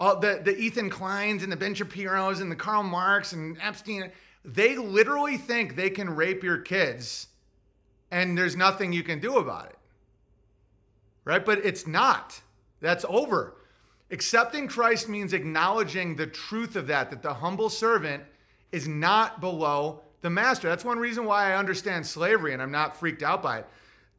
All 0.00 0.18
the 0.18 0.40
the 0.44 0.56
Ethan 0.56 0.90
Kleins 0.90 1.42
and 1.42 1.52
the 1.52 1.56
Ben 1.56 1.74
Shapiro's 1.74 2.40
and 2.40 2.50
the 2.50 2.56
Karl 2.56 2.82
Marx 2.82 3.32
and 3.32 3.56
Epstein 3.60 4.10
they 4.44 4.76
literally 4.76 5.36
think 5.36 5.76
they 5.76 5.90
can 5.90 6.10
rape 6.10 6.42
your 6.42 6.58
kids 6.58 7.28
and 8.10 8.36
there's 8.36 8.56
nothing 8.56 8.92
you 8.92 9.02
can 9.02 9.20
do 9.20 9.38
about 9.38 9.66
it. 9.66 9.78
Right? 11.24 11.44
But 11.44 11.64
it's 11.64 11.86
not. 11.86 12.40
That's 12.80 13.04
over. 13.08 13.54
Accepting 14.10 14.68
Christ 14.68 15.08
means 15.08 15.32
acknowledging 15.32 16.16
the 16.16 16.26
truth 16.26 16.76
of 16.76 16.88
that, 16.88 17.10
that 17.10 17.22
the 17.22 17.34
humble 17.34 17.70
servant 17.70 18.24
is 18.72 18.88
not 18.88 19.40
below 19.40 20.02
the 20.20 20.28
master. 20.30 20.68
That's 20.68 20.84
one 20.84 20.98
reason 20.98 21.24
why 21.24 21.52
I 21.52 21.56
understand 21.56 22.06
slavery 22.06 22.52
and 22.52 22.60
I'm 22.60 22.72
not 22.72 22.96
freaked 22.96 23.22
out 23.22 23.42
by 23.42 23.60
it. 23.60 23.66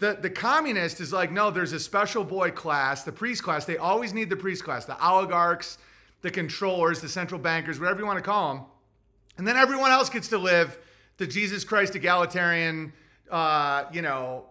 The, 0.04 0.18
the 0.20 0.30
communist 0.30 1.00
is 1.00 1.14
like, 1.14 1.32
no, 1.32 1.50
there's 1.50 1.72
a 1.72 1.80
special 1.80 2.26
boy 2.26 2.52
class, 2.52 3.06
the 3.06 3.12
priest 3.14 3.42
class. 3.42 3.64
They 3.64 3.78
always 3.78 4.14
need 4.14 4.30
the 4.30 4.36
priest 4.36 4.62
class, 4.62 4.84
the 4.84 5.02
oligarchs, 5.02 5.78
the 6.22 6.30
controllers, 6.30 7.00
the 7.00 7.08
central 7.08 7.40
bankers, 7.40 7.80
whatever 7.80 8.02
you 8.02 8.06
want 8.06 8.18
to 8.18 8.22
call 8.22 8.54
them. 8.54 8.66
And 9.38 9.48
then 9.48 9.56
everyone 9.56 9.92
else 9.92 10.10
gets 10.10 10.28
to 10.28 10.38
live 10.38 10.78
the 11.16 11.26
Jesus 11.26 11.64
Christ 11.64 11.96
egalitarian, 11.96 12.92
uh, 13.32 13.86
you 13.94 14.02
know, 14.02 14.48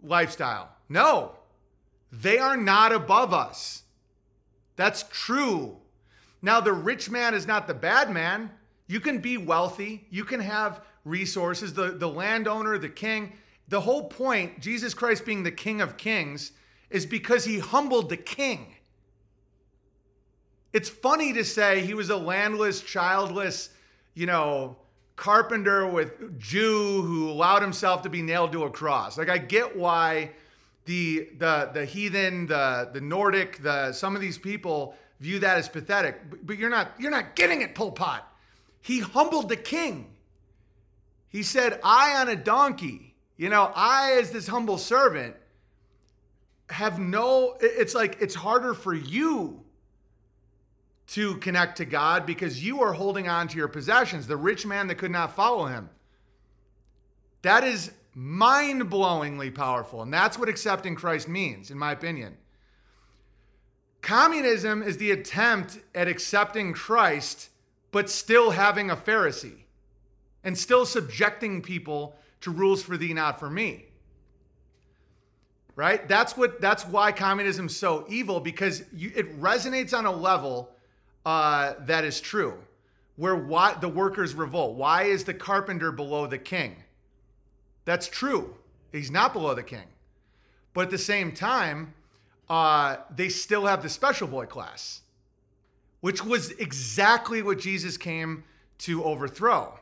lifestyle. 0.00 0.68
No, 0.88 1.38
they 2.12 2.38
are 2.38 2.56
not 2.56 2.92
above 2.92 3.34
us. 3.34 3.82
That's 4.76 5.04
true. 5.10 5.76
Now, 6.40 6.60
the 6.60 6.72
rich 6.72 7.10
man 7.10 7.34
is 7.34 7.48
not 7.48 7.66
the 7.66 7.74
bad 7.74 8.12
man. 8.12 8.48
You 8.86 9.00
can 9.00 9.18
be 9.18 9.38
wealthy, 9.38 10.06
you 10.10 10.22
can 10.24 10.38
have 10.38 10.82
resources, 11.04 11.74
the, 11.74 11.90
the 11.90 12.08
landowner, 12.08 12.78
the 12.78 12.88
king. 12.88 13.32
The 13.68 13.80
whole 13.80 14.08
point, 14.08 14.60
Jesus 14.60 14.94
Christ 14.94 15.24
being 15.24 15.42
the 15.42 15.50
King 15.50 15.80
of 15.80 15.96
Kings, 15.96 16.52
is 16.90 17.06
because 17.06 17.44
he 17.44 17.58
humbled 17.58 18.08
the 18.08 18.16
king. 18.16 18.74
It's 20.72 20.88
funny 20.88 21.32
to 21.32 21.44
say 21.44 21.80
he 21.80 21.94
was 21.94 22.10
a 22.10 22.16
landless, 22.16 22.80
childless, 22.82 23.70
you 24.14 24.26
know, 24.26 24.76
carpenter 25.16 25.86
with 25.86 26.38
Jew 26.38 27.02
who 27.02 27.30
allowed 27.30 27.62
himself 27.62 28.02
to 28.02 28.08
be 28.08 28.22
nailed 28.22 28.52
to 28.52 28.64
a 28.64 28.70
cross. 28.70 29.16
Like 29.16 29.28
I 29.28 29.38
get 29.38 29.76
why 29.76 30.32
the 30.84 31.28
the 31.38 31.70
the 31.72 31.84
heathen, 31.84 32.46
the 32.46 32.90
the 32.92 33.00
Nordic, 33.00 33.62
the 33.62 33.92
some 33.92 34.14
of 34.14 34.20
these 34.20 34.38
people 34.38 34.94
view 35.20 35.38
that 35.38 35.58
as 35.58 35.68
pathetic. 35.68 36.20
But 36.44 36.58
you're 36.58 36.70
not 36.70 36.92
you're 36.98 37.10
not 37.10 37.36
getting 37.36 37.62
it, 37.62 37.74
Pol 37.74 37.92
Pot. 37.92 38.28
He 38.80 39.00
humbled 39.00 39.48
the 39.48 39.56
king. 39.56 40.14
He 41.28 41.42
said, 41.42 41.80
"I 41.82 42.20
on 42.20 42.28
a 42.28 42.36
donkey." 42.36 43.13
You 43.36 43.48
know, 43.48 43.72
I 43.74 44.18
as 44.20 44.30
this 44.30 44.46
humble 44.46 44.78
servant 44.78 45.36
have 46.70 46.98
no 46.98 47.56
it's 47.60 47.94
like 47.94 48.16
it's 48.20 48.34
harder 48.34 48.74
for 48.74 48.94
you 48.94 49.64
to 51.06 51.36
connect 51.36 51.76
to 51.76 51.84
God 51.84 52.24
because 52.24 52.64
you 52.64 52.82
are 52.82 52.92
holding 52.92 53.28
on 53.28 53.48
to 53.48 53.56
your 53.56 53.68
possessions. 53.68 54.26
The 54.26 54.36
rich 54.36 54.64
man 54.64 54.86
that 54.86 54.96
could 54.96 55.10
not 55.10 55.36
follow 55.36 55.66
him. 55.66 55.90
That 57.42 57.64
is 57.64 57.92
mind 58.14 58.90
blowingly 58.90 59.54
powerful. 59.54 60.02
And 60.02 60.12
that's 60.12 60.38
what 60.38 60.48
accepting 60.48 60.94
Christ 60.94 61.28
means, 61.28 61.70
in 61.70 61.78
my 61.78 61.92
opinion. 61.92 62.36
Communism 64.00 64.82
is 64.82 64.96
the 64.96 65.10
attempt 65.10 65.78
at 65.94 66.08
accepting 66.08 66.72
Christ, 66.72 67.50
but 67.90 68.08
still 68.08 68.50
having 68.50 68.90
a 68.90 68.96
Pharisee 68.96 69.64
and 70.42 70.56
still 70.56 70.86
subjecting 70.86 71.62
people 71.62 72.16
to 72.44 72.50
rules 72.50 72.82
for 72.82 72.96
thee, 72.96 73.14
not 73.14 73.40
for 73.40 73.48
me. 73.48 73.86
Right? 75.76 76.06
That's 76.06 76.36
what 76.36 76.60
that's 76.60 76.86
why 76.86 77.10
communism's 77.10 77.74
so 77.74 78.04
evil 78.08 78.38
because 78.38 78.84
you, 78.92 79.10
it 79.16 79.40
resonates 79.40 79.96
on 79.96 80.06
a 80.06 80.12
level 80.12 80.70
uh, 81.26 81.74
that 81.80 82.04
is 82.04 82.20
true. 82.20 82.54
Where 83.16 83.34
why 83.34 83.74
the 83.80 83.88
workers 83.88 84.34
revolt. 84.34 84.76
Why 84.76 85.04
is 85.04 85.24
the 85.24 85.34
carpenter 85.34 85.90
below 85.90 86.26
the 86.26 86.38
king? 86.38 86.76
That's 87.86 88.08
true. 88.08 88.54
He's 88.92 89.10
not 89.10 89.32
below 89.32 89.54
the 89.54 89.62
king. 89.62 89.86
But 90.74 90.82
at 90.82 90.90
the 90.90 90.98
same 90.98 91.32
time, 91.32 91.94
uh, 92.48 92.96
they 93.14 93.30
still 93.30 93.66
have 93.66 93.82
the 93.82 93.88
special 93.88 94.28
boy 94.28 94.46
class, 94.46 95.00
which 96.02 96.24
was 96.24 96.50
exactly 96.52 97.42
what 97.42 97.58
Jesus 97.58 97.96
came 97.96 98.44
to 98.78 99.02
overthrow. 99.02 99.78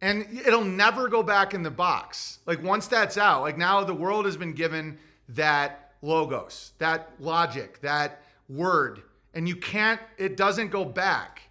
And 0.00 0.40
it'll 0.46 0.64
never 0.64 1.08
go 1.08 1.22
back 1.22 1.54
in 1.54 1.62
the 1.62 1.70
box. 1.70 2.38
Like 2.46 2.62
once 2.62 2.86
that's 2.86 3.18
out, 3.18 3.42
like 3.42 3.58
now 3.58 3.82
the 3.82 3.94
world 3.94 4.26
has 4.26 4.36
been 4.36 4.52
given 4.52 4.98
that 5.30 5.92
logos, 6.02 6.72
that 6.78 7.10
logic, 7.18 7.80
that 7.80 8.22
word. 8.48 9.02
And 9.34 9.48
you 9.48 9.56
can't 9.56 10.00
it 10.16 10.36
doesn't 10.36 10.68
go 10.68 10.84
back. 10.84 11.42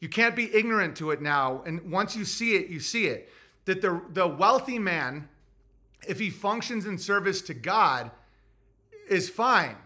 You 0.00 0.08
can't 0.08 0.36
be 0.36 0.54
ignorant 0.54 0.96
to 0.96 1.12
it 1.12 1.22
now. 1.22 1.62
And 1.66 1.90
once 1.90 2.16
you 2.16 2.24
see 2.24 2.56
it 2.56 2.68
you 2.68 2.80
see 2.80 3.06
it. 3.06 3.30
That 3.66 3.80
the 3.80 4.02
the 4.10 4.26
wealthy 4.26 4.78
man 4.78 5.28
if 6.06 6.18
he 6.18 6.30
functions 6.30 6.86
in 6.86 6.98
service 6.98 7.42
to 7.42 7.54
god 7.54 8.10
is 9.08 9.28
fine. 9.28 9.76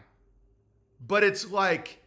But 1.07 1.25
it's 1.25 1.51
like 1.51 2.03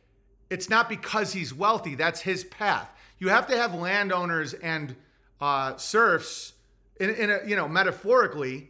it's 0.49 0.68
not 0.68 0.90
because 0.90 1.32
he's 1.32 1.53
wealthy. 1.53 1.95
That's 1.95 2.22
his 2.22 2.44
path. 2.44 2.90
You 3.19 3.30
have 3.30 3.48
to 3.48 3.56
have 3.56 3.73
landowners 3.76 4.53
and 4.56 4.95
uh, 5.42 5.76
serfs 5.78 6.54
in, 7.00 7.10
in 7.10 7.30
a, 7.30 7.40
you 7.46 7.56
know 7.56 7.68
metaphorically 7.68 8.70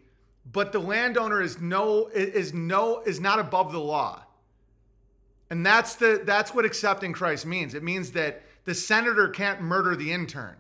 but 0.51 0.71
the 0.71 0.79
landowner 0.79 1.41
is 1.41 1.59
no 1.61 2.07
is 2.07 2.53
no 2.53 3.01
is 3.01 3.19
not 3.19 3.39
above 3.39 3.71
the 3.71 3.79
law 3.79 4.23
and 5.51 5.65
that's 5.65 5.95
the 5.95 6.21
that's 6.23 6.55
what 6.55 6.63
accepting 6.63 7.11
Christ 7.11 7.45
means. 7.45 7.75
It 7.75 7.83
means 7.83 8.13
that 8.13 8.41
the 8.63 8.73
senator 8.73 9.27
can't 9.27 9.61
murder 9.61 9.97
the 9.97 10.13
intern. 10.13 10.55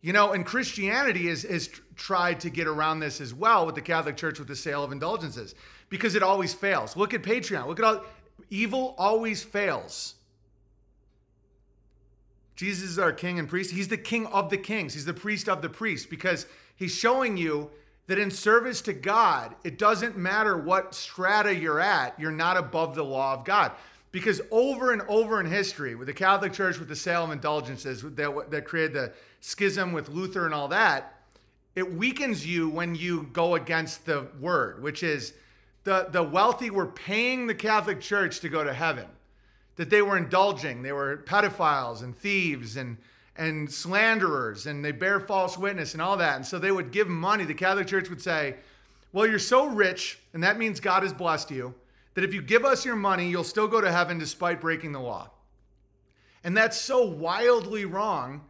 You 0.00 0.12
know, 0.12 0.32
and 0.32 0.44
Christianity 0.44 1.28
has, 1.28 1.42
has 1.42 1.68
tr- 1.68 1.80
tried 1.94 2.40
to 2.40 2.50
get 2.50 2.66
around 2.66 2.98
this 2.98 3.20
as 3.20 3.32
well 3.32 3.66
with 3.66 3.76
the 3.76 3.80
Catholic 3.80 4.16
Church 4.16 4.40
with 4.40 4.48
the 4.48 4.56
sale 4.56 4.82
of 4.82 4.90
indulgences 4.90 5.54
because 5.90 6.16
it 6.16 6.24
always 6.24 6.52
fails. 6.52 6.96
Look 6.96 7.14
at 7.14 7.22
Patreon. 7.22 7.68
Look 7.68 7.78
at 7.78 7.84
all 7.84 8.04
evil 8.50 8.96
always 8.98 9.44
fails. 9.44 10.16
Jesus 12.58 12.90
is 12.90 12.98
our 12.98 13.12
king 13.12 13.38
and 13.38 13.48
priest. 13.48 13.70
He's 13.70 13.86
the 13.86 13.96
king 13.96 14.26
of 14.26 14.50
the 14.50 14.58
kings. 14.58 14.94
He's 14.94 15.04
the 15.04 15.14
priest 15.14 15.48
of 15.48 15.62
the 15.62 15.68
priests 15.68 16.06
because 16.06 16.44
he's 16.74 16.92
showing 16.92 17.36
you 17.36 17.70
that 18.08 18.18
in 18.18 18.32
service 18.32 18.80
to 18.82 18.92
God, 18.92 19.54
it 19.62 19.78
doesn't 19.78 20.16
matter 20.16 20.58
what 20.58 20.92
strata 20.92 21.54
you're 21.54 21.78
at, 21.78 22.18
you're 22.18 22.32
not 22.32 22.56
above 22.56 22.96
the 22.96 23.04
law 23.04 23.34
of 23.34 23.44
God. 23.44 23.70
Because 24.10 24.40
over 24.50 24.92
and 24.92 25.02
over 25.02 25.38
in 25.38 25.46
history, 25.46 25.94
with 25.94 26.08
the 26.08 26.12
Catholic 26.12 26.52
Church, 26.52 26.80
with 26.80 26.88
the 26.88 26.96
sale 26.96 27.22
of 27.22 27.30
indulgences 27.30 28.02
that, 28.02 28.50
that 28.50 28.64
created 28.64 28.92
the 28.92 29.12
schism 29.40 29.92
with 29.92 30.08
Luther 30.08 30.44
and 30.44 30.52
all 30.52 30.66
that, 30.66 31.14
it 31.76 31.94
weakens 31.94 32.44
you 32.44 32.68
when 32.68 32.96
you 32.96 33.28
go 33.32 33.54
against 33.54 34.04
the 34.04 34.26
word, 34.40 34.82
which 34.82 35.04
is 35.04 35.32
the, 35.84 36.08
the 36.10 36.24
wealthy 36.24 36.70
were 36.70 36.86
paying 36.86 37.46
the 37.46 37.54
Catholic 37.54 38.00
Church 38.00 38.40
to 38.40 38.48
go 38.48 38.64
to 38.64 38.72
heaven, 38.72 39.06
that 39.78 39.90
they 39.90 40.02
were 40.02 40.18
indulging. 40.18 40.82
They 40.82 40.92
were 40.92 41.22
pedophiles 41.24 42.02
and 42.02 42.14
thieves 42.14 42.76
and, 42.76 42.98
and 43.36 43.72
slanderers, 43.72 44.66
and 44.66 44.84
they 44.84 44.92
bear 44.92 45.20
false 45.20 45.56
witness 45.56 45.94
and 45.94 46.02
all 46.02 46.16
that. 46.18 46.36
And 46.36 46.44
so 46.44 46.58
they 46.58 46.72
would 46.72 46.90
give 46.90 47.08
money. 47.08 47.44
The 47.44 47.54
Catholic 47.54 47.86
Church 47.86 48.10
would 48.10 48.20
say, 48.20 48.56
Well, 49.12 49.26
you're 49.26 49.38
so 49.38 49.68
rich, 49.68 50.18
and 50.34 50.42
that 50.42 50.58
means 50.58 50.80
God 50.80 51.04
has 51.04 51.14
blessed 51.14 51.52
you, 51.52 51.74
that 52.14 52.24
if 52.24 52.34
you 52.34 52.42
give 52.42 52.64
us 52.64 52.84
your 52.84 52.96
money, 52.96 53.30
you'll 53.30 53.44
still 53.44 53.68
go 53.68 53.80
to 53.80 53.90
heaven 53.90 54.18
despite 54.18 54.60
breaking 54.60 54.90
the 54.90 55.00
law. 55.00 55.30
And 56.42 56.56
that's 56.56 56.76
so 56.76 57.04
wildly 57.06 57.84
wrong 57.84 58.42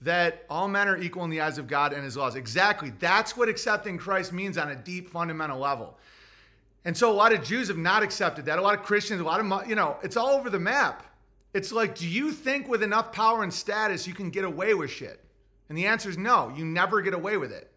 that 0.00 0.44
all 0.50 0.66
men 0.66 0.88
are 0.88 0.98
equal 0.98 1.24
in 1.24 1.30
the 1.30 1.40
eyes 1.40 1.58
of 1.58 1.68
God 1.68 1.92
and 1.92 2.02
his 2.02 2.16
laws. 2.16 2.34
Exactly. 2.34 2.92
That's 2.98 3.36
what 3.36 3.48
accepting 3.48 3.98
Christ 3.98 4.32
means 4.32 4.58
on 4.58 4.70
a 4.70 4.76
deep 4.76 5.10
fundamental 5.10 5.60
level. 5.60 5.96
And 6.86 6.96
so 6.96 7.10
a 7.10 7.12
lot 7.12 7.32
of 7.32 7.42
Jews 7.42 7.66
have 7.66 7.76
not 7.76 8.04
accepted 8.04 8.44
that. 8.44 8.60
A 8.60 8.62
lot 8.62 8.78
of 8.78 8.84
Christians, 8.84 9.20
a 9.20 9.24
lot 9.24 9.40
of, 9.40 9.68
you 9.68 9.74
know, 9.74 9.96
it's 10.04 10.16
all 10.16 10.28
over 10.28 10.48
the 10.48 10.60
map. 10.60 11.02
It's 11.52 11.72
like, 11.72 11.96
do 11.96 12.08
you 12.08 12.30
think 12.30 12.68
with 12.68 12.80
enough 12.80 13.10
power 13.10 13.42
and 13.42 13.52
status 13.52 14.06
you 14.06 14.14
can 14.14 14.30
get 14.30 14.44
away 14.44 14.72
with 14.72 14.88
shit? 14.88 15.20
And 15.68 15.76
the 15.76 15.86
answer 15.86 16.08
is 16.08 16.16
no, 16.16 16.52
you 16.54 16.64
never 16.64 17.02
get 17.02 17.12
away 17.12 17.38
with 17.38 17.50
it. 17.50 17.72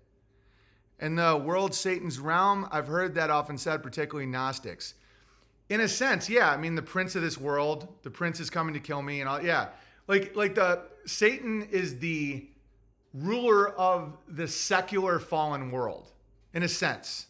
In 1.00 1.16
the 1.16 1.36
world, 1.36 1.74
Satan's 1.74 2.20
realm, 2.20 2.68
I've 2.72 2.86
heard 2.86 3.16
that 3.16 3.32
often 3.32 3.58
said, 3.58 3.82
particularly 3.82 4.28
Gnostics. 4.28 4.94
In 5.70 5.82
a 5.82 5.88
sense, 5.88 6.30
yeah. 6.30 6.52
I 6.52 6.58
mean, 6.58 6.76
the 6.76 6.84
prince 6.84 7.16
of 7.16 7.24
this 7.24 7.38
world, 7.38 7.88
the 8.04 8.12
prince 8.12 8.40
is 8.40 8.52
coming 8.52 8.76
to 8.76 8.80
kill 8.80 9.02
me, 9.02 9.22
and 9.22 9.30
all. 9.30 9.42
Yeah, 9.42 9.70
like 10.08 10.36
like 10.36 10.56
the 10.56 10.84
Satan 11.06 11.68
is 11.72 11.98
the 11.98 12.48
ruler 13.14 13.70
of 13.70 14.18
the 14.28 14.48
secular 14.48 15.20
fallen 15.20 15.72
world, 15.72 16.12
in 16.54 16.64
a 16.64 16.68
sense 16.68 17.28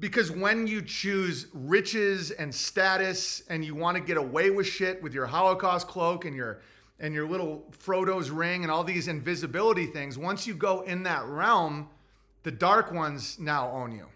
because 0.00 0.30
when 0.30 0.66
you 0.66 0.80
choose 0.80 1.46
riches 1.52 2.30
and 2.30 2.52
status 2.52 3.42
and 3.50 3.62
you 3.62 3.74
want 3.74 3.96
to 3.98 4.02
get 4.02 4.16
away 4.16 4.50
with 4.50 4.66
shit 4.66 5.00
with 5.02 5.12
your 5.12 5.26
holocaust 5.26 5.86
cloak 5.86 6.24
and 6.24 6.34
your 6.34 6.62
and 6.98 7.14
your 7.14 7.28
little 7.28 7.64
frodo's 7.70 8.30
ring 8.30 8.62
and 8.62 8.70
all 8.70 8.82
these 8.82 9.08
invisibility 9.08 9.86
things 9.86 10.18
once 10.18 10.46
you 10.46 10.54
go 10.54 10.80
in 10.82 11.02
that 11.02 11.24
realm 11.26 11.88
the 12.42 12.50
dark 12.50 12.90
ones 12.90 13.38
now 13.38 13.70
own 13.70 13.92
you. 13.92 14.06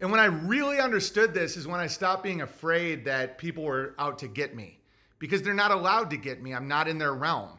And 0.00 0.10
when 0.10 0.20
i 0.20 0.24
really 0.24 0.80
understood 0.80 1.32
this 1.32 1.56
is 1.56 1.66
when 1.68 1.80
i 1.80 1.86
stopped 1.86 2.24
being 2.24 2.42
afraid 2.42 3.04
that 3.04 3.38
people 3.38 3.62
were 3.62 3.94
out 3.98 4.18
to 4.18 4.28
get 4.28 4.54
me. 4.54 4.78
Because 5.20 5.40
they're 5.42 5.54
not 5.54 5.70
allowed 5.70 6.10
to 6.10 6.16
get 6.16 6.42
me 6.42 6.52
i'm 6.52 6.66
not 6.66 6.88
in 6.88 6.98
their 6.98 7.14
realm. 7.14 7.58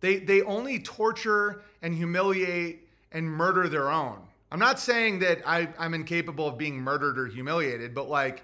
They 0.00 0.18
they 0.18 0.42
only 0.42 0.80
torture 0.80 1.62
and 1.80 1.94
humiliate 1.94 2.88
and 3.12 3.30
murder 3.30 3.68
their 3.68 3.88
own 3.88 4.25
I'm 4.56 4.60
not 4.60 4.80
saying 4.80 5.18
that 5.18 5.46
I, 5.46 5.68
I'm 5.78 5.92
incapable 5.92 6.48
of 6.48 6.56
being 6.56 6.80
murdered 6.80 7.18
or 7.18 7.26
humiliated, 7.26 7.94
but 7.94 8.08
like 8.08 8.42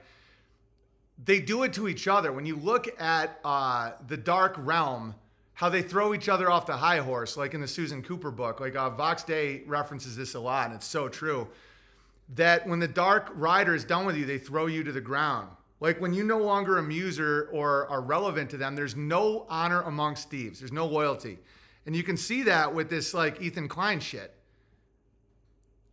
they 1.24 1.40
do 1.40 1.62
it 1.62 1.72
to 1.72 1.88
each 1.88 2.06
other. 2.06 2.32
When 2.32 2.44
you 2.44 2.54
look 2.54 2.86
at 3.00 3.40
uh, 3.42 3.92
the 4.08 4.18
Dark 4.18 4.56
Realm, 4.58 5.14
how 5.54 5.70
they 5.70 5.80
throw 5.80 6.12
each 6.12 6.28
other 6.28 6.50
off 6.50 6.66
the 6.66 6.76
high 6.76 6.98
horse, 6.98 7.38
like 7.38 7.54
in 7.54 7.62
the 7.62 7.66
Susan 7.66 8.02
Cooper 8.02 8.30
book, 8.30 8.60
like 8.60 8.76
uh, 8.76 8.90
Vox 8.90 9.22
Day 9.22 9.62
references 9.66 10.14
this 10.14 10.34
a 10.34 10.38
lot, 10.38 10.66
and 10.66 10.74
it's 10.74 10.86
so 10.86 11.08
true. 11.08 11.48
That 12.34 12.68
when 12.68 12.78
the 12.78 12.88
Dark 12.88 13.30
Rider 13.34 13.74
is 13.74 13.82
done 13.82 14.04
with 14.04 14.18
you, 14.18 14.26
they 14.26 14.36
throw 14.36 14.66
you 14.66 14.84
to 14.84 14.92
the 14.92 15.00
ground. 15.00 15.48
Like 15.80 15.98
when 15.98 16.12
you 16.12 16.24
no 16.24 16.40
longer 16.40 16.76
amuse 16.76 17.18
or, 17.18 17.48
or 17.52 17.88
are 17.88 18.02
relevant 18.02 18.50
to 18.50 18.58
them, 18.58 18.76
there's 18.76 18.96
no 18.96 19.46
honor 19.48 19.80
amongst 19.80 20.28
thieves. 20.28 20.58
There's 20.58 20.72
no 20.72 20.84
loyalty. 20.84 21.38
And 21.86 21.96
you 21.96 22.02
can 22.02 22.18
see 22.18 22.42
that 22.42 22.74
with 22.74 22.90
this 22.90 23.14
like 23.14 23.40
Ethan 23.40 23.68
Klein 23.68 23.98
shit. 23.98 24.34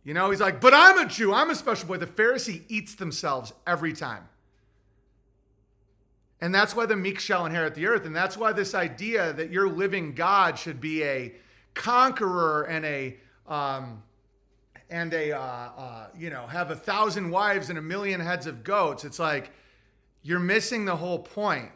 You 0.04 0.14
know, 0.14 0.30
he's 0.30 0.40
like, 0.40 0.60
but 0.60 0.72
I'm 0.74 0.98
a 0.98 1.06
Jew. 1.06 1.32
I'm 1.32 1.50
a 1.50 1.54
special 1.54 1.86
boy. 1.86 1.98
The 1.98 2.06
Pharisee 2.06 2.62
eats 2.68 2.94
themselves 2.94 3.52
every 3.66 3.92
time. 3.92 4.28
And 6.40 6.54
that's 6.54 6.74
why 6.74 6.86
the 6.86 6.96
meek 6.96 7.20
shall 7.20 7.44
inherit 7.44 7.74
the 7.74 7.86
earth. 7.86 8.06
And 8.06 8.16
that's 8.16 8.36
why 8.36 8.52
this 8.52 8.74
idea 8.74 9.34
that 9.34 9.50
your 9.50 9.68
living 9.68 10.14
God 10.14 10.58
should 10.58 10.80
be 10.80 11.04
a 11.04 11.34
conqueror 11.74 12.62
and 12.62 12.84
a, 12.86 13.16
um, 13.46 14.02
and 14.88 15.12
a, 15.12 15.32
uh, 15.32 15.40
uh, 15.40 16.06
you 16.16 16.30
know, 16.30 16.46
have 16.46 16.70
a 16.70 16.76
thousand 16.76 17.30
wives 17.30 17.68
and 17.68 17.78
a 17.78 17.82
million 17.82 18.20
heads 18.20 18.46
of 18.46 18.64
goats. 18.64 19.04
It's 19.04 19.18
like 19.18 19.50
you're 20.22 20.40
missing 20.40 20.86
the 20.86 20.96
whole 20.96 21.18
point. 21.18 21.70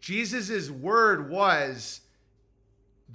Jesus' 0.00 0.68
word 0.68 1.30
was 1.30 2.00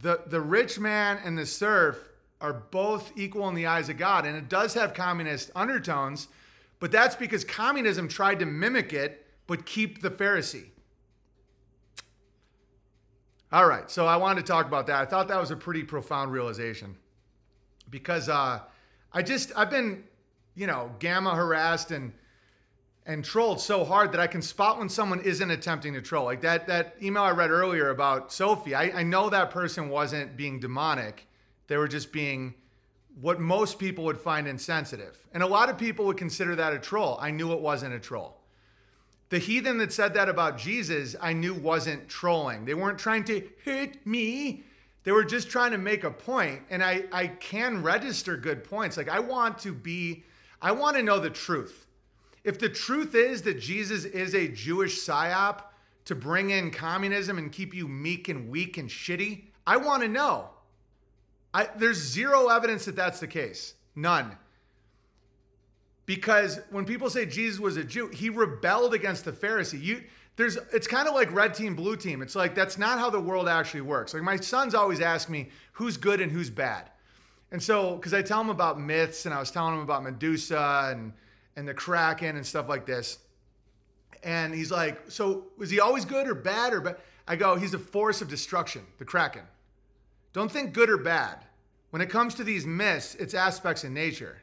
the, 0.02 0.22
the 0.26 0.40
rich 0.40 0.80
man 0.80 1.20
and 1.24 1.38
the 1.38 1.46
serf 1.46 2.10
are 2.44 2.54
both 2.54 3.14
equal 3.16 3.48
in 3.48 3.56
the 3.56 3.66
eyes 3.66 3.88
of 3.88 3.98
God. 3.98 4.26
And 4.26 4.36
it 4.36 4.50
does 4.50 4.74
have 4.74 4.94
communist 4.94 5.50
undertones, 5.56 6.28
but 6.80 6.92
that's 6.92 7.16
because 7.16 7.46
communism 7.46 8.10
tried 8.10 8.40
to 8.40 8.46
mimic 8.46 8.92
it, 8.92 9.26
but 9.48 9.66
keep 9.66 10.02
the 10.02 10.12
Pharisee. 10.12 10.66
All 13.52 13.66
right, 13.66 13.90
so 13.90 14.06
I 14.06 14.18
wanted 14.18 14.42
to 14.42 14.52
talk 14.52 14.66
about 14.66 14.88
that. 14.88 15.02
I 15.02 15.06
thought 15.06 15.30
that 15.30 15.40
was 15.40 15.52
a 15.52 15.56
pretty 15.56 15.84
profound 15.84 16.34
realization 16.34 16.98
because 17.90 18.28
uh, 18.28 18.60
I 19.14 19.22
just, 19.22 19.52
I've 19.56 19.70
been, 19.70 20.04
you 20.56 20.68
know, 20.68 20.92
gamma 21.00 21.34
harassed 21.34 21.92
and 21.92 22.14
and 23.06 23.26
trolled 23.26 23.60
so 23.60 23.84
hard 23.84 24.14
that 24.14 24.22
I 24.22 24.28
can 24.28 24.42
spot 24.42 24.80
when 24.80 24.88
someone 24.88 25.20
isn't 25.20 25.52
attempting 25.52 25.94
to 25.94 26.02
troll. 26.02 26.24
Like 26.24 26.40
that 26.42 26.68
that 26.68 26.96
email 27.02 27.24
I 27.24 27.32
read 27.32 27.52
earlier 27.52 27.90
about 27.90 28.32
Sophie, 28.32 28.76
I, 28.76 29.00
I 29.00 29.04
know 29.04 29.30
that 29.30 29.50
person 29.52 29.90
wasn't 29.90 30.38
being 30.38 30.60
demonic 30.60 31.28
they 31.68 31.78
were 31.78 31.88
just 31.88 32.12
being 32.12 32.54
what 33.20 33.40
most 33.40 33.78
people 33.80 34.04
would 34.06 34.18
find 34.18 34.48
insensitive. 34.48 35.18
And 35.34 35.44
a 35.44 35.48
lot 35.48 35.70
of 35.70 35.78
people 35.78 36.06
would 36.06 36.18
consider 36.18 36.56
that 36.56 36.74
a 36.74 36.80
troll. 36.80 37.18
I 37.22 37.32
knew 37.32 37.52
it 37.54 37.60
wasn't 37.60 37.94
a 37.94 38.00
troll. 38.00 38.40
The 39.30 39.40
heathen 39.40 39.78
that 39.80 39.92
said 39.94 40.14
that 40.16 40.30
about 40.30 40.58
Jesus, 40.58 41.16
I 41.20 41.34
knew 41.34 41.54
wasn't 41.54 42.08
trolling. 42.08 42.66
They 42.66 42.74
weren't 42.74 43.00
trying 43.00 43.24
to 43.26 43.42
hit 43.64 44.06
me. 44.06 44.64
They 45.04 45.12
were 45.12 45.24
just 45.24 45.50
trying 45.50 45.72
to 45.72 45.78
make 45.78 46.04
a 46.04 46.12
point. 46.12 46.62
And 46.70 46.84
I, 46.84 47.06
I 47.12 47.28
can 47.28 47.82
register 47.82 48.38
good 48.38 48.64
points. 48.64 48.96
Like, 48.96 49.10
I 49.10 49.20
want 49.20 49.60
to 49.60 49.74
be, 49.74 50.24
I 50.62 50.72
want 50.72 50.98
to 50.98 51.04
know 51.04 51.20
the 51.20 51.30
truth. 51.30 51.88
If 52.44 52.60
the 52.60 52.70
truth 52.70 53.16
is 53.16 53.42
that 53.44 53.60
Jesus 53.60 54.06
is 54.06 54.36
a 54.36 54.48
Jewish 54.48 55.00
psyop 55.00 55.62
to 56.06 56.16
bring 56.16 56.50
in 56.50 56.72
communism 56.72 57.38
and 57.38 57.52
keep 57.52 57.74
you 57.74 57.88
meek 57.88 58.30
and 58.30 58.50
weak 58.50 58.78
and 58.78 58.90
shitty, 58.90 59.46
I 59.66 59.78
want 59.78 60.04
to 60.04 60.10
know. 60.10 60.50
I, 61.54 61.70
there's 61.76 61.98
zero 61.98 62.48
evidence 62.48 62.86
that 62.86 62.96
that's 62.96 63.20
the 63.20 63.28
case. 63.28 63.76
None. 63.96 64.36
Because 66.06 66.60
when 66.70 66.86
people 66.86 67.10
say 67.10 67.26
Jesus 67.26 67.60
was 67.60 67.78
a 67.78 67.84
Jew, 67.84 68.08
he 68.08 68.30
rebelled 68.30 68.94
against 68.94 69.24
the 69.26 69.32
Pharisee. 69.32 69.82
You 69.82 70.04
there's 70.36 70.58
it's 70.74 70.88
kind 70.88 71.08
of 71.08 71.14
like 71.14 71.32
red 71.32 71.54
team, 71.54 71.76
blue 71.76 71.96
team. 71.96 72.22
It's 72.22 72.36
like 72.36 72.56
that's 72.56 72.78
not 72.78 73.00
how 73.00 73.10
the 73.10 73.20
world 73.20 73.48
actually 73.48 73.82
works. 73.82 74.14
Like 74.14 74.24
my 74.24 74.36
sons 74.38 74.74
always 74.74 75.00
ask 75.00 75.30
me 75.30 75.50
who's 75.74 75.96
good 75.96 76.20
and 76.20 76.32
who's 76.32 76.50
bad. 76.50 76.90
And 77.52 77.62
so, 77.62 77.96
because 77.96 78.16
I 78.16 78.24
tell 78.24 78.40
them 78.40 78.50
about 78.50 78.80
myths 78.80 79.26
and 79.26 79.34
I 79.34 79.40
was 79.40 79.52
telling 79.52 79.76
them 79.76 79.84
about 79.84 80.04
Medusa 80.04 80.90
and 80.92 81.14
and 81.56 81.68
the 81.68 81.74
Kraken 81.74 82.36
and 82.36 82.46
stuff 82.46 82.68
like 82.68 82.86
this. 82.86 83.20
And 84.24 84.54
he's 84.54 84.72
like, 84.72 85.00
So 85.10 85.46
was 85.58 85.70
he 85.70 85.80
always 85.80 86.04
good 86.04 86.28
or 86.28 86.36
bad 86.36 86.74
or 86.74 86.82
bad? 86.82 86.98
I 87.28 87.38
go, 87.38 87.56
he's 87.56 87.74
a 87.74 87.80
force 87.80 88.22
of 88.22 88.28
destruction, 88.28 88.82
the 88.98 89.06
Kraken. 89.06 89.44
Don't 90.34 90.52
think 90.52 90.74
good 90.74 90.90
or 90.90 90.98
bad. 90.98 91.46
When 91.92 92.02
it 92.02 92.10
comes 92.10 92.34
to 92.36 92.44
these 92.44 92.66
myths, 92.66 93.16
it's 93.16 93.36
aspects 93.36 93.84
in 93.84 93.94
nature. 93.94 94.42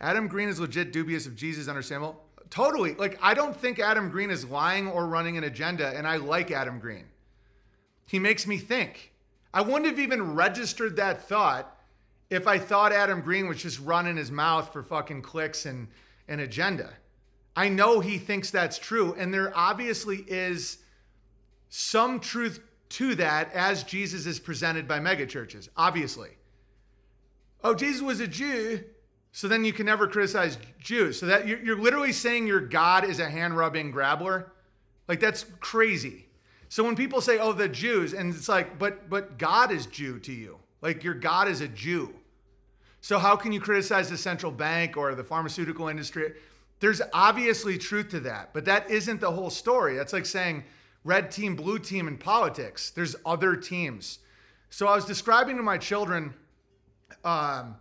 Adam 0.00 0.28
Green 0.28 0.48
is 0.48 0.60
legit 0.60 0.92
dubious 0.92 1.26
of 1.26 1.36
Jesus 1.36 1.68
under 1.68 1.82
Samuel. 1.82 2.22
Totally. 2.48 2.94
Like, 2.94 3.18
I 3.20 3.34
don't 3.34 3.54
think 3.54 3.78
Adam 3.78 4.10
Green 4.10 4.30
is 4.30 4.44
lying 4.44 4.88
or 4.88 5.06
running 5.06 5.36
an 5.36 5.44
agenda, 5.44 5.88
and 5.88 6.06
I 6.06 6.16
like 6.16 6.50
Adam 6.50 6.78
Green. 6.78 7.06
He 8.06 8.18
makes 8.18 8.46
me 8.46 8.58
think. 8.58 9.12
I 9.52 9.60
wouldn't 9.62 9.86
have 9.86 9.98
even 9.98 10.34
registered 10.34 10.96
that 10.96 11.22
thought 11.28 11.76
if 12.30 12.46
I 12.46 12.58
thought 12.58 12.92
Adam 12.92 13.20
Green 13.20 13.48
was 13.48 13.60
just 13.60 13.80
running 13.80 14.16
his 14.16 14.30
mouth 14.30 14.72
for 14.72 14.82
fucking 14.82 15.22
clicks 15.22 15.66
and 15.66 15.88
an 16.28 16.40
agenda. 16.40 16.90
I 17.56 17.68
know 17.68 17.98
he 17.98 18.18
thinks 18.18 18.50
that's 18.50 18.78
true, 18.78 19.14
and 19.18 19.34
there 19.34 19.52
obviously 19.56 20.24
is 20.28 20.78
some 21.68 22.20
truth 22.20 22.60
to 22.90 23.14
that 23.16 23.52
as 23.54 23.84
Jesus 23.84 24.26
is 24.26 24.38
presented 24.38 24.86
by 24.86 24.98
megachurches, 24.98 25.68
obviously. 25.76 26.30
Oh, 27.62 27.74
Jesus 27.74 28.02
was 28.02 28.20
a 28.20 28.26
Jew, 28.26 28.84
so 29.32 29.48
then 29.48 29.64
you 29.64 29.72
can 29.72 29.86
never 29.86 30.06
criticize 30.06 30.58
Jews. 30.78 31.18
So 31.18 31.26
that 31.26 31.46
you're, 31.46 31.60
you're 31.60 31.78
literally 31.78 32.12
saying 32.12 32.46
your 32.46 32.60
God 32.60 33.04
is 33.04 33.20
a 33.20 33.30
hand 33.30 33.56
rubbing 33.56 33.90
grabbler. 33.90 34.52
Like 35.08 35.20
that's 35.20 35.44
crazy. 35.60 36.26
So 36.68 36.84
when 36.84 36.96
people 36.96 37.20
say, 37.20 37.38
"Oh, 37.38 37.52
the 37.52 37.68
Jews," 37.68 38.12
and 38.12 38.34
it's 38.34 38.48
like, 38.48 38.78
but 38.78 39.10
but 39.10 39.38
God 39.38 39.72
is 39.72 39.86
Jew 39.86 40.18
to 40.20 40.32
you. 40.32 40.58
Like 40.80 41.04
your 41.04 41.14
God 41.14 41.48
is 41.48 41.60
a 41.60 41.68
Jew. 41.68 42.14
So 43.00 43.18
how 43.18 43.36
can 43.36 43.52
you 43.52 43.60
criticize 43.60 44.10
the 44.10 44.16
central 44.16 44.52
bank 44.52 44.96
or 44.96 45.14
the 45.14 45.24
pharmaceutical 45.24 45.88
industry? 45.88 46.34
There's 46.80 47.02
obviously 47.12 47.76
truth 47.78 48.08
to 48.10 48.20
that, 48.20 48.52
but 48.52 48.64
that 48.64 48.90
isn't 48.90 49.20
the 49.20 49.30
whole 49.30 49.50
story. 49.50 49.96
That's 49.96 50.12
like 50.12 50.26
saying 50.26 50.64
red 51.04 51.30
team, 51.30 51.56
blue 51.56 51.78
team 51.78 52.08
in 52.08 52.18
politics. 52.18 52.90
There's 52.90 53.16
other 53.24 53.56
teams. 53.56 54.18
So 54.70 54.86
I 54.86 54.94
was 54.94 55.04
describing 55.04 55.56
to 55.56 55.62
my 55.62 55.78
children, 55.78 56.34
um, 57.24 57.76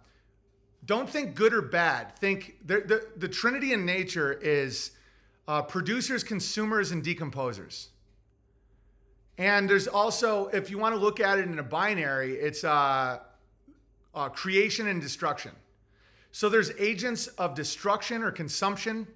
don't 0.85 1.09
think 1.09 1.35
good 1.35 1.53
or 1.53 1.61
bad. 1.61 2.15
Think 2.17 2.57
the, 2.65 2.81
the, 2.81 3.07
the 3.17 3.27
trinity 3.27 3.73
in 3.73 3.85
nature 3.85 4.33
is 4.33 4.91
uh, 5.47 5.61
producers, 5.61 6.23
consumers, 6.23 6.91
and 6.91 7.03
decomposers. 7.03 7.87
And 9.37 9.69
there's 9.69 9.87
also, 9.87 10.47
if 10.47 10.69
you 10.69 10.77
want 10.77 10.95
to 10.95 10.99
look 10.99 11.19
at 11.19 11.39
it 11.39 11.45
in 11.45 11.59
a 11.59 11.63
binary, 11.63 12.33
it's 12.33 12.63
uh, 12.63 13.19
uh, 14.13 14.29
creation 14.29 14.87
and 14.87 15.01
destruction. 15.01 15.51
So 16.31 16.49
there's 16.49 16.71
agents 16.77 17.27
of 17.27 17.55
destruction 17.55 18.21
or 18.21 18.31
consumption, 18.31 19.07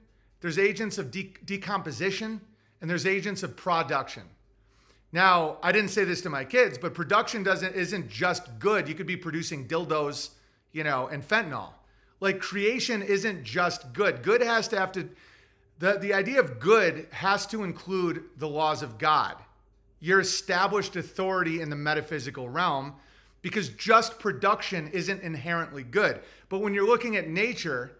there's 0.41 0.57
agents 0.57 0.97
of 0.97 1.11
de- 1.11 1.33
decomposition, 1.45 2.41
and 2.83 2.89
there's 2.89 3.05
agents 3.05 3.43
of 3.43 3.55
production. 3.55 4.23
Now, 5.13 5.55
I 5.63 5.71
didn't 5.71 5.91
say 5.91 6.03
this 6.03 6.19
to 6.23 6.29
my 6.29 6.43
kids, 6.43 6.77
but 6.77 6.93
production 6.93 7.41
doesn't 7.41 7.75
isn't 7.75 8.09
just 8.09 8.59
good. 8.59 8.89
You 8.89 8.93
could 8.93 9.07
be 9.07 9.15
producing 9.15 9.69
dildos, 9.69 10.31
you 10.73 10.83
know, 10.83 11.07
and 11.07 11.25
fentanyl. 11.25 11.69
Like 12.19 12.41
creation 12.41 13.01
isn't 13.01 13.45
just 13.45 13.93
good. 13.93 14.21
Good 14.21 14.41
has 14.41 14.67
to 14.67 14.77
have 14.77 14.91
to 14.91 15.07
the, 15.79 15.97
the 15.97 16.13
idea 16.13 16.41
of 16.41 16.59
good 16.59 17.07
has 17.11 17.47
to 17.47 17.63
include 17.63 18.25
the 18.37 18.49
laws 18.49 18.83
of 18.83 18.97
God, 18.97 19.37
your 20.01 20.19
established 20.19 20.97
authority 20.97 21.61
in 21.61 21.69
the 21.69 21.77
metaphysical 21.77 22.49
realm, 22.49 22.95
because 23.41 23.69
just 23.69 24.19
production 24.19 24.89
isn't 24.89 25.21
inherently 25.23 25.83
good. 25.83 26.19
But 26.49 26.59
when 26.59 26.73
you're 26.73 26.85
looking 26.85 27.15
at 27.15 27.29
nature, 27.29 27.93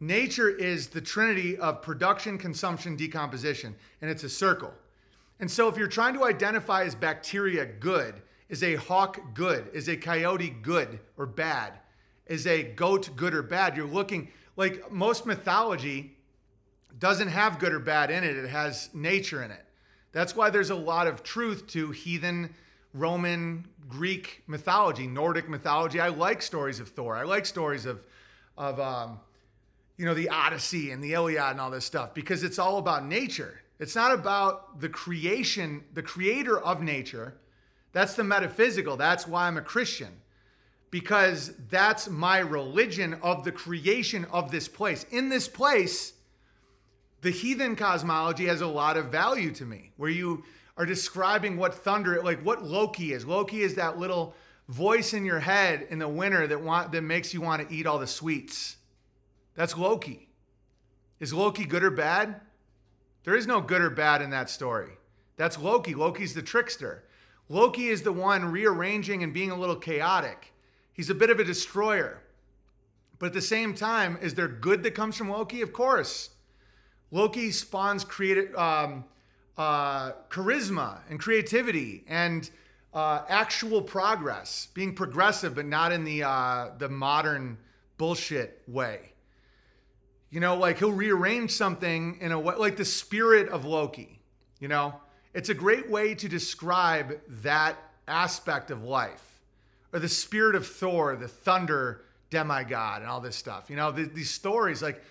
nature 0.00 0.48
is 0.48 0.88
the 0.88 1.00
trinity 1.00 1.56
of 1.58 1.82
production, 1.82 2.38
consumption, 2.38 2.96
decomposition, 2.96 3.76
and 4.00 4.10
it's 4.10 4.24
a 4.24 4.28
circle. 4.28 4.72
And 5.38 5.50
so 5.50 5.68
if 5.68 5.76
you're 5.76 5.88
trying 5.88 6.14
to 6.14 6.24
identify 6.24 6.84
as 6.84 6.94
bacteria 6.94 7.64
good, 7.66 8.22
is 8.48 8.62
a 8.62 8.74
hawk 8.74 9.20
good? 9.34 9.70
Is 9.72 9.88
a 9.88 9.96
coyote 9.96 10.50
good 10.50 10.98
or 11.16 11.26
bad? 11.26 11.74
Is 12.26 12.46
a 12.46 12.62
goat 12.64 13.10
good 13.16 13.34
or 13.34 13.42
bad? 13.42 13.76
You're 13.76 13.86
looking 13.86 14.28
like 14.56 14.90
most 14.90 15.24
mythology 15.24 16.16
doesn't 16.98 17.28
have 17.28 17.58
good 17.58 17.72
or 17.72 17.78
bad 17.78 18.10
in 18.10 18.24
it, 18.24 18.36
it 18.36 18.48
has 18.48 18.90
nature 18.92 19.42
in 19.42 19.50
it. 19.50 19.64
That's 20.12 20.34
why 20.34 20.50
there's 20.50 20.70
a 20.70 20.74
lot 20.74 21.06
of 21.06 21.22
truth 21.22 21.66
to 21.68 21.92
heathen 21.92 22.54
Roman, 22.92 23.66
Greek 23.88 24.42
mythology, 24.46 25.06
Nordic 25.06 25.48
mythology. 25.48 26.00
I 26.00 26.08
like 26.08 26.42
stories 26.42 26.80
of 26.80 26.88
Thor. 26.88 27.16
I 27.16 27.22
like 27.22 27.46
stories 27.46 27.86
of, 27.86 28.02
of 28.58 28.80
um, 28.80 29.20
you 30.00 30.06
know, 30.06 30.14
the 30.14 30.30
Odyssey 30.30 30.92
and 30.92 31.04
the 31.04 31.12
Iliad 31.12 31.50
and 31.50 31.60
all 31.60 31.70
this 31.70 31.84
stuff 31.84 32.14
because 32.14 32.42
it's 32.42 32.58
all 32.58 32.78
about 32.78 33.04
nature. 33.04 33.60
It's 33.78 33.94
not 33.94 34.12
about 34.12 34.80
the 34.80 34.88
creation, 34.88 35.84
the 35.92 36.02
creator 36.02 36.58
of 36.58 36.80
nature. 36.80 37.34
That's 37.92 38.14
the 38.14 38.24
metaphysical. 38.24 38.96
That's 38.96 39.28
why 39.28 39.46
I'm 39.46 39.58
a 39.58 39.60
Christian 39.62 40.08
because 40.90 41.52
that's 41.68 42.08
my 42.08 42.38
religion 42.38 43.18
of 43.20 43.44
the 43.44 43.52
creation 43.52 44.24
of 44.32 44.50
this 44.50 44.68
place. 44.68 45.04
In 45.10 45.28
this 45.28 45.48
place, 45.48 46.14
the 47.20 47.30
heathen 47.30 47.76
cosmology 47.76 48.46
has 48.46 48.62
a 48.62 48.66
lot 48.66 48.96
of 48.96 49.12
value 49.12 49.52
to 49.52 49.66
me, 49.66 49.92
where 49.98 50.08
you 50.08 50.44
are 50.78 50.86
describing 50.86 51.58
what 51.58 51.74
thunder, 51.74 52.22
like 52.22 52.40
what 52.40 52.64
Loki 52.64 53.12
is. 53.12 53.26
Loki 53.26 53.60
is 53.60 53.74
that 53.74 53.98
little 53.98 54.34
voice 54.66 55.12
in 55.12 55.26
your 55.26 55.40
head 55.40 55.86
in 55.90 55.98
the 55.98 56.08
winter 56.08 56.46
that 56.46 56.62
want 56.62 56.90
that 56.92 57.02
makes 57.02 57.34
you 57.34 57.42
want 57.42 57.68
to 57.68 57.74
eat 57.74 57.86
all 57.86 57.98
the 57.98 58.06
sweets. 58.06 58.78
That's 59.60 59.76
Loki. 59.76 60.30
Is 61.18 61.34
Loki 61.34 61.66
good 61.66 61.84
or 61.84 61.90
bad? 61.90 62.40
There 63.24 63.36
is 63.36 63.46
no 63.46 63.60
good 63.60 63.82
or 63.82 63.90
bad 63.90 64.22
in 64.22 64.30
that 64.30 64.48
story. 64.48 64.92
That's 65.36 65.58
Loki. 65.58 65.94
Loki's 65.94 66.32
the 66.32 66.40
trickster. 66.40 67.04
Loki 67.50 67.88
is 67.88 68.00
the 68.00 68.10
one 68.10 68.50
rearranging 68.50 69.22
and 69.22 69.34
being 69.34 69.50
a 69.50 69.54
little 69.54 69.76
chaotic. 69.76 70.54
He's 70.94 71.10
a 71.10 71.14
bit 71.14 71.28
of 71.28 71.38
a 71.40 71.44
destroyer. 71.44 72.22
But 73.18 73.26
at 73.26 73.32
the 73.34 73.42
same 73.42 73.74
time, 73.74 74.18
is 74.22 74.32
there 74.32 74.48
good 74.48 74.82
that 74.82 74.94
comes 74.94 75.18
from 75.18 75.28
Loki? 75.28 75.60
Of 75.60 75.74
course. 75.74 76.30
Loki 77.10 77.50
spawns 77.50 78.02
creative 78.02 78.56
um, 78.56 79.04
uh, 79.58 80.12
charisma 80.30 81.00
and 81.10 81.20
creativity 81.20 82.04
and 82.08 82.48
uh, 82.94 83.24
actual 83.28 83.82
progress, 83.82 84.68
being 84.72 84.94
progressive, 84.94 85.54
but 85.54 85.66
not 85.66 85.92
in 85.92 86.04
the 86.04 86.22
uh, 86.22 86.70
the 86.78 86.88
modern 86.88 87.58
bullshit 87.98 88.62
way. 88.66 89.10
You 90.30 90.40
know, 90.40 90.56
like 90.56 90.78
he'll 90.78 90.92
rearrange 90.92 91.50
something 91.50 92.18
in 92.20 92.32
a 92.32 92.38
way, 92.38 92.54
like 92.56 92.76
the 92.76 92.84
spirit 92.84 93.48
of 93.48 93.64
Loki. 93.64 94.20
You 94.60 94.68
know, 94.68 94.94
it's 95.34 95.48
a 95.48 95.54
great 95.54 95.90
way 95.90 96.14
to 96.14 96.28
describe 96.28 97.18
that 97.42 97.76
aspect 98.06 98.70
of 98.70 98.84
life, 98.84 99.40
or 99.92 99.98
the 99.98 100.08
spirit 100.08 100.54
of 100.54 100.66
Thor, 100.66 101.16
the 101.16 101.28
thunder 101.28 102.02
demigod, 102.30 103.02
and 103.02 103.10
all 103.10 103.20
this 103.20 103.36
stuff. 103.36 103.68
You 103.68 103.76
know, 103.76 103.90
these 103.90 104.30
stories 104.30 104.82
like 104.82 105.02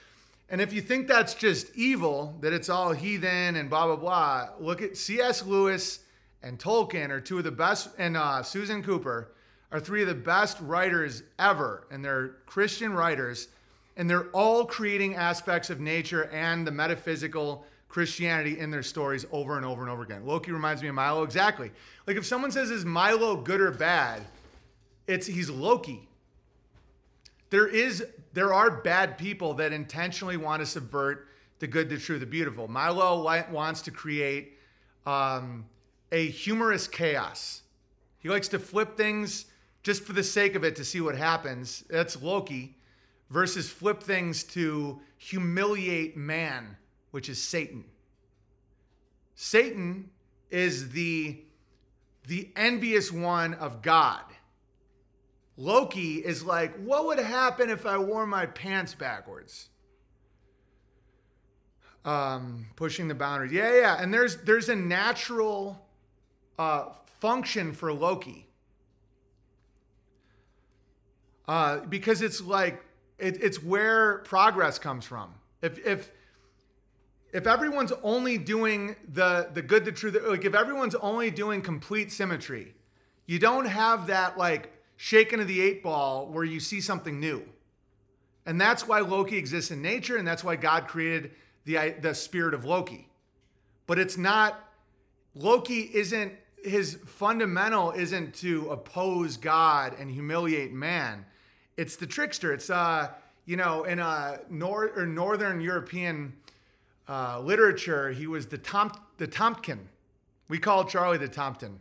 and 0.52 0.62
if 0.62 0.74
you 0.74 0.82
think 0.82 1.08
that's 1.08 1.36
just 1.36 1.76
evil, 1.76 2.36
that 2.42 2.54
it's 2.54 2.70
all 2.70 2.92
heathen 2.92 3.56
and 3.56 3.70
blah, 3.70 3.86
blah, 3.86 3.96
blah, 3.96 4.50
look 4.60 4.82
at 4.82 4.98
C.S. 4.98 5.46
Lewis 5.46 6.00
and 6.42 6.58
Tolkien 6.58 7.10
are 7.10 7.22
two 7.22 7.38
of 7.38 7.44
the 7.44 7.52
best, 7.52 7.90
and 7.98 8.18
uh, 8.18 8.42
Susan 8.42 8.82
Cooper 8.82 9.32
are 9.72 9.80
three 9.80 10.02
of 10.02 10.08
the 10.08 10.16
best 10.16 10.60
writers 10.62 11.22
ever. 11.38 11.86
And 11.92 12.04
they're 12.04 12.30
Christian 12.48 12.94
writers. 12.94 13.50
And 14.00 14.10
they're 14.10 14.30
all 14.30 14.66
creating 14.66 15.14
aspects 15.16 15.70
of 15.70 15.80
nature 15.80 16.24
and 16.32 16.66
the 16.66 16.72
metaphysical 16.72 17.66
Christianity 17.88 18.58
in 18.58 18.72
their 18.72 18.82
stories 18.82 19.28
over 19.32 19.58
and 19.58 19.66
over 19.66 19.84
and 19.84 19.92
over 19.92 20.02
again. 20.02 20.26
Loki 20.26 20.52
reminds 20.52 20.82
me 20.82 20.88
of 20.88 20.96
Milo 20.96 21.22
exactly. 21.22 21.70
Like 22.08 22.18
if 22.18 22.26
someone 22.26 22.52
says, 22.52 22.72
is 22.72 22.84
Milo 22.84 23.36
good 23.36 23.62
or 23.62 23.72
bad? 23.72 24.26
It's 25.06 25.28
he's 25.28 25.52
Loki 25.52 26.10
there 27.50 27.68
is 27.68 28.06
there 28.34 28.54
are 28.54 28.70
bad 28.70 29.18
people 29.18 29.56
that 29.56 29.74
intentionally 29.74 30.38
want 30.38 30.62
to 30.62 30.66
subvert 30.66 31.28
the 31.60 31.68
good, 31.68 31.90
the 31.90 31.98
true, 31.98 32.20
the 32.20 32.26
beautiful. 32.26 32.68
Milo 32.68 33.24
wants 33.52 33.82
to 33.82 33.92
create 33.92 34.58
um, 35.06 35.66
a 36.12 36.28
humorous 36.30 36.88
chaos. 36.88 37.64
He 38.20 38.30
likes 38.30 38.48
to 38.50 38.60
flip 38.60 38.96
things 38.96 39.46
just 39.82 40.04
for 40.04 40.14
the 40.14 40.24
sake 40.24 40.56
of 40.56 40.64
it 40.64 40.76
to 40.76 40.86
see 40.86 41.02
what 41.02 41.16
happens. 41.16 41.84
That's 41.90 42.22
Loki 42.22 42.78
versus 43.30 43.70
flip 43.70 44.02
things 44.02 44.44
to 44.44 45.00
humiliate 45.18 46.18
man, 46.18 46.78
which 47.12 47.30
is 47.30 47.42
Satan. 47.42 47.86
Satan 49.36 50.10
is 50.50 50.92
the 50.92 51.42
the 52.28 52.52
envious 52.56 53.12
one 53.12 53.54
of 53.56 53.82
God. 53.82 54.22
Loki 55.58 56.18
is 56.18 56.44
like, 56.44 56.76
what 56.78 57.06
would 57.06 57.20
happen 57.20 57.70
if 57.70 57.86
I 57.86 57.98
wore 57.98 58.26
my 58.26 58.46
pants 58.46 58.94
backwards? 58.94 59.70
Um, 62.06 62.68
pushing 62.76 63.08
the 63.08 63.16
boundaries. 63.16 63.52
Yeah, 63.52 63.74
yeah. 63.74 64.02
And 64.02 64.14
there's 64.14 64.38
there's 64.38 64.70
a 64.70 64.76
natural 64.76 65.86
uh, 66.58 66.90
function 67.20 67.74
for 67.74 67.92
Loki. 67.92 68.48
Uh, 71.48 71.80
because 71.80 72.22
it's 72.22 72.42
like 72.42 72.84
it, 73.20 73.42
it's 73.42 73.62
where 73.64 74.20
progress 74.20 74.80
comes 74.80 75.06
from. 75.06 75.34
If 75.62 75.86
if 75.86 76.12
if 77.32 77.46
everyone's 77.46 77.94
only 78.04 78.38
doing 78.38 78.96
the 79.14 79.50
the 79.54 79.62
good, 79.62 79.86
the 79.86 79.92
true, 79.92 80.12
the, 80.12 80.20
like 80.22 80.46
if 80.46 80.56
everyone's 80.56 80.96
only 80.96 81.32
doing 81.32 81.62
complete 81.62 82.12
symmetry, 82.12 82.74
you 83.26 83.40
don't 83.40 83.66
have 83.66 84.08
that 84.08 84.38
like 84.38 84.74
shaken 84.98 85.40
of 85.40 85.48
the 85.48 85.62
eight 85.62 85.82
ball 85.82 86.28
where 86.28 86.44
you 86.44 86.60
see 86.60 86.82
something 86.82 87.20
new. 87.20 87.44
And 88.46 88.60
that's 88.60 88.88
why 88.88 89.02
Loki 89.02 89.38
exists 89.38 89.70
in 89.72 89.82
nature, 89.82 90.18
and 90.18 90.28
that's 90.28 90.44
why 90.44 90.56
God 90.56 90.88
created 90.88 91.32
the, 91.66 91.96
the 92.02 92.16
spirit 92.16 92.54
of 92.54 92.66
Loki. 92.66 93.08
But 93.86 94.00
it's 94.00 94.18
not, 94.18 94.60
Loki 95.36 95.82
isn't, 95.94 96.34
his 96.64 96.96
fundamental 97.06 97.92
isn't 97.92 98.34
to 98.36 98.70
oppose 98.72 99.38
God 99.38 99.96
and 100.00 100.10
humiliate 100.10 100.74
man. 100.74 101.26
It's 101.80 101.96
the 101.96 102.06
trickster. 102.06 102.52
It's, 102.52 102.70
uh, 102.70 103.08
you 103.46 103.56
know, 103.56 103.86
in 103.86 104.00
a 104.00 104.42
nor- 104.50 104.92
or 104.98 105.06
Northern 105.06 105.62
European 105.62 106.34
uh, 107.08 107.40
literature, 107.40 108.12
he 108.12 108.28
was 108.28 108.48
the, 108.48 108.58
Tom- 108.58 108.92
the 109.18 109.26
Tompkin. 109.26 109.80
We 110.50 110.60
call 110.60 110.84
Charlie 110.84 111.18
the 111.18 111.30
Tompkin. 111.30 111.78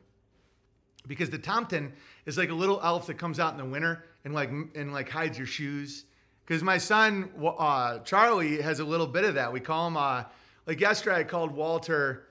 because 1.09 1.31
the 1.31 1.39
Tomten 1.39 1.91
is 2.27 2.39
like 2.39 2.51
a 2.51 2.55
little 2.55 2.81
elf 2.81 3.09
that 3.09 3.19
comes 3.19 3.41
out 3.41 3.51
in 3.55 3.59
the 3.59 3.65
winter 3.65 4.05
and 4.25 4.33
like 4.33 4.51
and 4.51 4.93
like 4.93 5.09
hides 5.09 5.37
your 5.37 5.49
shoes. 5.49 6.05
Because 6.47 6.63
my 6.63 6.79
son 6.79 7.31
uh, 7.43 7.99
Charlie 8.01 8.63
has 8.63 8.79
a 8.79 8.85
little 8.85 9.07
bit 9.09 9.25
of 9.25 9.35
that. 9.35 9.53
We 9.53 9.59
call 9.59 9.89
him 9.89 9.97
uh, 9.97 10.25
like 10.67 10.81
yesterday. 10.81 11.17
I 11.17 11.25
called 11.25 11.51
Walter 11.51 12.29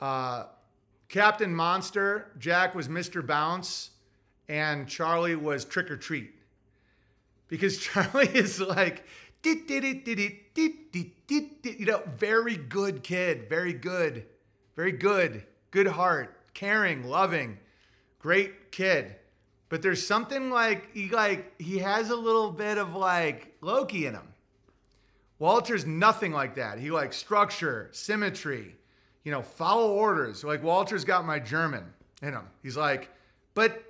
uh, 0.00 0.44
Captain 1.08 1.52
Monster. 1.52 2.30
Jack 2.38 2.76
was 2.76 2.86
Mr. 2.86 3.26
Bounce, 3.26 3.90
and 4.48 4.86
Charlie 4.86 5.34
was 5.34 5.64
Trick 5.64 5.90
or 5.90 5.96
Treat. 5.96 6.34
Because 7.48 7.78
Charlie 7.86 8.28
is 8.28 8.60
like, 8.60 9.04
you 9.44 9.76
know, 11.80 12.02
very 12.16 12.56
good 12.56 13.02
kid, 13.02 13.48
very 13.48 13.72
good, 13.72 14.26
very 14.76 14.92
good, 14.92 15.44
good 15.70 15.86
heart, 15.86 16.38
caring, 16.54 17.04
loving 17.08 17.58
great 18.24 18.72
kid. 18.72 19.14
But 19.68 19.82
there's 19.82 20.04
something 20.04 20.50
like 20.50 20.94
he 20.94 21.10
like 21.10 21.60
he 21.60 21.78
has 21.78 22.08
a 22.08 22.16
little 22.16 22.50
bit 22.50 22.78
of 22.78 22.94
like 22.96 23.54
Loki 23.60 24.06
in 24.06 24.14
him. 24.14 24.28
Walter's 25.38 25.84
nothing 25.84 26.32
like 26.32 26.54
that. 26.54 26.78
He 26.78 26.90
likes 26.90 27.18
structure, 27.18 27.90
symmetry, 27.92 28.76
you 29.24 29.30
know, 29.30 29.42
follow 29.42 29.92
orders. 29.92 30.42
Like 30.42 30.62
Walter's 30.62 31.04
got 31.04 31.26
my 31.26 31.38
German 31.38 31.84
in 32.22 32.32
him. 32.32 32.48
He's 32.62 32.78
like, 32.78 33.10
but 33.52 33.83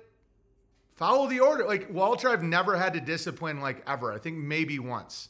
follow 0.95 1.27
the 1.27 1.39
order. 1.39 1.65
Like 1.65 1.89
Walter, 1.89 2.29
I've 2.29 2.43
never 2.43 2.75
had 2.77 2.93
to 2.93 2.99
discipline 2.99 3.61
like 3.61 3.83
ever. 3.87 4.11
I 4.11 4.17
think 4.17 4.37
maybe 4.37 4.79
once. 4.79 5.29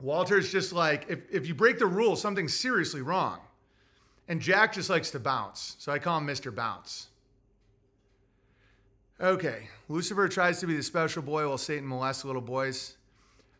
Walter's 0.00 0.52
just 0.52 0.72
like, 0.72 1.06
if, 1.08 1.20
if 1.30 1.46
you 1.46 1.54
break 1.54 1.78
the 1.78 1.86
rules, 1.86 2.20
something's 2.20 2.54
seriously 2.54 3.00
wrong. 3.00 3.38
And 4.28 4.40
Jack 4.40 4.74
just 4.74 4.90
likes 4.90 5.10
to 5.12 5.20
bounce. 5.20 5.76
So 5.78 5.92
I 5.92 5.98
call 5.98 6.18
him 6.18 6.26
Mr. 6.26 6.54
Bounce. 6.54 7.08
Okay, 9.18 9.68
Lucifer 9.88 10.28
tries 10.28 10.60
to 10.60 10.66
be 10.66 10.76
the 10.76 10.82
special 10.82 11.22
boy 11.22 11.48
while 11.48 11.56
Satan 11.56 11.86
molests 11.86 12.24
little 12.24 12.42
boys. 12.42 12.96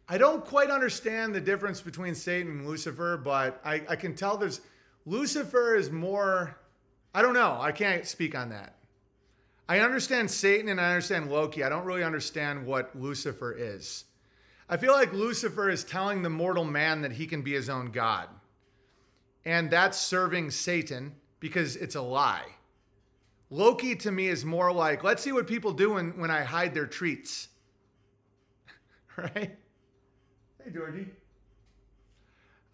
I 0.08 0.18
don't 0.18 0.44
quite 0.44 0.70
understand 0.70 1.34
the 1.34 1.40
difference 1.40 1.80
between 1.80 2.14
Satan 2.14 2.52
and 2.52 2.66
Lucifer, 2.66 3.16
but 3.16 3.60
I, 3.64 3.82
I 3.88 3.96
can 3.96 4.14
tell 4.14 4.36
there's 4.36 4.60
Lucifer 5.06 5.74
is 5.74 5.90
more. 5.90 6.58
I 7.14 7.22
don't 7.22 7.32
know. 7.32 7.56
I 7.58 7.72
can't 7.72 8.06
speak 8.06 8.34
on 8.34 8.50
that. 8.50 8.75
I 9.68 9.80
understand 9.80 10.30
Satan 10.30 10.68
and 10.68 10.80
I 10.80 10.90
understand 10.90 11.30
Loki. 11.30 11.64
I 11.64 11.68
don't 11.68 11.84
really 11.84 12.04
understand 12.04 12.66
what 12.66 12.94
Lucifer 12.94 13.52
is. 13.52 14.04
I 14.68 14.76
feel 14.76 14.92
like 14.92 15.12
Lucifer 15.12 15.68
is 15.68 15.84
telling 15.84 16.22
the 16.22 16.30
mortal 16.30 16.64
man 16.64 17.02
that 17.02 17.12
he 17.12 17.26
can 17.26 17.42
be 17.42 17.52
his 17.52 17.68
own 17.68 17.90
God. 17.90 18.28
And 19.44 19.70
that's 19.70 19.98
serving 19.98 20.50
Satan 20.50 21.14
because 21.38 21.76
it's 21.76 21.94
a 21.94 22.02
lie. 22.02 22.46
Loki 23.48 23.94
to 23.96 24.10
me 24.10 24.26
is 24.26 24.44
more 24.44 24.72
like, 24.72 25.04
let's 25.04 25.22
see 25.22 25.30
what 25.30 25.46
people 25.46 25.72
do 25.72 25.92
when, 25.92 26.18
when 26.18 26.30
I 26.30 26.42
hide 26.42 26.74
their 26.74 26.86
treats. 26.86 27.48
right? 29.16 29.56
Hey, 30.64 30.70
Georgie. 30.72 31.06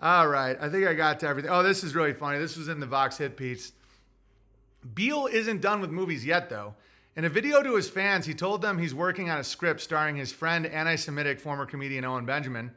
All 0.01 0.27
right. 0.29 0.57
I 0.61 0.69
think 0.71 0.87
I 0.87 0.95
got 0.95 1.21
to 1.21 1.29
everything. 1.29 1.51
Oh, 1.51 1.63
this 1.63 1.85
is 1.85 1.95
really 1.95 2.15
funny. 2.15 2.39
This 2.39 2.57
was 2.57 2.69
in 2.69 2.81
the 2.81 2.87
Vox 2.87 3.19
hit 3.19 3.37
piece. 3.37 3.73
Beale 4.95 5.29
isn't 5.31 5.61
done 5.61 5.81
with 5.81 5.91
movies 5.91 6.25
yet, 6.25 6.49
though. 6.49 6.75
In 7.15 7.27
a 7.27 7.29
video 7.29 7.63
to 7.63 7.77
his 7.77 7.91
fans, 7.91 8.25
he 8.25 8.33
told 8.33 8.63
them 8.63 8.79
he's 8.79 8.95
working 8.95 9.29
on 9.29 9.39
a 9.39 9.45
script 9.45 9.83
starring 9.83 10.17
his 10.17 10.33
friend, 10.33 10.65
anti 10.65 10.97
Semitic 10.97 11.41
former 11.41 11.67
comedian 11.67 12.07
Owen 12.07 12.25
Benjamin. 12.25 12.71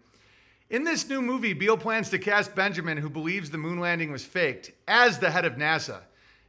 In 0.70 0.84
this 0.84 1.08
new 1.08 1.22
movie, 1.22 1.54
Beale 1.54 1.78
plans 1.78 2.10
to 2.10 2.20
cast 2.20 2.54
Benjamin, 2.54 2.98
who 2.98 3.10
believes 3.10 3.50
the 3.50 3.58
moon 3.58 3.80
landing 3.80 4.12
was 4.12 4.26
faked, 4.26 4.72
as 4.90 5.20
the 5.20 5.32
head 5.32 5.46
of 5.46 5.54
NASA. 5.54 6.02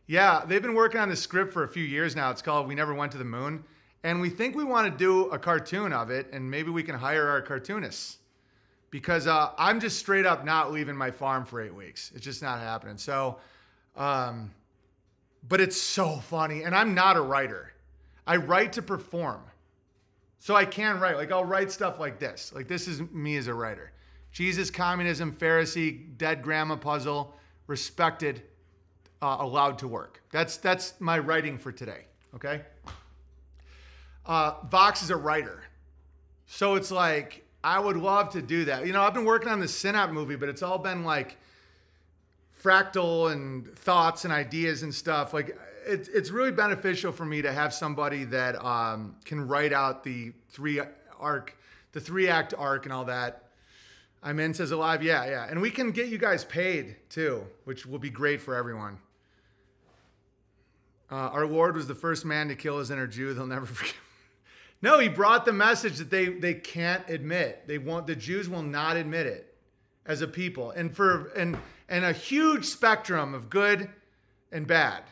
Yeah, 0.09 0.45
they've 0.45 0.63
been 0.63 0.75
working 0.75 1.01
on 1.01 1.09
the 1.09 1.17
script 1.17 1.53
for 1.53 1.63
a 1.63 1.69
few 1.69 1.85
years 1.85 2.17
now. 2.17 2.31
It's 2.31 2.43
called 2.43 2.67
We 2.67 2.75
Never 2.75 2.93
Went 2.93 3.13
to 3.13 3.19
the 3.19 3.25
Moon. 3.25 3.63
And 4.03 4.21
we 4.21 4.31
think 4.31 4.57
we 4.57 4.65
want 4.65 4.91
to 4.91 4.99
do 4.99 5.27
a 5.31 5.39
cartoon 5.39 5.93
of 5.93 6.11
it, 6.11 6.29
and 6.33 6.51
maybe 6.51 6.71
we 6.71 6.83
can 6.83 6.97
hire 6.97 7.29
our 7.29 7.41
cartoonists. 7.41 8.19
Because 8.91 9.29
uh, 9.29 9.51
I'm 9.59 9.79
just 9.79 9.99
straight 9.99 10.27
up 10.27 10.45
not 10.45 10.73
leaving 10.73 10.97
my 10.97 11.13
farm 11.13 11.45
for 11.45 11.61
eight 11.61 11.75
weeks. 11.75 12.11
It's 12.15 12.25
just 12.25 12.43
not 12.43 12.59
happening. 12.59 12.99
So, 12.99 13.39
um, 13.97 14.51
but 15.49 15.61
it's 15.61 15.81
so 15.81 16.17
funny. 16.17 16.63
And 16.63 16.75
I'm 16.75 16.95
not 16.95 17.17
a 17.17 17.21
writer, 17.21 17.73
I 18.27 18.37
write 18.37 18.73
to 18.75 18.83
perform. 18.83 19.43
So 20.39 20.55
I 20.55 20.65
can 20.65 21.01
write. 21.01 21.17
Like, 21.17 21.33
I'll 21.33 21.45
write 21.45 21.73
stuff 21.73 21.99
like 21.99 22.19
this. 22.19 22.53
Like, 22.55 22.69
this 22.69 22.89
is 22.89 23.01
me 23.11 23.37
as 23.37 23.47
a 23.47 23.55
writer 23.55 23.93
Jesus, 24.33 24.71
communism, 24.71 25.33
Pharisee, 25.33 26.17
dead 26.19 26.43
grandma 26.43 26.77
puzzle, 26.77 27.35
respected 27.67 28.43
uh, 29.23 29.39
allowed 29.41 29.79
to 29.79 29.89
work. 29.89 30.23
That's 30.31 30.57
that's 30.59 30.95
my 31.01 31.19
writing 31.19 31.59
for 31.59 31.73
today. 31.73 32.05
Okay. 32.35 32.63
Uh, 34.27 34.55
Vox 34.69 35.03
is 35.03 35.11
a 35.11 35.17
writer, 35.17 35.63
so 36.47 36.75
it's 36.75 36.91
like 36.91 37.47
I 37.65 37.79
would 37.79 37.97
love 37.97 38.31
to 38.31 38.43
do 38.43 38.67
that. 38.67 38.87
You 38.87 38.93
know, 38.93 39.03
I've 39.03 39.15
been 39.15 39.25
working 39.25 39.49
on 39.49 39.61
the 39.61 39.67
Synap 39.67 40.13
movie, 40.13 40.37
but 40.37 40.49
it's 40.49 40.63
all 40.63 40.79
been 40.79 41.05
like 41.05 41.39
fractal 42.63 43.33
and 43.33 43.67
thoughts 43.79 44.25
and 44.25 44.33
ideas 44.33 44.83
and 44.83 44.95
stuff. 44.95 45.33
Like 45.33 45.57
it's 45.87 46.09
it's 46.09 46.31
really 46.31 46.51
beneficial 46.51 47.13
for 47.13 47.25
me 47.25 47.43
to 47.43 47.53
have 47.53 47.73
somebody 47.73 48.25
that 48.25 48.63
um, 48.65 49.17
can 49.25 49.47
write 49.47 49.73
out 49.73 50.03
the 50.03 50.33
three 50.51 50.81
arc, 51.19 51.57
the 51.93 52.01
three 52.01 52.29
act 52.29 52.55
arc, 52.57 52.85
and 52.85 52.93
all 52.93 53.05
that. 53.05 53.45
I'm 54.23 54.41
in 54.41 54.55
says 54.55 54.73
alive, 54.73 55.03
yeah, 55.03 55.25
yeah, 55.27 55.47
and 55.49 55.61
we 55.61 55.71
can 55.71 55.93
get 55.93 56.09
you 56.09 56.19
guys 56.19 56.45
paid 56.45 56.97
too, 57.09 57.45
which 57.65 57.87
will 57.87 58.01
be 58.01 58.11
great 58.11 58.41
for 58.41 58.57
everyone. 58.57 58.99
Uh, 61.11 61.15
our 61.15 61.47
Lord 61.47 61.77
was 61.77 61.87
the 61.87 61.95
first 61.95 62.25
man 62.25 62.49
to 62.49 62.57
kill 62.57 62.79
his 62.81 62.91
inner 62.91 63.07
Jew. 63.07 63.33
They'll 63.33 63.47
never 63.47 63.67
forget. 63.67 63.95
no, 64.83 64.99
he 64.99 65.09
brought 65.09 65.45
the 65.45 65.53
message 65.53 65.99
that 65.99 66.11
they 66.11 66.27
they 66.27 66.55
can't 66.55 67.09
admit. 67.09 67.69
They 67.69 67.79
won't. 67.79 68.07
The 68.07 68.17
Jews 68.17 68.49
will 68.49 68.63
not 68.63 68.97
admit 68.97 69.27
it 69.27 69.55
as 70.05 70.21
a 70.21 70.27
people, 70.27 70.73
and 70.73 70.95
for 70.95 71.27
and 71.37 71.57
and 71.89 72.05
a 72.05 72.13
huge 72.13 72.65
spectrum 72.65 73.35
of 73.35 73.49
good 73.49 73.89
and 74.51 74.67
bad. 74.67 75.05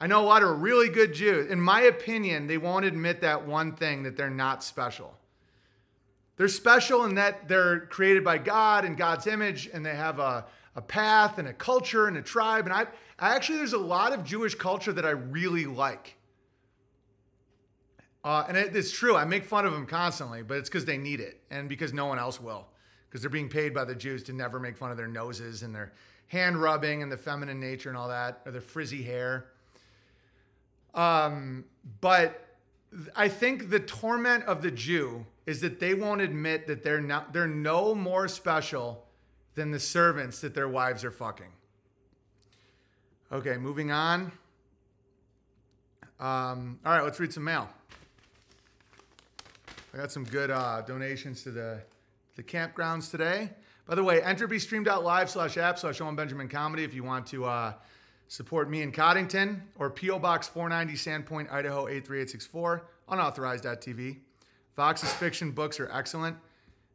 I 0.00 0.06
know 0.06 0.20
a 0.20 0.26
lot 0.26 0.42
of 0.42 0.60
really 0.60 0.88
good 0.88 1.14
Jews. 1.14 1.50
In 1.50 1.60
my 1.60 1.82
opinion, 1.82 2.46
they 2.46 2.58
won't 2.58 2.84
admit 2.84 3.20
that 3.20 3.46
one 3.46 3.72
thing 3.72 4.02
that 4.02 4.16
they're 4.16 4.30
not 4.30 4.64
special. 4.64 5.16
They're 6.36 6.48
special 6.48 7.04
in 7.04 7.14
that 7.14 7.48
they're 7.48 7.80
created 7.86 8.24
by 8.24 8.38
God 8.38 8.84
in 8.84 8.96
God's 8.96 9.26
image, 9.26 9.68
and 9.72 9.86
they 9.86 9.94
have 9.94 10.18
a 10.18 10.46
a 10.76 10.82
path 10.82 11.38
and 11.38 11.48
a 11.48 11.52
culture 11.52 12.08
and 12.08 12.16
a 12.16 12.22
tribe. 12.22 12.66
And 12.66 12.74
I, 12.74 12.86
I 13.18 13.34
actually, 13.34 13.58
there's 13.58 13.72
a 13.72 13.78
lot 13.78 14.12
of 14.12 14.24
Jewish 14.24 14.54
culture 14.54 14.92
that 14.92 15.06
I 15.06 15.10
really 15.10 15.66
like. 15.66 16.16
Uh, 18.24 18.44
and 18.48 18.56
it, 18.56 18.74
it's 18.74 18.90
true. 18.90 19.16
I 19.16 19.24
make 19.24 19.44
fun 19.44 19.66
of 19.66 19.72
them 19.72 19.86
constantly, 19.86 20.42
but 20.42 20.56
it's 20.56 20.68
because 20.68 20.84
they 20.84 20.98
need 20.98 21.20
it 21.20 21.40
and 21.50 21.68
because 21.68 21.92
no 21.92 22.06
one 22.06 22.18
else 22.18 22.40
will. 22.40 22.66
Because 23.08 23.20
they're 23.20 23.30
being 23.30 23.48
paid 23.48 23.74
by 23.74 23.84
the 23.84 23.94
Jews 23.94 24.22
to 24.24 24.32
never 24.32 24.58
make 24.58 24.76
fun 24.76 24.90
of 24.90 24.96
their 24.96 25.06
noses 25.06 25.62
and 25.62 25.74
their 25.74 25.92
hand 26.26 26.60
rubbing 26.60 27.02
and 27.02 27.12
the 27.12 27.16
feminine 27.16 27.60
nature 27.60 27.90
and 27.90 27.98
all 27.98 28.08
that, 28.08 28.40
or 28.44 28.50
their 28.50 28.60
frizzy 28.60 29.02
hair. 29.02 29.50
Um, 30.94 31.64
but 32.00 32.56
I 33.16 33.28
think 33.28 33.70
the 33.70 33.80
torment 33.80 34.44
of 34.44 34.62
the 34.62 34.70
Jew 34.70 35.26
is 35.46 35.60
that 35.60 35.80
they 35.80 35.94
won't 35.94 36.20
admit 36.20 36.66
that 36.68 36.82
they're 36.82 37.00
not 37.00 37.32
they're 37.32 37.46
no 37.46 37.94
more 37.94 38.28
special 38.28 39.04
than 39.54 39.70
the 39.70 39.80
servants 39.80 40.40
that 40.40 40.54
their 40.54 40.68
wives 40.68 41.04
are 41.04 41.10
fucking. 41.10 41.52
Okay, 43.32 43.56
moving 43.56 43.90
on. 43.90 44.32
Um, 46.20 46.78
all 46.84 46.92
right, 46.92 47.02
let's 47.02 47.18
read 47.18 47.32
some 47.32 47.44
mail. 47.44 47.68
I 49.92 49.96
got 49.96 50.12
some 50.12 50.24
good 50.24 50.50
uh, 50.50 50.82
donations 50.82 51.42
to 51.42 51.50
the 51.50 51.80
the 52.36 52.42
campgrounds 52.42 53.10
today. 53.10 53.50
By 53.86 53.96
the 53.96 54.02
way, 54.02 54.20
entropystream.live 54.20 55.28
slash 55.28 55.58
app 55.58 55.78
slash 55.78 56.00
Owen 56.00 56.16
Benjamin 56.16 56.48
Comedy 56.48 56.84
if 56.84 56.94
you 56.94 57.04
want 57.04 57.26
to 57.28 57.44
uh, 57.44 57.74
support 58.28 58.70
me 58.70 58.82
in 58.82 58.92
Coddington 58.92 59.62
or 59.78 59.90
P.O. 59.90 60.18
Box 60.18 60.48
490 60.48 60.94
Sandpoint, 60.94 61.52
Idaho 61.52 61.86
83864, 61.88 62.86
unauthorized.tv. 63.08 64.18
Vox's 64.76 65.12
fiction 65.12 65.52
books 65.52 65.78
are 65.78 65.90
excellent. 65.92 66.36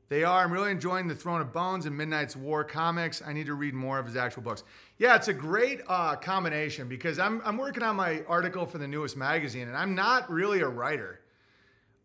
They 0.09 0.23
are. 0.23 0.43
I'm 0.43 0.51
really 0.51 0.71
enjoying 0.71 1.07
the 1.07 1.15
Throne 1.15 1.39
of 1.39 1.53
Bones 1.53 1.85
and 1.85 1.95
Midnight's 1.95 2.35
War 2.35 2.63
comics. 2.63 3.21
I 3.25 3.31
need 3.31 3.45
to 3.45 3.53
read 3.53 3.75
more 3.75 3.99
of 3.99 4.07
his 4.07 4.15
actual 4.15 4.41
books. 4.41 4.63
Yeah, 4.97 5.15
it's 5.15 5.27
a 5.27 5.33
great 5.33 5.81
uh, 5.87 6.15
combination 6.15 6.87
because 6.87 7.19
I'm, 7.19 7.41
I'm 7.45 7.57
working 7.57 7.83
on 7.83 7.95
my 7.95 8.23
article 8.27 8.65
for 8.65 8.79
the 8.79 8.87
newest 8.87 9.15
magazine 9.15 9.67
and 9.67 9.77
I'm 9.77 9.93
not 9.93 10.29
really 10.31 10.61
a 10.61 10.67
writer. 10.67 11.21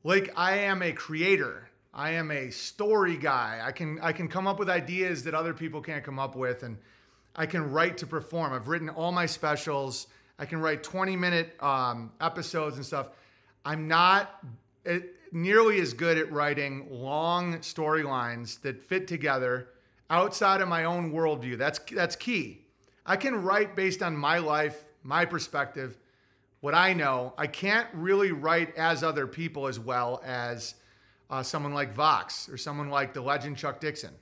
Like, 0.04 0.32
I 0.36 0.58
am 0.58 0.82
a 0.82 0.92
creator. 0.92 1.70
I 1.94 2.10
am 2.10 2.30
a 2.30 2.50
story 2.50 3.16
guy. 3.16 3.60
I 3.64 3.70
can 3.70 4.00
I 4.02 4.12
can 4.12 4.26
come 4.26 4.48
up 4.48 4.58
with 4.58 4.68
ideas 4.68 5.22
that 5.24 5.34
other 5.34 5.54
people 5.54 5.80
can't 5.80 6.02
come 6.02 6.18
up 6.18 6.34
with, 6.34 6.64
and 6.64 6.76
I 7.36 7.46
can 7.46 7.70
write 7.70 7.98
to 7.98 8.06
perform. 8.06 8.52
I've 8.52 8.68
written 8.68 8.88
all 8.88 9.12
my 9.12 9.26
specials. 9.26 10.06
I 10.38 10.46
can 10.46 10.60
write 10.60 10.82
20 10.82 11.16
minute 11.16 11.62
um, 11.62 12.12
episodes 12.20 12.76
and 12.76 12.84
stuff. 12.84 13.10
I'm 13.64 13.88
not. 13.88 14.44
Nearly 15.32 15.80
as 15.80 15.94
good 15.94 16.16
at 16.16 16.30
writing 16.30 16.86
long 16.90 17.54
storylines 17.58 18.60
that 18.60 18.80
fit 18.80 19.08
together 19.08 19.70
outside 20.10 20.60
of 20.60 20.68
my 20.68 20.84
own 20.84 21.12
worldview. 21.12 21.58
That's 21.58 21.80
that's 21.90 22.14
key. 22.14 22.66
I 23.04 23.16
can 23.16 23.42
write 23.42 23.74
based 23.74 24.02
on 24.02 24.16
my 24.16 24.38
life, 24.38 24.84
my 25.02 25.24
perspective, 25.24 25.98
what 26.64 26.74
I 26.74 26.94
know, 26.94 27.34
I 27.36 27.46
can't 27.46 27.86
really 27.92 28.32
write 28.32 28.74
as 28.78 29.04
other 29.04 29.26
people 29.26 29.66
as 29.66 29.78
well 29.78 30.22
as 30.24 30.76
uh, 31.28 31.42
someone 31.42 31.74
like 31.74 31.92
Vox 31.92 32.48
or 32.48 32.56
someone 32.56 32.88
like 32.88 33.12
the 33.12 33.20
legend 33.20 33.58
Chuck 33.58 33.80
Dixon. 33.80 34.14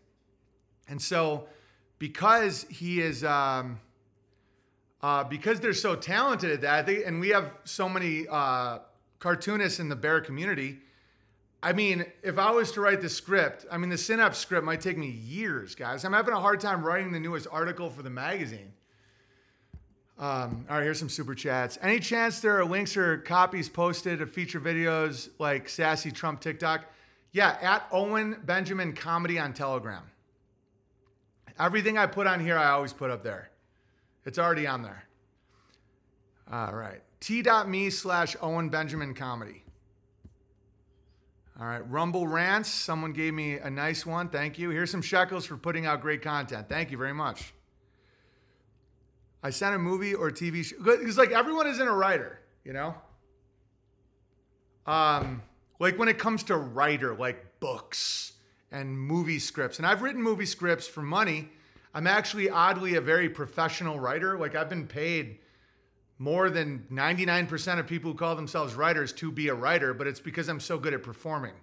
And 0.89 1.01
so, 1.01 1.47
because 2.03 2.67
he 2.69 3.01
is, 3.01 3.23
um, 3.23 3.79
uh, 5.03 5.23
because 5.23 5.61
they're 5.61 5.73
so 5.73 5.95
talented 5.95 6.51
at 6.51 6.61
that, 6.63 6.89
and 6.89 7.21
we 7.21 7.29
have 7.29 7.53
so 7.63 7.89
many 7.89 8.27
uh, 8.29 8.81
cartoonists 9.21 9.79
in 9.79 9.89
the 9.89 9.95
bear 9.95 10.21
community. 10.21 10.79
I 11.63 11.73
mean, 11.73 12.05
if 12.25 12.41
I 12.41 12.51
was 12.51 12.73
to 12.73 12.81
write 12.81 13.03
the 13.03 13.09
script, 13.09 13.67
I 13.71 13.79
mean, 13.79 13.89
the 13.89 13.97
Synapse 13.97 14.39
script 14.39 14.65
might 14.65 14.81
take 14.81 14.99
me 14.99 15.11
years, 15.11 15.77
guys. 15.77 16.05
I'm 16.05 16.13
having 16.13 16.35
a 16.35 16.41
hard 16.41 16.59
time 16.59 16.85
writing 16.85 17.13
the 17.13 17.21
newest 17.21 17.47
article 17.53 17.89
for 17.89 18.03
the 18.03 18.11
magazine. 18.11 18.73
Um, 20.19 20.67
all 20.69 20.79
right, 20.79 20.83
here's 20.83 20.99
some 20.99 21.09
super 21.09 21.37
chats. 21.37 21.79
Any 21.83 22.01
chance 22.01 22.41
there 22.41 22.59
are 22.59 22.65
links 22.65 22.97
or 22.97 23.19
copies 23.19 23.69
posted 23.69 24.21
of 24.21 24.29
feature 24.29 24.61
videos 24.61 25.29
like 25.39 25.69
Sassy 25.69 26.11
Trump 26.11 26.41
TikTok? 26.41 26.85
Yeah, 27.31 27.57
at 27.63 27.87
Owen 27.93 28.39
Benjamin 28.45 28.93
Comedy 28.93 29.39
on 29.39 29.53
Telegram. 29.53 30.03
Everything 31.59 31.99
I 31.99 32.07
put 32.07 32.27
on 32.27 32.41
here, 32.41 32.59
I 32.59 32.71
always 32.71 32.93
put 32.93 33.11
up 33.11 33.23
there. 33.23 33.51
It's 34.25 34.39
already 34.39 34.67
on 34.67 34.83
there. 34.83 35.05
All 36.51 36.75
right. 36.75 37.01
T.me 37.21 37.91
slash 37.91 38.37
Owen 38.41 38.69
Benjamin 38.69 39.15
Comedy. 39.15 39.65
All 41.59 41.67
right. 41.67 41.89
Rumble 41.91 42.27
Rants. 42.27 42.69
Someone 42.69 43.13
gave 43.13 43.35
me 43.35 43.55
a 43.55 43.71
nice 43.71 44.05
one. 44.05 44.29
Thank 44.29 44.59
you. 44.59 44.71
Here's 44.71 44.91
some 44.91 45.03
shekels 45.03 45.47
for 45.47 45.57
putting 45.57 45.87
out 45.87 46.01
great 46.01 46.23
content. 46.23 46.69
Thank 46.69 46.91
you 46.91 46.99
very 46.99 47.15
much. 47.15 47.53
I 49.43 49.51
sent 49.51 49.75
a 49.75 49.79
movie 49.79 50.15
or 50.15 50.31
TV 50.31 50.65
show. 50.65 50.77
Because, 50.79 51.19
like, 51.19 51.33
everyone 51.33 51.67
isn't 51.67 51.87
a 51.87 51.93
writer, 51.93 52.41
you 52.65 52.73
know? 52.73 52.95
Um, 54.87 55.43
like, 55.79 55.99
when 55.99 56.09
it 56.09 56.19
comes 56.19 56.45
to 56.45 56.57
writer, 56.57 57.15
like 57.15 57.61
books 57.61 58.33
and 58.73 58.99
movie 58.99 59.39
scripts, 59.39 59.79
and 59.79 59.87
I've 59.87 60.03
written 60.03 60.23
movie 60.23 60.47
scripts 60.47 60.89
for 60.89 61.03
money. 61.03 61.51
I'm 61.95 62.07
actually 62.07 62.51
oddly 62.51 62.97
a 62.97 63.01
very 63.01 63.29
professional 63.29 64.01
writer. 64.01 64.39
Like, 64.39 64.57
I've 64.57 64.71
been 64.71 64.87
paid 64.87 65.39
more 66.19 66.51
than 66.51 66.87
99% 66.91 67.79
of 67.79 67.87
people 67.87 68.13
who 68.13 68.19
call 68.19 68.35
themselves 68.35 68.75
writers 68.75 69.13
to 69.13 69.31
be 69.31 69.49
a 69.49 69.55
writer, 69.55 69.93
but 69.93 70.07
it's 70.07 70.21
because 70.21 70.49
I'm 70.49 70.61
so 70.61 70.79
good 70.79 70.95
at 70.95 71.03
performing 71.03 71.55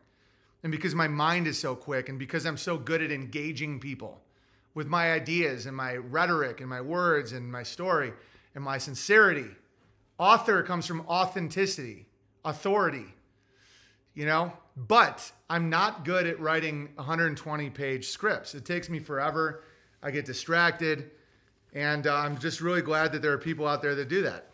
and 0.64 0.72
because 0.72 0.94
my 0.94 1.08
mind 1.08 1.48
is 1.48 1.58
so 1.58 1.76
quick 1.76 2.10
and 2.10 2.20
because 2.20 2.46
I'm 2.46 2.58
so 2.58 2.78
good 2.78 3.02
at 3.02 3.12
engaging 3.12 3.80
people 3.80 4.22
with 4.74 4.88
my 4.88 5.14
ideas 5.14 5.66
and 5.66 5.76
my 5.76 5.96
rhetoric 5.96 6.60
and 6.60 6.70
my 6.70 6.82
words 6.82 7.32
and 7.32 7.52
my 7.52 7.64
story 7.64 8.14
and 8.54 8.64
my 8.64 8.78
sincerity. 8.78 9.48
Author 10.18 10.62
comes 10.64 10.86
from 10.86 11.02
authenticity, 11.08 12.06
authority, 12.44 13.06
you 14.14 14.26
know? 14.26 14.52
But 14.88 15.32
I'm 15.50 15.70
not 15.70 16.06
good 16.06 16.26
at 16.26 16.40
writing 16.40 16.90
120 16.96 17.70
page 17.72 18.08
scripts. 18.08 18.56
It 18.56 18.66
takes 18.66 18.90
me 18.90 19.00
forever. 19.00 19.64
I 20.02 20.12
get 20.12 20.26
distracted. 20.26 21.12
And 21.74 22.08
uh, 22.08 22.16
I'm 22.16 22.38
just 22.38 22.62
really 22.62 22.82
glad 22.82 23.12
that 23.12 23.22
there 23.22 23.34
are 23.34 23.38
people 23.38 23.68
out 23.68 23.82
there 23.82 23.96
that 23.96 24.08
do 24.08 24.22
that. 24.24 24.50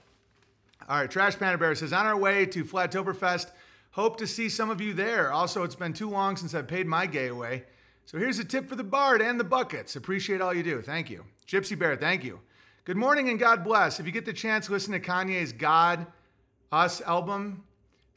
All 0.89 0.99
right, 0.99 1.09
Trash 1.09 1.37
Panda 1.37 1.57
Bear 1.57 1.73
says, 1.75 1.93
on 1.93 2.05
our 2.05 2.17
way 2.17 2.45
to 2.47 2.63
Flattoberfest, 2.63 3.51
hope 3.91 4.17
to 4.17 4.27
see 4.27 4.49
some 4.49 4.69
of 4.69 4.81
you 4.81 4.93
there. 4.93 5.31
Also, 5.31 5.63
it's 5.63 5.75
been 5.75 5.93
too 5.93 6.09
long 6.09 6.37
since 6.37 6.53
I've 6.53 6.67
paid 6.67 6.85
my 6.85 7.05
gay 7.05 7.27
away. 7.27 7.63
So 8.05 8.17
here's 8.17 8.39
a 8.39 8.45
tip 8.45 8.69
for 8.69 8.75
the 8.75 8.83
Bard 8.83 9.21
and 9.21 9.39
the 9.39 9.43
buckets. 9.43 9.95
Appreciate 9.95 10.41
all 10.41 10.53
you 10.53 10.63
do. 10.63 10.81
Thank 10.81 11.09
you. 11.09 11.23
Gypsy 11.47 11.77
Bear, 11.77 11.95
thank 11.95 12.23
you. 12.23 12.39
Good 12.83 12.97
morning 12.97 13.29
and 13.29 13.39
God 13.39 13.63
bless. 13.63 13.99
If 13.99 14.05
you 14.05 14.11
get 14.11 14.25
the 14.25 14.33
chance, 14.33 14.69
listen 14.69 14.93
to 14.93 14.99
Kanye's 14.99 15.51
God 15.51 16.05
Us 16.71 17.01
album. 17.01 17.63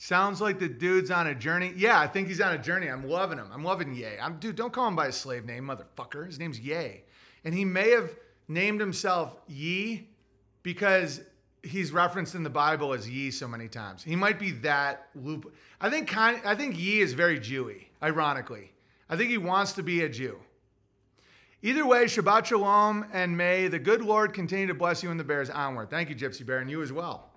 Sounds 0.00 0.40
like 0.40 0.60
the 0.60 0.68
dude's 0.68 1.10
on 1.10 1.26
a 1.26 1.34
journey. 1.34 1.72
Yeah, 1.76 2.00
I 2.00 2.06
think 2.06 2.28
he's 2.28 2.40
on 2.40 2.54
a 2.54 2.58
journey. 2.58 2.86
I'm 2.86 3.08
loving 3.08 3.36
him. 3.36 3.50
I'm 3.52 3.64
loving 3.64 3.92
Ye. 3.94 4.06
I'm 4.22 4.38
dude, 4.38 4.54
don't 4.54 4.72
call 4.72 4.86
him 4.86 4.94
by 4.94 5.06
his 5.06 5.16
slave 5.16 5.44
name, 5.44 5.64
motherfucker. 5.66 6.24
His 6.24 6.38
name's 6.38 6.60
Ye. 6.60 7.02
And 7.44 7.52
he 7.52 7.64
may 7.64 7.90
have 7.90 8.14
named 8.46 8.80
himself 8.80 9.36
Ye 9.48 10.08
because 10.62 11.20
he's 11.64 11.90
referenced 11.90 12.36
in 12.36 12.44
the 12.44 12.50
Bible 12.50 12.94
as 12.94 13.10
Ye 13.10 13.32
so 13.32 13.48
many 13.48 13.66
times. 13.66 14.04
He 14.04 14.14
might 14.14 14.38
be 14.38 14.52
that 14.52 15.08
loop. 15.16 15.52
I 15.80 15.90
think 15.90 16.16
I 16.16 16.54
think 16.54 16.78
Ye 16.78 17.00
is 17.00 17.12
very 17.12 17.40
Jewy, 17.40 17.86
ironically. 18.00 18.70
I 19.10 19.16
think 19.16 19.30
he 19.30 19.38
wants 19.38 19.72
to 19.72 19.82
be 19.82 20.02
a 20.02 20.08
Jew. 20.08 20.38
Either 21.60 21.84
way, 21.84 22.04
Shabbat 22.04 22.44
Shalom, 22.44 23.04
and 23.12 23.36
may 23.36 23.66
the 23.66 23.80
good 23.80 24.02
Lord 24.02 24.32
continue 24.32 24.68
to 24.68 24.74
bless 24.74 25.02
you 25.02 25.10
and 25.10 25.18
the 25.18 25.24
bears 25.24 25.50
onward. 25.50 25.90
Thank 25.90 26.08
you, 26.08 26.14
Gypsy 26.14 26.46
Bear, 26.46 26.58
and 26.58 26.70
you 26.70 26.82
as 26.82 26.92
well. 26.92 27.32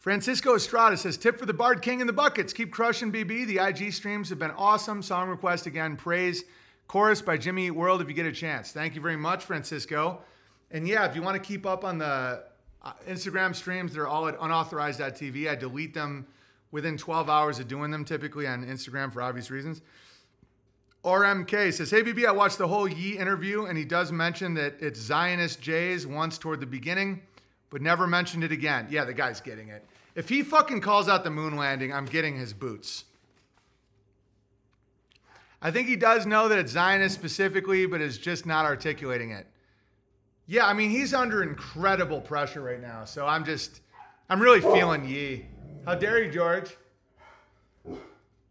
Francisco 0.00 0.54
Estrada 0.54 0.96
says, 0.96 1.18
tip 1.18 1.38
for 1.38 1.44
the 1.44 1.52
Bard 1.52 1.82
King 1.82 2.00
in 2.00 2.06
the 2.06 2.12
buckets. 2.12 2.54
Keep 2.54 2.72
crushing, 2.72 3.12
BB. 3.12 3.46
The 3.46 3.58
IG 3.58 3.92
streams 3.92 4.30
have 4.30 4.38
been 4.38 4.50
awesome. 4.52 5.02
Song 5.02 5.28
request 5.28 5.66
again, 5.66 5.94
praise 5.94 6.44
chorus 6.88 7.20
by 7.20 7.36
Jimmy 7.36 7.66
Eat 7.66 7.72
World 7.72 8.00
if 8.00 8.08
you 8.08 8.14
get 8.14 8.24
a 8.24 8.32
chance. 8.32 8.72
Thank 8.72 8.94
you 8.94 9.02
very 9.02 9.16
much, 9.16 9.44
Francisco. 9.44 10.22
And 10.70 10.88
yeah, 10.88 11.04
if 11.04 11.14
you 11.14 11.20
want 11.20 11.40
to 11.40 11.46
keep 11.46 11.66
up 11.66 11.84
on 11.84 11.98
the 11.98 12.44
uh, 12.82 12.92
Instagram 13.06 13.54
streams, 13.54 13.92
they're 13.92 14.08
all 14.08 14.26
at 14.26 14.36
unauthorized.tv. 14.40 15.50
I 15.50 15.54
delete 15.54 15.92
them 15.92 16.26
within 16.72 16.96
12 16.96 17.28
hours 17.28 17.58
of 17.58 17.68
doing 17.68 17.90
them 17.90 18.06
typically 18.06 18.46
on 18.46 18.64
Instagram 18.64 19.12
for 19.12 19.20
obvious 19.20 19.50
reasons. 19.50 19.82
RMK 21.04 21.74
says, 21.74 21.90
Hey, 21.90 22.02
BB, 22.02 22.26
I 22.26 22.32
watched 22.32 22.56
the 22.56 22.68
whole 22.68 22.88
Ye 22.88 23.18
interview, 23.18 23.66
and 23.66 23.76
he 23.76 23.84
does 23.84 24.12
mention 24.12 24.54
that 24.54 24.76
it's 24.80 24.98
Zionist 24.98 25.60
Jays 25.60 26.06
once 26.06 26.38
toward 26.38 26.60
the 26.60 26.66
beginning, 26.66 27.20
but 27.68 27.82
never 27.82 28.06
mentioned 28.06 28.44
it 28.44 28.50
again. 28.50 28.86
Yeah, 28.90 29.04
the 29.04 29.14
guy's 29.14 29.42
getting 29.42 29.68
it. 29.68 29.86
If 30.14 30.28
he 30.28 30.42
fucking 30.42 30.80
calls 30.80 31.08
out 31.08 31.24
the 31.24 31.30
moon 31.30 31.56
landing, 31.56 31.92
I'm 31.92 32.06
getting 32.06 32.36
his 32.36 32.52
boots. 32.52 33.04
I 35.62 35.70
think 35.70 35.88
he 35.88 35.96
does 35.96 36.26
know 36.26 36.48
that 36.48 36.58
it's 36.58 36.72
Zionist 36.72 37.14
specifically, 37.14 37.86
but 37.86 38.00
is 38.00 38.18
just 38.18 38.46
not 38.46 38.64
articulating 38.64 39.30
it. 39.30 39.46
Yeah, 40.46 40.66
I 40.66 40.72
mean, 40.72 40.90
he's 40.90 41.14
under 41.14 41.42
incredible 41.42 42.20
pressure 42.20 42.62
right 42.62 42.80
now. 42.80 43.04
So 43.04 43.26
I'm 43.26 43.44
just, 43.44 43.82
I'm 44.28 44.40
really 44.40 44.60
feeling 44.60 45.04
Ye. 45.04 45.46
How 45.84 45.94
dare 45.94 46.22
you, 46.24 46.30
George? 46.30 46.76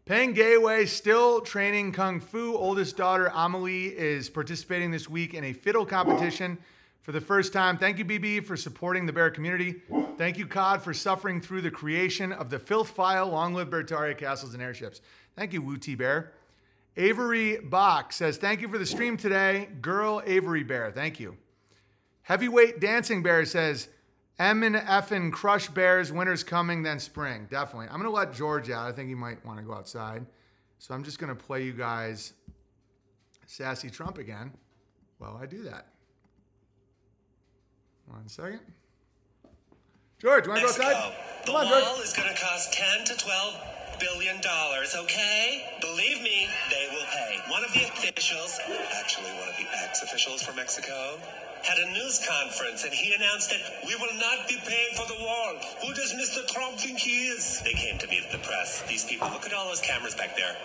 Peng 0.06 0.34
Gayway 0.34 0.88
still 0.88 1.40
training 1.40 1.92
Kung 1.92 2.20
Fu. 2.20 2.56
Oldest 2.56 2.96
daughter, 2.96 3.30
Amelie, 3.34 3.96
is 3.96 4.30
participating 4.30 4.90
this 4.90 5.08
week 5.08 5.34
in 5.34 5.44
a 5.44 5.52
fiddle 5.52 5.86
competition 5.86 6.58
for 7.02 7.12
the 7.12 7.20
first 7.20 7.52
time. 7.52 7.78
Thank 7.78 7.98
you, 7.98 8.04
BB, 8.04 8.44
for 8.44 8.56
supporting 8.56 9.06
the 9.06 9.12
bear 9.12 9.30
community. 9.30 9.82
Thank 10.16 10.38
you, 10.38 10.46
COD, 10.46 10.82
for 10.82 10.92
suffering 10.92 11.40
through 11.40 11.62
the 11.62 11.70
creation 11.70 12.32
of 12.32 12.50
the 12.50 12.58
filth 12.58 12.90
file. 12.90 13.28
Long 13.28 13.54
live 13.54 13.70
Beartaria 13.70 14.16
castles 14.16 14.54
and 14.54 14.62
airships. 14.62 15.00
Thank 15.36 15.52
you, 15.52 15.62
Wu 15.62 15.76
T 15.76 15.94
Bear. 15.94 16.32
Avery 16.96 17.58
Bach 17.58 18.12
says, 18.12 18.36
Thank 18.36 18.60
you 18.60 18.68
for 18.68 18.78
the 18.78 18.86
stream 18.86 19.16
today. 19.16 19.68
Girl 19.80 20.22
Avery 20.26 20.64
Bear, 20.64 20.90
thank 20.90 21.20
you. 21.20 21.36
Heavyweight 22.22 22.80
Dancing 22.80 23.22
Bear 23.22 23.44
says, 23.44 23.88
M 24.38 24.62
and 24.62 24.76
F 24.76 25.12
and 25.12 25.32
Crush 25.32 25.68
Bears, 25.68 26.10
winter's 26.12 26.42
coming, 26.42 26.82
then 26.82 26.98
spring. 26.98 27.46
Definitely. 27.50 27.88
I'm 27.88 28.00
going 28.00 28.04
to 28.04 28.10
let 28.10 28.32
George 28.32 28.70
out. 28.70 28.88
I 28.88 28.92
think 28.92 29.08
he 29.08 29.14
might 29.14 29.44
want 29.44 29.58
to 29.58 29.64
go 29.64 29.74
outside. 29.74 30.24
So 30.78 30.94
I'm 30.94 31.04
just 31.04 31.18
going 31.18 31.28
to 31.28 31.34
play 31.34 31.62
you 31.62 31.72
guys 31.72 32.32
Sassy 33.46 33.90
Trump 33.90 34.16
again 34.16 34.52
while 35.18 35.38
I 35.40 35.44
do 35.44 35.62
that. 35.64 35.88
One 38.10 38.28
second. 38.28 38.60
George, 40.18 40.44
you 40.46 40.52
want 40.52 40.60
to 40.60 40.66
go 40.66 40.84
outside? 40.84 41.14
The 41.46 41.52
Come 41.52 41.56
on, 41.56 41.70
wall 41.70 41.96
George. 41.96 42.04
is 42.04 42.12
going 42.12 42.28
to 42.28 42.38
cost 42.40 42.72
10 42.74 43.06
to 43.06 43.14
12 43.16 43.54
billion 44.00 44.40
dollars, 44.40 44.94
okay? 44.96 45.78
Believe 45.80 46.22
me, 46.22 46.48
they 46.70 46.88
will 46.92 47.06
pay. 47.06 47.38
One 47.48 47.64
of 47.64 47.72
the 47.72 47.84
officials, 47.84 48.58
actually 48.98 49.30
one 49.38 49.48
of 49.48 49.56
the 49.56 49.66
ex-officials 49.84 50.42
from 50.42 50.56
Mexico, 50.56 51.18
had 51.62 51.78
a 51.78 51.92
news 51.92 52.20
conference 52.26 52.84
and 52.84 52.92
he 52.92 53.14
announced 53.14 53.50
that 53.50 53.60
we 53.86 53.94
will 53.96 54.14
not 54.18 54.48
be 54.48 54.56
paying 54.66 54.94
for 54.96 55.06
the 55.06 55.16
wall. 55.22 55.56
Who 55.86 55.92
does 55.94 56.12
Mr. 56.14 56.46
Trump 56.48 56.78
think 56.78 56.98
he 56.98 57.28
is? 57.28 57.60
They 57.62 57.74
came 57.74 57.98
to 57.98 58.06
me 58.08 58.20
meet 58.20 58.32
the 58.32 58.38
press. 58.38 58.82
These 58.88 59.04
people, 59.04 59.28
look 59.28 59.46
at 59.46 59.52
all 59.52 59.68
those 59.68 59.80
cameras 59.80 60.14
back 60.14 60.36
there. 60.36 60.56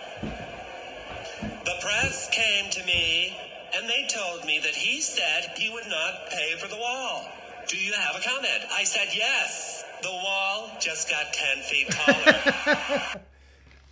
The 1.64 1.76
press 1.82 2.28
came 2.32 2.70
to 2.70 2.84
me 2.84 3.36
and 3.76 3.88
they 3.88 4.06
told 4.08 4.44
me 4.46 4.58
that 4.60 4.74
he 4.74 5.00
said 5.00 5.52
he 5.56 5.68
would 5.70 5.86
not 5.88 6.30
pay 6.30 6.56
for 6.58 6.68
the 6.68 6.76
wall. 6.76 7.26
Do 7.68 7.76
you 7.76 7.92
have 7.92 8.16
a 8.16 8.20
comment? 8.20 8.64
I 8.72 8.84
said 8.84 9.08
yes. 9.14 9.84
The 10.02 10.10
wall 10.10 10.70
just 10.80 11.10
got 11.10 11.32
10 11.32 11.62
feet 11.64 11.90
taller. 11.90 13.22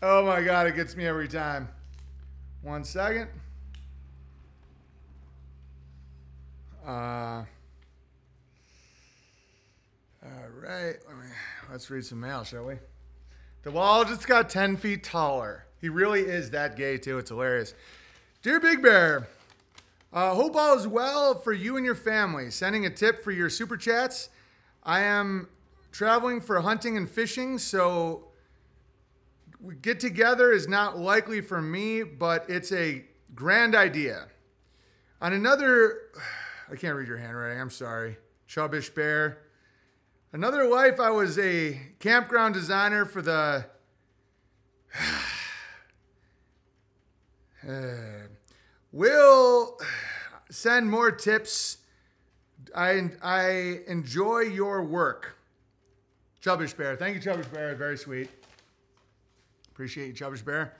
Oh 0.06 0.22
my 0.22 0.42
God, 0.42 0.66
it 0.66 0.76
gets 0.76 0.94
me 0.96 1.06
every 1.06 1.28
time. 1.28 1.66
One 2.60 2.84
second. 2.84 3.28
Uh, 6.86 6.90
all 6.90 7.46
right, 10.60 10.96
let 11.08 11.16
me, 11.16 11.24
let's 11.70 11.88
read 11.88 12.04
some 12.04 12.20
mail, 12.20 12.44
shall 12.44 12.66
we? 12.66 12.74
The 13.62 13.70
wall 13.70 14.04
just 14.04 14.28
got 14.28 14.50
10 14.50 14.76
feet 14.76 15.04
taller. 15.04 15.64
He 15.80 15.88
really 15.88 16.20
is 16.20 16.50
that 16.50 16.76
gay, 16.76 16.98
too. 16.98 17.16
It's 17.16 17.30
hilarious. 17.30 17.72
Dear 18.42 18.60
Big 18.60 18.82
Bear, 18.82 19.26
uh, 20.14 20.32
hope 20.32 20.54
all 20.54 20.78
is 20.78 20.86
well 20.86 21.34
for 21.34 21.52
you 21.52 21.76
and 21.76 21.84
your 21.84 21.96
family. 21.96 22.48
Sending 22.50 22.86
a 22.86 22.90
tip 22.90 23.24
for 23.24 23.32
your 23.32 23.50
super 23.50 23.76
chats. 23.76 24.30
I 24.84 25.00
am 25.00 25.48
traveling 25.90 26.40
for 26.40 26.60
hunting 26.60 26.96
and 26.96 27.10
fishing, 27.10 27.58
so 27.58 28.28
get 29.82 29.98
together 29.98 30.52
is 30.52 30.68
not 30.68 30.96
likely 30.96 31.40
for 31.40 31.60
me, 31.60 32.04
but 32.04 32.48
it's 32.48 32.70
a 32.70 33.04
grand 33.34 33.74
idea. 33.74 34.28
On 35.20 35.32
another, 35.32 35.98
I 36.70 36.76
can't 36.76 36.96
read 36.96 37.08
your 37.08 37.16
handwriting. 37.16 37.60
I'm 37.60 37.70
sorry, 37.70 38.16
Chubbish 38.48 38.94
Bear. 38.94 39.38
Another 40.32 40.68
life, 40.68 41.00
I 41.00 41.10
was 41.10 41.38
a 41.38 41.80
campground 41.98 42.54
designer 42.54 43.04
for 43.04 43.20
the. 43.20 43.66
Uh, 47.66 48.23
will 48.94 49.76
send 50.50 50.88
more 50.88 51.10
tips. 51.10 51.78
I 52.74 53.10
I 53.22 53.80
enjoy 53.88 54.40
your 54.40 54.82
work, 54.84 55.36
Chubbish 56.40 56.76
Bear. 56.76 56.96
Thank 56.96 57.16
you, 57.16 57.20
Chubbish 57.20 57.52
Bear. 57.52 57.74
Very 57.74 57.98
sweet. 57.98 58.30
Appreciate 59.72 60.06
you, 60.06 60.12
Chubbish 60.12 60.44
Bear. 60.44 60.74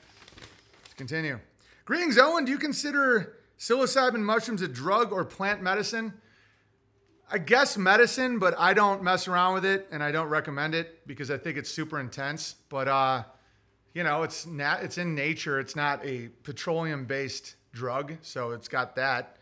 Let's 0.82 0.94
continue. 0.94 1.40
Greetings, 1.84 2.16
Owen. 2.16 2.44
Do 2.44 2.52
you 2.52 2.58
consider 2.58 3.38
psilocybin 3.58 4.20
mushrooms 4.20 4.62
a 4.62 4.68
drug 4.68 5.12
or 5.12 5.24
plant 5.24 5.60
medicine? 5.60 6.14
I 7.30 7.38
guess 7.38 7.76
medicine, 7.76 8.38
but 8.38 8.54
I 8.58 8.74
don't 8.74 9.02
mess 9.02 9.26
around 9.26 9.54
with 9.54 9.64
it 9.64 9.88
and 9.90 10.02
I 10.02 10.12
don't 10.12 10.28
recommend 10.28 10.74
it 10.74 11.06
because 11.06 11.30
I 11.30 11.38
think 11.38 11.56
it's 11.58 11.70
super 11.70 11.98
intense. 11.98 12.54
But 12.68 12.86
uh, 12.86 13.24
you 13.92 14.04
know, 14.04 14.22
it's 14.22 14.46
not 14.46 14.84
it's 14.84 14.98
in 14.98 15.16
nature. 15.16 15.58
It's 15.58 15.74
not 15.74 16.04
a 16.06 16.28
petroleum 16.44 17.06
based 17.06 17.56
drug, 17.74 18.16
so 18.22 18.52
it's 18.52 18.68
got 18.68 18.96
that. 18.96 19.36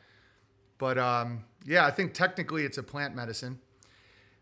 But 0.78 0.98
um, 0.98 1.44
yeah, 1.64 1.86
I 1.86 1.90
think 1.90 2.14
technically 2.14 2.64
it's 2.64 2.78
a 2.78 2.82
plant 2.82 3.14
medicine. 3.14 3.60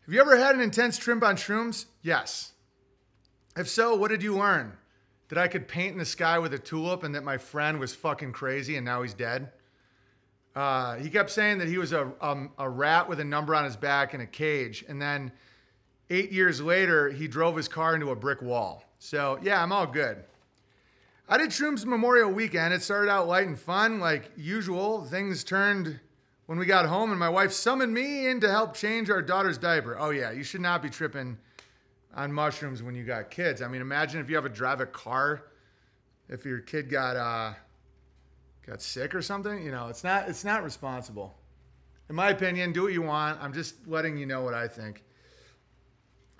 Have 0.06 0.14
you 0.14 0.20
ever 0.20 0.36
had 0.36 0.54
an 0.54 0.60
intense 0.60 0.96
trip 0.96 1.22
on 1.22 1.36
shrooms? 1.36 1.84
Yes. 2.02 2.52
If 3.56 3.68
so, 3.68 3.94
what 3.94 4.08
did 4.08 4.22
you 4.22 4.36
learn? 4.36 4.72
That 5.28 5.38
I 5.38 5.48
could 5.48 5.68
paint 5.68 5.92
in 5.92 5.98
the 5.98 6.04
sky 6.04 6.38
with 6.38 6.54
a 6.54 6.58
tulip 6.58 7.04
and 7.04 7.14
that 7.14 7.22
my 7.22 7.38
friend 7.38 7.78
was 7.78 7.94
fucking 7.94 8.32
crazy 8.32 8.76
and 8.76 8.84
now 8.84 9.02
he's 9.02 9.14
dead? 9.14 9.52
Uh, 10.56 10.96
he 10.96 11.10
kept 11.10 11.30
saying 11.30 11.58
that 11.58 11.68
he 11.68 11.78
was 11.78 11.92
a, 11.92 12.10
um, 12.20 12.50
a 12.58 12.68
rat 12.68 13.08
with 13.08 13.20
a 13.20 13.24
number 13.24 13.54
on 13.54 13.64
his 13.64 13.76
back 13.76 14.14
in 14.14 14.20
a 14.20 14.26
cage. 14.26 14.84
And 14.88 15.00
then 15.00 15.30
eight 16.08 16.32
years 16.32 16.60
later, 16.60 17.10
he 17.10 17.28
drove 17.28 17.56
his 17.56 17.68
car 17.68 17.94
into 17.94 18.10
a 18.10 18.16
brick 18.16 18.42
wall. 18.42 18.82
So, 18.98 19.38
yeah, 19.42 19.62
I'm 19.62 19.72
all 19.72 19.86
good. 19.86 20.24
I 21.32 21.38
did 21.38 21.50
Shrooms 21.50 21.86
Memorial 21.86 22.28
Weekend. 22.28 22.74
It 22.74 22.82
started 22.82 23.08
out 23.08 23.28
light 23.28 23.46
and 23.46 23.56
fun, 23.56 24.00
like 24.00 24.32
usual. 24.36 25.04
Things 25.04 25.44
turned 25.44 26.00
when 26.46 26.58
we 26.58 26.66
got 26.66 26.86
home, 26.86 27.10
and 27.10 27.20
my 27.20 27.28
wife 27.28 27.52
summoned 27.52 27.94
me 27.94 28.26
in 28.26 28.40
to 28.40 28.50
help 28.50 28.74
change 28.74 29.10
our 29.10 29.22
daughter's 29.22 29.56
diaper. 29.56 29.96
Oh, 29.96 30.10
yeah, 30.10 30.32
you 30.32 30.42
should 30.42 30.60
not 30.60 30.82
be 30.82 30.90
tripping 30.90 31.38
on 32.16 32.32
mushrooms 32.32 32.82
when 32.82 32.96
you 32.96 33.04
got 33.04 33.30
kids. 33.30 33.62
I 33.62 33.68
mean, 33.68 33.80
imagine 33.80 34.20
if 34.20 34.28
you 34.28 34.34
have 34.34 34.42
to 34.42 34.50
drive 34.50 34.80
a 34.80 34.86
car, 34.86 35.44
if 36.28 36.44
your 36.44 36.58
kid 36.58 36.90
got 36.90 37.14
uh, 37.14 37.54
got 38.66 38.82
sick 38.82 39.14
or 39.14 39.22
something. 39.22 39.64
You 39.64 39.70
know, 39.70 39.86
it's 39.86 40.02
not 40.02 40.28
it's 40.28 40.44
not 40.44 40.64
responsible. 40.64 41.38
In 42.08 42.16
my 42.16 42.30
opinion, 42.30 42.72
do 42.72 42.82
what 42.82 42.92
you 42.92 43.02
want. 43.02 43.40
I'm 43.40 43.52
just 43.52 43.86
letting 43.86 44.16
you 44.16 44.26
know 44.26 44.42
what 44.42 44.54
I 44.54 44.66
think. 44.66 45.04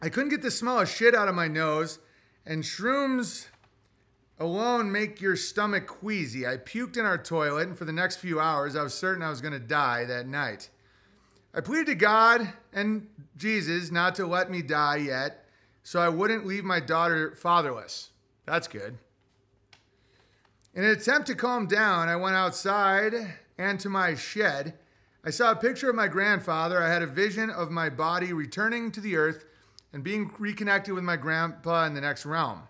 I 0.03 0.09
couldn't 0.09 0.31
get 0.31 0.43
the 0.43 0.51
smell 0.51 0.81
of 0.81 0.89
shit 0.89 1.15
out 1.15 1.29
of 1.29 1.37
my 1.37 1.47
nose, 1.47 2.01
and 2.45 2.65
shrooms 2.65 3.47
alone 4.41 4.91
make 4.91 5.21
your 5.21 5.37
stomach 5.37 5.87
queasy. 5.87 6.47
I 6.47 6.57
puked 6.57 6.97
in 6.97 7.05
our 7.05 7.19
toilet, 7.19 7.69
and 7.69 7.79
for 7.79 7.85
the 7.85 7.93
next 7.93 8.17
few 8.17 8.41
hours, 8.41 8.75
I 8.75 8.83
was 8.83 8.95
certain 8.95 9.23
I 9.23 9.29
was 9.29 9.43
going 9.43 9.53
to 9.53 9.61
die 9.61 10.07
that 10.07 10.27
night. 10.27 10.71
I 11.55 11.61
pleaded 11.61 11.87
to 11.87 11.95
God 11.95 12.53
and 12.73 13.07
Jesus 13.37 13.91
not 13.91 14.15
to 14.15 14.27
let 14.27 14.51
me 14.51 14.63
die 14.63 14.97
yet, 14.97 15.45
so 15.83 16.01
I 16.01 16.09
wouldn't 16.09 16.47
leave 16.47 16.65
my 16.65 16.81
daughter 16.81 17.35
fatherless. 17.37 18.11
That's 18.47 18.67
good. 18.67 18.97
In 20.75 20.85
an 20.85 20.91
attempt 20.91 21.27
to 21.27 21.35
calm 21.35 21.67
down, 21.67 22.09
I 22.09 22.17
went 22.17 22.37
outside 22.37 23.15
and 23.59 23.79
to 23.81 23.89
my 23.89 24.15
shed. 24.15 24.75
I 25.25 25.31
saw 25.31 25.51
a 25.51 25.57
picture 25.57 25.91
of 25.91 25.97
my 25.97 26.09
grandfather. 26.09 26.83
I 26.83 26.89
had 26.89 27.03
a 27.03 27.07
vision 27.07 27.51
of 27.51 27.71
my 27.71 27.91
body 27.91 28.33
returning 28.33 28.91
to 28.93 29.01
the 29.01 29.17
earth 29.17 29.45
and 29.93 30.05
being 30.05 30.31
reconnected 30.39 30.95
with 30.95 31.05
my 31.05 31.17
grandpa 31.17 31.85
in 31.85 31.95
the 31.95 32.01
next 32.01 32.25
realm. 32.25 32.63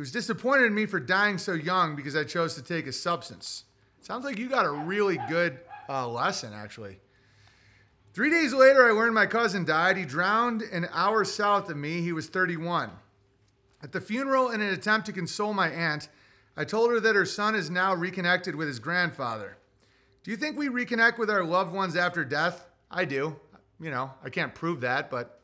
He 0.00 0.02
was 0.02 0.12
disappointed 0.12 0.64
in 0.64 0.74
me 0.74 0.86
for 0.86 0.98
dying 0.98 1.36
so 1.36 1.52
young 1.52 1.94
because 1.94 2.16
I 2.16 2.24
chose 2.24 2.54
to 2.54 2.62
take 2.62 2.86
a 2.86 2.92
substance. 2.92 3.64
Sounds 4.00 4.24
like 4.24 4.38
you 4.38 4.48
got 4.48 4.64
a 4.64 4.70
really 4.70 5.18
good 5.28 5.60
uh, 5.90 6.08
lesson, 6.08 6.54
actually. 6.54 6.98
Three 8.14 8.30
days 8.30 8.54
later, 8.54 8.88
I 8.88 8.92
learned 8.92 9.14
my 9.14 9.26
cousin 9.26 9.66
died. 9.66 9.98
He 9.98 10.06
drowned 10.06 10.62
an 10.62 10.88
hour 10.94 11.22
south 11.26 11.68
of 11.68 11.76
me. 11.76 12.00
He 12.00 12.14
was 12.14 12.28
31. 12.28 12.90
At 13.82 13.92
the 13.92 14.00
funeral, 14.00 14.48
in 14.48 14.62
an 14.62 14.72
attempt 14.72 15.04
to 15.08 15.12
console 15.12 15.52
my 15.52 15.68
aunt, 15.68 16.08
I 16.56 16.64
told 16.64 16.90
her 16.92 17.00
that 17.00 17.14
her 17.14 17.26
son 17.26 17.54
is 17.54 17.68
now 17.68 17.94
reconnected 17.94 18.54
with 18.54 18.68
his 18.68 18.78
grandfather. 18.78 19.58
Do 20.24 20.30
you 20.30 20.38
think 20.38 20.56
we 20.56 20.70
reconnect 20.70 21.18
with 21.18 21.28
our 21.28 21.44
loved 21.44 21.74
ones 21.74 21.94
after 21.94 22.24
death? 22.24 22.64
I 22.90 23.04
do. 23.04 23.36
You 23.78 23.90
know, 23.90 24.12
I 24.24 24.30
can't 24.30 24.54
prove 24.54 24.80
that, 24.80 25.10
but 25.10 25.39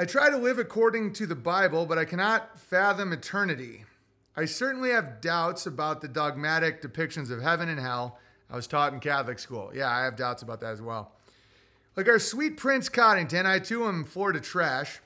I 0.00 0.04
try 0.04 0.30
to 0.30 0.36
live 0.36 0.60
according 0.60 1.14
to 1.14 1.26
the 1.26 1.34
Bible, 1.34 1.84
but 1.84 1.98
I 1.98 2.04
cannot 2.04 2.56
fathom 2.56 3.12
eternity. 3.12 3.84
I 4.36 4.44
certainly 4.44 4.90
have 4.90 5.20
doubts 5.20 5.66
about 5.66 6.00
the 6.00 6.06
dogmatic 6.06 6.80
depictions 6.80 7.32
of 7.32 7.42
heaven 7.42 7.68
and 7.68 7.80
hell 7.80 8.16
I 8.48 8.54
was 8.54 8.68
taught 8.68 8.92
in 8.92 9.00
Catholic 9.00 9.40
school. 9.40 9.72
Yeah, 9.74 9.90
I 9.90 10.04
have 10.04 10.14
doubts 10.14 10.42
about 10.42 10.60
that 10.60 10.70
as 10.70 10.80
well. 10.80 11.10
Like 11.96 12.08
our 12.08 12.20
sweet 12.20 12.56
Prince 12.56 12.88
Coddington, 12.88 13.44
I 13.44 13.58
too 13.58 13.86
am 13.86 14.04
Florida 14.04 14.38
trash. 14.38 15.00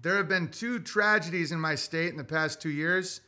There 0.00 0.16
have 0.16 0.28
been 0.28 0.46
two 0.46 0.78
tragedies 0.78 1.50
in 1.50 1.58
my 1.58 1.74
state 1.74 2.10
in 2.10 2.18
the 2.18 2.22
past 2.22 2.62
two 2.62 2.70
years 2.70 3.20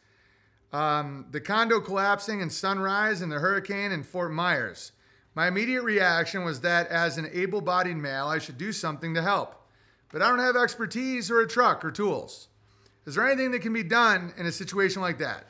um, 0.72 1.26
the 1.32 1.40
condo 1.40 1.80
collapsing 1.80 2.40
in 2.40 2.48
Sunrise 2.48 3.22
and 3.22 3.32
the 3.32 3.40
hurricane 3.40 3.90
in 3.90 4.04
Fort 4.04 4.30
Myers. 4.30 4.92
My 5.34 5.48
immediate 5.48 5.82
reaction 5.82 6.44
was 6.44 6.60
that 6.60 6.86
as 6.86 7.18
an 7.18 7.28
able 7.32 7.60
bodied 7.60 7.96
male, 7.96 8.28
I 8.28 8.38
should 8.38 8.56
do 8.56 8.70
something 8.70 9.14
to 9.14 9.22
help. 9.22 9.59
But 10.12 10.22
I 10.22 10.28
don't 10.28 10.40
have 10.40 10.56
expertise 10.56 11.30
or 11.30 11.40
a 11.40 11.48
truck 11.48 11.84
or 11.84 11.90
tools. 11.90 12.48
Is 13.06 13.14
there 13.14 13.26
anything 13.26 13.52
that 13.52 13.60
can 13.60 13.72
be 13.72 13.82
done 13.82 14.32
in 14.36 14.46
a 14.46 14.52
situation 14.52 15.00
like 15.02 15.18
that? 15.18 15.44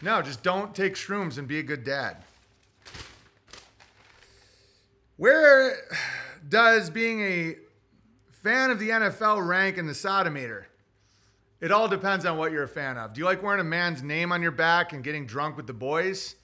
No, 0.00 0.22
just 0.22 0.42
don't 0.42 0.74
take 0.74 0.94
shrooms 0.94 1.38
and 1.38 1.48
be 1.48 1.58
a 1.58 1.62
good 1.62 1.84
dad. 1.84 2.18
Where 5.16 5.76
does 6.48 6.90
being 6.90 7.20
a 7.22 7.56
fan 8.42 8.70
of 8.70 8.78
the 8.78 8.90
NFL 8.90 9.46
rank 9.46 9.78
in 9.78 9.86
the 9.86 9.94
sodometer? 9.94 10.68
It 11.60 11.72
all 11.72 11.88
depends 11.88 12.26
on 12.26 12.36
what 12.36 12.52
you're 12.52 12.64
a 12.64 12.68
fan 12.68 12.98
of. 12.98 13.14
Do 13.14 13.20
you 13.20 13.24
like 13.24 13.42
wearing 13.42 13.60
a 13.60 13.64
man's 13.64 14.02
name 14.02 14.32
on 14.32 14.42
your 14.42 14.50
back 14.50 14.92
and 14.92 15.02
getting 15.02 15.24
drunk 15.24 15.56
with 15.56 15.66
the 15.66 15.72
boys? 15.72 16.34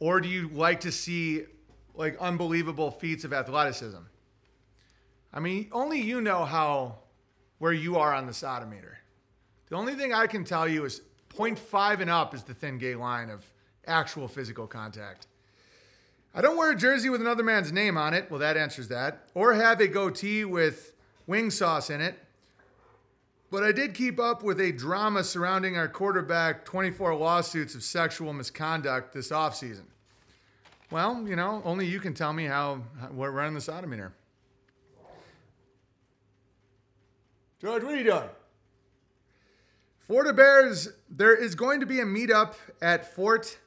Or 0.00 0.20
do 0.20 0.28
you 0.28 0.48
like 0.48 0.80
to 0.80 0.92
see 0.92 1.44
like 1.94 2.16
unbelievable 2.18 2.90
feats 2.90 3.24
of 3.24 3.32
athleticism? 3.32 3.98
I 5.32 5.40
mean, 5.40 5.68
only 5.72 6.00
you 6.00 6.20
know 6.20 6.44
how 6.44 7.00
where 7.58 7.72
you 7.72 7.96
are 7.96 8.14
on 8.14 8.26
the 8.26 8.32
sodometer. 8.32 8.98
The 9.68 9.76
only 9.76 9.94
thing 9.94 10.14
I 10.14 10.26
can 10.26 10.44
tell 10.44 10.66
you 10.66 10.84
is 10.84 11.02
0.5 11.34 12.00
and 12.00 12.10
up 12.10 12.34
is 12.34 12.42
the 12.42 12.54
thin 12.54 12.78
gay 12.78 12.94
line 12.94 13.30
of 13.30 13.44
actual 13.86 14.28
physical 14.28 14.66
contact. 14.66 15.26
I 16.34 16.40
don't 16.40 16.56
wear 16.56 16.72
a 16.72 16.76
jersey 16.76 17.08
with 17.08 17.20
another 17.20 17.42
man's 17.42 17.72
name 17.72 17.96
on 17.96 18.14
it. 18.14 18.30
Well, 18.30 18.40
that 18.40 18.56
answers 18.56 18.88
that. 18.88 19.28
Or 19.34 19.54
have 19.54 19.80
a 19.80 19.88
goatee 19.88 20.44
with 20.44 20.94
wing 21.26 21.50
sauce 21.50 21.90
in 21.90 22.00
it. 22.00 22.18
But 23.50 23.64
I 23.64 23.72
did 23.72 23.94
keep 23.94 24.20
up 24.20 24.42
with 24.42 24.60
a 24.60 24.72
drama 24.72 25.24
surrounding 25.24 25.78
our 25.78 25.88
quarterback 25.88 26.64
24 26.66 27.14
lawsuits 27.14 27.74
of 27.74 27.82
sexual 27.82 28.32
misconduct 28.34 29.14
this 29.14 29.30
offseason. 29.30 29.84
Well, 30.90 31.26
you 31.26 31.34
know, 31.34 31.62
only 31.64 31.86
you 31.86 31.98
can 31.98 32.14
tell 32.14 32.32
me 32.32 32.44
how, 32.44 32.82
we're 33.10 33.30
running 33.30 33.54
the 33.54 33.60
sodometer. 33.60 34.12
George, 37.60 37.82
what 37.82 37.94
are 37.94 37.96
you 37.96 38.04
doing? 38.04 38.28
Florida 39.98 40.32
Bears, 40.32 40.90
there 41.10 41.34
is 41.34 41.56
going 41.56 41.80
to 41.80 41.86
be 41.86 41.98
a 41.98 42.04
meetup 42.04 42.54
at 42.80 43.12
Fort 43.12 43.58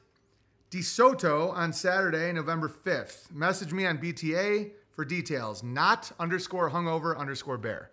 DeSoto 0.70 1.52
on 1.52 1.74
Saturday, 1.74 2.32
November 2.32 2.70
5th. 2.70 3.30
Message 3.30 3.74
me 3.74 3.84
on 3.84 3.98
BTA 3.98 4.70
for 4.92 5.04
details. 5.04 5.62
Not 5.62 6.10
underscore 6.18 6.70
hungover 6.70 7.16
underscore 7.16 7.58
bear. 7.58 7.90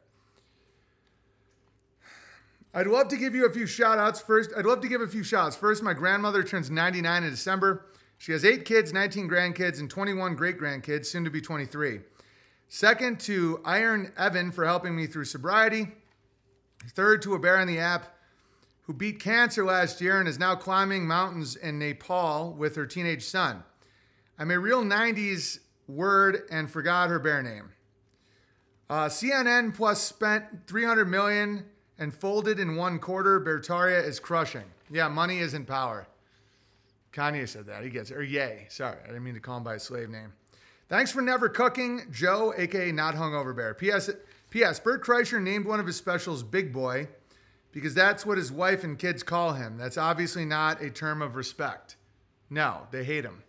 I'd 2.73 2.87
love 2.87 3.09
to 3.09 3.17
give 3.17 3.35
you 3.35 3.45
a 3.45 3.51
few 3.51 3.65
shout 3.65 3.97
outs. 3.97 4.21
First, 4.21 4.51
I'd 4.55 4.65
love 4.65 4.79
to 4.81 4.87
give 4.87 5.01
a 5.01 5.07
few 5.07 5.23
shout 5.23 5.47
outs. 5.47 5.55
First, 5.57 5.83
my 5.83 5.93
grandmother 5.93 6.43
turns 6.43 6.71
99 6.71 7.23
in 7.23 7.29
December. 7.29 7.87
She 8.17 8.31
has 8.31 8.45
eight 8.45 8.63
kids, 8.63 8.93
19 8.93 9.27
grandkids, 9.29 9.79
and 9.79 9.89
21 9.89 10.35
great 10.35 10.57
grandkids, 10.57 11.07
soon 11.07 11.25
to 11.25 11.29
be 11.29 11.41
23. 11.41 11.99
Second, 12.69 13.19
to 13.21 13.59
Iron 13.65 14.13
Evan 14.15 14.51
for 14.51 14.63
helping 14.63 14.95
me 14.95 15.07
through 15.07 15.25
sobriety. 15.25 15.87
Third, 16.91 17.23
to 17.23 17.33
a 17.33 17.39
bear 17.39 17.59
in 17.59 17.67
the 17.67 17.79
app 17.79 18.15
who 18.83 18.93
beat 18.93 19.19
cancer 19.19 19.65
last 19.65 20.01
year 20.01 20.19
and 20.19 20.29
is 20.29 20.39
now 20.39 20.55
climbing 20.55 21.07
mountains 21.07 21.55
in 21.55 21.79
Nepal 21.79 22.53
with 22.53 22.75
her 22.75 22.85
teenage 22.85 23.23
son. 23.23 23.63
I'm 24.37 24.51
a 24.51 24.59
real 24.59 24.83
90s 24.83 25.59
word 25.87 26.43
and 26.51 26.69
forgot 26.69 27.09
her 27.09 27.19
bear 27.19 27.41
name. 27.41 27.71
Uh, 28.87 29.05
CNN 29.07 29.75
Plus 29.75 30.01
spent 30.01 30.45
300 30.67 31.05
million 31.05 31.65
and 31.97 32.13
folded 32.13 32.59
in 32.59 32.75
one 32.75 32.99
quarter. 32.99 33.39
Beartaria 33.39 34.03
is 34.03 34.19
crushing. 34.19 34.63
Yeah, 34.89 35.07
money 35.07 35.39
isn't 35.39 35.65
power. 35.65 36.07
Kanye 37.13 37.47
said 37.47 37.65
that. 37.65 37.83
He 37.83 37.89
gets 37.89 38.11
it. 38.11 38.17
Or 38.17 38.23
yay. 38.23 38.67
Sorry, 38.69 38.97
I 39.03 39.07
didn't 39.07 39.23
mean 39.23 39.33
to 39.33 39.39
call 39.39 39.57
him 39.57 39.63
by 39.63 39.73
his 39.73 39.83
slave 39.83 40.09
name. 40.09 40.33
Thanks 40.89 41.11
for 41.11 41.21
never 41.21 41.49
cooking, 41.49 42.07
Joe, 42.11 42.53
aka 42.57 42.91
Not 42.91 43.15
Hungover 43.15 43.55
Bear. 43.55 43.75
P.S. 43.75 44.09
P.S. 44.49 44.79
Bert 44.79 45.03
Kreischer 45.03 45.41
named 45.41 45.65
one 45.65 45.79
of 45.79 45.85
his 45.85 45.95
specials 45.95 46.41
Big 46.41 46.73
Boy 46.73 47.07
because 47.71 47.93
that's 47.93 48.25
what 48.25 48.39
his 48.39 48.51
wife 48.51 48.83
and 48.83 48.97
kids 48.97 49.21
call 49.21 49.53
him. 49.53 49.77
That's 49.77 49.97
obviously 49.97 50.45
not 50.45 50.81
a 50.81 50.89
term 50.89 51.21
of 51.21 51.35
respect. 51.35 51.95
No, 52.49 52.87
they 52.89 53.03
hate 53.03 53.23
him. 53.23 53.43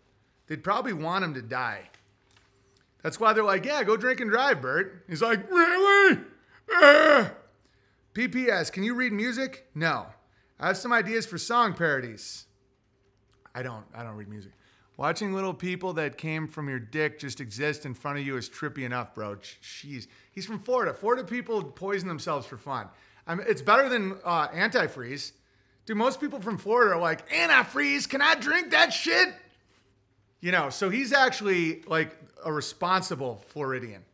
They'd 0.47 0.62
probably 0.62 0.93
want 0.93 1.25
him 1.25 1.33
to 1.35 1.43
die. 1.43 1.89
That's 3.03 3.19
why 3.19 3.33
they're 3.33 3.43
like, 3.43 3.65
yeah, 3.65 3.83
go 3.85 3.97
drink 3.97 4.21
and 4.21 4.31
drive, 4.31 4.61
Bert. 4.61 5.05
He's 5.09 5.23
like, 5.23 5.51
really? 5.51 6.19
Uh. 6.75 7.31
PPS, 8.12 8.71
can 8.71 8.83
you 8.83 8.95
read 8.95 9.12
music? 9.12 9.67
No. 9.75 10.09
I 10.59 10.67
have 10.67 10.77
some 10.77 10.93
ideas 10.93 11.25
for 11.25 11.39
song 11.39 11.73
parodies. 11.73 12.45
I 13.55 13.62
don't. 13.62 13.87
I 13.95 14.03
don't 14.03 14.17
read 14.17 14.29
music. 14.29 14.53
Watching 15.01 15.32
little 15.32 15.55
people 15.55 15.94
that 15.94 16.18
came 16.18 16.47
from 16.47 16.68
your 16.68 16.78
dick 16.78 17.18
just 17.18 17.40
exist 17.40 17.86
in 17.86 17.94
front 17.94 18.18
of 18.18 18.27
you 18.27 18.36
is 18.36 18.51
trippy 18.51 18.85
enough, 18.85 19.14
bro. 19.14 19.36
Jeez. 19.36 20.06
He's 20.31 20.44
from 20.44 20.59
Florida. 20.59 20.93
Florida 20.93 21.24
people 21.24 21.64
poison 21.64 22.06
themselves 22.06 22.47
for 22.47 22.59
fun. 22.59 22.86
I 23.27 23.35
mean, 23.35 23.47
it's 23.48 23.62
better 23.62 23.89
than 23.89 24.18
uh, 24.22 24.48
antifreeze. 24.48 25.32
Dude, 25.86 25.97
most 25.97 26.20
people 26.20 26.39
from 26.39 26.59
Florida 26.59 26.97
are 26.97 27.01
like, 27.01 27.27
antifreeze, 27.31 28.10
can 28.10 28.20
I 28.20 28.35
drink 28.35 28.72
that 28.72 28.93
shit? 28.93 29.32
You 30.43 30.52
know, 30.52 30.68
so 30.68 30.90
he's 30.90 31.14
actually 31.14 31.81
like 31.86 32.14
a 32.44 32.52
responsible 32.52 33.43
Floridian. 33.48 34.05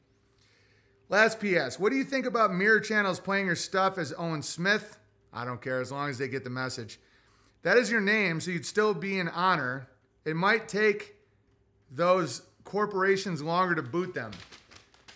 Last 1.08 1.40
PS, 1.40 1.80
what 1.80 1.90
do 1.90 1.96
you 1.96 2.04
think 2.04 2.26
about 2.26 2.54
mirror 2.54 2.78
channels 2.78 3.18
playing 3.18 3.46
your 3.46 3.56
stuff 3.56 3.98
as 3.98 4.14
Owen 4.16 4.40
Smith? 4.40 5.00
I 5.32 5.44
don't 5.44 5.60
care 5.60 5.80
as 5.80 5.90
long 5.90 6.10
as 6.10 6.18
they 6.18 6.28
get 6.28 6.44
the 6.44 6.50
message. 6.50 7.00
That 7.62 7.76
is 7.76 7.90
your 7.90 8.00
name, 8.00 8.38
so 8.38 8.52
you'd 8.52 8.64
still 8.64 8.94
be 8.94 9.18
in 9.18 9.28
honor. 9.28 9.88
It 10.26 10.36
might 10.36 10.68
take 10.68 11.14
those 11.90 12.42
corporations 12.64 13.40
longer 13.40 13.74
to 13.76 13.82
boot 13.82 14.12
them. 14.12 14.32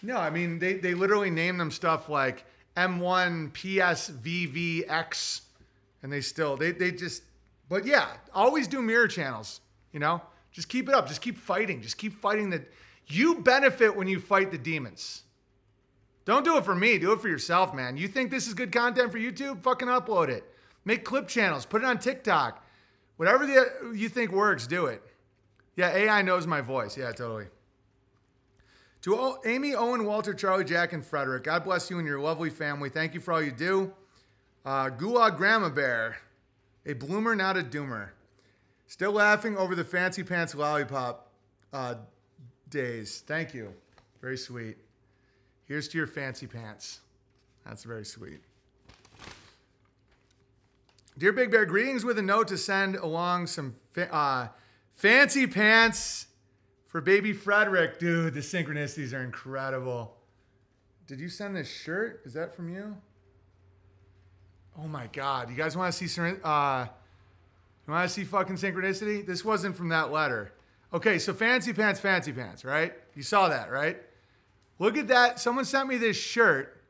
No, 0.03 0.17
I 0.17 0.31
mean, 0.31 0.59
they, 0.59 0.75
they 0.75 0.95
literally 0.95 1.29
name 1.29 1.59
them 1.59 1.71
stuff 1.71 2.09
like 2.09 2.47
M1 2.77 3.53
PSVVX, 3.53 5.41
and 6.03 6.11
they 6.13 6.23
still, 6.23 6.57
they, 6.57 6.71
they 6.71 6.93
just, 6.93 7.25
but 7.69 7.85
yeah, 7.85 8.07
always 8.33 8.67
do 8.67 8.81
mirror 8.81 9.09
channels, 9.09 9.61
you 9.93 10.01
know? 10.01 10.23
Just 10.53 10.69
keep 10.69 10.89
it 10.89 10.95
up. 10.95 11.07
Just 11.07 11.21
keep 11.21 11.37
fighting. 11.37 11.83
Just 11.83 11.99
keep 11.99 12.15
fighting 12.15 12.51
the, 12.51 12.65
you 13.07 13.37
benefit 13.41 13.95
when 13.95 14.09
you 14.09 14.21
fight 14.21 14.51
the 14.51 14.59
demons. 14.59 15.25
Don't 16.25 16.45
do 16.45 16.57
it 16.57 16.65
for 16.65 16.75
me. 16.75 16.99
Do 16.99 17.13
it 17.13 17.21
for 17.21 17.29
yourself, 17.29 17.75
man. 17.75 17.97
You 17.97 18.09
think 18.09 18.31
this 18.31 18.47
is 18.47 18.55
good 18.55 18.73
content 18.73 19.11
for 19.11 19.19
YouTube? 19.19 19.63
Fucking 19.63 19.89
upload 19.89 20.29
it. 20.29 20.45
Make 20.85 21.05
clip 21.05 21.29
channels. 21.29 21.67
Put 21.67 21.83
it 21.83 21.87
on 21.87 21.99
TikTok. 21.99 22.65
Whatever 23.21 23.47
the, 23.47 23.93
you 23.95 24.09
think 24.09 24.33
works, 24.33 24.67
do 24.67 24.87
it. 24.87 25.03
Yeah, 25.77 25.91
AI 25.95 26.23
knows 26.23 26.47
my 26.47 26.63
voice. 26.63 26.97
Yeah, 26.97 27.13
totally. 27.13 27.49
To 29.03 29.15
o- 29.15 29.39
Amy, 29.45 29.75
Owen, 29.75 30.07
Walter, 30.07 30.33
Charlie, 30.33 30.65
Jack, 30.65 30.95
and 30.95 31.05
Frederick, 31.05 31.45
God 31.45 31.65
bless 31.65 31.91
you 31.91 31.99
and 31.99 32.09
your 32.09 32.19
lovely 32.19 32.49
family. 32.49 32.89
Thank 32.89 33.13
you 33.13 33.21
for 33.21 33.35
all 33.35 33.43
you 33.43 33.51
do. 33.51 33.93
Uh, 34.65 34.89
Gulag 34.89 35.37
Grandma 35.37 35.69
Bear, 35.69 36.17
a 36.87 36.95
bloomer, 36.95 37.37
not 37.37 37.59
a 37.59 37.63
doomer. 37.63 38.09
Still 38.87 39.13
laughing 39.13 39.55
over 39.55 39.75
the 39.75 39.85
fancy 39.85 40.23
pants 40.23 40.55
lollipop 40.55 41.31
uh, 41.75 41.97
days. 42.71 43.23
Thank 43.27 43.53
you. 43.53 43.75
Very 44.23 44.39
sweet. 44.39 44.79
Here's 45.67 45.89
to 45.89 45.99
your 45.99 46.07
fancy 46.07 46.47
pants. 46.47 47.01
That's 47.67 47.85
very 47.85 48.07
sweet. 48.07 48.41
Dear 51.21 51.35
Big 51.35 51.51
Bear, 51.51 51.67
greetings 51.67 52.03
with 52.03 52.19
a 52.19 52.23
note 52.23 52.49
to 52.49 52.57
send 52.57 52.97
along 52.97 53.47
some 53.47 53.75
fa- 53.93 54.11
uh, 54.11 54.49
fancy 54.95 55.47
pants 55.47 56.29
for 56.87 57.03
baby 57.03 57.35
Frederick. 57.35 57.99
Dude, 57.99 58.33
the 58.33 58.41
synchronicities 58.41 59.13
are 59.13 59.23
incredible. 59.23 60.17
Did 61.07 61.21
you 61.21 61.29
send 61.29 61.55
this 61.55 61.71
shirt? 61.71 62.23
Is 62.25 62.33
that 62.33 62.57
from 62.57 62.71
you? 62.71 62.97
Oh 64.83 64.89
my 64.89 65.09
God. 65.13 65.51
You 65.51 65.57
guys 65.57 65.77
want 65.77 65.93
to 65.93 66.09
see, 66.09 66.21
uh, 66.43 66.87
you 67.87 67.93
want 67.93 68.09
to 68.09 68.15
see 68.15 68.25
fucking 68.25 68.57
synchronicity? 68.57 69.27
This 69.27 69.45
wasn't 69.45 69.77
from 69.77 69.91
that 69.91 70.11
letter. 70.11 70.55
Okay, 70.91 71.19
so 71.19 71.35
fancy 71.35 71.75
pants, 71.75 72.01
fancy 72.01 72.33
pants, 72.33 72.65
right? 72.65 72.95
You 73.15 73.23
saw 73.23 73.51
that, 73.51 73.71
right? 73.71 73.99
Look 74.79 74.97
at 74.97 75.09
that. 75.09 75.39
Someone 75.39 75.67
sent 75.67 75.87
me 75.87 75.99
this 75.99 76.17
shirt 76.17 76.83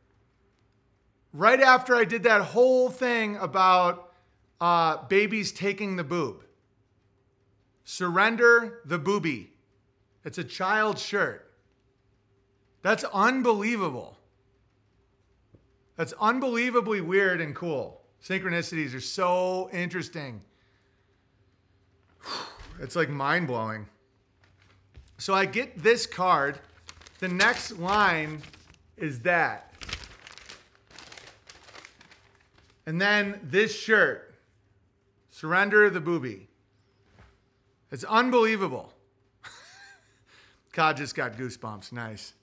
right 1.32 1.60
after 1.60 1.96
I 1.96 2.04
did 2.04 2.22
that 2.22 2.42
whole 2.42 2.90
thing 2.90 3.34
about 3.34 4.06
uh, 4.60 4.98
babies 5.08 5.52
taking 5.52 5.96
the 5.96 6.04
boob. 6.04 6.44
Surrender 7.84 8.80
the 8.84 8.98
booby. 8.98 9.52
It's 10.24 10.38
a 10.38 10.44
child 10.44 10.98
shirt. 10.98 11.50
That's 12.82 13.04
unbelievable. 13.04 14.18
That's 15.96 16.14
unbelievably 16.20 17.00
weird 17.00 17.40
and 17.40 17.54
cool. 17.54 18.02
Synchronicities 18.22 18.94
are 18.94 19.00
so 19.00 19.70
interesting. 19.72 20.42
It's 22.82 22.96
like 22.96 23.10
mind 23.10 23.46
blowing. 23.46 23.84
So 25.18 25.34
I 25.34 25.44
get 25.44 25.82
this 25.82 26.06
card. 26.06 26.58
The 27.18 27.28
next 27.28 27.72
line 27.72 28.40
is 28.96 29.20
that. 29.20 29.74
And 32.86 32.98
then 32.98 33.38
this 33.42 33.78
shirt 33.78 34.29
Surrender 35.40 35.88
the 35.88 36.02
booby. 36.02 36.48
It's 37.90 38.04
unbelievable. 38.04 38.92
God 40.72 40.98
just 40.98 41.14
got 41.14 41.38
goosebumps. 41.38 41.92
Nice. 41.92 42.34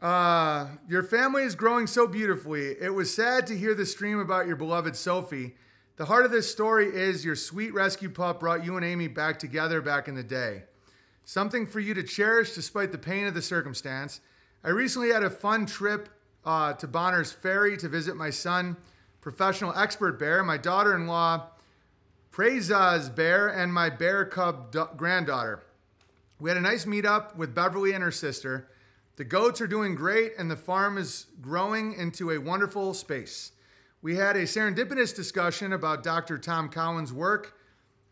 Uh, 0.00 0.68
your 0.88 1.02
family 1.02 1.42
is 1.42 1.54
growing 1.54 1.86
so 1.86 2.06
beautifully. 2.06 2.74
It 2.80 2.94
was 2.94 3.12
sad 3.12 3.46
to 3.48 3.54
hear 3.54 3.74
the 3.74 3.84
stream 3.84 4.18
about 4.18 4.46
your 4.46 4.56
beloved 4.56 4.96
Sophie. 4.96 5.56
The 5.96 6.06
heart 6.06 6.24
of 6.24 6.30
this 6.30 6.50
story 6.50 6.86
is 6.86 7.22
your 7.22 7.36
sweet 7.36 7.74
rescue 7.74 8.08
pup 8.08 8.40
brought 8.40 8.64
you 8.64 8.76
and 8.76 8.84
Amy 8.84 9.08
back 9.08 9.38
together 9.38 9.82
back 9.82 10.08
in 10.08 10.14
the 10.14 10.22
day. 10.22 10.62
Something 11.26 11.66
for 11.66 11.80
you 11.80 11.92
to 11.92 12.02
cherish 12.02 12.54
despite 12.54 12.92
the 12.92 12.96
pain 12.96 13.26
of 13.26 13.34
the 13.34 13.42
circumstance. 13.42 14.22
I 14.64 14.70
recently 14.70 15.10
had 15.10 15.22
a 15.22 15.28
fun 15.28 15.66
trip 15.66 16.08
uh, 16.46 16.72
to 16.72 16.88
Bonner's 16.88 17.30
Ferry 17.30 17.76
to 17.76 17.90
visit 17.90 18.16
my 18.16 18.30
son, 18.30 18.78
professional 19.24 19.72
expert 19.74 20.18
bear, 20.18 20.44
my 20.44 20.58
daughter 20.58 20.94
in 20.94 21.06
law, 21.06 21.46
Preza's 22.30 23.08
bear, 23.08 23.48
and 23.48 23.72
my 23.72 23.88
bear 23.88 24.26
cub 24.26 24.76
granddaughter. 24.98 25.64
We 26.38 26.50
had 26.50 26.58
a 26.58 26.60
nice 26.60 26.84
meetup 26.84 27.34
with 27.34 27.54
Beverly 27.54 27.94
and 27.94 28.04
her 28.04 28.10
sister. 28.10 28.68
The 29.16 29.24
goats 29.24 29.62
are 29.62 29.66
doing 29.66 29.94
great, 29.94 30.32
and 30.36 30.50
the 30.50 30.56
farm 30.56 30.98
is 30.98 31.28
growing 31.40 31.94
into 31.94 32.32
a 32.32 32.38
wonderful 32.38 32.92
space. 32.92 33.52
We 34.02 34.16
had 34.16 34.36
a 34.36 34.42
serendipitous 34.42 35.16
discussion 35.16 35.72
about 35.72 36.02
Dr. 36.02 36.36
Tom 36.36 36.68
Cowan's 36.68 37.10
work, 37.10 37.56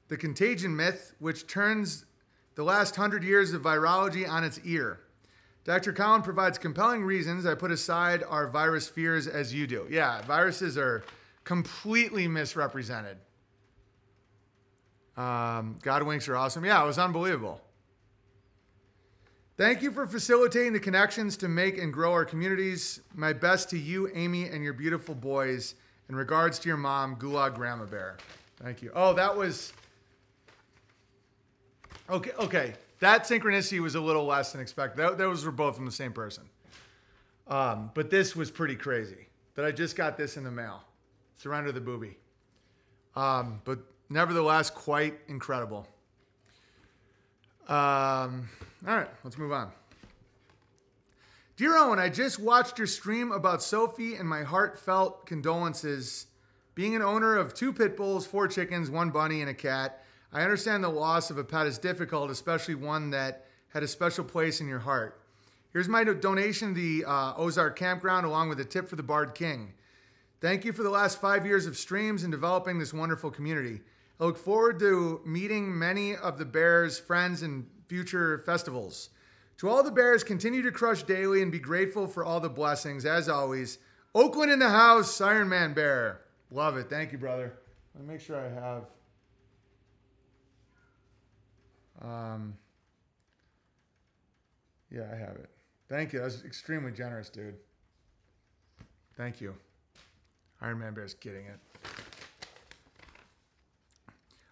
The 0.08 0.16
Contagion 0.16 0.74
Myth, 0.74 1.14
which 1.18 1.46
turns 1.46 2.06
the 2.54 2.64
last 2.64 2.96
hundred 2.96 3.22
years 3.22 3.52
of 3.52 3.60
virology 3.60 4.26
on 4.26 4.44
its 4.44 4.60
ear. 4.64 5.00
Dr. 5.64 5.92
Cowan 5.92 6.22
provides 6.22 6.58
compelling 6.58 7.04
reasons 7.04 7.46
I 7.46 7.54
put 7.54 7.70
aside 7.70 8.24
our 8.28 8.48
virus 8.48 8.88
fears 8.88 9.28
as 9.28 9.54
you 9.54 9.66
do. 9.66 9.86
Yeah, 9.88 10.22
viruses 10.22 10.76
are 10.76 11.04
completely 11.44 12.26
misrepresented. 12.26 13.16
Um, 15.16 15.76
God 15.82 16.02
winks 16.02 16.28
are 16.28 16.36
awesome. 16.36 16.64
Yeah, 16.64 16.82
it 16.82 16.86
was 16.86 16.98
unbelievable. 16.98 17.60
Thank 19.56 19.82
you 19.82 19.92
for 19.92 20.06
facilitating 20.06 20.72
the 20.72 20.80
connections 20.80 21.36
to 21.38 21.48
make 21.48 21.78
and 21.78 21.92
grow 21.92 22.12
our 22.12 22.24
communities. 22.24 23.00
My 23.14 23.32
best 23.32 23.70
to 23.70 23.78
you, 23.78 24.10
Amy, 24.14 24.46
and 24.48 24.64
your 24.64 24.72
beautiful 24.72 25.14
boys. 25.14 25.74
In 26.08 26.16
regards 26.16 26.58
to 26.60 26.68
your 26.68 26.78
mom, 26.78 27.16
Gulag 27.16 27.54
Grandma 27.54 27.84
Bear. 27.84 28.16
Thank 28.56 28.82
you. 28.82 28.90
Oh, 28.94 29.12
that 29.14 29.36
was. 29.36 29.72
Okay, 32.10 32.32
okay. 32.38 32.74
That 33.02 33.24
synchronicity 33.24 33.80
was 33.80 33.96
a 33.96 34.00
little 34.00 34.26
less 34.26 34.52
than 34.52 34.60
expected. 34.60 35.18
Those 35.18 35.44
were 35.44 35.50
both 35.50 35.74
from 35.74 35.86
the 35.86 35.90
same 35.90 36.12
person. 36.12 36.44
Um, 37.48 37.90
but 37.94 38.10
this 38.10 38.36
was 38.36 38.48
pretty 38.48 38.76
crazy 38.76 39.26
that 39.56 39.64
I 39.64 39.72
just 39.72 39.96
got 39.96 40.16
this 40.16 40.36
in 40.36 40.44
the 40.44 40.52
mail. 40.52 40.84
Surrender 41.36 41.72
the 41.72 41.80
booby. 41.80 42.16
Um, 43.16 43.60
but 43.64 43.80
nevertheless, 44.08 44.70
quite 44.70 45.18
incredible. 45.26 45.88
Um, 47.66 48.48
all 48.86 48.94
right, 48.94 49.10
let's 49.24 49.36
move 49.36 49.50
on. 49.50 49.72
Dear 51.56 51.76
Owen, 51.78 51.98
I 51.98 52.08
just 52.08 52.38
watched 52.38 52.78
your 52.78 52.86
stream 52.86 53.32
about 53.32 53.64
Sophie 53.64 54.14
and 54.14 54.28
my 54.28 54.44
heartfelt 54.44 55.26
condolences. 55.26 56.26
Being 56.76 56.94
an 56.94 57.02
owner 57.02 57.36
of 57.36 57.52
two 57.52 57.72
pit 57.72 57.96
bulls, 57.96 58.28
four 58.28 58.46
chickens, 58.46 58.90
one 58.90 59.10
bunny, 59.10 59.40
and 59.40 59.50
a 59.50 59.54
cat, 59.54 60.04
I 60.32 60.42
understand 60.42 60.82
the 60.82 60.88
loss 60.88 61.30
of 61.30 61.36
a 61.36 61.44
pet 61.44 61.66
is 61.66 61.76
difficult, 61.76 62.30
especially 62.30 62.74
one 62.74 63.10
that 63.10 63.44
had 63.68 63.82
a 63.82 63.88
special 63.88 64.24
place 64.24 64.60
in 64.60 64.66
your 64.66 64.78
heart. 64.78 65.20
Here's 65.72 65.88
my 65.88 66.04
donation 66.04 66.68
to 66.68 66.74
the 66.74 67.04
uh, 67.04 67.34
Ozark 67.36 67.76
Campground, 67.76 68.24
along 68.24 68.48
with 68.48 68.58
a 68.60 68.64
tip 68.64 68.88
for 68.88 68.96
the 68.96 69.02
Bard 69.02 69.34
King. 69.34 69.74
Thank 70.40 70.64
you 70.64 70.72
for 70.72 70.82
the 70.82 70.90
last 70.90 71.20
five 71.20 71.44
years 71.44 71.66
of 71.66 71.76
streams 71.76 72.22
and 72.22 72.32
developing 72.32 72.78
this 72.78 72.94
wonderful 72.94 73.30
community. 73.30 73.80
I 74.18 74.24
look 74.24 74.38
forward 74.38 74.78
to 74.80 75.20
meeting 75.24 75.78
many 75.78 76.16
of 76.16 76.38
the 76.38 76.44
Bears' 76.44 76.98
friends 76.98 77.42
in 77.42 77.66
future 77.86 78.38
festivals. 78.38 79.10
To 79.58 79.68
all 79.68 79.82
the 79.82 79.90
Bears, 79.90 80.24
continue 80.24 80.62
to 80.62 80.72
crush 80.72 81.02
daily 81.02 81.42
and 81.42 81.52
be 81.52 81.58
grateful 81.58 82.06
for 82.06 82.24
all 82.24 82.40
the 82.40 82.48
blessings. 82.48 83.04
As 83.04 83.28
always, 83.28 83.78
Oakland 84.14 84.50
in 84.50 84.58
the 84.58 84.70
house, 84.70 85.20
Iron 85.20 85.48
Man 85.48 85.74
Bear. 85.74 86.22
Love 86.50 86.76
it. 86.76 86.88
Thank 86.88 87.12
you, 87.12 87.18
brother. 87.18 87.52
Let 87.94 88.04
me 88.04 88.14
make 88.14 88.20
sure 88.20 88.38
I 88.38 88.48
have. 88.48 88.84
Um, 92.02 92.54
yeah, 94.90 95.08
I 95.12 95.16
have 95.16 95.36
it. 95.36 95.48
Thank 95.88 96.12
you. 96.12 96.18
That 96.18 96.26
was 96.26 96.44
extremely 96.44 96.92
generous, 96.92 97.28
dude. 97.28 97.54
Thank 99.16 99.40
you. 99.40 99.54
Iron 100.60 100.78
Man 100.78 100.94
Bear's 100.94 101.14
getting 101.14 101.46
it. 101.46 101.58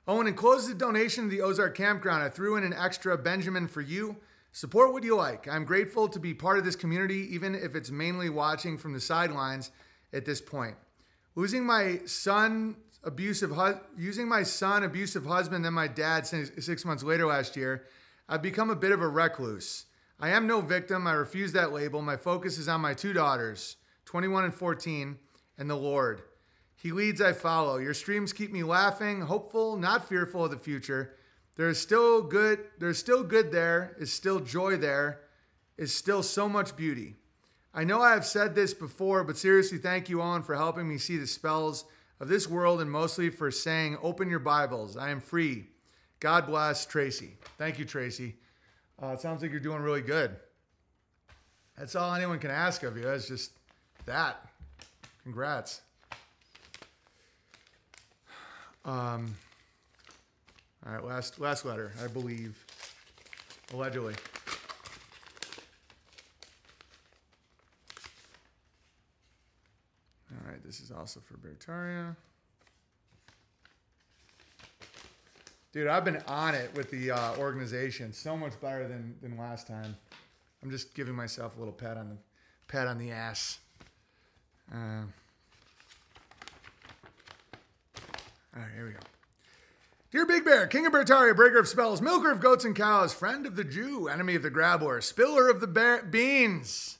Oh, 0.06 0.18
and 0.18 0.28
in 0.28 0.35
close 0.35 0.66
the 0.66 0.74
donation 0.74 1.24
to 1.24 1.31
the 1.31 1.40
Ozark 1.43 1.77
Campground, 1.77 2.22
I 2.22 2.28
threw 2.28 2.56
in 2.56 2.64
an 2.64 2.72
extra 2.72 3.16
Benjamin 3.16 3.68
for 3.68 3.81
you. 3.81 4.16
Support 4.52 4.93
what 4.93 5.05
you 5.05 5.16
like. 5.16 5.47
I'm 5.47 5.64
grateful 5.64 6.09
to 6.09 6.18
be 6.18 6.35
part 6.35 6.59
of 6.59 6.64
this 6.64 6.74
community, 6.74 7.32
even 7.32 7.55
if 7.55 7.77
it's 7.77 7.90
mainly 7.90 8.28
watching 8.28 8.77
from 8.77 8.93
the 8.93 9.01
sidelines 9.01 9.70
at 10.12 10.24
this 10.24 10.40
point. 10.40 10.74
Losing 11.36 11.64
my 11.64 12.01
son 12.06 12.77
abusive 13.02 13.51
hu- 13.51 13.81
using 13.97 14.28
my 14.28 14.43
son 14.43 14.82
abusive 14.82 15.24
husband 15.24 15.64
then 15.64 15.72
my 15.72 15.89
dad 15.89 16.27
six, 16.27 16.64
six 16.64 16.85
months 16.85 17.02
later 17.02 17.27
last 17.27 17.56
year, 17.56 17.86
I've 18.28 18.43
become 18.43 18.70
a 18.70 18.77
bit 18.77 18.93
of 18.93 19.02
a 19.02 19.09
recluse. 19.09 19.86
I 20.20 20.31
am 20.31 20.47
no 20.47 20.60
victim. 20.60 21.06
I 21.06 21.12
refuse 21.12 21.52
that 21.52 21.72
label. 21.72 22.02
My 22.02 22.16
focus 22.16 22.59
is 22.59 22.68
on 22.68 22.82
my 22.82 22.93
two 22.94 23.12
daughters, 23.12 23.77
21 24.05 24.44
and 24.44 24.55
14, 24.55 25.18
and 25.56 25.70
the 25.70 25.74
Lord. 25.74 26.22
He 26.77 26.93
leads, 26.93 27.20
I 27.20 27.32
follow. 27.32 27.78
Your 27.78 27.94
streams 27.94 28.32
keep 28.32 28.52
me 28.52 28.62
laughing, 28.62 29.22
hopeful, 29.22 29.77
not 29.77 30.09
fearful 30.09 30.44
of 30.44 30.51
the 30.51 30.59
future. 30.59 31.16
There 31.56 31.68
is 31.68 31.81
still 31.81 32.22
good, 32.22 32.60
there's 32.78 32.98
still 32.98 33.22
good 33.22 33.51
there, 33.51 33.97
is 33.98 34.12
still 34.12 34.40
joy 34.40 34.77
there, 34.77 35.20
is 35.77 35.93
still 35.93 36.22
so 36.22 36.48
much 36.48 36.77
beauty. 36.77 37.16
I 37.72 37.85
know 37.85 38.01
I 38.01 38.12
have 38.12 38.27
said 38.27 38.55
this 38.55 38.74
before, 38.74 39.24
but 39.24 39.36
seriously, 39.36 39.78
thank 39.78 40.09
you, 40.09 40.22
Owen, 40.22 40.43
for 40.43 40.56
helping 40.56 40.89
me 40.89 40.98
see 40.98 41.16
the 41.16 41.27
spells 41.27 41.85
of 42.21 42.29
this 42.29 42.47
world 42.47 42.81
and 42.81 42.91
mostly 42.91 43.31
for 43.31 43.51
saying, 43.51 43.97
Open 44.03 44.29
your 44.29 44.39
Bibles. 44.39 44.97
I 44.97 45.11
am 45.11 45.21
free. 45.21 45.67
God 46.21 46.47
bless 46.47 46.85
Tracy. 46.85 47.39
Thank 47.57 47.79
you, 47.79 47.87
Tracy. 47.87 48.37
Uh, 49.03 49.09
it 49.09 49.21
sounds 49.21 49.41
like 49.41 49.51
you're 49.51 49.61
doing 49.61 49.81
really 49.81 50.03
good. 50.03 50.37
That's 51.79 51.97
all 51.97 52.15
anyone 52.15 52.39
can 52.39 52.51
ask 52.51 52.83
of 52.83 52.99
you. 52.99 53.09
It's 53.09 53.27
just 53.27 53.53
that. 54.05 54.47
Congrats. 55.23 55.81
Um, 58.85 59.35
all 60.87 60.93
right, 60.93 61.05
last 61.05 61.41
last 61.41 61.65
letter, 61.65 61.93
I 62.03 62.07
believe. 62.07 62.65
Allegedly. 63.73 64.15
All 70.51 70.55
right, 70.56 70.64
this 70.64 70.81
is 70.81 70.90
also 70.90 71.20
for 71.20 71.35
Beartaria. 71.35 72.16
Dude, 75.70 75.86
I've 75.86 76.05
been 76.05 76.20
on 76.27 76.56
it 76.56 76.74
with 76.74 76.90
the 76.90 77.12
uh, 77.12 77.36
organization. 77.36 78.12
So 78.12 78.36
much 78.36 78.60
better 78.60 78.89
than, 78.89 79.14
than 79.22 79.39
last 79.39 79.68
time. 79.68 79.97
I'm 80.60 80.70
just 80.72 80.93
giving 80.93 81.14
myself 81.14 81.56
a 81.56 81.60
little 81.60 81.72
pat 81.72 81.97
on 81.97 82.09
the 82.09 82.16
pat 82.66 82.89
on 82.89 82.98
the 82.98 83.12
ass. 83.12 83.60
Uh, 84.74 85.02
all 88.56 88.56
right, 88.56 88.72
here 88.74 88.86
we 88.86 88.93
go. 88.93 88.98
Dear 90.10 90.27
Big 90.27 90.44
Bear, 90.44 90.66
King 90.66 90.85
of 90.86 90.93
Beartaria, 90.93 91.36
breaker 91.36 91.60
of 91.60 91.68
spells, 91.68 92.02
milker 92.02 92.32
of 92.32 92.40
goats 92.40 92.64
and 92.64 92.74
cows, 92.74 93.14
friend 93.14 93.47
of 93.47 93.55
the 93.55 93.62
Jew, 93.62 94.09
enemy 94.09 94.35
of 94.35 94.43
the 94.43 94.51
grabbler, 94.51 95.01
spiller 95.01 95.48
of 95.48 95.60
the 95.60 95.68
bear- 95.68 96.02
beans. 96.02 96.98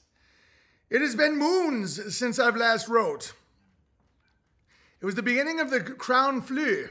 It 0.89 1.01
has 1.01 1.15
been 1.15 1.37
moons 1.37 2.15
since 2.15 2.39
I've 2.39 2.55
last 2.55 2.87
wrote. 2.87 3.33
It 5.01 5.05
was 5.05 5.15
the 5.15 5.23
beginning 5.23 5.59
of 5.59 5.71
the 5.71 5.81
Crown 5.81 6.43
flu. 6.43 6.87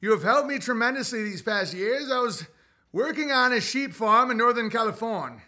You 0.00 0.12
have 0.12 0.22
helped 0.22 0.46
me 0.46 0.60
tremendously 0.60 1.24
these 1.24 1.42
past 1.42 1.74
years. 1.74 2.08
I 2.08 2.20
was 2.20 2.46
working 2.92 3.32
on 3.32 3.52
a 3.52 3.60
sheep 3.60 3.92
farm 3.92 4.30
in 4.30 4.36
Northern 4.36 4.70
California. 4.70 5.42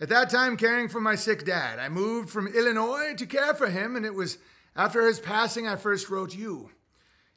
At 0.00 0.08
that 0.08 0.30
time, 0.30 0.56
caring 0.56 0.88
for 0.88 0.98
my 0.98 1.14
sick 1.14 1.44
dad. 1.44 1.78
I 1.78 1.90
moved 1.90 2.30
from 2.30 2.46
Illinois 2.46 3.14
to 3.18 3.26
care 3.26 3.52
for 3.52 3.68
him, 3.68 3.96
and 3.96 4.06
it 4.06 4.14
was 4.14 4.38
after 4.74 5.06
his 5.06 5.20
passing 5.20 5.68
I 5.68 5.76
first 5.76 6.08
wrote 6.08 6.34
you. 6.34 6.70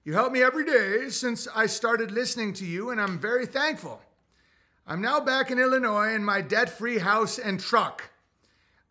You 0.06 0.14
help 0.14 0.32
me 0.32 0.42
every 0.42 0.66
day 0.66 1.10
since 1.10 1.46
I 1.54 1.66
started 1.66 2.10
listening 2.10 2.54
to 2.54 2.66
you, 2.66 2.92
and 2.92 3.02
I'm 3.02 3.20
very 3.20 3.46
thankful. 3.46 4.02
I'm 4.88 5.02
now 5.02 5.20
back 5.20 5.52
in 5.52 5.60
Illinois 5.60 6.14
in 6.14 6.24
my 6.24 6.40
debt 6.40 6.70
free 6.70 7.00
house 7.00 7.38
and 7.38 7.60
truck. 7.60 8.12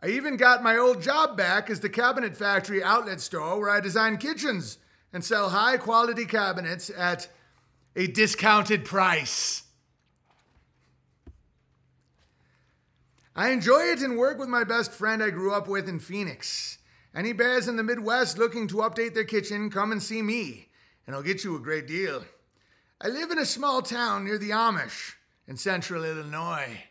I 0.02 0.08
even 0.08 0.36
got 0.36 0.62
my 0.62 0.76
old 0.76 1.00
job 1.00 1.34
back 1.34 1.70
as 1.70 1.80
the 1.80 1.88
cabinet 1.88 2.36
factory 2.36 2.84
outlet 2.84 3.22
store 3.22 3.58
where 3.58 3.70
I 3.70 3.80
design 3.80 4.18
kitchens 4.18 4.76
and 5.14 5.24
sell 5.24 5.48
high 5.48 5.76
quality 5.76 6.26
cabinets 6.26 6.90
at 6.90 7.28
a 7.94 8.08
discounted 8.08 8.84
price. 8.84 9.62
I 13.36 13.50
enjoy 13.50 13.84
it 13.92 14.00
and 14.00 14.18
work 14.18 14.38
with 14.38 14.48
my 14.48 14.64
best 14.64 14.90
friend 14.90 15.22
I 15.22 15.30
grew 15.30 15.54
up 15.54 15.68
with 15.68 15.88
in 15.88 16.00
Phoenix. 16.00 16.78
Any 17.14 17.32
bears 17.32 17.68
in 17.68 17.76
the 17.76 17.84
Midwest 17.84 18.38
looking 18.38 18.66
to 18.68 18.76
update 18.78 19.14
their 19.14 19.24
kitchen, 19.24 19.70
come 19.70 19.92
and 19.92 20.02
see 20.02 20.20
me, 20.20 20.68
and 21.06 21.14
I'll 21.14 21.22
get 21.22 21.44
you 21.44 21.54
a 21.54 21.60
great 21.60 21.86
deal. 21.86 22.24
I 23.00 23.06
live 23.06 23.30
in 23.30 23.38
a 23.38 23.46
small 23.46 23.82
town 23.82 24.24
near 24.24 24.38
the 24.38 24.50
Amish 24.50 25.14
in 25.46 25.56
central 25.56 26.04
Illinois. 26.04 26.82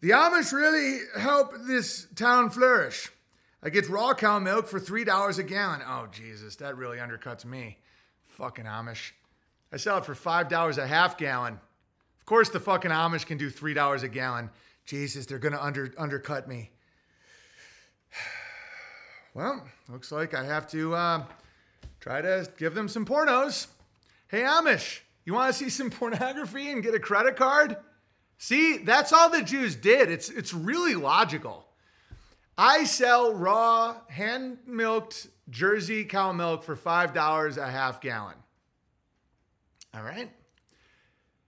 The 0.00 0.10
Amish 0.10 0.52
really 0.52 1.00
help 1.18 1.54
this 1.66 2.06
town 2.14 2.50
flourish. 2.50 3.10
I 3.62 3.70
get 3.70 3.88
raw 3.88 4.12
cow 4.12 4.40
milk 4.40 4.66
for 4.66 4.80
$3 4.80 5.38
a 5.38 5.42
gallon. 5.44 5.82
Oh, 5.86 6.08
Jesus, 6.10 6.56
that 6.56 6.76
really 6.76 6.98
undercuts 6.98 7.44
me. 7.44 7.78
Fucking 8.24 8.64
Amish. 8.64 9.12
I 9.72 9.76
sell 9.76 9.98
it 9.98 10.04
for 10.04 10.14
$5 10.14 10.78
a 10.78 10.86
half 10.86 11.16
gallon. 11.16 11.54
Of 11.54 12.26
course, 12.26 12.48
the 12.48 12.58
fucking 12.58 12.90
Amish 12.90 13.24
can 13.24 13.38
do 13.38 13.50
$3 13.50 14.02
a 14.02 14.08
gallon. 14.08 14.50
Jesus, 14.84 15.26
they're 15.26 15.38
going 15.38 15.52
to 15.52 15.64
under, 15.64 15.92
undercut 15.96 16.48
me. 16.48 16.70
Well, 19.34 19.66
looks 19.88 20.12
like 20.12 20.34
I 20.34 20.44
have 20.44 20.66
to 20.72 20.94
uh, 20.94 21.24
try 22.00 22.20
to 22.20 22.46
give 22.58 22.74
them 22.74 22.86
some 22.86 23.06
pornos. 23.06 23.66
Hey, 24.28 24.42
Amish, 24.42 25.00
you 25.24 25.32
want 25.32 25.50
to 25.50 25.58
see 25.58 25.70
some 25.70 25.88
pornography 25.98 26.70
and 26.70 26.82
get 26.82 26.94
a 26.94 26.98
credit 26.98 27.36
card? 27.36 27.78
See, 28.36 28.76
that's 28.76 29.10
all 29.10 29.30
the 29.30 29.40
Jews 29.40 29.74
did. 29.74 30.10
It's, 30.10 30.28
it's 30.28 30.52
really 30.52 30.94
logical. 30.96 31.64
I 32.56 32.84
sell 32.84 33.34
raw, 33.34 33.96
hand 34.08 34.58
milked 34.66 35.28
Jersey 35.50 36.04
cow 36.04 36.32
milk 36.32 36.62
for 36.62 36.76
$5 36.76 37.56
a 37.56 37.70
half 37.70 38.00
gallon. 38.00 38.36
All 39.94 40.02
right. 40.02 40.30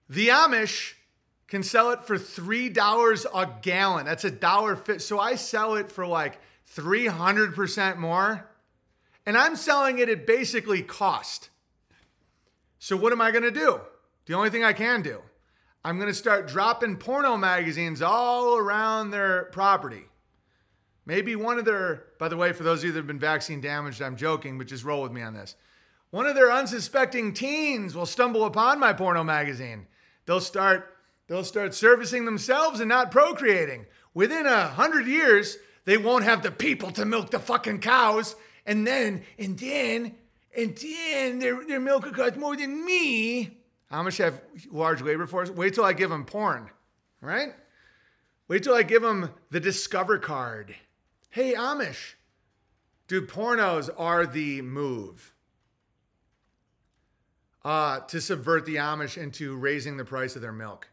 The 0.08 0.28
Amish 0.28 0.94
can 1.48 1.62
sell 1.62 1.90
it 1.90 2.04
for 2.04 2.16
$3 2.16 3.26
a 3.34 3.50
gallon. 3.62 4.06
That's 4.06 4.24
a 4.24 4.30
dollar 4.30 4.76
fit. 4.76 5.02
So 5.02 5.18
I 5.18 5.36
sell 5.36 5.74
it 5.76 5.90
for 5.90 6.06
like 6.06 6.38
300% 6.74 7.96
more. 7.96 8.50
And 9.26 9.38
I'm 9.38 9.56
selling 9.56 9.98
it 9.98 10.08
at 10.08 10.26
basically 10.26 10.82
cost. 10.82 11.48
So 12.78 12.96
what 12.96 13.12
am 13.12 13.20
I 13.20 13.30
going 13.30 13.44
to 13.44 13.50
do? 13.50 13.80
The 14.26 14.34
only 14.34 14.50
thing 14.50 14.64
I 14.64 14.72
can 14.72 15.00
do. 15.00 15.20
I'm 15.84 15.96
going 15.98 16.10
to 16.10 16.14
start 16.14 16.48
dropping 16.48 16.96
porno 16.96 17.36
magazines 17.36 18.02
all 18.02 18.56
around 18.56 19.10
their 19.10 19.44
property. 19.44 20.04
Maybe 21.06 21.36
one 21.36 21.58
of 21.58 21.64
their, 21.64 22.04
by 22.18 22.28
the 22.28 22.36
way, 22.36 22.52
for 22.52 22.62
those 22.62 22.80
of 22.80 22.86
you 22.86 22.92
that 22.92 22.98
have 22.98 23.06
been 23.06 23.18
vaccine 23.18 23.60
damaged, 23.60 24.00
I'm 24.00 24.16
joking, 24.16 24.56
but 24.56 24.66
just 24.66 24.84
roll 24.84 25.02
with 25.02 25.12
me 25.12 25.22
on 25.22 25.34
this. 25.34 25.54
One 26.10 26.26
of 26.26 26.34
their 26.34 26.52
unsuspecting 26.52 27.34
teens 27.34 27.94
will 27.94 28.06
stumble 28.06 28.44
upon 28.44 28.78
my 28.78 28.92
porno 28.92 29.24
magazine. 29.24 29.86
They'll 30.26 30.40
start, 30.40 30.96
they'll 31.26 31.44
start 31.44 31.74
servicing 31.74 32.24
themselves 32.24 32.80
and 32.80 32.88
not 32.88 33.10
procreating. 33.10 33.86
Within 34.14 34.46
a 34.46 34.68
hundred 34.68 35.06
years, 35.06 35.58
they 35.84 35.98
won't 35.98 36.24
have 36.24 36.42
the 36.42 36.50
people 36.50 36.90
to 36.92 37.04
milk 37.04 37.30
the 37.30 37.38
fucking 37.38 37.80
cows. 37.80 38.36
And 38.64 38.86
then, 38.86 39.24
and 39.38 39.58
then, 39.58 40.14
and 40.56 40.76
then 40.76 41.38
their, 41.38 41.64
their 41.66 41.80
milk 41.80 42.04
will 42.04 42.12
cost 42.12 42.36
more 42.36 42.56
than 42.56 42.84
me. 42.84 43.58
Amish 43.92 44.18
have 44.18 44.40
large 44.70 45.02
labor 45.02 45.26
force. 45.26 45.50
Wait 45.50 45.74
till 45.74 45.84
I 45.84 45.92
give 45.92 46.10
them 46.10 46.24
porn, 46.24 46.70
right? 47.20 47.52
Wait 48.48 48.62
till 48.62 48.74
I 48.74 48.82
give 48.82 49.02
them 49.02 49.30
the 49.50 49.60
Discover 49.60 50.18
card. 50.18 50.74
Hey, 51.34 51.54
Amish. 51.54 52.14
Dude, 53.08 53.28
pornos 53.28 53.90
are 53.98 54.24
the 54.24 54.62
move 54.62 55.34
uh, 57.64 57.98
to 58.06 58.20
subvert 58.20 58.66
the 58.66 58.76
Amish 58.76 59.20
into 59.20 59.56
raising 59.56 59.96
the 59.96 60.04
price 60.04 60.36
of 60.36 60.42
their 60.42 60.52
milk. 60.52 60.90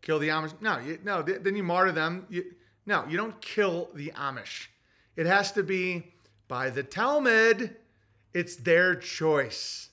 Kill 0.00 0.18
the 0.18 0.28
Amish? 0.28 0.58
No, 0.62 0.78
you, 0.78 0.98
no. 1.04 1.20
th- 1.22 1.42
Then 1.42 1.56
you 1.56 1.62
martyr 1.62 1.92
them. 1.92 2.24
You, 2.30 2.54
no, 2.86 3.04
you 3.06 3.18
don't 3.18 3.38
kill 3.42 3.90
the 3.92 4.12
Amish. 4.16 4.68
It 5.14 5.26
has 5.26 5.52
to 5.52 5.62
be 5.62 6.14
by 6.48 6.70
the 6.70 6.82
Talmud. 6.82 7.76
It's 8.32 8.56
their 8.56 8.94
choice. 8.94 9.90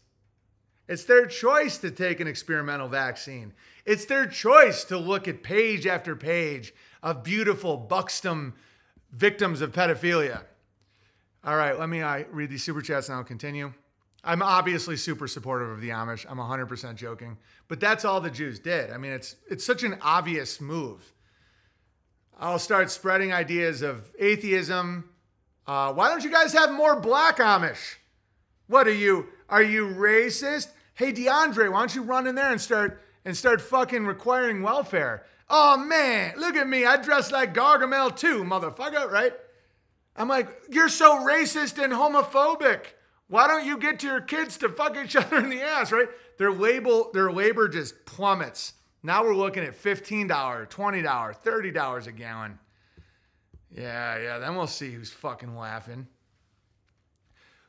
It's 0.88 1.04
their 1.04 1.26
choice 1.26 1.78
to 1.80 1.92
take 1.92 2.22
an 2.22 2.28
experimental 2.28 2.88
vaccine. 2.88 3.52
It's 3.86 4.06
their 4.06 4.28
choice 4.28 4.86
to 4.86 4.98
look 4.98 5.28
at 5.28 5.44
page 5.44 5.86
after 5.86 6.16
page 6.16 6.74
of 7.04 7.22
beautiful 7.26 7.76
Buxton 7.76 8.54
victims 9.12 9.62
of 9.62 9.72
pedophilia. 9.72 10.42
All 11.44 11.56
right, 11.56 11.78
let 11.78 11.90
me 11.90 12.02
uh, 12.02 12.24
read 12.32 12.50
these 12.50 12.64
super 12.64 12.82
chats 12.82 13.10
and 13.10 13.18
I'll 13.18 13.24
continue. 13.24 13.74
I'm 14.24 14.44
obviously 14.44 14.98
super 14.98 15.28
supportive 15.28 15.70
of 15.70 15.82
the 15.82 15.90
Amish. 15.90 16.26
I'm 16.30 16.38
100% 16.38 16.96
joking, 16.96 17.38
but 17.68 17.80
that's 17.80 18.06
all 18.06 18.22
the 18.22 18.30
Jews 18.30 18.60
did. 18.60 18.92
I 18.92 18.98
mean, 18.98 19.12
it's 19.12 19.36
it's 19.50 19.66
such 19.66 19.84
an 19.84 19.98
obvious 20.02 20.62
move. 20.62 21.14
I'll 22.40 22.60
start 22.60 22.92
spreading 22.92 23.34
ideas 23.34 23.82
of 23.82 24.12
atheism. 24.20 25.10
Uh, 25.66 25.94
why 25.94 26.10
don't 26.10 26.24
you 26.24 26.32
guys 26.32 26.54
have 26.54 26.72
more 26.72 27.00
black 27.00 27.38
Amish? 27.38 27.96
What 28.68 28.88
are 28.88 28.94
you? 28.94 29.28
Are 29.50 29.64
you 29.64 29.88
racist? 29.88 30.70
Hey 30.94 31.12
DeAndre, 31.12 31.72
why 31.72 31.80
don't 31.80 31.96
you 31.96 32.04
run 32.04 32.28
in 32.28 32.36
there 32.36 32.52
and 32.52 32.62
start 32.62 33.02
and 33.26 33.36
start 33.36 33.60
fucking 33.60 34.06
requiring 34.06 34.62
welfare? 34.62 35.26
Oh 35.54 35.76
man, 35.76 36.36
look 36.38 36.56
at 36.56 36.68
me. 36.68 36.86
I 36.86 36.96
dress 36.96 37.30
like 37.30 37.54
Gargamel 37.54 38.16
too, 38.16 38.46
motherfucker, 38.46 39.12
right? 39.12 39.34
I'm 40.16 40.30
like, 40.30 40.48
you're 40.70 40.88
so 40.88 41.26
racist 41.26 41.78
and 41.78 41.92
homophobic. 41.92 42.86
Why 43.28 43.48
don't 43.48 43.66
you 43.66 43.78
get 43.78 44.00
to 44.00 44.08
your 44.08 44.22
kids 44.22 44.56
to 44.58 44.70
fuck 44.70 44.96
each 44.96 45.16
other 45.18 45.38
in 45.38 45.50
the 45.50 45.62
ass, 45.62 45.92
right? 45.92 46.08
Their 46.38 46.54
label, 46.54 47.12
their 47.14 47.34
labor 47.34 47.68
just 47.68 48.06
plummets. 48.06 48.74
Now 49.04 49.24
we're 49.26 49.36
looking 49.36 49.64
at 49.64 49.76
$15, 49.76 50.30
$20, 50.30 50.70
$30 50.70 52.08
a 52.08 52.12
gallon. 52.14 52.60
Yeah, 53.76 54.20
yeah. 54.20 54.38
Then 54.40 54.56
we'll 54.56 54.68
see 54.68 54.92
who's 54.92 55.10
fucking 55.12 55.58
laughing. 55.58 56.08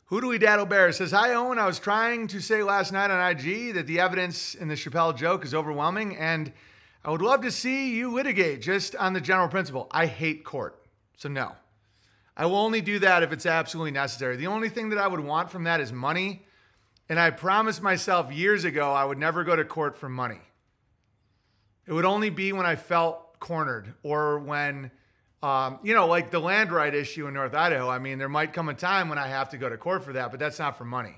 Who 0.07 0.21
do 0.21 0.29
we 0.29 0.39
Daddle 0.39 0.67
Bear 0.67 0.93
says, 0.93 1.11
Hi, 1.11 1.35
Owen. 1.35 1.59
I 1.59 1.67
was 1.67 1.79
trying 1.81 2.29
to 2.29 2.41
say 2.41 2.63
last 2.63 2.93
night 2.93 3.11
on 3.11 3.31
IG 3.31 3.75
that 3.75 3.89
the 3.89 3.99
evidence 3.99 4.55
in 4.55 4.69
the 4.69 4.75
Chappelle 4.75 5.17
joke 5.17 5.45
is 5.45 5.53
overwhelming, 5.53 6.17
and 6.17 6.53
I 7.05 7.11
would 7.11 7.23
love 7.23 7.43
to 7.43 7.51
see 7.51 7.97
you 7.97 8.13
litigate 8.13 8.63
just 8.63 8.95
on 8.97 9.13
the 9.13 9.21
general 9.21 9.49
principle. 9.49 9.89
I 9.91 10.07
hate 10.07 10.45
court. 10.45 10.81
So, 11.17 11.29
no. 11.29 11.53
I 12.37 12.47
will 12.47 12.57
only 12.57 12.81
do 12.81 12.99
that 13.01 13.23
if 13.23 13.33
it's 13.33 13.45
absolutely 13.45 13.91
necessary. 13.91 14.37
The 14.37 14.47
only 14.47 14.69
thing 14.69 14.91
that 14.91 14.99
I 14.99 15.07
would 15.07 15.21
want 15.21 15.51
from 15.51 15.65
that 15.65 15.81
is 15.81 15.93
money. 15.93 16.45
And 17.09 17.19
I 17.21 17.31
promised 17.31 17.83
myself 17.83 18.33
years 18.33 18.65
ago 18.65 18.93
I 18.93 19.05
would 19.05 19.19
never 19.19 19.45
go 19.45 19.55
to 19.55 19.65
court 19.65 19.99
for 19.99 20.09
money. 20.09 20.41
It 21.87 21.93
would 21.93 22.05
only 22.05 22.31
be 22.31 22.53
when 22.53 22.65
I 22.65 22.77
felt 22.77 23.39
cornered 23.41 23.93
or 24.03 24.39
when, 24.39 24.93
um, 25.43 25.81
you 25.83 25.95
know, 25.95 26.07
like 26.07 26.31
the 26.31 26.39
land 26.39 26.71
right 26.73 26.95
issue 26.95 27.27
in 27.27 27.35
North 27.35 27.55
Idaho. 27.55 27.89
I 27.89 27.99
mean, 27.99 28.19
there 28.19 28.29
might 28.29 28.53
come 28.53 28.69
a 28.69 28.75
time 28.75 29.09
when 29.09 29.19
I 29.19 29.27
have 29.27 29.51
to 29.51 29.59
go 29.59 29.69
to 29.69 29.77
court 29.77 30.05
for 30.05 30.13
that, 30.13 30.31
but 30.31 30.39
that's 30.39 30.59
not 30.59 30.79
for 30.79 30.85
money. 30.85 31.17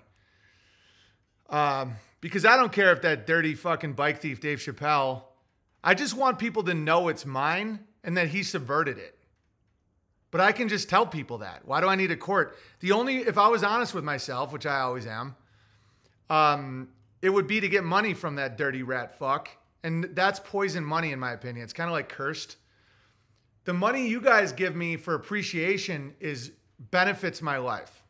Um, 1.50 1.94
because 2.20 2.46
I 2.46 2.56
don't 2.56 2.72
care 2.72 2.90
if 2.92 3.02
that 3.02 3.26
dirty 3.26 3.54
fucking 3.54 3.92
bike 3.92 4.20
thief, 4.20 4.40
Dave 4.40 4.58
Chappelle, 4.58 5.22
I 5.86 5.92
just 5.92 6.14
want 6.14 6.38
people 6.38 6.62
to 6.64 6.72
know 6.74 7.08
it's 7.08 7.26
mine 7.26 7.80
and 8.02 8.16
that 8.16 8.28
he 8.28 8.42
subverted 8.42 8.96
it. 8.96 9.18
But 10.30 10.40
I 10.40 10.50
can 10.50 10.68
just 10.68 10.88
tell 10.88 11.06
people 11.06 11.38
that. 11.38 11.60
Why 11.66 11.82
do 11.82 11.86
I 11.86 11.94
need 11.94 12.10
a 12.10 12.16
court? 12.16 12.56
The 12.80 12.92
only, 12.92 13.18
if 13.18 13.36
I 13.36 13.48
was 13.48 13.62
honest 13.62 13.94
with 13.94 14.02
myself, 14.02 14.50
which 14.50 14.64
I 14.64 14.80
always 14.80 15.06
am, 15.06 15.36
um, 16.30 16.88
it 17.20 17.28
would 17.28 17.46
be 17.46 17.60
to 17.60 17.68
get 17.68 17.84
money 17.84 18.14
from 18.14 18.36
that 18.36 18.56
dirty 18.56 18.82
rat 18.82 19.18
fuck. 19.18 19.50
And 19.84 20.04
that's 20.14 20.40
poison 20.40 20.84
money, 20.84 21.12
in 21.12 21.20
my 21.20 21.32
opinion. 21.32 21.62
It's 21.62 21.74
kind 21.74 21.88
of 21.88 21.92
like 21.92 22.08
cursed. 22.08 22.56
The 23.66 23.74
money 23.74 24.08
you 24.08 24.22
guys 24.22 24.52
give 24.52 24.74
me 24.74 24.96
for 24.96 25.14
appreciation 25.14 26.14
is 26.18 26.52
benefits 26.78 27.42
my 27.42 27.58
life. 27.58 28.02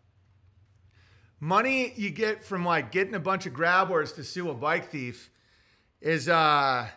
Money 1.41 1.93
you 1.97 2.11
get 2.11 2.45
from 2.45 2.65
like 2.65 2.93
getting 2.93 3.15
a 3.15 3.21
bunch 3.21 3.47
of 3.47 3.53
grabbers 3.53 4.13
to 4.13 4.23
sue 4.25 4.49
a 4.49 4.55
bike 4.55 4.91
thief 4.91 5.31
is 6.01 6.29
uh 6.29 6.89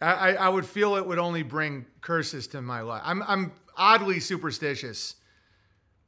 I, 0.00 0.34
I 0.34 0.48
would 0.48 0.64
feel 0.64 0.94
it 0.96 1.06
would 1.06 1.18
only 1.18 1.42
bring 1.42 1.86
curses 2.00 2.46
to 2.48 2.62
my 2.62 2.82
life. 2.82 3.02
I'm 3.04 3.22
I'm 3.22 3.52
oddly 3.76 4.20
superstitious. 4.20 5.16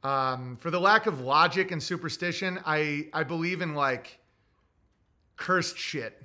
Um, 0.03 0.57
for 0.57 0.71
the 0.71 0.79
lack 0.79 1.05
of 1.05 1.19
logic 1.19 1.71
and 1.71 1.83
superstition, 1.83 2.59
I 2.65 3.07
I 3.13 3.23
believe 3.23 3.61
in 3.61 3.75
like 3.75 4.19
cursed 5.35 5.77
shit. 5.77 6.21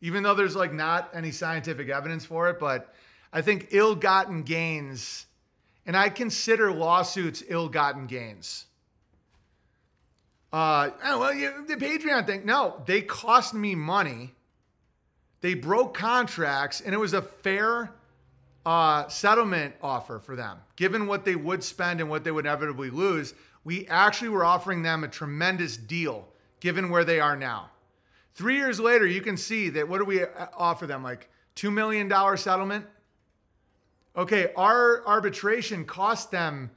Even 0.00 0.22
though 0.22 0.34
there's 0.34 0.54
like 0.54 0.72
not 0.72 1.10
any 1.14 1.30
scientific 1.30 1.88
evidence 1.88 2.24
for 2.24 2.48
it, 2.50 2.60
but 2.60 2.94
I 3.32 3.42
think 3.42 3.68
ill-gotten 3.72 4.42
gains, 4.42 5.26
and 5.86 5.96
I 5.96 6.10
consider 6.10 6.70
lawsuits 6.70 7.42
ill-gotten 7.48 8.06
gains. 8.06 8.66
Uh, 10.52 10.90
oh, 11.02 11.18
well, 11.18 11.34
you, 11.34 11.64
the 11.66 11.74
Patreon 11.74 12.26
thing, 12.26 12.46
no, 12.46 12.80
they 12.86 13.00
cost 13.00 13.54
me 13.54 13.74
money. 13.74 14.33
They 15.44 15.52
broke 15.52 15.92
contracts, 15.92 16.80
and 16.80 16.94
it 16.94 16.96
was 16.96 17.12
a 17.12 17.20
fair 17.20 17.92
uh, 18.64 19.08
settlement 19.08 19.74
offer 19.82 20.18
for 20.18 20.34
them. 20.34 20.56
Given 20.74 21.06
what 21.06 21.26
they 21.26 21.36
would 21.36 21.62
spend 21.62 22.00
and 22.00 22.08
what 22.08 22.24
they 22.24 22.30
would 22.30 22.46
inevitably 22.46 22.88
lose, 22.88 23.34
we 23.62 23.86
actually 23.88 24.30
were 24.30 24.42
offering 24.42 24.82
them 24.82 25.04
a 25.04 25.08
tremendous 25.08 25.76
deal 25.76 26.28
given 26.60 26.88
where 26.88 27.04
they 27.04 27.20
are 27.20 27.36
now. 27.36 27.68
Three 28.32 28.56
years 28.56 28.80
later, 28.80 29.06
you 29.06 29.20
can 29.20 29.36
see 29.36 29.68
that 29.68 29.86
what 29.86 29.98
do 29.98 30.06
we 30.06 30.22
uh, 30.22 30.46
offer 30.56 30.86
them? 30.86 31.02
Like 31.02 31.28
$2 31.56 31.70
million 31.70 32.10
settlement? 32.38 32.86
Okay, 34.16 34.50
our 34.56 35.06
arbitration 35.06 35.84
cost 35.84 36.30
them 36.30 36.70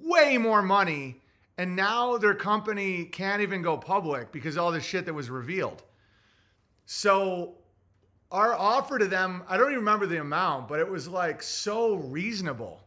way 0.00 0.38
more 0.38 0.62
money, 0.62 1.20
and 1.58 1.74
now 1.74 2.16
their 2.18 2.36
company 2.36 3.06
can't 3.06 3.42
even 3.42 3.60
go 3.60 3.76
public 3.76 4.30
because 4.30 4.56
all 4.56 4.70
the 4.70 4.80
shit 4.80 5.04
that 5.06 5.14
was 5.14 5.30
revealed. 5.30 5.82
So 6.86 7.56
our 8.30 8.54
offer 8.54 8.98
to 8.98 9.06
them, 9.06 9.42
I 9.48 9.56
don't 9.56 9.66
even 9.66 9.78
remember 9.78 10.06
the 10.06 10.20
amount, 10.20 10.68
but 10.68 10.80
it 10.80 10.88
was 10.88 11.08
like 11.08 11.42
so 11.42 11.94
reasonable. 11.94 12.80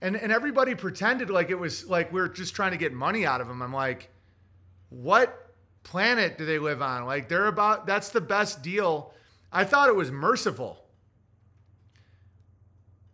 And 0.00 0.16
and 0.16 0.30
everybody 0.30 0.74
pretended 0.74 1.30
like 1.30 1.50
it 1.50 1.58
was 1.58 1.88
like 1.88 2.12
we 2.12 2.20
are 2.20 2.28
just 2.28 2.54
trying 2.54 2.72
to 2.72 2.76
get 2.76 2.92
money 2.92 3.24
out 3.26 3.40
of 3.40 3.48
them. 3.48 3.62
I'm 3.62 3.72
like, 3.72 4.10
what 4.90 5.52
planet 5.82 6.38
do 6.38 6.44
they 6.44 6.58
live 6.58 6.82
on? 6.82 7.06
Like 7.06 7.28
they're 7.28 7.46
about 7.46 7.86
that's 7.86 8.10
the 8.10 8.20
best 8.20 8.62
deal. 8.62 9.12
I 9.50 9.64
thought 9.64 9.88
it 9.88 9.96
was 9.96 10.10
merciful. 10.10 10.84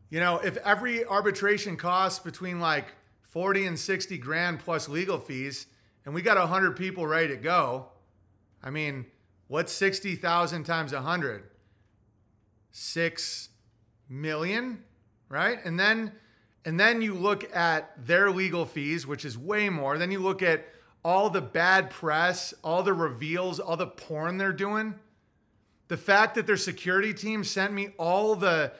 You 0.08 0.18
know, 0.18 0.38
if 0.38 0.56
every 0.58 1.04
arbitration 1.04 1.76
costs 1.76 2.18
between 2.18 2.58
like 2.58 2.86
40 3.22 3.66
and 3.66 3.78
60 3.78 4.18
grand 4.18 4.58
plus 4.58 4.88
legal 4.88 5.18
fees, 5.18 5.66
and 6.04 6.12
we 6.12 6.22
got 6.22 6.36
100 6.36 6.76
people 6.76 7.06
ready 7.06 7.28
to 7.28 7.36
go, 7.36 7.86
I 8.62 8.70
mean, 8.70 9.06
what's 9.46 9.72
60,000 9.72 10.64
times 10.64 10.92
100? 10.92 11.49
Six 12.72 13.48
million, 14.08 14.82
right? 15.28 15.58
And 15.64 15.78
then 15.78 16.12
and 16.64 16.78
then 16.78 17.00
you 17.00 17.14
look 17.14 17.54
at 17.56 18.06
their 18.06 18.30
legal 18.30 18.66
fees, 18.66 19.06
which 19.06 19.24
is 19.24 19.38
way 19.38 19.70
more. 19.70 19.96
Then 19.96 20.10
you 20.10 20.18
look 20.18 20.42
at 20.42 20.66
all 21.02 21.30
the 21.30 21.40
bad 21.40 21.88
press, 21.88 22.52
all 22.62 22.82
the 22.82 22.92
reveals, 22.92 23.58
all 23.58 23.76
the 23.76 23.86
porn 23.86 24.36
they're 24.36 24.52
doing. 24.52 24.94
The 25.88 25.96
fact 25.96 26.34
that 26.34 26.46
their 26.46 26.58
security 26.58 27.14
team 27.14 27.44
sent 27.44 27.72
me 27.72 27.94
all 27.98 28.36
the 28.36 28.72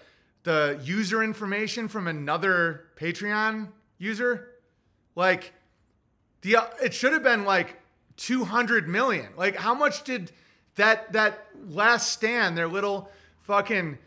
the 0.43 0.81
user 0.83 1.23
information 1.23 1.89
from 1.89 2.07
another 2.07 2.87
Patreon 2.97 3.69
user, 3.99 4.53
like 5.15 5.53
the 6.43 6.57
it 6.83 6.95
should 6.95 7.13
have 7.13 7.23
been 7.23 7.45
like 7.45 7.77
200 8.17 8.89
million. 8.89 9.29
Like 9.37 9.57
how 9.57 9.75
much 9.75 10.05
did 10.05 10.33
that 10.77 11.13
that 11.13 11.47
last 11.69 12.13
stand, 12.13 12.57
their 12.57 12.69
little 12.69 13.11
fucking, 13.51 13.99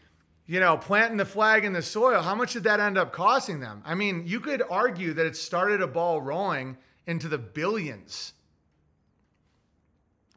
you 0.47 0.61
know, 0.61 0.77
planting 0.77 1.17
the 1.17 1.25
flag 1.25 1.65
in 1.65 1.73
the 1.73 1.81
soil, 1.81 2.21
how 2.21 2.33
much 2.33 2.53
did 2.53 2.63
that 2.63 2.79
end 2.79 2.97
up 2.97 3.11
costing 3.11 3.59
them? 3.59 3.83
I 3.85 3.93
mean, 3.93 4.23
you 4.25 4.39
could 4.39 4.63
argue 4.69 5.11
that 5.13 5.25
it 5.25 5.35
started 5.35 5.81
a 5.81 5.87
ball 5.87 6.21
rolling 6.21 6.77
into 7.05 7.27
the 7.27 7.37
billions. 7.37 8.31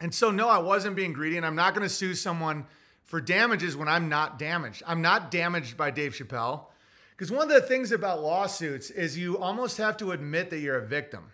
And 0.01 0.13
so, 0.13 0.33
no, 0.33 0.49
I 0.49 0.59
wasn't 0.59 0.97
being 0.97 1.13
greedy, 1.13 1.37
and 1.37 1.47
I'm 1.47 1.55
not 1.55 1.73
going 1.73 1.87
to 1.87 1.95
sue 1.95 2.17
someone 2.17 2.67
for 3.05 3.21
damages 3.21 3.77
when 3.77 3.87
I'm 3.87 4.09
not 4.09 4.41
damaged. 4.41 4.83
I'm 4.85 5.03
not 5.03 5.31
damaged 5.31 5.77
by 5.77 5.93
Dave 5.93 6.13
Chappelle. 6.13 6.65
Because 7.13 7.31
one 7.31 7.49
of 7.49 7.55
the 7.55 7.61
things 7.61 7.93
about 7.93 8.25
lawsuits 8.25 8.91
is 8.91 9.17
you 9.17 9.39
almost 9.39 9.79
have 9.79 9.97
to 9.99 10.11
admit 10.11 10.51
that 10.51 10.59
you're 10.59 10.79
a 10.79 10.87
victim. 10.87 11.31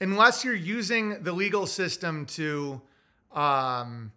Unless 0.00 0.42
you're 0.42 0.54
using 0.54 1.22
the 1.22 1.32
legal 1.32 1.66
system 1.66 2.24
to, 2.26 2.80
um, 3.30 4.10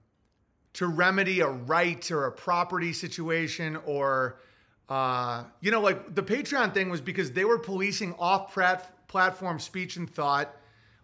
to 0.74 0.88
remedy 0.88 1.40
a 1.40 1.48
right 1.48 2.10
or 2.12 2.26
a 2.26 2.32
property 2.32 2.94
situation 2.94 3.78
or 3.86 4.40
uh, 4.90 5.44
you 5.62 5.72
know 5.72 5.82
like 5.82 6.16
the 6.16 6.24
patreon 6.24 6.74
thing 6.74 6.90
was 6.90 7.02
because 7.02 7.32
they 7.32 7.46
were 7.46 7.60
policing 7.60 8.14
off 8.20 8.58
platform 9.08 9.60
speech 9.60 9.96
and 9.96 10.10
thought 10.10 10.56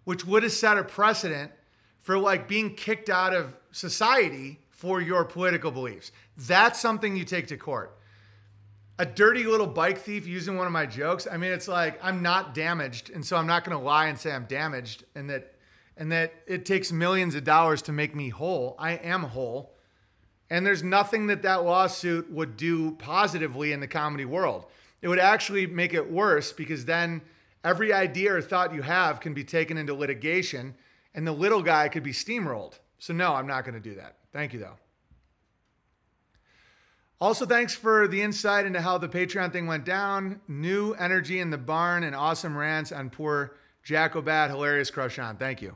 which 0.04 0.26
would 0.26 0.44
have 0.44 0.52
set 0.52 0.78
a 0.78 0.84
precedent 0.84 1.52
for 2.00 2.18
like 2.18 2.48
being 2.48 2.74
kicked 2.74 3.10
out 3.10 3.34
of 3.34 3.56
society 3.72 4.60
for 4.72 5.02
your 5.02 5.26
political 5.26 5.72
beliefs. 5.72 6.12
That's 6.36 6.80
something 6.80 7.16
you 7.16 7.26
take 7.26 7.48
to 7.48 7.58
court. 7.58 7.96
A 8.98 9.06
dirty 9.06 9.44
little 9.44 9.68
bike 9.68 10.00
thief 10.00 10.26
using 10.26 10.58
one 10.58 10.66
of 10.66 10.74
my 10.74 10.86
jokes. 10.86 11.28
I 11.32 11.38
mean, 11.38 11.52
it's 11.52 11.68
like 11.68 12.00
I'm 12.04 12.22
not 12.22 12.54
damaged, 12.54 13.12
and 13.12 13.26
so 13.26 13.38
I'm 13.38 13.46
not 13.46 13.64
going 13.64 13.78
to 13.78 13.84
lie 13.84 14.08
and 14.08 14.18
say 14.18 14.32
I'm 14.32 14.46
damaged, 14.46 15.04
and 15.16 15.30
that 15.30 15.54
and 16.00 16.12
that 16.14 16.34
it 16.48 16.66
takes 16.66 16.94
millions 16.94 17.36
of 17.36 17.44
dollars 17.44 17.82
to 17.84 17.92
make 17.92 18.16
me 18.16 18.30
whole. 18.30 18.76
I 18.80 18.94
am 18.94 19.24
whole, 19.24 19.76
and 20.50 20.66
there's 20.66 20.82
nothing 20.82 21.28
that 21.28 21.42
that 21.42 21.66
lawsuit 21.66 22.32
would 22.32 22.56
do 22.56 22.92
positively 22.92 23.74
in 23.74 23.82
the 23.82 23.88
comedy 23.88 24.24
world. 24.24 24.66
It 25.02 25.10
would 25.10 25.20
actually 25.20 25.68
make 25.68 25.94
it 25.94 26.10
worse 26.10 26.54
because 26.54 26.86
then 26.86 27.22
every 27.66 27.92
idea 27.92 28.34
or 28.34 28.42
thought 28.42 28.74
you 28.74 28.82
have 28.82 29.20
can 29.20 29.34
be 29.34 29.44
taken 29.44 29.78
into 29.78 29.94
litigation, 29.94 30.74
and 31.14 31.28
the 31.28 31.34
little 31.34 31.62
guy 31.62 31.90
could 31.90 32.04
be 32.04 32.14
steamrolled. 32.14 32.80
So 32.98 33.14
no, 33.14 33.34
I'm 33.36 33.48
not 33.48 33.66
going 33.66 33.76
to 33.76 33.90
do 33.90 33.96
that. 33.96 34.16
Thank 34.32 34.54
you 34.54 34.60
though. 34.60 34.78
Also, 37.22 37.46
thanks 37.46 37.76
for 37.76 38.08
the 38.08 38.22
insight 38.22 38.66
into 38.66 38.80
how 38.80 38.98
the 38.98 39.10
Patreon 39.10 39.52
thing 39.52 39.68
went 39.68 39.84
down. 39.84 40.40
New 40.48 40.94
energy 40.94 41.42
in 41.42 41.50
the 41.50 41.58
barn 41.58 42.06
and 42.06 42.16
awesome 42.16 42.58
rants 42.58 42.94
on 42.94 43.10
poor 43.10 43.58
Jacobat. 43.84 44.50
Hilarious 44.50 44.90
crush 44.90 45.20
on. 45.20 45.36
Thank 45.36 45.62
you. 45.62 45.76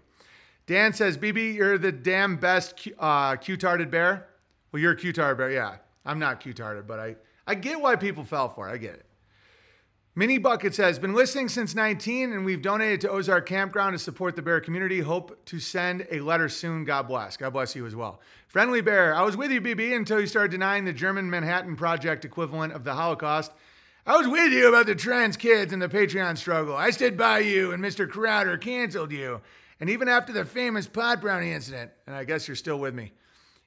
Dan 0.66 0.94
says, 0.94 1.18
BB, 1.18 1.56
you're 1.56 1.78
the 1.78 1.92
damn 1.92 2.38
best 2.38 2.88
uh, 3.00 3.36
Q-tarded 3.36 3.92
bear. 3.92 4.28
Well, 4.72 4.82
you're 4.82 4.94
a 4.94 4.98
Q-tarded 4.98 5.38
bear. 5.38 5.52
Yeah, 5.52 5.78
I'm 6.06 6.20
not 6.20 6.40
Q-tarded, 6.40 6.88
but 6.88 7.00
I, 7.00 7.16
I 7.46 7.56
get 7.56 7.82
why 7.82 7.96
people 7.96 8.24
fell 8.24 8.50
for 8.50 8.70
it. 8.70 8.72
I 8.72 8.78
get 8.78 8.94
it. 8.94 9.06
Mini 10.16 10.38
Bucket 10.38 10.76
says, 10.76 11.00
been 11.00 11.16
listening 11.16 11.50
since 11.50 11.74
19 11.74 12.34
and 12.34 12.46
we've 12.46 12.62
donated 12.62 13.02
to 13.02 13.10
Ozark 13.10 13.48
Campground 13.48 13.94
to 13.94 14.00
support 14.00 14.36
the 14.36 14.44
bear 14.44 14.62
community. 14.62 15.00
Hope 15.00 15.44
to 15.46 15.60
send 15.60 16.06
a 16.12 16.20
letter 16.20 16.48
soon. 16.50 16.86
God 16.86 17.08
bless. 17.08 17.36
God 17.36 17.52
bless 17.52 17.76
you 17.76 17.88
as 17.88 17.96
well. 17.96 18.22
Friendly 18.48 18.82
Bear, 18.82 19.16
I 19.16 19.24
was 19.24 19.36
with 19.36 19.52
you, 19.52 19.60
BB, 19.60 19.96
until 19.96 20.22
you 20.22 20.28
started 20.28 20.52
denying 20.52 20.86
the 20.86 20.94
German 20.94 21.32
Manhattan 21.32 21.76
Project 21.76 22.26
equivalent 22.26 22.74
of 22.74 22.84
the 22.84 22.94
Holocaust. 22.94 23.52
I 24.06 24.16
was 24.16 24.28
with 24.28 24.54
you 24.54 24.68
about 24.68 24.86
the 24.86 24.94
trans 24.94 25.36
kids 25.36 25.74
and 25.74 25.82
the 25.82 25.90
Patreon 25.90 26.38
struggle. 26.38 26.76
I 26.76 26.92
stood 26.92 27.18
by 27.18 27.40
you 27.40 27.72
and 27.72 27.84
Mr. 27.84 28.08
Crowder 28.08 28.58
canceled 28.60 29.12
you. 29.12 29.42
And 29.84 29.90
even 29.90 30.08
after 30.08 30.32
the 30.32 30.46
famous 30.46 30.88
pot 30.88 31.20
brownie 31.20 31.52
incident, 31.52 31.92
and 32.08 32.16
I 32.16 32.24
guess 32.24 32.48
you're 32.48 32.56
still 32.56 32.80
with 32.80 32.94
me. 32.94 33.12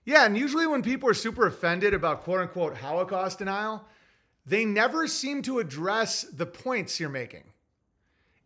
Yeah, 0.07 0.25
and 0.25 0.35
usually 0.35 0.67
when 0.67 0.81
people 0.81 1.11
are 1.11 1.13
super 1.13 1.47
offended 1.47 1.93
about 1.93 2.23
quote 2.25 2.41
unquote 2.41 2.79
Holocaust 2.79 3.41
denial, 3.41 3.85
they 4.47 4.65
never 4.65 5.07
seem 5.09 5.43
to 5.43 5.59
address 5.59 6.23
the 6.23 6.47
points 6.47 6.99
you're 6.99 7.11
making. 7.11 7.45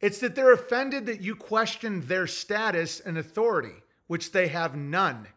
It's 0.00 0.18
that 0.18 0.34
they're 0.34 0.52
offended 0.52 1.06
that 1.06 1.20
you 1.20 1.36
question 1.36 2.04
their 2.08 2.26
status 2.26 2.98
and 2.98 3.16
authority, 3.16 3.84
which 4.08 4.32
they 4.32 4.48
have 4.48 4.74
none. 4.74 5.28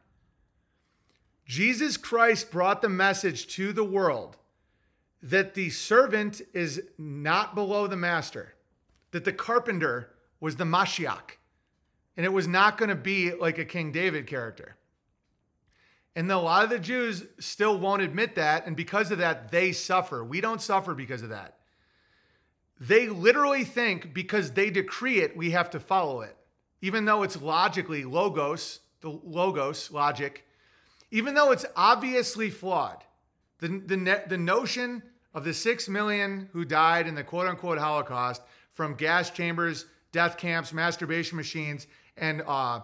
Jesus 1.46 1.98
Christ 1.98 2.50
brought 2.50 2.82
the 2.82 2.90
message 2.90 3.46
to 3.58 3.74
the 3.74 3.84
world 3.84 4.38
that 5.22 5.54
the 5.54 5.70
servant 5.70 6.42
is 6.52 6.82
not 6.98 7.54
below 7.54 7.86
the 7.86 7.96
master, 7.96 8.56
that 9.12 9.24
the 9.24 9.32
carpenter 9.32 10.16
was 10.40 10.56
the 10.56 10.64
Mashiach, 10.64 11.38
and 12.16 12.26
it 12.26 12.34
was 12.34 12.48
not 12.48 12.78
going 12.78 12.90
to 12.90 12.96
be 12.96 13.34
like 13.34 13.58
a 13.58 13.66
King 13.66 13.92
David 13.92 14.28
character. 14.28 14.76
And 16.16 16.32
a 16.32 16.38
lot 16.38 16.64
of 16.64 16.70
the 16.70 16.80
Jews 16.80 17.26
still 17.40 17.80
won't 17.80 18.04
admit 18.04 18.36
that. 18.36 18.68
And 18.68 18.76
because 18.76 19.12
of 19.12 19.18
that, 19.18 19.52
they 19.52 19.72
suffer. 19.72 20.24
We 20.24 20.42
don't 20.42 20.62
suffer 20.62 20.94
because 20.94 21.24
of 21.24 21.30
that. 21.30 21.58
They 22.80 23.08
literally 23.08 23.64
think 23.64 24.14
because 24.14 24.52
they 24.52 24.70
decree 24.70 25.22
it, 25.22 25.36
we 25.36 25.52
have 25.52 25.72
to 25.72 25.80
follow 25.80 26.22
it. 26.22 26.36
Even 26.82 27.06
though 27.06 27.24
it's 27.24 27.42
logically 27.42 28.04
logos, 28.04 28.82
the 29.02 29.10
logos, 29.10 29.90
logic, 29.90 30.46
even 31.10 31.34
though 31.34 31.52
it's 31.52 31.66
obviously 31.76 32.50
flawed. 32.50 33.04
The, 33.60 33.68
the, 33.70 34.24
the 34.28 34.38
notion 34.38 35.02
of 35.34 35.46
the 35.46 35.54
six 35.54 35.88
million 35.88 36.50
who 36.52 36.66
died 36.66 37.08
in 37.08 37.16
the 37.16 37.24
quote 37.24 37.48
unquote 37.48 37.78
Holocaust 37.78 38.42
from 38.74 38.96
gas 38.96 39.30
chambers, 39.30 39.86
death 40.12 40.38
camps, 40.38 40.74
masturbation 40.74 41.38
machines, 41.38 41.88
and 42.18 42.44
uh, 42.46 42.82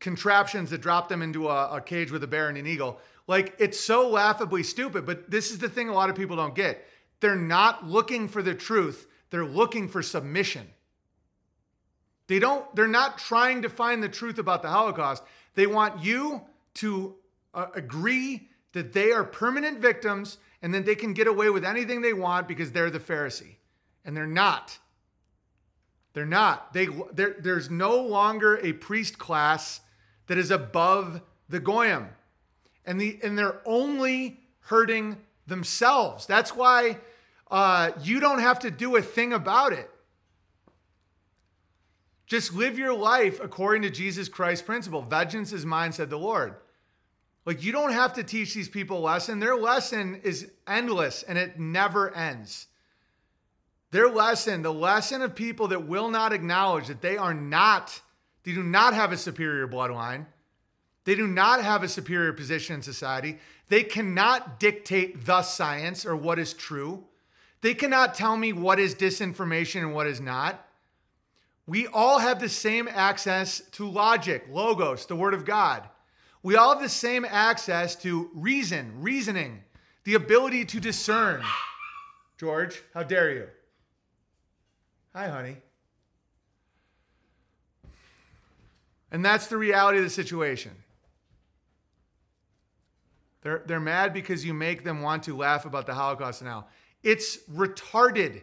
contraptions 0.00 0.70
that 0.70 0.80
drop 0.80 1.08
them 1.08 1.22
into 1.22 1.48
a, 1.48 1.76
a 1.76 1.80
cage 1.80 2.10
with 2.10 2.22
a 2.24 2.26
bear 2.26 2.48
and 2.48 2.58
an 2.58 2.66
eagle. 2.66 2.98
Like 3.26 3.54
it's 3.58 3.78
so 3.78 4.08
laughably 4.08 4.62
stupid, 4.62 5.06
but 5.06 5.30
this 5.30 5.50
is 5.50 5.58
the 5.58 5.68
thing 5.68 5.88
a 5.88 5.94
lot 5.94 6.10
of 6.10 6.16
people 6.16 6.36
don't 6.36 6.54
get. 6.54 6.86
They're 7.20 7.36
not 7.36 7.86
looking 7.86 8.28
for 8.28 8.42
the 8.42 8.54
truth, 8.54 9.06
they're 9.30 9.44
looking 9.44 9.88
for 9.88 10.02
submission. 10.02 10.66
They 12.26 12.38
don't 12.38 12.74
they're 12.74 12.88
not 12.88 13.18
trying 13.18 13.62
to 13.62 13.68
find 13.68 14.02
the 14.02 14.08
truth 14.08 14.38
about 14.38 14.62
the 14.62 14.68
Holocaust. 14.68 15.22
They 15.54 15.66
want 15.66 16.02
you 16.02 16.42
to 16.74 17.14
uh, 17.54 17.66
agree 17.74 18.48
that 18.72 18.92
they 18.92 19.12
are 19.12 19.24
permanent 19.24 19.78
victims 19.78 20.38
and 20.62 20.72
that 20.74 20.86
they 20.86 20.94
can 20.94 21.12
get 21.12 21.26
away 21.26 21.50
with 21.50 21.64
anything 21.64 22.00
they 22.00 22.12
want 22.12 22.48
because 22.48 22.72
they're 22.72 22.90
the 22.90 23.00
Pharisee. 23.00 23.56
And 24.04 24.16
they're 24.16 24.26
not. 24.26 24.78
They're 26.14 26.26
not. 26.26 26.72
They 26.72 26.88
there's 27.12 27.70
no 27.70 27.96
longer 27.96 28.58
a 28.62 28.72
priest 28.72 29.18
class 29.18 29.80
that 30.26 30.38
is 30.38 30.50
above 30.50 31.22
the 31.48 31.60
goyim. 31.60 32.08
And, 32.84 33.00
the, 33.00 33.18
and 33.22 33.38
they're 33.38 33.60
only 33.64 34.40
hurting 34.60 35.18
themselves. 35.46 36.26
That's 36.26 36.54
why 36.54 36.98
uh, 37.50 37.92
you 38.02 38.18
don't 38.20 38.40
have 38.40 38.60
to 38.60 38.70
do 38.70 38.96
a 38.96 39.02
thing 39.02 39.32
about 39.32 39.72
it. 39.72 39.88
Just 42.26 42.54
live 42.54 42.78
your 42.78 42.94
life 42.94 43.40
according 43.42 43.82
to 43.82 43.90
Jesus 43.90 44.28
Christ's 44.28 44.64
principle. 44.64 45.02
Vengeance 45.02 45.52
is 45.52 45.66
mine, 45.66 45.92
said 45.92 46.08
the 46.08 46.18
Lord. 46.18 46.54
Like, 47.44 47.62
you 47.62 47.72
don't 47.72 47.92
have 47.92 48.14
to 48.14 48.24
teach 48.24 48.54
these 48.54 48.68
people 48.68 48.98
a 48.98 49.00
lesson. 49.00 49.38
Their 49.38 49.56
lesson 49.56 50.20
is 50.22 50.50
endless 50.66 51.24
and 51.24 51.36
it 51.36 51.58
never 51.58 52.14
ends. 52.14 52.68
Their 53.92 54.08
lesson, 54.08 54.62
the 54.62 54.72
lesson 54.72 55.22
of 55.22 55.34
people 55.34 55.68
that 55.68 55.86
will 55.86 56.10
not 56.10 56.32
acknowledge 56.32 56.88
that 56.88 57.02
they 57.02 57.16
are 57.16 57.34
not 57.34 58.00
they 58.44 58.52
do 58.52 58.62
not 58.62 58.94
have 58.94 59.12
a 59.12 59.16
superior 59.16 59.68
bloodline. 59.68 60.26
They 61.04 61.14
do 61.14 61.26
not 61.26 61.62
have 61.62 61.82
a 61.82 61.88
superior 61.88 62.32
position 62.32 62.76
in 62.76 62.82
society. 62.82 63.38
They 63.68 63.82
cannot 63.82 64.60
dictate 64.60 65.24
the 65.24 65.42
science 65.42 66.04
or 66.04 66.16
what 66.16 66.38
is 66.38 66.52
true. 66.52 67.04
They 67.60 67.74
cannot 67.74 68.14
tell 68.14 68.36
me 68.36 68.52
what 68.52 68.80
is 68.80 68.94
disinformation 68.94 69.80
and 69.80 69.94
what 69.94 70.06
is 70.06 70.20
not. 70.20 70.66
We 71.66 71.86
all 71.86 72.18
have 72.18 72.40
the 72.40 72.48
same 72.48 72.88
access 72.88 73.60
to 73.72 73.88
logic, 73.88 74.46
logos, 74.50 75.06
the 75.06 75.16
word 75.16 75.34
of 75.34 75.44
God. 75.44 75.88
We 76.42 76.56
all 76.56 76.74
have 76.74 76.82
the 76.82 76.88
same 76.88 77.24
access 77.24 77.94
to 77.96 78.30
reason, 78.34 79.00
reasoning, 79.00 79.62
the 80.02 80.14
ability 80.14 80.64
to 80.66 80.80
discern. 80.80 81.44
George, 82.36 82.82
how 82.92 83.04
dare 83.04 83.32
you? 83.32 83.48
Hi, 85.14 85.28
honey. 85.28 85.56
And 89.10 89.22
that's 89.22 89.48
the 89.48 89.58
reality 89.58 89.98
of 89.98 90.04
the 90.04 90.10
situation. 90.10 90.72
They're, 93.42 93.62
they're 93.66 93.80
mad 93.80 94.14
because 94.14 94.44
you 94.44 94.54
make 94.54 94.84
them 94.84 95.02
want 95.02 95.24
to 95.24 95.36
laugh 95.36 95.66
about 95.66 95.86
the 95.86 95.92
Holocaust 95.92 96.42
now. 96.42 96.66
It's 97.02 97.38
retarded. 97.50 98.42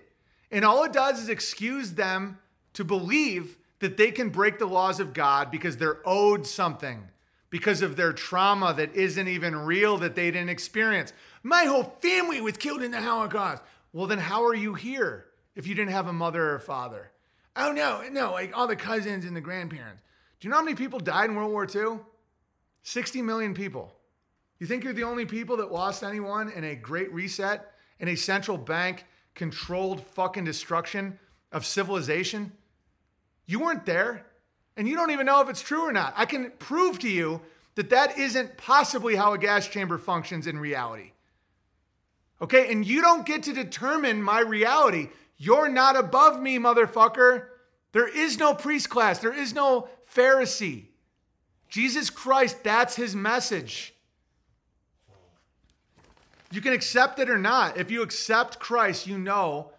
And 0.51 0.63
all 0.63 0.83
it 0.83 0.93
does 0.93 1.19
is 1.19 1.29
excuse 1.29 1.93
them 1.93 2.37
to 2.73 2.83
believe 2.83 3.57
that 3.79 3.97
they 3.97 4.11
can 4.11 4.29
break 4.29 4.59
the 4.59 4.67
laws 4.67 4.99
of 4.99 5.13
God 5.13 5.49
because 5.49 5.77
they're 5.77 6.01
owed 6.05 6.45
something, 6.45 7.07
because 7.49 7.81
of 7.81 7.95
their 7.95 8.13
trauma 8.13 8.73
that 8.75 8.93
isn't 8.93 9.27
even 9.27 9.55
real, 9.55 9.97
that 9.97 10.15
they 10.15 10.29
didn't 10.29 10.49
experience. 10.49 11.13
My 11.41 11.63
whole 11.63 11.95
family 12.01 12.41
was 12.41 12.57
killed 12.57 12.83
in 12.83 12.91
the 12.91 13.01
Holocaust. 13.01 13.63
Well, 13.91 14.05
then 14.05 14.19
how 14.19 14.43
are 14.43 14.53
you 14.53 14.75
here 14.75 15.28
if 15.59 15.67
you 15.67 15.75
didn't 15.75 15.91
have 15.91 16.07
a 16.07 16.13
mother 16.13 16.53
or 16.53 16.59
father? 16.59 17.11
Oh, 17.53 17.73
no, 17.73 18.01
no, 18.09 18.31
like 18.31 18.57
all 18.57 18.65
the 18.65 18.77
cousins 18.77 19.25
and 19.25 19.35
the 19.35 19.41
grandparents. 19.41 20.01
Do 20.39 20.47
you 20.47 20.51
know 20.51 20.55
how 20.55 20.63
many 20.63 20.77
people 20.77 21.01
died 21.01 21.29
in 21.29 21.35
World 21.35 21.51
War 21.51 21.67
II? 21.67 21.99
60 22.83 23.21
million 23.23 23.53
people. 23.53 23.93
You 24.59 24.67
think 24.67 24.85
you're 24.85 24.93
the 24.93 25.03
only 25.03 25.25
people 25.25 25.57
that 25.57 25.69
lost 25.69 26.01
anyone 26.01 26.49
in 26.49 26.63
a 26.63 26.75
great 26.75 27.13
reset, 27.13 27.73
in 27.99 28.07
a 28.07 28.15
central 28.15 28.57
bank 28.57 29.03
controlled 29.35 30.01
fucking 30.01 30.45
destruction 30.45 31.19
of 31.51 31.65
civilization? 31.65 32.53
You 33.45 33.59
weren't 33.59 33.85
there, 33.85 34.25
and 34.77 34.87
you 34.87 34.95
don't 34.95 35.11
even 35.11 35.25
know 35.25 35.41
if 35.41 35.49
it's 35.49 35.61
true 35.61 35.81
or 35.81 35.91
not. 35.91 36.13
I 36.15 36.25
can 36.25 36.51
prove 36.57 36.99
to 36.99 37.09
you 37.09 37.41
that 37.75 37.89
that 37.89 38.17
isn't 38.17 38.55
possibly 38.55 39.17
how 39.17 39.33
a 39.33 39.37
gas 39.37 39.67
chamber 39.67 39.97
functions 39.97 40.47
in 40.47 40.57
reality. 40.57 41.11
Okay, 42.41 42.71
and 42.71 42.87
you 42.87 43.01
don't 43.01 43.25
get 43.25 43.43
to 43.43 43.53
determine 43.53 44.23
my 44.23 44.39
reality. 44.39 45.09
You're 45.39 45.69
not 45.69 45.95
above 45.95 46.39
me, 46.39 46.59
motherfucker. 46.59 47.45
There 47.93 48.07
is 48.07 48.37
no 48.37 48.53
priest 48.53 48.89
class, 48.89 49.17
there 49.19 49.33
is 49.33 49.55
no 49.55 49.87
Pharisee. 50.13 50.85
Jesus 51.69 52.09
Christ, 52.09 52.63
that's 52.63 52.95
his 52.95 53.15
message. 53.15 53.95
You 56.51 56.61
can 56.61 56.73
accept 56.73 57.19
it 57.19 57.29
or 57.29 57.37
not. 57.37 57.77
If 57.77 57.91
you 57.91 58.01
accept 58.01 58.59
Christ, 58.59 59.05
you 59.05 59.19
know 59.19 59.71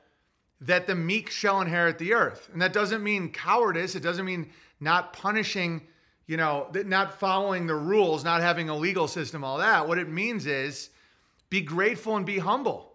that 0.61 0.87
the 0.87 0.95
meek 0.95 1.31
shall 1.31 1.61
inherit 1.61 1.99
the 1.99 2.15
earth. 2.15 2.49
And 2.53 2.63
that 2.63 2.73
doesn't 2.73 3.03
mean 3.03 3.31
cowardice, 3.31 3.95
it 3.95 4.03
doesn't 4.03 4.25
mean 4.25 4.51
not 4.79 5.13
punishing, 5.13 5.83
you 6.27 6.37
know, 6.37 6.69
not 6.87 7.19
following 7.19 7.67
the 7.67 7.75
rules, 7.75 8.25
not 8.25 8.41
having 8.41 8.69
a 8.69 8.77
legal 8.77 9.09
system, 9.09 9.43
all 9.43 9.59
that. 9.59 9.89
What 9.89 9.99
it 9.99 10.09
means 10.09 10.47
is 10.47 10.91
be 11.49 11.61
grateful 11.61 12.17
and 12.17 12.25
be 12.25 12.39
humble. 12.39 12.90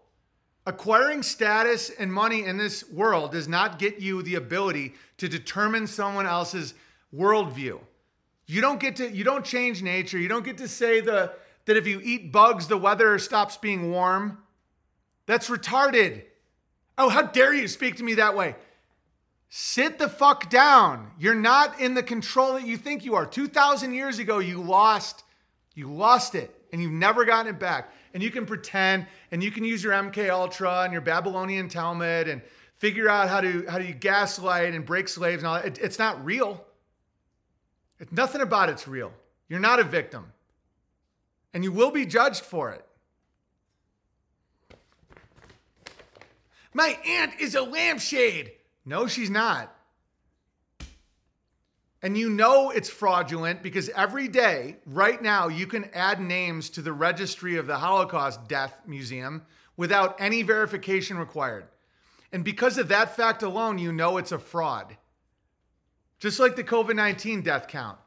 Acquiring 0.68 1.22
status 1.22 1.92
and 1.92 2.12
money 2.12 2.44
in 2.44 2.58
this 2.58 2.90
world 2.90 3.32
does 3.32 3.48
not 3.48 3.78
get 3.78 4.00
you 4.00 4.24
the 4.24 4.36
ability 4.36 4.96
to 5.18 5.30
determine 5.30 5.86
someone 5.86 6.26
else's 6.26 6.74
worldview. 7.16 7.80
You 8.48 8.62
don't 8.62 8.80
get 8.80 8.96
to, 8.98 9.10
you 9.10 9.24
don't 9.24 9.46
change 9.46 9.84
nature. 9.84 10.18
You 10.18 10.28
don't 10.28 10.46
get 10.46 10.58
to 10.60 10.68
say 10.68 11.02
the, 11.02 11.34
that 11.66 11.78
if 11.78 11.86
you 11.86 12.02
eat 12.04 12.32
bugs, 12.32 12.68
the 12.68 12.78
weather 12.78 13.18
stops 13.20 13.58
being 13.58 13.92
warm. 13.92 14.40
That's 15.26 15.50
retarded. 15.50 16.24
Oh, 16.98 17.10
how 17.10 17.24
dare 17.24 17.54
you 17.54 17.68
speak 17.68 17.98
to 17.98 18.04
me 18.04 18.16
that 18.16 18.36
way? 18.36 18.56
Sit 19.50 20.00
the 20.00 20.10
fuck 20.10 20.50
down. 20.50 21.12
You're 21.20 21.36
not 21.36 21.80
in 21.80 21.94
the 21.94 22.04
control 22.04 22.54
that 22.54 22.66
you 22.66 22.78
think 22.78 23.06
you 23.06 23.16
are. 23.16 23.26
2,000 23.26 23.94
years 23.94 24.20
ago, 24.20 24.40
you 24.40 24.62
lost, 24.62 25.24
you 25.76 25.92
lost 25.92 26.36
it, 26.36 26.54
and 26.72 26.82
you've 26.82 26.92
never 26.92 27.26
gotten 27.26 27.54
it 27.54 27.60
back. 27.60 27.92
And 28.16 28.24
you 28.24 28.32
can 28.32 28.46
pretend, 28.46 29.08
and 29.30 29.44
you 29.44 29.52
can 29.52 29.66
use 29.66 29.84
your 29.84 29.92
MK 29.92 30.30
Ultra 30.30 30.84
and 30.84 30.94
your 30.94 31.02
Babylonian 31.02 31.68
Talmud 31.68 32.30
and 32.30 32.42
figure 32.78 33.10
out 33.10 33.28
how 33.28 33.42
to 33.42 33.66
how 33.68 33.78
to 33.78 33.92
gaslight 33.92 34.74
and 34.74 34.86
break 34.86 35.10
slaves 35.10 35.44
and 35.44 35.48
all 35.48 35.56
that. 35.56 35.66
It, 35.66 35.80
it's 35.80 36.00
not 36.00 36.24
real. 36.24 36.66
It's 38.00 38.14
nothing 38.14 38.40
about 38.40 38.70
it's 38.70 38.88
real. 38.88 39.12
You're 39.50 39.60
not 39.60 39.82
a 39.82 39.84
victim, 39.84 40.32
and 41.54 41.62
you 41.66 41.74
will 41.74 41.92
be 41.92 42.06
judged 42.06 42.46
for 42.46 42.72
it. 42.72 42.86
My 46.74 46.98
aunt 47.06 47.34
is 47.42 47.54
a 47.54 47.64
lampshade. 47.64 48.54
No, 48.86 49.08
she's 49.08 49.30
not. 49.30 49.75
And 52.02 52.18
you 52.18 52.30
know 52.30 52.70
it's 52.70 52.90
fraudulent 52.90 53.64
because 53.64 53.90
every 53.90 54.28
day, 54.28 54.78
right 54.86 55.22
now, 55.22 55.48
you 55.48 55.66
can 55.66 55.90
add 55.94 56.20
names 56.20 56.70
to 56.72 56.82
the 56.82 56.94
registry 56.94 57.58
of 57.58 57.68
the 57.68 57.78
Holocaust 57.78 58.48
Death 58.48 58.76
Museum 58.86 59.44
without 59.78 60.20
any 60.20 60.44
verification 60.44 61.18
required. 61.18 61.68
And 62.32 62.44
because 62.44 62.78
of 62.78 62.90
that 62.90 63.16
fact 63.16 63.44
alone, 63.44 63.78
you 63.78 63.92
know 63.92 64.18
it's 64.18 64.32
a 64.32 64.40
fraud. 64.40 64.98
Just 66.20 66.40
like 66.40 66.56
the 66.56 66.64
COVID 66.64 66.96
19 66.96 67.42
death 67.42 67.68
count. 67.68 67.98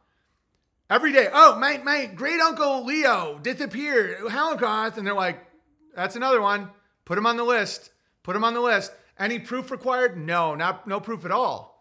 Every 0.90 1.12
day, 1.12 1.28
oh, 1.32 1.59
my, 1.59 1.78
my 1.78 2.06
great 2.06 2.40
uncle 2.40 2.85
Leo 2.85 3.39
disappeared, 3.43 4.31
Holocaust. 4.31 4.97
And 4.97 5.06
they're 5.06 5.15
like, 5.15 5.44
that's 5.94 6.16
another 6.16 6.40
one. 6.40 6.70
Put 7.05 7.19
him 7.19 7.27
on 7.27 7.36
the 7.36 7.44
list. 7.44 7.90
Put 8.23 8.36
him 8.36 8.44
on 8.44 8.55
the 8.55 8.60
list. 8.60 8.93
Any 9.19 9.39
proof 9.39 9.70
required? 9.70 10.16
No, 10.16 10.55
not 10.55 10.86
no 10.86 11.01
proof 11.01 11.24
at 11.24 11.31
all. 11.31 11.78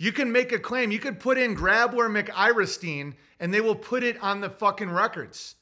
You 0.00 0.12
can 0.12 0.32
make 0.32 0.50
a 0.50 0.58
claim. 0.58 0.90
You 0.90 0.98
could 0.98 1.20
put 1.20 1.36
in 1.36 1.52
Grabler 1.54 2.08
McIrestein 2.08 3.12
and 3.38 3.52
they 3.52 3.60
will 3.60 3.74
put 3.74 4.02
it 4.02 4.16
on 4.22 4.40
the 4.40 4.48
fucking 4.48 4.88
records. 4.88 5.56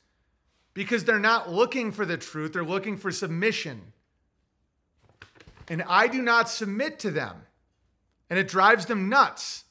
Because 0.75 1.03
they're 1.03 1.19
not 1.19 1.51
looking 1.51 1.91
for 1.91 2.07
the 2.07 2.17
truth, 2.17 2.53
they're 2.53 2.63
looking 2.63 2.97
for 2.97 3.11
submission. 3.11 3.93
And 5.67 5.83
I 5.89 6.07
do 6.07 6.23
not 6.23 6.49
submit 6.49 7.01
to 7.01 7.11
them. 7.11 7.35
And 8.31 8.39
it 8.39 8.47
drives 8.47 8.87
them 8.87 9.09
nuts 9.09 9.65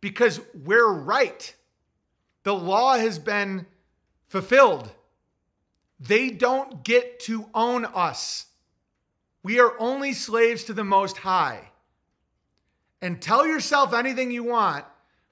because 0.00 0.40
we're 0.64 0.90
right. 0.90 1.54
The 2.44 2.54
law 2.54 2.96
has 2.96 3.18
been 3.18 3.66
fulfilled. 4.28 4.92
They 6.00 6.30
don't 6.30 6.82
get 6.82 7.20
to 7.20 7.50
own 7.52 7.84
us. 7.84 8.46
We 9.42 9.60
are 9.60 9.74
only 9.78 10.14
slaves 10.14 10.64
to 10.64 10.72
the 10.72 10.84
Most 10.84 11.18
High. 11.18 11.72
And 13.02 13.20
tell 13.20 13.46
yourself 13.46 13.92
anything 13.92 14.30
you 14.30 14.44
want, 14.44 14.84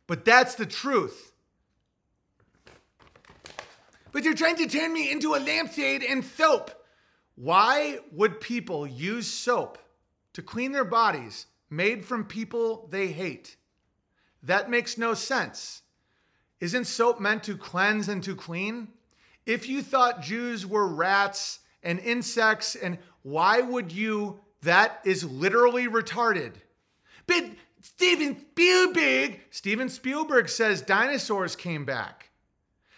but 0.07 0.25
that's 0.25 0.55
the 0.55 0.67
truth. 0.67 1.33
But 4.13 4.23
you're 4.23 4.35
trying 4.35 4.57
to 4.57 4.69
turn 4.69 4.93
me 4.93 5.11
into 5.11 5.35
a 5.35 5.41
lampshade 5.41 6.05
and 6.05 6.25
soap. 6.25 6.71
Why 7.35 7.99
would 8.13 8.41
people 8.41 8.87
use 8.87 9.27
soap 9.27 9.79
to 10.35 10.43
clean 10.43 10.73
their 10.73 10.85
bodies 10.85 11.47
made 11.69 12.05
from 12.05 12.25
people 12.25 12.87
they 12.91 13.09
hate? 13.09 13.57
That 14.43 14.71
makes 14.71 14.97
no 14.97 15.15
sense. 15.15 15.83
Isn't 16.61 16.85
soap 16.85 17.19
meant 17.19 17.43
to 17.45 17.57
cleanse 17.57 18.09
and 18.09 18.23
to 18.23 18.37
clean? 18.37 18.89
If 19.47 19.69
you 19.69 19.83
thought 19.83 20.23
Jews 20.23 20.67
were 20.67 20.87
rats 20.87 21.61
and 21.83 21.99
insects 21.99 22.77
and 22.77 22.99
why 23.23 23.61
would 23.63 23.91
you? 23.91 24.41
That 24.63 25.01
is 25.05 25.25
literally 25.25 25.89
retarded. 25.89 26.53
But 27.27 27.45
Steven 27.81 28.39
Spielberg, 28.53 29.41
Steven 29.51 29.89
Spielberg 29.89 30.49
says 30.49 30.83
dinosaurs 30.83 31.57
came 31.57 31.85
back. 31.85 32.31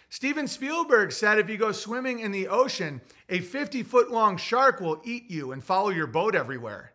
Steven 0.09 0.47
Spielberg 0.47 1.11
said 1.11 1.37
if 1.37 1.49
you 1.49 1.57
go 1.57 1.71
swimming 1.71 2.19
in 2.19 2.31
the 2.31 2.47
ocean, 2.47 3.01
a 3.29 3.39
50 3.39 3.83
foot 3.83 4.09
long 4.09 4.37
shark 4.37 4.79
will 4.79 5.01
eat 5.03 5.29
you 5.29 5.51
and 5.51 5.63
follow 5.63 5.89
your 5.89 6.07
boat 6.07 6.35
everywhere. 6.35 6.93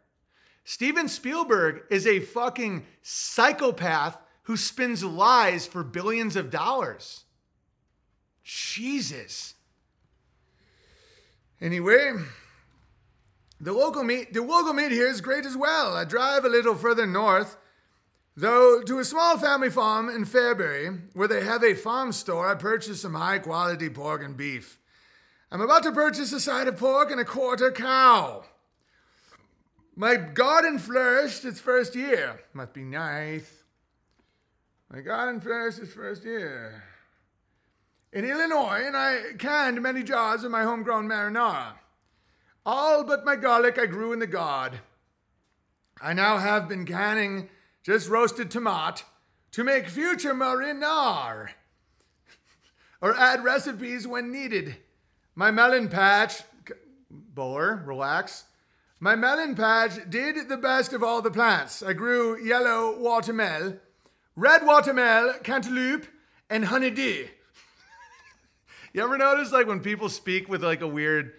Steven 0.64 1.08
Spielberg 1.08 1.82
is 1.90 2.06
a 2.06 2.20
fucking 2.20 2.86
psychopath 3.02 4.16
who 4.44 4.56
spins 4.56 5.04
lies 5.04 5.66
for 5.66 5.84
billions 5.84 6.36
of 6.36 6.50
dollars. 6.50 7.24
Jesus. 8.42 9.54
Anyway, 11.60 12.14
the 13.62 13.72
local 13.72 14.02
meat, 14.02 14.34
the 14.34 14.42
local 14.42 14.72
meat 14.72 14.90
here 14.90 15.06
is 15.06 15.20
great 15.20 15.46
as 15.46 15.56
well. 15.56 15.94
I 15.94 16.04
drive 16.04 16.44
a 16.44 16.48
little 16.48 16.74
further 16.74 17.06
north, 17.06 17.56
though, 18.36 18.82
to 18.82 18.98
a 18.98 19.04
small 19.04 19.38
family 19.38 19.70
farm 19.70 20.08
in 20.08 20.24
Fairbury, 20.24 21.14
where 21.14 21.28
they 21.28 21.44
have 21.44 21.62
a 21.62 21.74
farm 21.74 22.10
store. 22.10 22.50
I 22.50 22.56
purchased 22.56 23.02
some 23.02 23.14
high 23.14 23.38
quality 23.38 23.88
pork 23.88 24.24
and 24.24 24.36
beef. 24.36 24.80
I'm 25.52 25.60
about 25.60 25.84
to 25.84 25.92
purchase 25.92 26.32
a 26.32 26.40
side 26.40 26.66
of 26.66 26.76
pork 26.76 27.12
and 27.12 27.20
a 27.20 27.24
quarter 27.24 27.70
cow. 27.70 28.44
My 29.94 30.16
garden 30.16 30.78
flourished 30.78 31.44
its 31.44 31.60
first 31.60 31.94
year. 31.94 32.40
Must 32.54 32.72
be 32.72 32.82
nice. 32.82 33.62
My 34.90 35.02
garden 35.02 35.40
flourished 35.40 35.78
its 35.78 35.92
first 35.92 36.24
year. 36.24 36.82
In 38.12 38.24
Illinois, 38.24 38.82
and 38.86 38.96
I 38.96 39.20
canned 39.38 39.80
many 39.80 40.02
jars 40.02 40.42
of 40.42 40.50
my 40.50 40.64
homegrown 40.64 41.06
marinara. 41.06 41.74
All 42.64 43.02
but 43.04 43.24
my 43.24 43.36
garlic 43.36 43.78
I 43.78 43.86
grew 43.86 44.12
in 44.12 44.20
the 44.20 44.26
garden. 44.26 44.78
I 46.00 46.12
now 46.12 46.38
have 46.38 46.68
been 46.68 46.84
canning 46.84 47.48
just 47.82 48.08
roasted 48.08 48.50
tomato 48.50 49.04
to 49.52 49.64
make 49.64 49.88
future 49.88 50.34
marinara 50.34 51.48
or 53.00 53.16
add 53.16 53.44
recipes 53.44 54.06
when 54.06 54.30
needed. 54.30 54.76
My 55.34 55.50
melon 55.50 55.88
patch, 55.88 56.42
Bowler, 57.10 57.82
relax. 57.84 58.44
My 59.00 59.16
melon 59.16 59.54
patch 59.56 59.98
did 60.08 60.48
the 60.48 60.56
best 60.56 60.92
of 60.92 61.02
all 61.02 61.22
the 61.22 61.30
plants. 61.30 61.82
I 61.82 61.92
grew 61.92 62.40
yellow 62.42 62.98
watermelon, 62.98 63.80
red 64.36 64.64
watermelon, 64.64 65.40
cantaloupe, 65.42 66.06
and 66.48 66.66
honeydew. 66.66 67.26
you 68.92 69.02
ever 69.02 69.18
notice 69.18 69.50
like 69.50 69.66
when 69.66 69.80
people 69.80 70.08
speak 70.08 70.48
with 70.48 70.62
like 70.62 70.82
a 70.82 70.86
weird 70.86 71.32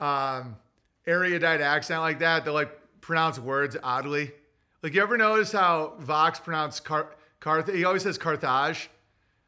um, 0.00 0.56
erudite 1.06 1.60
accent 1.60 2.00
like 2.00 2.20
that, 2.20 2.44
they 2.44 2.50
like 2.50 2.70
pronounce 3.00 3.38
words 3.38 3.76
oddly. 3.82 4.32
Like 4.82 4.94
you 4.94 5.02
ever 5.02 5.16
notice 5.16 5.52
how 5.52 5.94
Vox 5.98 6.38
pronounced 6.38 6.84
Car- 6.84 7.14
Carthage? 7.40 7.74
He 7.74 7.84
always 7.84 8.02
says 8.02 8.18
Carthage. 8.18 8.90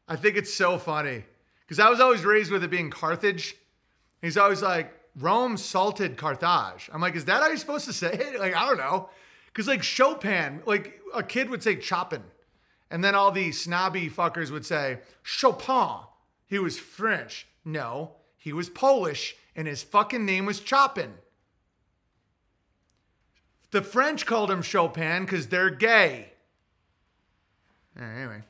I 0.08 0.16
think 0.16 0.36
it's 0.36 0.52
so 0.52 0.76
funny 0.78 1.24
because 1.60 1.78
I 1.78 1.88
was 1.88 2.00
always 2.00 2.24
raised 2.24 2.50
with 2.50 2.64
it 2.64 2.70
being 2.70 2.90
Carthage. 2.90 3.54
He's 4.20 4.36
always 4.36 4.60
like 4.60 4.92
Rome 5.16 5.56
salted 5.56 6.16
Carthage. 6.16 6.90
I'm 6.92 7.00
like, 7.00 7.14
is 7.14 7.26
that 7.26 7.42
how 7.42 7.48
you're 7.48 7.56
supposed 7.56 7.86
to 7.86 7.92
say 7.92 8.12
it? 8.12 8.30
Like 8.40 8.56
I 8.56 8.66
don't 8.66 8.78
know, 8.78 9.08
because 9.46 9.68
like 9.68 9.82
Chopin, 9.82 10.62
like 10.66 11.00
a 11.14 11.22
kid 11.22 11.50
would 11.50 11.62
say 11.62 11.80
Chopin, 11.80 12.22
and 12.90 13.04
then 13.04 13.14
all 13.14 13.30
the 13.30 13.52
snobby 13.52 14.08
fuckers 14.10 14.50
would 14.50 14.66
say 14.66 14.98
Chopin. 15.22 16.06
He 16.46 16.58
was 16.58 16.78
French. 16.78 17.46
No, 17.64 18.16
he 18.36 18.52
was 18.52 18.68
Polish, 18.68 19.36
and 19.54 19.66
his 19.66 19.82
fucking 19.82 20.24
name 20.24 20.46
was 20.46 20.60
Chopin. 20.60 21.14
The 23.70 23.82
French 23.82 24.26
called 24.26 24.50
him 24.50 24.62
Chopin 24.62 25.24
because 25.24 25.46
they're 25.46 25.70
gay. 25.70 26.32
Anyway. 27.98 28.42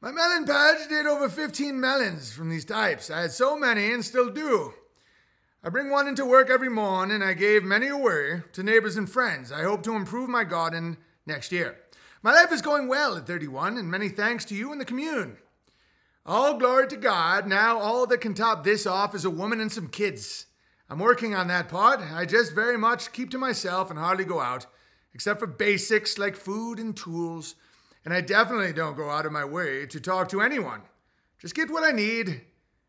My 0.00 0.10
melon 0.10 0.46
patch 0.46 0.88
did 0.88 1.06
over 1.06 1.28
15 1.28 1.78
melons 1.78 2.32
from 2.32 2.48
these 2.48 2.64
types. 2.64 3.10
I 3.10 3.20
had 3.22 3.32
so 3.32 3.58
many 3.58 3.92
and 3.92 4.04
still 4.04 4.30
do. 4.30 4.72
I 5.62 5.68
bring 5.68 5.90
one 5.90 6.08
into 6.08 6.24
work 6.24 6.48
every 6.48 6.70
morn, 6.70 7.10
and 7.10 7.22
I 7.22 7.34
gave 7.34 7.62
many 7.62 7.88
away 7.88 8.42
to 8.54 8.62
neighbors 8.62 8.96
and 8.96 9.10
friends. 9.10 9.52
I 9.52 9.62
hope 9.62 9.82
to 9.82 9.94
improve 9.94 10.30
my 10.30 10.42
garden 10.42 10.96
next 11.26 11.52
year. 11.52 11.76
My 12.22 12.32
life 12.32 12.50
is 12.50 12.62
going 12.62 12.88
well 12.88 13.16
at 13.16 13.26
31 13.26 13.76
and 13.76 13.90
many 13.90 14.08
thanks 14.08 14.46
to 14.46 14.54
you 14.54 14.72
and 14.72 14.80
the 14.80 14.86
commune. 14.86 15.36
All 16.26 16.58
glory 16.58 16.86
to 16.88 16.96
God. 16.96 17.46
Now 17.46 17.78
all 17.78 18.06
that 18.06 18.20
can 18.20 18.34
top 18.34 18.62
this 18.62 18.86
off 18.86 19.14
is 19.14 19.24
a 19.24 19.30
woman 19.30 19.60
and 19.60 19.72
some 19.72 19.88
kids. 19.88 20.46
I'm 20.88 20.98
working 20.98 21.34
on 21.34 21.48
that 21.48 21.68
part. 21.68 22.00
I 22.00 22.26
just 22.26 22.54
very 22.54 22.76
much 22.76 23.12
keep 23.12 23.30
to 23.30 23.38
myself 23.38 23.90
and 23.90 23.98
hardly 23.98 24.24
go 24.24 24.40
out, 24.40 24.66
except 25.14 25.40
for 25.40 25.46
basics 25.46 26.18
like 26.18 26.36
food 26.36 26.78
and 26.78 26.96
tools. 26.96 27.54
And 28.04 28.12
I 28.12 28.20
definitely 28.20 28.72
don't 28.72 28.96
go 28.96 29.08
out 29.08 29.26
of 29.26 29.32
my 29.32 29.44
way 29.44 29.86
to 29.86 30.00
talk 30.00 30.28
to 30.30 30.40
anyone. 30.40 30.82
Just 31.38 31.54
get 31.54 31.70
what 31.70 31.84
I 31.84 31.92
need 31.92 32.42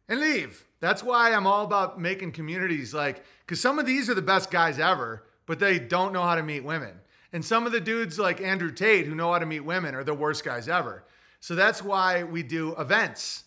and 0.09 0.19
leave. 0.19 0.65
That's 0.79 1.03
why 1.03 1.31
I'm 1.31 1.47
all 1.47 1.63
about 1.63 2.01
making 2.01 2.31
communities 2.31 2.93
like, 2.93 3.23
because 3.45 3.61
some 3.61 3.79
of 3.79 3.85
these 3.85 4.09
are 4.09 4.15
the 4.15 4.21
best 4.21 4.51
guys 4.51 4.79
ever, 4.79 5.23
but 5.45 5.59
they 5.59 5.79
don't 5.79 6.11
know 6.11 6.23
how 6.23 6.35
to 6.35 6.43
meet 6.43 6.63
women. 6.63 6.95
And 7.31 7.45
some 7.45 7.65
of 7.65 7.71
the 7.71 7.79
dudes 7.79 8.19
like 8.19 8.41
Andrew 8.41 8.71
Tate 8.71 9.05
who 9.05 9.15
know 9.15 9.31
how 9.31 9.39
to 9.39 9.45
meet 9.45 9.61
women 9.61 9.95
are 9.95 10.03
the 10.03 10.13
worst 10.13 10.43
guys 10.43 10.67
ever. 10.67 11.05
So 11.41 11.55
that's 11.55 11.83
why 11.83 12.23
we 12.23 12.43
do 12.43 12.75
events. 12.77 13.43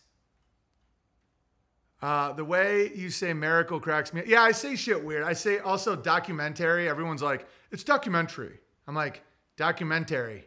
Uh, 2.02 2.32
the 2.34 2.44
way 2.44 2.92
you 2.94 3.08
say 3.08 3.32
miracle 3.32 3.80
cracks 3.80 4.12
me. 4.12 4.22
Yeah, 4.26 4.42
I 4.42 4.52
say 4.52 4.76
shit 4.76 5.02
weird. 5.02 5.22
I 5.22 5.32
say 5.32 5.58
also 5.60 5.96
documentary. 5.96 6.86
Everyone's 6.86 7.22
like, 7.22 7.48
it's 7.70 7.82
documentary. 7.82 8.58
I'm 8.86 8.94
like, 8.94 9.22
documentary. 9.56 10.44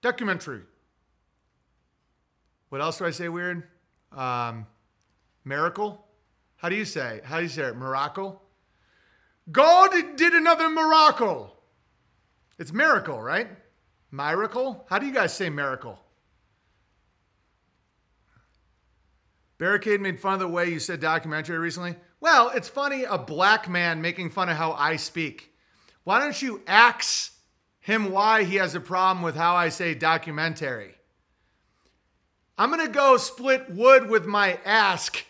Documentary. 0.00 0.62
What 2.70 2.80
else 2.80 2.98
do 2.98 3.04
I 3.04 3.10
say 3.10 3.28
weird? 3.28 3.64
Um, 4.12 4.66
miracle? 5.44 6.06
How 6.56 6.68
do 6.68 6.76
you 6.76 6.84
say? 6.84 7.20
How 7.24 7.38
do 7.38 7.42
you 7.42 7.48
say 7.48 7.64
it? 7.64 7.76
Miracle? 7.76 8.40
God 9.50 9.90
did 10.16 10.32
another 10.32 10.70
miracle. 10.70 11.54
It's 12.58 12.72
miracle, 12.72 13.20
right? 13.20 13.48
Miracle? 14.10 14.86
How 14.88 14.98
do 14.98 15.06
you 15.06 15.12
guys 15.12 15.34
say 15.34 15.50
miracle? 15.50 15.98
Barricade 19.58 20.00
made 20.00 20.20
fun 20.20 20.34
of 20.34 20.40
the 20.40 20.48
way 20.48 20.70
you 20.70 20.78
said 20.78 21.00
documentary 21.00 21.58
recently. 21.58 21.96
Well, 22.20 22.50
it's 22.54 22.68
funny 22.68 23.04
a 23.04 23.18
black 23.18 23.68
man 23.68 24.00
making 24.00 24.30
fun 24.30 24.48
of 24.48 24.56
how 24.56 24.72
I 24.72 24.96
speak. 24.96 25.52
Why 26.04 26.20
don't 26.20 26.40
you 26.40 26.62
ask 26.66 27.32
him 27.80 28.12
why 28.12 28.44
he 28.44 28.56
has 28.56 28.74
a 28.74 28.80
problem 28.80 29.22
with 29.22 29.34
how 29.34 29.56
I 29.56 29.68
say 29.68 29.94
documentary? 29.94 30.94
I'm 32.56 32.70
going 32.70 32.86
to 32.86 32.92
go 32.92 33.16
split 33.16 33.70
wood 33.70 34.08
with 34.08 34.26
my 34.26 34.58
ask, 34.64 35.24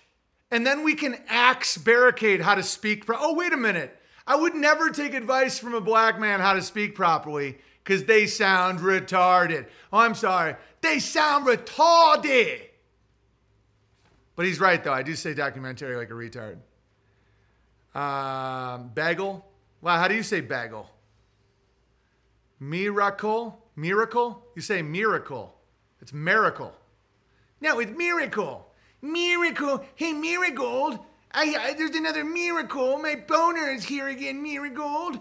and 0.51 0.67
then 0.67 0.83
we 0.83 0.95
can 0.95 1.19
axe 1.29 1.77
Barricade 1.77 2.41
how 2.41 2.55
to 2.55 2.63
speak. 2.63 3.07
Pro- 3.07 3.19
oh, 3.19 3.35
wait 3.35 3.53
a 3.53 3.57
minute. 3.57 3.95
I 4.27 4.37
would 4.37 4.55
never 4.55 4.91
take 4.91 5.15
advice 5.15 5.59
from 5.59 5.75
a 5.75 5.81
black 5.81 6.21
man 6.21 6.41
how 6.41 6.53
to 6.53 6.63
speak 6.63 6.95
properly 6.95 7.59
because 7.83 8.05
they 8.05 8.27
sound 8.27 8.81
retarded. 8.81 9.67
Oh, 9.93 9.99
I'm 9.99 10.15
sorry. 10.15 10.57
They 10.83 10.99
sound 10.99 11.47
retarded. 11.47 12.68
But 14.39 14.47
he's 14.47 14.61
right, 14.61 14.85
though. 14.85 14.93
I 14.93 15.03
do 15.03 15.17
say 15.17 15.35
documentary 15.35 15.97
like 15.97 16.11
a 16.11 16.13
retard. 16.13 16.59
Um, 17.93 18.93
bagel. 18.95 19.45
Wow, 19.81 19.99
how 19.99 20.07
do 20.07 20.15
you 20.15 20.23
say 20.23 20.41
bagel? 20.41 20.89
Miracle? 22.61 23.61
Miracle? 23.75 24.47
You 24.55 24.63
say 24.63 24.81
miracle. 24.81 25.57
It's 26.01 26.13
miracle. 26.13 26.73
No, 27.61 27.81
it's 27.81 27.91
miracle. 27.91 28.71
Miracle. 29.03 29.85
Hey, 29.97 30.13
Marigold. 30.13 31.01
I, 31.33 31.57
I, 31.59 31.75
there's 31.75 31.97
another 31.97 32.23
miracle. 32.23 32.97
My 32.99 33.17
boner 33.17 33.69
is 33.71 33.83
here 33.83 34.07
again, 34.07 34.41
Marigold. 34.41 35.19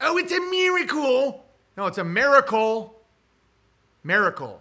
Oh, 0.00 0.18
it's 0.18 0.32
a 0.32 0.40
miracle. 0.40 1.46
No, 1.76 1.86
it's 1.86 1.98
a 1.98 2.04
miracle. 2.04 3.00
Miracle. 4.02 4.60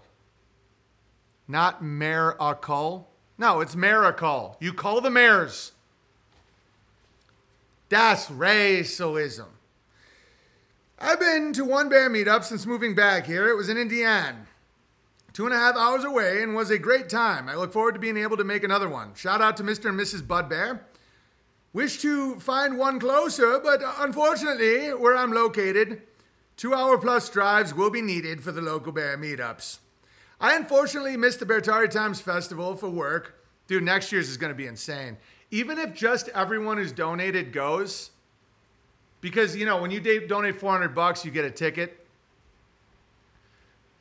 Not 1.47 1.83
miracle. 1.83 3.09
No, 3.37 3.59
it's 3.61 3.75
miracle. 3.75 4.57
You 4.59 4.73
call 4.73 5.01
the 5.01 5.09
mayors. 5.09 5.73
That's 7.89 8.31
racialism. 8.31 9.47
I've 10.97 11.19
been 11.19 11.51
to 11.53 11.65
one 11.65 11.89
bear 11.89 12.09
meetup 12.09 12.43
since 12.43 12.65
moving 12.65 12.95
back 12.95 13.25
here. 13.25 13.49
It 13.49 13.55
was 13.55 13.69
in 13.69 13.77
Indiana. 13.77 14.47
Two 15.33 15.45
and 15.45 15.53
a 15.53 15.57
half 15.57 15.75
hours 15.75 16.05
away 16.05 16.41
and 16.41 16.55
was 16.55 16.69
a 16.69 16.79
great 16.79 17.09
time. 17.09 17.49
I 17.49 17.55
look 17.55 17.73
forward 17.73 17.93
to 17.95 17.99
being 17.99 18.15
able 18.15 18.37
to 18.37 18.45
make 18.45 18.63
another 18.63 18.87
one. 18.87 19.13
Shout 19.15 19.41
out 19.41 19.57
to 19.57 19.63
Mr. 19.63 19.89
and 19.89 19.99
Mrs. 19.99 20.25
Bud 20.25 20.47
Bear. 20.47 20.85
Wish 21.73 21.99
to 22.03 22.39
find 22.39 22.77
one 22.77 23.01
closer, 23.01 23.59
but 23.59 23.81
unfortunately, 23.99 24.93
where 24.93 25.17
I'm 25.17 25.33
located, 25.33 26.03
two 26.55 26.73
hour 26.73 26.97
plus 26.97 27.29
drives 27.29 27.73
will 27.73 27.89
be 27.89 28.01
needed 28.01 28.41
for 28.41 28.53
the 28.53 28.61
local 28.61 28.93
bear 28.93 29.17
meetups. 29.17 29.79
I 30.39 30.55
unfortunately 30.55 31.17
missed 31.17 31.39
the 31.39 31.45
Beartaria 31.45 31.89
Times 31.89 32.19
Festival 32.19 32.75
for 32.75 32.89
work. 32.89 33.41
Dude, 33.67 33.83
next 33.83 34.11
year's 34.11 34.29
is 34.29 34.37
going 34.37 34.51
to 34.51 34.57
be 34.57 34.67
insane. 34.67 35.17
Even 35.51 35.79
if 35.79 35.93
just 35.93 36.29
everyone 36.29 36.77
who's 36.77 36.91
donated 36.91 37.53
goes, 37.53 38.11
because 39.21 39.55
you 39.55 39.65
know 39.65 39.81
when 39.81 39.91
you 39.91 39.99
donate 40.27 40.59
400 40.59 40.93
bucks, 40.93 41.25
you 41.25 41.31
get 41.31 41.45
a 41.45 41.51
ticket. 41.51 42.05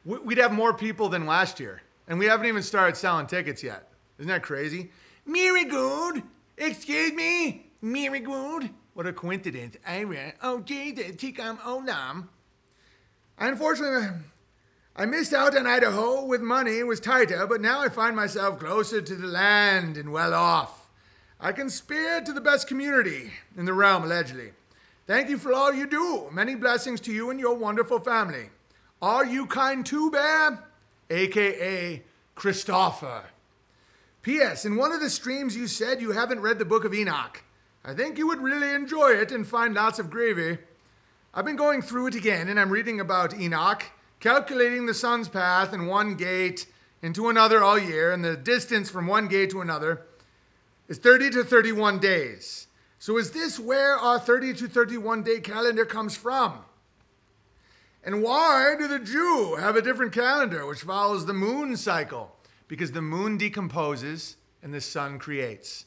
We'd 0.04 0.38
have 0.38 0.52
more 0.52 0.74
people 0.74 1.08
than 1.08 1.24
last 1.24 1.60
year, 1.60 1.82
and 2.08 2.18
we 2.18 2.26
haven't 2.26 2.46
even 2.46 2.62
started 2.62 2.96
selling 2.96 3.26
tickets 3.26 3.62
yet. 3.62 3.88
Isn't 4.18 4.28
that 4.28 4.42
crazy? 4.42 4.90
Marigold, 5.24 6.20
excuse 6.58 7.12
me, 7.12 7.70
Marigold. 7.80 8.68
What 8.92 9.06
a 9.06 9.12
coincidence! 9.12 9.76
I 9.86 10.02
ran. 10.02 10.34
Oh, 10.42 10.60
Jesus, 10.60 11.12
tikkun 11.12 11.58
olam. 11.60 12.28
Unfortunately, 13.38 14.08
I 14.96 15.06
missed 15.06 15.32
out 15.32 15.56
on 15.56 15.66
Idaho 15.66 16.24
with 16.24 16.40
money, 16.40 16.80
was 16.84 17.00
tighter, 17.00 17.48
but 17.48 17.60
now 17.60 17.80
I 17.80 17.88
find 17.88 18.14
myself 18.14 18.60
closer 18.60 19.02
to 19.02 19.14
the 19.16 19.26
land 19.26 19.96
and 19.96 20.12
well 20.12 20.32
off. 20.32 20.88
I 21.40 21.50
can 21.50 21.68
spear 21.68 22.20
to 22.20 22.32
the 22.32 22.40
best 22.40 22.68
community 22.68 23.32
in 23.56 23.64
the 23.64 23.72
realm, 23.72 24.04
allegedly. 24.04 24.52
Thank 25.08 25.28
you 25.28 25.36
for 25.36 25.52
all 25.52 25.74
you 25.74 25.88
do. 25.88 26.28
Many 26.30 26.54
blessings 26.54 27.00
to 27.02 27.12
you 27.12 27.30
and 27.30 27.40
your 27.40 27.56
wonderful 27.56 27.98
family. 27.98 28.50
Are 29.02 29.26
you 29.26 29.46
kind 29.46 29.84
too, 29.84 30.12
Bear? 30.12 30.62
AKA 31.10 32.04
Christopher. 32.36 33.24
P.S. 34.22 34.64
In 34.64 34.76
one 34.76 34.92
of 34.92 35.00
the 35.00 35.10
streams, 35.10 35.56
you 35.56 35.66
said 35.66 36.00
you 36.00 36.12
haven't 36.12 36.40
read 36.40 36.60
the 36.60 36.64
Book 36.64 36.84
of 36.84 36.94
Enoch. 36.94 37.42
I 37.84 37.94
think 37.94 38.16
you 38.16 38.28
would 38.28 38.40
really 38.40 38.72
enjoy 38.72 39.10
it 39.10 39.32
and 39.32 39.44
find 39.46 39.74
lots 39.74 39.98
of 39.98 40.08
gravy. 40.08 40.58
I've 41.34 41.44
been 41.44 41.56
going 41.56 41.82
through 41.82 42.06
it 42.06 42.14
again, 42.14 42.48
and 42.48 42.60
I'm 42.60 42.70
reading 42.70 43.00
about 43.00 43.38
Enoch 43.38 43.82
calculating 44.24 44.86
the 44.86 44.94
sun's 44.94 45.28
path 45.28 45.74
in 45.74 45.84
one 45.84 46.14
gate 46.14 46.64
into 47.02 47.28
another 47.28 47.62
all 47.62 47.78
year, 47.78 48.10
and 48.10 48.24
the 48.24 48.34
distance 48.34 48.88
from 48.88 49.06
one 49.06 49.28
gate 49.28 49.50
to 49.50 49.60
another 49.60 50.00
is 50.88 50.96
30 50.96 51.28
to 51.28 51.44
31 51.44 51.98
days. 51.98 52.66
So, 52.98 53.18
is 53.18 53.32
this 53.32 53.60
where 53.60 53.98
our 53.98 54.18
30 54.18 54.54
to 54.54 54.66
31 54.66 55.24
day 55.24 55.40
calendar 55.40 55.84
comes 55.84 56.16
from? 56.16 56.60
And 58.02 58.22
why 58.22 58.74
do 58.78 58.88
the 58.88 58.98
Jew 58.98 59.56
have 59.60 59.76
a 59.76 59.82
different 59.82 60.14
calendar 60.14 60.64
which 60.64 60.80
follows 60.80 61.26
the 61.26 61.34
moon 61.34 61.76
cycle? 61.76 62.34
Because 62.66 62.92
the 62.92 63.02
moon 63.02 63.36
decomposes 63.36 64.36
and 64.62 64.72
the 64.72 64.80
sun 64.80 65.18
creates. 65.18 65.84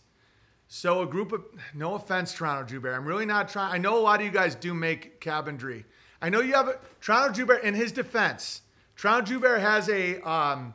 So, 0.67 1.01
a 1.01 1.07
group 1.07 1.31
of, 1.31 1.43
no 1.73 1.95
offense, 1.95 2.33
Toronto 2.33 2.69
Jew 2.69 2.81
Bear, 2.81 2.93
I'm 2.93 3.05
really 3.05 3.25
not 3.25 3.49
trying. 3.49 3.73
I 3.73 3.79
know 3.79 3.97
a 3.97 4.03
lot 4.03 4.19
of 4.19 4.27
you 4.27 4.31
guys 4.31 4.53
do 4.53 4.75
make 4.75 5.19
cabinetry. 5.21 5.85
I 6.21 6.29
know 6.29 6.41
you 6.41 6.53
have 6.53 6.67
a 6.67 6.79
Toronto 7.01 7.33
Jew 7.33 7.45
Bear. 7.45 7.57
In 7.57 7.73
his 7.73 7.91
defense, 7.91 8.61
Toronto 8.95 9.25
Jew 9.25 9.39
Bear 9.39 9.59
has 9.59 9.89
a 9.89 10.19
um, 10.21 10.73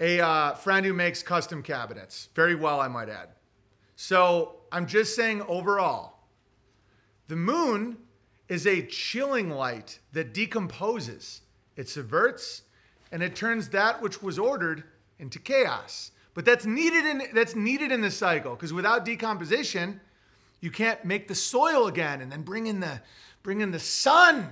a 0.00 0.20
uh, 0.20 0.54
friend 0.54 0.84
who 0.84 0.92
makes 0.92 1.22
custom 1.22 1.62
cabinets 1.62 2.28
very 2.34 2.54
well, 2.54 2.80
I 2.80 2.88
might 2.88 3.08
add. 3.08 3.28
So 3.94 4.56
I'm 4.72 4.86
just 4.86 5.14
saying 5.14 5.42
overall, 5.42 6.18
the 7.28 7.36
moon 7.36 7.98
is 8.48 8.66
a 8.66 8.82
chilling 8.82 9.50
light 9.50 10.00
that 10.12 10.34
decomposes. 10.34 11.42
It 11.76 11.88
subverts 11.88 12.62
and 13.12 13.22
it 13.22 13.36
turns 13.36 13.68
that 13.68 14.02
which 14.02 14.22
was 14.22 14.38
ordered 14.38 14.84
into 15.18 15.38
chaos. 15.38 16.10
But 16.34 16.44
that's 16.46 16.64
needed 16.64 17.04
in 17.04 17.22
that's 17.34 17.54
needed 17.54 17.92
in 17.92 18.00
the 18.00 18.10
cycle 18.10 18.56
because 18.56 18.72
without 18.72 19.04
decomposition, 19.04 20.00
you 20.60 20.70
can't 20.70 21.04
make 21.04 21.28
the 21.28 21.34
soil 21.34 21.86
again 21.86 22.20
and 22.20 22.32
then 22.32 22.42
bring 22.42 22.66
in 22.66 22.80
the 22.80 23.02
bring 23.42 23.60
in 23.60 23.70
the 23.70 23.78
sun 23.78 24.50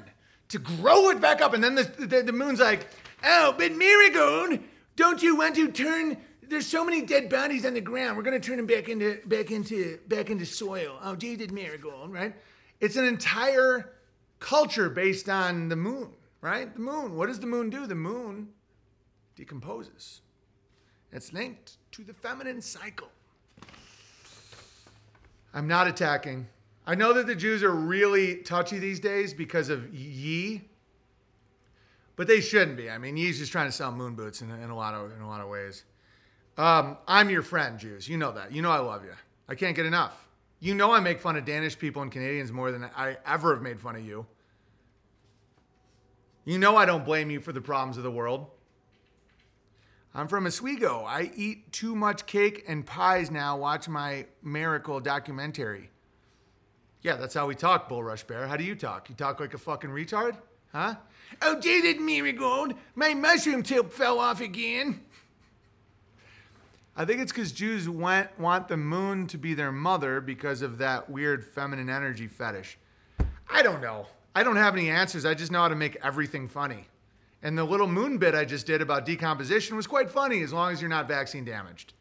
to 0.51 0.59
grow 0.59 1.11
it 1.11 1.21
back 1.21 1.41
up. 1.41 1.55
And 1.55 1.65
then 1.65 1.75
the, 1.75 1.85
the, 1.99 2.23
the 2.23 2.33
moon's 2.33 2.61
like, 2.61 2.87
oh, 3.25 3.55
but 3.57 3.73
Marigold, 3.73 4.61
don't 4.97 5.23
you 5.23 5.37
want 5.37 5.55
to 5.57 5.71
turn? 5.71 6.17
There's 6.43 6.67
so 6.67 6.85
many 6.85 7.03
dead 7.03 7.29
bodies 7.29 7.65
on 7.65 7.75
the 7.75 7.81
ground. 7.81 8.17
We're 8.17 8.25
gonna 8.25 8.41
turn 8.41 8.57
them 8.57 8.67
back 8.67 8.89
into 8.89 9.21
back 9.25 9.51
into 9.51 9.99
back 10.09 10.31
into 10.31 10.45
soil. 10.45 10.99
Oh, 11.03 11.15
David 11.15 11.53
Marigold, 11.53 12.13
right? 12.13 12.35
It's 12.81 12.97
an 12.97 13.05
entire 13.05 13.93
culture 14.41 14.91
based 14.91 15.29
on 15.29 15.69
the 15.69 15.77
moon, 15.77 16.11
right? 16.41 16.73
The 16.75 16.81
moon. 16.81 17.17
What 17.17 17.27
does 17.27 17.39
the 17.39 17.47
moon 17.47 17.71
do? 17.71 17.87
The 17.87 17.95
moon 17.95 18.49
decomposes. 19.37 20.23
It's 21.13 21.33
linked 21.33 21.77
to 21.93 22.03
the 22.03 22.15
feminine 22.15 22.61
cycle. 22.61 23.09
I'm 25.55 25.69
not 25.69 25.87
attacking. 25.87 26.47
I 26.91 26.97
know 26.97 27.13
that 27.13 27.29
the 27.29 27.37
Jews 27.37 27.63
are 27.63 27.71
really 27.71 28.39
touchy 28.39 28.81
these 28.81 28.99
days 28.99 29.33
because 29.33 29.69
of 29.69 29.95
Yi, 29.95 30.63
but 32.17 32.27
they 32.27 32.41
shouldn't 32.41 32.77
be. 32.77 32.91
I 32.91 32.99
mean, 32.99 33.17
Yi's 33.17 33.39
just 33.39 33.53
trying 33.53 33.69
to 33.69 33.73
sell 33.73 33.93
moon 33.93 34.17
boots 34.17 34.43
in, 34.43 34.51
in 34.51 34.71
a 34.71 34.75
lot 34.75 34.95
of 34.95 35.13
in 35.13 35.23
a 35.23 35.29
lot 35.29 35.41
of 35.41 35.49
ways. 35.49 35.85
Um, 36.59 36.99
I'm 37.07 37.31
your 37.31 37.43
friend, 37.43 37.79
Jews. 37.79 38.09
You 38.09 38.17
know 38.17 38.33
that. 38.33 38.51
You 38.51 38.61
know 38.61 38.73
I 38.73 38.81
love 38.81 39.05
you. 39.05 39.13
I 39.49 39.55
can't 39.55 39.77
get 39.77 39.87
enough. 39.87 40.27
You 40.59 40.75
know 40.75 40.93
I 40.93 40.99
make 40.99 41.21
fun 41.21 41.37
of 41.37 41.45
Danish 41.45 41.79
people 41.79 42.03
and 42.03 42.11
Canadians 42.11 42.51
more 42.51 42.73
than 42.73 42.91
I 42.97 43.19
ever 43.25 43.55
have 43.55 43.63
made 43.63 43.79
fun 43.79 43.95
of 43.95 44.05
you. 44.05 44.27
You 46.45 46.59
know 46.59 46.77
I 46.77 46.87
don't 46.87 47.05
blame 47.05 47.31
you 47.31 47.39
for 47.39 47.53
the 47.53 47.61
problems 47.61 47.99
of 47.99 48.03
the 48.03 48.11
world. 48.11 48.49
I'm 50.13 50.27
from 50.27 50.45
Oswego. 50.45 51.05
I 51.07 51.31
eat 51.37 51.71
too 51.71 51.95
much 51.95 52.27
cake 52.27 52.65
and 52.67 52.85
pies 52.85 53.31
now. 53.31 53.57
Watch 53.57 53.89
my 53.89 54.27
miracle 54.43 54.99
documentary. 54.99 55.91
Yeah, 57.03 57.17
that's 57.17 57.35
how 57.35 57.47
we 57.47 57.55
talk, 57.55 57.89
Bullrush 57.89 58.25
Bear. 58.25 58.47
How 58.47 58.57
do 58.57 58.65
you 58.65 58.75
talk? 58.75 59.09
You 59.09 59.15
talk 59.15 59.41
like 59.41 59.55
a 59.55 59.59
fucking 59.59 59.91
retard? 59.91 60.37
Huh? 60.73 60.97
Oh, 61.43 61.59
did 61.59 61.85
it, 61.85 62.01
Marigold? 62.01 62.75
My 62.95 63.15
mushroom 63.15 63.63
tip 63.63 63.93
fell 63.93 64.19
off 64.19 64.41
again. 64.41 65.01
I 66.97 67.05
think 67.05 67.21
it's 67.21 67.33
because 67.33 67.53
Jews 67.53 67.89
want, 67.89 68.39
want 68.39 68.69
the 68.69 68.77
moon 68.77 69.27
to 69.29 69.39
be 69.39 69.55
their 69.55 69.73
mother 69.73 70.21
because 70.21 70.61
of 70.61 70.79
that 70.79 71.09
weird 71.09 71.45
feminine 71.45 71.89
energy 71.89 72.27
fetish. 72.27 72.77
I 73.49 73.63
don't 73.63 73.81
know. 73.81 74.07
I 74.35 74.43
don't 74.43 74.57
have 74.57 74.75
any 74.75 74.91
answers. 74.91 75.25
I 75.25 75.35
just 75.35 75.51
know 75.51 75.61
how 75.61 75.69
to 75.69 75.75
make 75.75 75.97
everything 76.03 76.49
funny. 76.49 76.87
And 77.43 77.57
the 77.57 77.65
little 77.65 77.87
moon 77.87 78.19
bit 78.19 78.35
I 78.35 78.45
just 78.45 78.67
did 78.67 78.83
about 78.83 79.07
decomposition 79.07 79.77
was 79.77 79.87
quite 79.87 80.11
funny 80.11 80.43
as 80.43 80.53
long 80.53 80.73
as 80.73 80.83
you're 80.83 80.91
not 80.91 81.09
vaccine 81.09 81.45
damaged. 81.45 81.95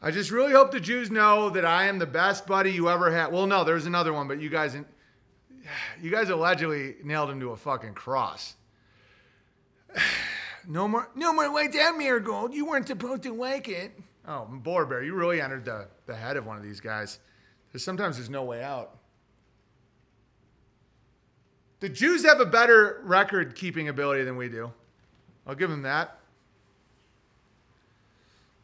I 0.00 0.10
just 0.10 0.30
really 0.30 0.52
hope 0.52 0.70
the 0.70 0.80
Jews 0.80 1.10
know 1.10 1.50
that 1.50 1.64
I 1.64 1.86
am 1.86 1.98
the 1.98 2.06
best 2.06 2.46
buddy 2.46 2.70
you 2.70 2.88
ever 2.88 3.10
had. 3.10 3.32
Well, 3.32 3.46
no, 3.46 3.64
there's 3.64 3.86
another 3.86 4.12
one, 4.12 4.28
but 4.28 4.40
you 4.40 4.48
guys, 4.48 4.76
you 6.00 6.10
guys 6.10 6.30
allegedly 6.30 6.96
nailed 7.02 7.30
him 7.30 7.40
to 7.40 7.50
a 7.50 7.56
fucking 7.56 7.94
cross. 7.94 8.56
No 10.70 10.86
more, 10.86 11.08
no 11.14 11.32
more 11.32 11.48
like 11.48 11.72
that, 11.72 11.96
Marigold. 11.96 12.52
You 12.52 12.66
weren't 12.66 12.86
supposed 12.86 13.22
to 13.22 13.32
like 13.32 13.68
it. 13.70 13.92
Oh, 14.26 14.46
Boar 14.50 14.84
Bear, 14.84 15.02
you 15.02 15.14
really 15.14 15.40
entered 15.40 15.64
the, 15.64 15.88
the 16.04 16.14
head 16.14 16.36
of 16.36 16.44
one 16.44 16.58
of 16.58 16.62
these 16.62 16.78
guys. 16.78 17.20
There's 17.72 17.82
sometimes 17.82 18.16
there's 18.16 18.28
no 18.28 18.44
way 18.44 18.62
out. 18.62 18.98
The 21.80 21.88
Jews 21.88 22.26
have 22.26 22.40
a 22.40 22.44
better 22.44 23.00
record 23.04 23.54
keeping 23.54 23.88
ability 23.88 24.24
than 24.24 24.36
we 24.36 24.50
do. 24.50 24.70
I'll 25.46 25.54
give 25.54 25.70
them 25.70 25.82
that. 25.82 26.17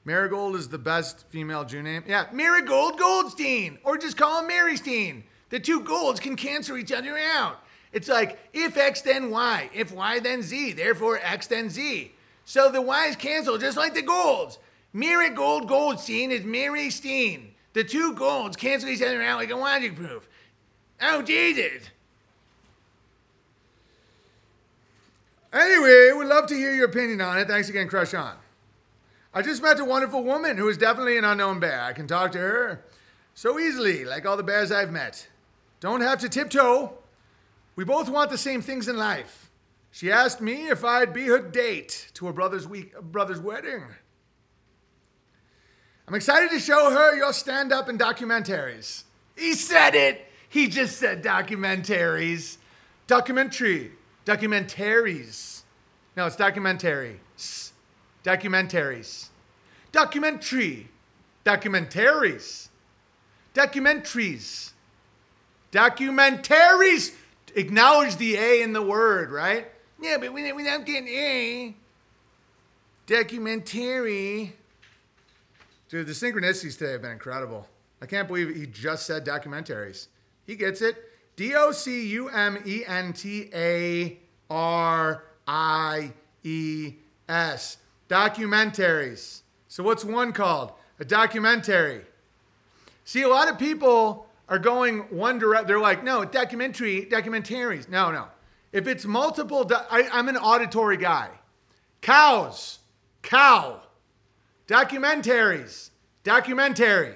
Marigold 0.05 0.57
is 0.57 0.69
the 0.69 0.79
best 0.79 1.25
female 1.29 1.65
Jew 1.65 1.83
name. 1.83 2.05
Yeah, 2.07 2.27
Marigold 2.33 2.99
Goldstein, 2.99 3.79
or 3.85 3.97
just 3.97 4.17
call 4.17 4.43
him 4.43 4.51
Marystein. 4.51 5.23
The 5.49 5.61
two 5.61 5.81
golds 5.81 6.21
can 6.21 6.37
cancel 6.37 6.77
each 6.77 6.93
other 6.93 7.17
out. 7.17 7.61
It's 7.93 8.09
like 8.09 8.39
if 8.53 8.77
X 8.77 9.01
then 9.03 9.31
Y, 9.31 9.71
if 9.73 9.93
Y 9.93 10.19
then 10.19 10.43
Z, 10.43 10.73
therefore 10.73 11.21
X 11.23 11.47
then 11.47 11.71
Z. 11.71 12.13
So 12.45 12.71
the 12.71 12.83
Y's 12.83 13.17
cancel 13.17 13.57
just 13.57 13.77
like 13.77 13.95
the 13.95 14.03
golds. 14.03 14.59
Marigold 14.93 15.69
Goldstein 15.69 16.31
is 16.31 16.45
Mary 16.45 16.91
Steen. 16.91 17.55
The 17.73 17.85
two 17.85 18.15
golds 18.15 18.57
cancel 18.57 18.89
each 18.89 19.03
other 19.03 19.23
out 19.23 19.39
like 19.39 19.51
a 19.51 19.57
logic 19.57 19.97
proof. 19.97 20.29
Jesus. 21.25 21.91
Anyway, 25.53 26.11
would 26.15 26.27
love 26.27 26.47
to 26.49 26.55
hear 26.55 26.75
your 26.75 26.87
opinion 26.87 27.21
on 27.21 27.39
it. 27.39 27.47
Thanks 27.47 27.69
again, 27.69 27.89
Crush 27.89 28.13
On. 28.15 28.35
I 29.37 29.43
just 29.43 29.63
met 29.63 29.81
a 29.81 29.85
wonderful 29.85 30.23
woman 30.23 30.57
who 30.57 30.69
is 30.69 30.79
definitely 30.79 31.19
an 31.19 31.25
unknown 31.25 31.59
bear. 31.59 31.81
I 31.81 31.93
can 31.93 32.07
talk 32.07 32.31
to 32.33 32.39
her 32.39 32.85
so 33.35 33.59
easily, 33.59 34.05
like 34.05 34.25
all 34.25 34.37
the 34.37 34.45
bears 34.45 34.71
I've 34.71 34.93
met. 34.93 35.27
Don't 35.81 36.03
have 36.03 36.21
to 36.21 36.29
tiptoe. 36.29 36.93
We 37.75 37.85
both 37.85 38.09
want 38.09 38.31
the 38.31 38.39
same 38.39 38.63
things 38.63 38.87
in 38.87 38.97
life. 38.97 39.51
She 39.91 40.13
asked 40.13 40.41
me 40.41 40.69
if 40.69 40.85
I'd 40.85 41.13
be 41.13 41.25
her 41.25 41.41
date 41.41 42.13
to 42.15 42.27
her 42.27 42.33
brother's 42.33 42.69
week, 42.69 42.97
brother's 43.01 43.41
wedding. 43.41 43.83
I'm 46.07 46.15
excited 46.15 46.51
to 46.51 46.61
show 46.61 46.91
her 46.91 47.17
your 47.17 47.33
stand-up 47.33 47.89
and 47.89 47.99
documentaries. 47.99 49.03
He 49.37 49.55
said 49.55 49.97
it. 49.97 50.25
He 50.49 50.69
just 50.69 50.99
said 50.99 51.25
documentaries. 51.25 52.59
Documentary. 53.09 53.91
Documentaries. 54.25 55.63
No, 56.17 56.27
it's 56.27 56.37
documentary. 56.37 57.19
Documentaries. 58.25 59.29
Documentary. 59.93 60.89
Documentaries. 61.45 62.69
Documentaries. 63.55 64.73
Documentaries. 65.71 67.13
Acknowledge 67.55 68.17
the 68.17 68.37
A 68.37 68.63
in 68.63 68.73
the 68.73 68.83
word, 68.83 69.31
right? 69.31 69.69
Yeah, 70.03 70.17
but 70.19 70.33
without 70.33 70.85
getting 70.85 71.09
A. 71.09 71.77
Documentary. 73.07 74.55
Dude, 75.89 76.07
the 76.07 76.13
synchronicities 76.13 76.77
today 76.79 76.93
have 76.93 77.03
been 77.03 77.13
incredible. 77.13 77.69
I 78.03 78.07
can't 78.07 78.27
believe 78.27 78.55
he 78.57 78.67
just 78.67 79.07
said 79.07 79.25
documentaries. 79.25 80.09
He 80.47 80.57
gets 80.57 80.83
it. 80.83 80.97
D 81.37 81.55
O 81.55 81.73
C 81.73 82.07
U 82.09 82.29
M 82.29 82.59
E 82.67 82.85
N 82.87 83.13
T 83.13 83.51
A 83.55 84.19
R 84.51 85.25
I 85.47 86.13
E 86.43 86.95
S. 87.29 87.77
Documentaries. 88.09 89.43
So, 89.69 89.83
what's 89.83 90.05
one 90.05 90.33
called? 90.33 90.73
A 91.01 91.05
documentary. 91.05 92.03
See, 93.05 93.23
a 93.23 93.29
lot 93.29 93.51
of 93.51 93.59
people 93.59 94.27
are 94.49 94.59
going 94.59 95.01
one 95.11 95.39
direct. 95.39 95.67
They're 95.67 95.81
like, 95.81 96.05
no, 96.05 96.25
documentary, 96.25 97.07
documentaries. 97.11 97.89
No, 97.89 98.11
no. 98.11 98.29
If 98.73 98.87
it's 98.87 99.05
multiple, 99.05 99.65
do- 99.65 99.77
I, 99.91 100.09
I'm 100.13 100.29
an 100.29 100.37
auditory 100.37 100.97
guy. 100.97 101.31
Cows, 102.01 102.81
cow. 103.23 103.81
Documentaries, 104.67 105.91
documentary. 106.23 107.15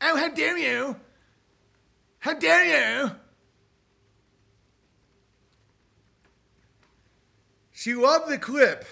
Oh, 0.00 0.16
how 0.16 0.28
dare 0.28 0.58
you? 0.58 0.96
How 2.18 2.34
dare 2.34 3.04
you? 3.04 3.10
She 7.72 7.94
loved 7.94 8.28
the 8.28 8.38
clip. 8.38 8.84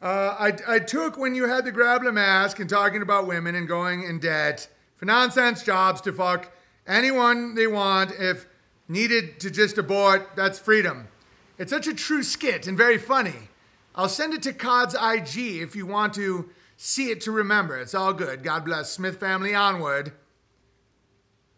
Uh, 0.00 0.36
I, 0.38 0.76
I 0.76 0.78
took 0.78 1.18
when 1.18 1.34
you 1.34 1.48
had 1.48 1.64
the 1.64 1.72
grab 1.72 2.04
the 2.04 2.12
mask 2.12 2.60
and 2.60 2.70
talking 2.70 3.02
about 3.02 3.26
women 3.26 3.54
and 3.54 3.66
going 3.66 4.04
in 4.04 4.20
debt 4.20 4.68
for 4.94 5.06
nonsense 5.06 5.62
jobs 5.64 6.00
to 6.02 6.12
fuck 6.12 6.52
anyone 6.86 7.54
they 7.54 7.66
want 7.66 8.12
if 8.18 8.46
needed 8.88 9.40
to 9.40 9.50
just 9.50 9.76
abort. 9.76 10.30
That's 10.36 10.58
freedom. 10.58 11.08
It's 11.58 11.72
such 11.72 11.88
a 11.88 11.94
true 11.94 12.22
skit 12.22 12.68
and 12.68 12.76
very 12.76 12.98
funny. 12.98 13.48
I'll 13.94 14.08
send 14.08 14.34
it 14.34 14.42
to 14.42 14.52
Cod's 14.52 14.94
IG 14.94 15.60
if 15.60 15.74
you 15.74 15.84
want 15.84 16.14
to 16.14 16.50
see 16.76 17.10
it 17.10 17.20
to 17.22 17.32
remember. 17.32 17.76
It's 17.76 17.94
all 17.94 18.12
good. 18.12 18.44
God 18.44 18.64
bless 18.64 18.92
Smith 18.92 19.18
family 19.18 19.54
onward. 19.54 20.12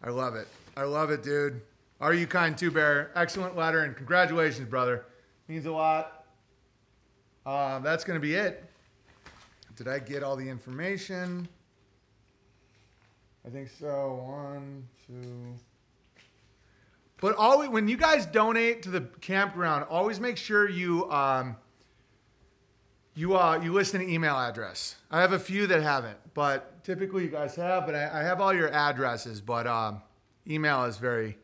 I 0.03 0.09
love 0.09 0.35
it. 0.35 0.47
I 0.75 0.83
love 0.83 1.11
it, 1.11 1.21
dude. 1.21 1.61
Are 1.99 2.15
you 2.15 2.25
kind 2.25 2.57
too, 2.57 2.71
Bear? 2.71 3.11
Excellent 3.13 3.55
letter 3.55 3.83
and 3.83 3.95
congratulations, 3.95 4.67
brother. 4.67 5.05
Means 5.47 5.67
a 5.67 5.71
lot. 5.71 6.20
Uh, 7.45 7.79
that's 7.79 8.03
going 8.03 8.19
to 8.19 8.21
be 8.21 8.35
it. 8.35 8.65
Did 9.75 9.87
I 9.87 9.99
get 9.99 10.21
all 10.21 10.35
the 10.35 10.47
information? 10.47 11.47
I 13.45 13.49
think 13.49 13.69
so. 13.69 14.23
One, 14.27 14.87
two. 15.07 15.55
But 17.19 17.35
always, 17.35 17.69
when 17.69 17.87
you 17.87 17.97
guys 17.97 18.25
donate 18.25 18.83
to 18.83 18.89
the 18.89 19.01
campground, 19.21 19.85
always 19.89 20.19
make 20.19 20.37
sure 20.37 20.69
you 20.69 21.09
um, 21.11 21.55
you 23.15 23.37
uh, 23.37 23.59
you 23.61 23.73
list 23.73 23.93
an 23.93 24.07
email 24.07 24.35
address. 24.35 24.97
I 25.09 25.21
have 25.21 25.31
a 25.31 25.39
few 25.39 25.67
that 25.67 25.81
haven't, 25.81 26.17
but 26.33 26.83
typically 26.83 27.23
you 27.23 27.29
guys 27.29 27.55
have. 27.55 27.85
But 27.85 27.95
I, 27.95 28.21
I 28.21 28.23
have 28.23 28.41
all 28.41 28.53
your 28.53 28.71
addresses. 28.71 29.41
But 29.41 29.67
um, 29.67 30.01
email 30.47 30.83
is 30.85 30.97
very. 30.97 31.37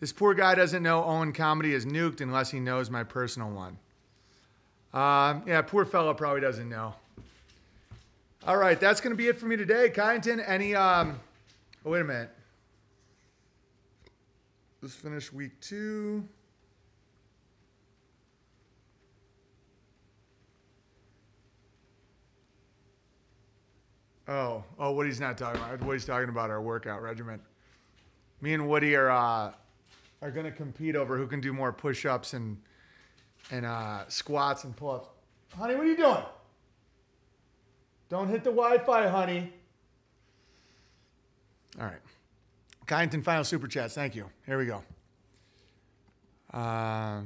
This 0.00 0.12
poor 0.12 0.32
guy 0.32 0.54
doesn't 0.54 0.82
know 0.82 1.04
Owen 1.04 1.32
Comedy 1.32 1.74
is 1.74 1.84
nuked 1.84 2.22
unless 2.22 2.50
he 2.50 2.58
knows 2.58 2.88
my 2.88 3.04
personal 3.04 3.50
one. 3.50 3.78
Um, 4.92 5.44
yeah, 5.46 5.62
poor 5.62 5.84
fellow 5.84 6.12
probably 6.14 6.40
doesn't 6.40 6.68
know. 6.68 6.94
All 8.46 8.56
right, 8.56 8.80
that's 8.80 9.00
going 9.00 9.12
to 9.12 9.16
be 9.16 9.28
it 9.28 9.38
for 9.38 9.46
me 9.46 9.56
today. 9.56 9.90
Kyneton, 9.94 10.42
any. 10.46 10.74
Um, 10.74 11.20
oh, 11.84 11.90
wait 11.90 12.00
a 12.00 12.04
minute. 12.04 12.30
Let's 14.82 14.94
finish 14.94 15.32
week 15.32 15.60
two. 15.60 16.26
Oh, 24.26 24.64
oh, 24.78 24.92
Woody's 24.92 25.20
not 25.20 25.36
talking 25.36 25.60
about. 25.60 25.82
Woody's 25.84 26.04
talking 26.04 26.28
about 26.28 26.50
our 26.50 26.62
workout 26.62 27.02
regimen. 27.02 27.40
Me 28.40 28.54
and 28.54 28.68
Woody 28.68 28.96
are 28.96 29.10
uh, 29.10 29.52
are 30.22 30.30
gonna 30.30 30.52
compete 30.52 30.96
over 30.96 31.16
who 31.18 31.26
can 31.26 31.40
do 31.40 31.52
more 31.52 31.72
push-ups 31.72 32.32
and 32.32 32.56
and 33.50 33.66
uh, 33.66 34.08
squats 34.08 34.64
and 34.64 34.76
pull-ups. 34.76 35.08
Honey, 35.56 35.74
what 35.74 35.84
are 35.84 35.88
you 35.88 35.96
doing? 35.96 36.22
Don't 38.08 38.28
hit 38.28 38.44
the 38.44 38.50
Wi-Fi, 38.50 39.08
honey. 39.08 39.52
All 41.78 41.86
right. 41.86 42.00
Kyneton 42.86 43.22
final 43.22 43.44
super 43.44 43.68
chats. 43.68 43.94
Thank 43.94 44.16
you. 44.16 44.28
Here 44.46 44.58
we 44.58 44.66
go. 44.66 44.82
Uh, 46.52 47.22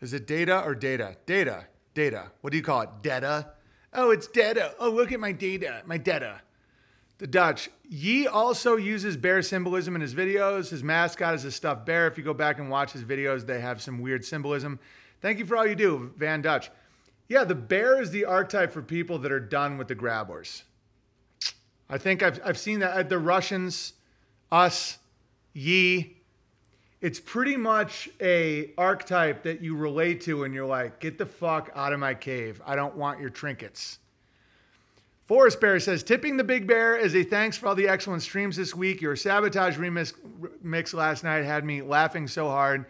is 0.00 0.12
it 0.14 0.26
data 0.26 0.62
or 0.64 0.74
data? 0.74 1.16
Data. 1.26 1.66
Data. 1.94 2.30
What 2.40 2.52
do 2.52 2.56
you 2.56 2.62
call 2.62 2.82
it? 2.82 2.90
Data. 3.02 3.54
Oh, 3.92 4.10
it's 4.10 4.28
data. 4.28 4.74
Oh, 4.78 4.90
look 4.90 5.10
at 5.10 5.18
my 5.18 5.32
data. 5.32 5.82
My 5.84 5.98
data. 5.98 6.40
The 7.18 7.26
Dutch. 7.26 7.68
Yi 7.88 8.28
also 8.28 8.76
uses 8.76 9.16
bear 9.16 9.42
symbolism 9.42 9.96
in 9.96 10.00
his 10.00 10.14
videos. 10.14 10.70
His 10.70 10.84
mascot 10.84 11.34
is 11.34 11.44
a 11.44 11.50
stuffed 11.50 11.84
bear. 11.84 12.06
If 12.06 12.16
you 12.16 12.22
go 12.22 12.32
back 12.32 12.60
and 12.60 12.70
watch 12.70 12.92
his 12.92 13.02
videos, 13.02 13.44
they 13.44 13.60
have 13.60 13.82
some 13.82 14.00
weird 14.00 14.24
symbolism. 14.24 14.78
Thank 15.20 15.38
you 15.38 15.46
for 15.46 15.56
all 15.56 15.66
you 15.66 15.74
do, 15.74 16.12
Van 16.16 16.40
Dutch. 16.40 16.70
Yeah, 17.28 17.44
the 17.44 17.54
bear 17.54 18.00
is 18.00 18.10
the 18.10 18.24
archetype 18.24 18.72
for 18.72 18.82
people 18.82 19.18
that 19.18 19.30
are 19.30 19.40
done 19.40 19.78
with 19.78 19.88
the 19.88 19.94
grabbers. 19.94 20.64
I 21.88 21.98
think 21.98 22.22
I've, 22.22 22.40
I've 22.44 22.58
seen 22.58 22.80
that 22.80 22.96
at 22.96 23.08
the 23.08 23.18
Russians, 23.18 23.92
us, 24.50 24.98
ye. 25.52 26.16
It's 27.00 27.18
pretty 27.18 27.56
much 27.56 28.08
a 28.20 28.72
archetype 28.76 29.42
that 29.44 29.62
you 29.62 29.74
relate 29.74 30.20
to 30.22 30.44
and 30.44 30.52
you're 30.52 30.66
like, 30.66 31.00
get 31.00 31.18
the 31.18 31.26
fuck 31.26 31.70
out 31.74 31.92
of 31.92 32.00
my 32.00 32.14
cave. 32.14 32.60
I 32.66 32.76
don't 32.76 32.96
want 32.96 33.20
your 33.20 33.30
trinkets. 33.30 33.98
Forest 35.26 35.60
Bear 35.60 35.78
says, 35.78 36.02
tipping 36.02 36.36
the 36.36 36.44
big 36.44 36.66
bear 36.66 36.98
as 36.98 37.14
a 37.14 37.22
thanks 37.22 37.56
for 37.56 37.68
all 37.68 37.74
the 37.76 37.86
excellent 37.86 38.22
streams 38.22 38.56
this 38.56 38.74
week. 38.74 39.00
Your 39.00 39.14
sabotage 39.14 39.76
remix 39.76 40.12
mix 40.60 40.92
last 40.92 41.22
night 41.22 41.44
had 41.44 41.64
me 41.64 41.82
laughing 41.82 42.26
so 42.26 42.48
hard. 42.48 42.86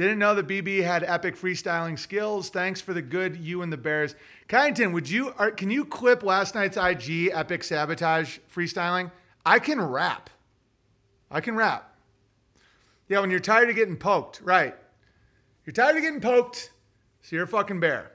Didn't 0.00 0.18
know 0.18 0.34
that 0.34 0.48
BB 0.48 0.82
had 0.82 1.04
epic 1.04 1.36
freestyling 1.36 1.98
skills. 1.98 2.48
Thanks 2.48 2.80
for 2.80 2.94
the 2.94 3.02
good 3.02 3.36
you 3.36 3.60
and 3.60 3.70
the 3.70 3.76
Bears. 3.76 4.14
Kyneton, 4.48 4.94
would 4.94 5.10
you 5.10 5.34
are, 5.36 5.50
can 5.50 5.68
you 5.68 5.84
clip 5.84 6.22
last 6.22 6.54
night's 6.54 6.78
IG 6.78 7.28
epic 7.34 7.62
sabotage 7.62 8.38
freestyling? 8.50 9.12
I 9.44 9.58
can 9.58 9.78
rap. 9.78 10.30
I 11.30 11.42
can 11.42 11.54
rap. 11.54 11.94
Yeah, 13.08 13.20
when 13.20 13.30
you're 13.30 13.40
tired 13.40 13.68
of 13.68 13.76
getting 13.76 13.98
poked, 13.98 14.40
right? 14.42 14.74
You're 15.66 15.74
tired 15.74 15.96
of 15.96 16.02
getting 16.02 16.22
poked, 16.22 16.72
so 17.20 17.36
you're 17.36 17.44
a 17.44 17.46
fucking 17.46 17.80
bear. 17.80 18.10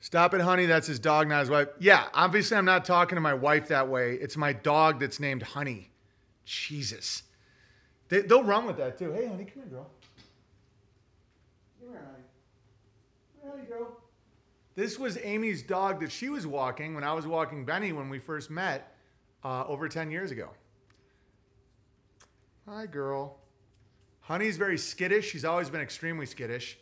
Stop 0.00 0.34
it, 0.34 0.40
honey. 0.40 0.66
That's 0.66 0.88
his 0.88 0.98
dog, 0.98 1.28
not 1.28 1.38
his 1.38 1.50
wife. 1.50 1.68
Yeah, 1.78 2.06
obviously, 2.14 2.56
I'm 2.56 2.64
not 2.64 2.84
talking 2.84 3.14
to 3.14 3.20
my 3.20 3.34
wife 3.34 3.68
that 3.68 3.86
way. 3.86 4.14
It's 4.14 4.36
my 4.36 4.52
dog 4.52 4.98
that's 4.98 5.20
named 5.20 5.44
Honey. 5.44 5.92
Jesus. 6.44 7.22
They, 8.10 8.20
they'll 8.22 8.44
run 8.44 8.66
with 8.66 8.76
that 8.76 8.98
too. 8.98 9.12
Hey, 9.12 9.26
honey, 9.26 9.44
come 9.44 9.62
here, 9.62 9.70
girl. 9.70 9.90
Come 11.80 11.90
here, 11.90 12.02
honey. 12.04 13.50
Come 13.50 13.66
here, 13.66 13.78
girl. 13.78 13.96
This 14.74 14.98
was 14.98 15.16
Amy's 15.22 15.62
dog 15.62 16.00
that 16.00 16.12
she 16.12 16.28
was 16.28 16.46
walking 16.46 16.94
when 16.94 17.04
I 17.04 17.12
was 17.14 17.26
walking 17.26 17.64
Benny 17.64 17.92
when 17.92 18.08
we 18.10 18.18
first 18.18 18.50
met 18.50 18.94
uh, 19.44 19.64
over 19.66 19.88
10 19.88 20.10
years 20.10 20.30
ago. 20.32 20.50
Hi, 22.68 22.86
girl. 22.86 23.38
Honey's 24.20 24.56
very 24.56 24.78
skittish. 24.78 25.30
She's 25.30 25.44
always 25.44 25.70
been 25.70 25.80
extremely 25.80 26.26
skittish. 26.26 26.78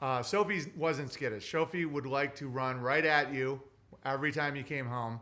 Uh, 0.00 0.22
Sophie 0.22 0.62
wasn't 0.76 1.12
skittish. 1.12 1.50
Sophie 1.50 1.86
would 1.86 2.06
like 2.06 2.36
to 2.36 2.48
run 2.48 2.80
right 2.80 3.04
at 3.04 3.32
you 3.32 3.60
every 4.04 4.32
time 4.32 4.54
you 4.54 4.62
came 4.62 4.86
home. 4.86 5.18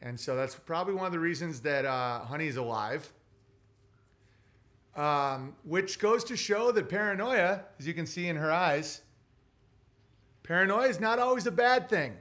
And 0.00 0.18
so 0.18 0.36
that's 0.36 0.54
probably 0.54 0.94
one 0.94 1.06
of 1.06 1.12
the 1.12 1.18
reasons 1.18 1.60
that 1.60 1.84
uh, 1.84 2.20
Honey's 2.20 2.56
alive. 2.56 3.12
Um, 4.94 5.54
which 5.64 5.98
goes 5.98 6.22
to 6.24 6.36
show 6.36 6.70
that 6.72 6.88
paranoia, 6.88 7.62
as 7.78 7.86
you 7.86 7.94
can 7.94 8.06
see 8.06 8.28
in 8.28 8.36
her 8.36 8.52
eyes, 8.52 9.00
paranoia 10.42 10.88
is 10.88 11.00
not 11.00 11.18
always 11.18 11.46
a 11.46 11.50
bad 11.50 11.88
thing. 11.88 12.14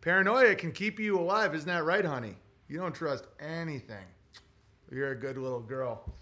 Paranoia 0.00 0.54
can 0.54 0.70
keep 0.70 1.00
you 1.00 1.18
alive. 1.18 1.54
Isn't 1.54 1.68
that 1.68 1.84
right, 1.84 2.04
honey? 2.04 2.36
You 2.68 2.78
don't 2.78 2.94
trust 2.94 3.26
anything. 3.40 4.04
You're 4.90 5.12
a 5.12 5.16
good 5.16 5.36
little 5.36 5.60
girl. 5.60 6.12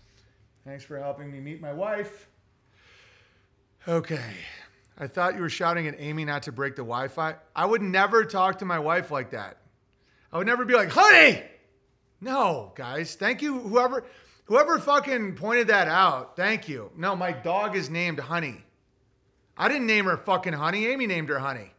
Thanks 0.65 0.85
for 0.85 0.99
helping 0.99 1.31
me 1.31 1.41
meet 1.41 1.61
my 1.61 1.73
wife. 1.73 2.29
Okay. 3.89 4.35
I 4.99 5.07
thought 5.07 5.35
you 5.35 5.41
were 5.41 5.49
shouting 5.49 5.87
at 5.89 5.95
Amy 5.99 6.25
not 6.25 6.43
to 6.45 6.53
break 6.53 6.77
the 6.77 6.83
Wi 6.83 7.09
Fi. 7.09 7.37
I 7.57 7.65
would 7.65 7.83
never 7.83 8.25
talk 8.25 8.59
to 8.59 8.65
my 8.65 8.79
wife 8.79 9.11
like 9.11 9.31
that. 9.31 9.57
I 10.33 10.39
would 10.39 10.47
never 10.47 10.65
be 10.65 10.75
like, 10.75 10.91
honey! 10.91 11.43
No, 12.21 12.73
guys. 12.77 13.15
Thank 13.15 13.41
you, 13.41 13.59
whoever 13.61 14.05
whoever 14.51 14.81
fucking 14.81 15.37
pointed 15.37 15.69
that 15.69 15.87
out. 15.87 16.35
Thank 16.35 16.69
you. 16.69 16.91
No, 16.97 17.15
my 17.15 17.31
dog 17.31 17.77
is 17.77 17.89
named 17.89 18.19
Honey. 18.19 18.65
I 19.57 19.69
didn't 19.69 19.87
name 19.87 20.07
her 20.07 20.17
fucking 20.17 20.55
Honey. 20.55 20.87
Amy 20.89 21.07
named 21.07 21.29
her 21.29 21.39
Honey. 21.39 21.73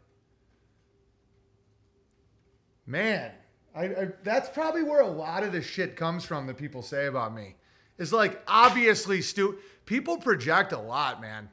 Man, 2.87 3.31
I, 3.75 3.83
I, 3.83 4.07
that's 4.23 4.49
probably 4.49 4.83
where 4.83 5.01
a 5.01 5.07
lot 5.07 5.43
of 5.43 5.51
the 5.51 5.61
shit 5.61 5.97
comes 5.97 6.23
from 6.23 6.47
that 6.47 6.57
people 6.57 6.81
say 6.81 7.07
about 7.07 7.35
me. 7.35 7.55
It's 7.99 8.13
like 8.13 8.41
obviously 8.47 9.21
stupid. 9.21 9.59
people 9.85 10.17
project 10.17 10.71
a 10.71 10.79
lot, 10.79 11.19
man. 11.19 11.49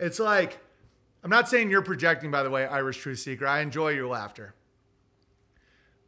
It's 0.00 0.18
like 0.18 0.58
I'm 1.22 1.30
not 1.30 1.48
saying 1.48 1.70
you're 1.70 1.82
projecting, 1.82 2.32
by 2.32 2.42
the 2.42 2.50
way, 2.50 2.66
Irish 2.66 2.98
Truth 2.98 3.20
Seeker. 3.20 3.46
I 3.46 3.60
enjoy 3.60 3.90
your 3.90 4.08
laughter. 4.08 4.54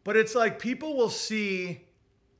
But 0.02 0.16
it's 0.16 0.34
like 0.34 0.58
people 0.58 0.96
will 0.96 1.10
see 1.10 1.87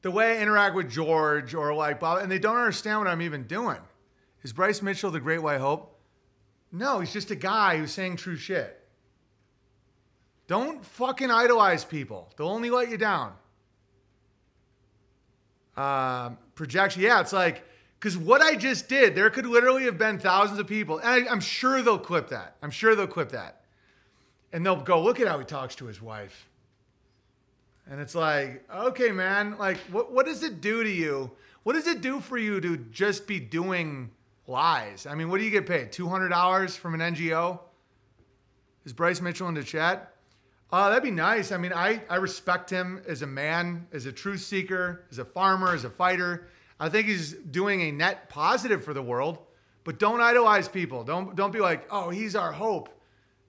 the 0.02 0.10
way 0.10 0.38
I 0.38 0.42
interact 0.42 0.74
with 0.74 0.90
George 0.90 1.54
or 1.54 1.74
like 1.74 2.00
Bob, 2.00 2.22
and 2.22 2.30
they 2.30 2.38
don't 2.38 2.56
understand 2.56 3.00
what 3.00 3.08
I'm 3.08 3.22
even 3.22 3.44
doing. 3.44 3.78
Is 4.42 4.52
Bryce 4.52 4.82
Mitchell 4.82 5.10
the 5.10 5.20
Great 5.20 5.42
White 5.42 5.60
Hope? 5.60 5.98
No, 6.70 7.00
he's 7.00 7.12
just 7.12 7.30
a 7.30 7.36
guy 7.36 7.78
who's 7.78 7.92
saying 7.92 8.16
true 8.16 8.36
shit. 8.36 8.74
Don't 10.46 10.84
fucking 10.84 11.30
idolize 11.30 11.84
people. 11.84 12.30
They'll 12.36 12.48
only 12.48 12.70
let 12.70 12.90
you 12.90 12.96
down. 12.96 13.34
Um, 15.76 16.38
projection, 16.54 17.02
yeah, 17.02 17.20
it's 17.20 17.32
like, 17.32 17.64
because 17.98 18.16
what 18.16 18.40
I 18.40 18.54
just 18.54 18.88
did, 18.88 19.14
there 19.14 19.28
could 19.30 19.46
literally 19.46 19.84
have 19.84 19.98
been 19.98 20.18
thousands 20.18 20.58
of 20.58 20.66
people. 20.66 20.98
And 20.98 21.08
I, 21.28 21.30
I'm 21.30 21.40
sure 21.40 21.82
they'll 21.82 21.98
clip 21.98 22.28
that. 22.28 22.56
I'm 22.62 22.70
sure 22.70 22.94
they'll 22.94 23.06
clip 23.06 23.30
that. 23.30 23.62
And 24.52 24.64
they'll 24.64 24.80
go, 24.80 25.02
look 25.02 25.20
at 25.20 25.28
how 25.28 25.38
he 25.38 25.44
talks 25.44 25.74
to 25.76 25.86
his 25.86 26.00
wife. 26.00 26.47
And 27.90 28.00
it's 28.00 28.14
like, 28.14 28.64
okay, 28.74 29.10
man, 29.12 29.56
like, 29.58 29.78
what, 29.90 30.12
what 30.12 30.26
does 30.26 30.42
it 30.42 30.60
do 30.60 30.82
to 30.84 30.90
you? 30.90 31.30
What 31.62 31.72
does 31.72 31.86
it 31.86 32.00
do 32.00 32.20
for 32.20 32.36
you 32.36 32.60
to 32.60 32.76
just 32.76 33.26
be 33.26 33.40
doing 33.40 34.10
lies? 34.46 35.06
I 35.06 35.14
mean, 35.14 35.30
what 35.30 35.38
do 35.38 35.44
you 35.44 35.50
get 35.50 35.66
paid? 35.66 35.92
$200 35.92 36.76
from 36.76 36.94
an 36.94 37.14
NGO? 37.14 37.60
Is 38.84 38.92
Bryce 38.92 39.20
Mitchell 39.20 39.48
in 39.48 39.54
the 39.54 39.64
chat? 39.64 40.14
Uh, 40.70 40.90
that'd 40.90 41.02
be 41.02 41.10
nice. 41.10 41.50
I 41.50 41.56
mean, 41.56 41.72
I, 41.72 42.02
I 42.10 42.16
respect 42.16 42.68
him 42.68 43.02
as 43.06 43.22
a 43.22 43.26
man, 43.26 43.86
as 43.92 44.04
a 44.04 44.12
truth 44.12 44.42
seeker, 44.42 45.06
as 45.10 45.18
a 45.18 45.24
farmer, 45.24 45.72
as 45.72 45.84
a 45.84 45.90
fighter. 45.90 46.48
I 46.78 46.90
think 46.90 47.06
he's 47.06 47.32
doing 47.32 47.80
a 47.82 47.90
net 47.90 48.28
positive 48.28 48.84
for 48.84 48.92
the 48.92 49.02
world. 49.02 49.38
But 49.84 49.98
don't 49.98 50.20
idolize 50.20 50.68
people. 50.68 51.02
Don't 51.02 51.34
don't 51.34 51.50
be 51.50 51.60
like, 51.60 51.86
oh, 51.90 52.10
he's 52.10 52.36
our 52.36 52.52
hope. 52.52 52.90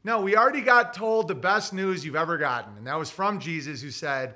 No, 0.10 0.22
we 0.22 0.36
already 0.36 0.62
got 0.62 0.96
told 0.96 1.28
the 1.28 1.36
best 1.36 1.72
news 1.72 2.04
you've 2.04 2.16
ever 2.16 2.40
gotten, 2.40 2.76
and 2.78 2.88
that 2.88 2.98
was 2.98 3.12
from 3.12 3.40
Jesus, 3.40 3.84
who 3.84 3.92
said 3.92 4.34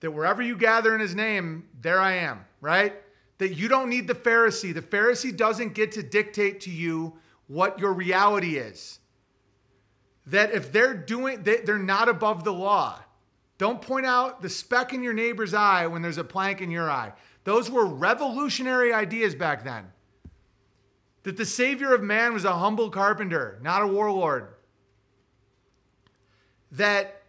that 0.00 0.10
wherever 0.10 0.40
you 0.40 0.56
gather 0.56 0.94
in 0.94 1.02
His 1.02 1.14
name, 1.14 1.68
there 1.82 2.00
I 2.00 2.12
am. 2.14 2.46
Right? 2.62 2.94
That 3.36 3.52
you 3.52 3.68
don't 3.68 3.90
need 3.90 4.08
the 4.08 4.14
Pharisee. 4.14 4.72
The 4.72 4.80
Pharisee 4.80 5.36
doesn't 5.36 5.74
get 5.74 5.92
to 5.92 6.02
dictate 6.02 6.62
to 6.62 6.70
you 6.70 7.18
what 7.46 7.78
your 7.78 7.92
reality 7.92 8.56
is 8.56 9.00
that 10.24 10.52
if 10.52 10.72
they're 10.72 10.94
doing, 10.94 11.42
they, 11.42 11.58
they're 11.58 11.76
not 11.76 12.08
above 12.08 12.42
the 12.44 12.52
law. 12.54 12.98
Don't 13.58 13.82
point 13.82 14.06
out 14.06 14.40
the 14.40 14.48
speck 14.48 14.94
in 14.94 15.02
your 15.02 15.12
neighbor's 15.12 15.52
eye 15.52 15.88
when 15.88 16.00
there's 16.00 16.16
a 16.16 16.24
plank 16.24 16.62
in 16.62 16.70
your 16.70 16.90
eye. 16.90 17.12
Those 17.44 17.70
were 17.70 17.84
revolutionary 17.84 18.94
ideas 18.94 19.34
back 19.34 19.62
then. 19.62 19.92
That 21.24 21.36
the 21.36 21.44
Savior 21.44 21.92
of 21.92 22.02
man 22.02 22.32
was 22.32 22.46
a 22.46 22.54
humble 22.54 22.88
carpenter, 22.88 23.58
not 23.60 23.82
a 23.82 23.86
warlord. 23.86 24.48
That 26.72 27.22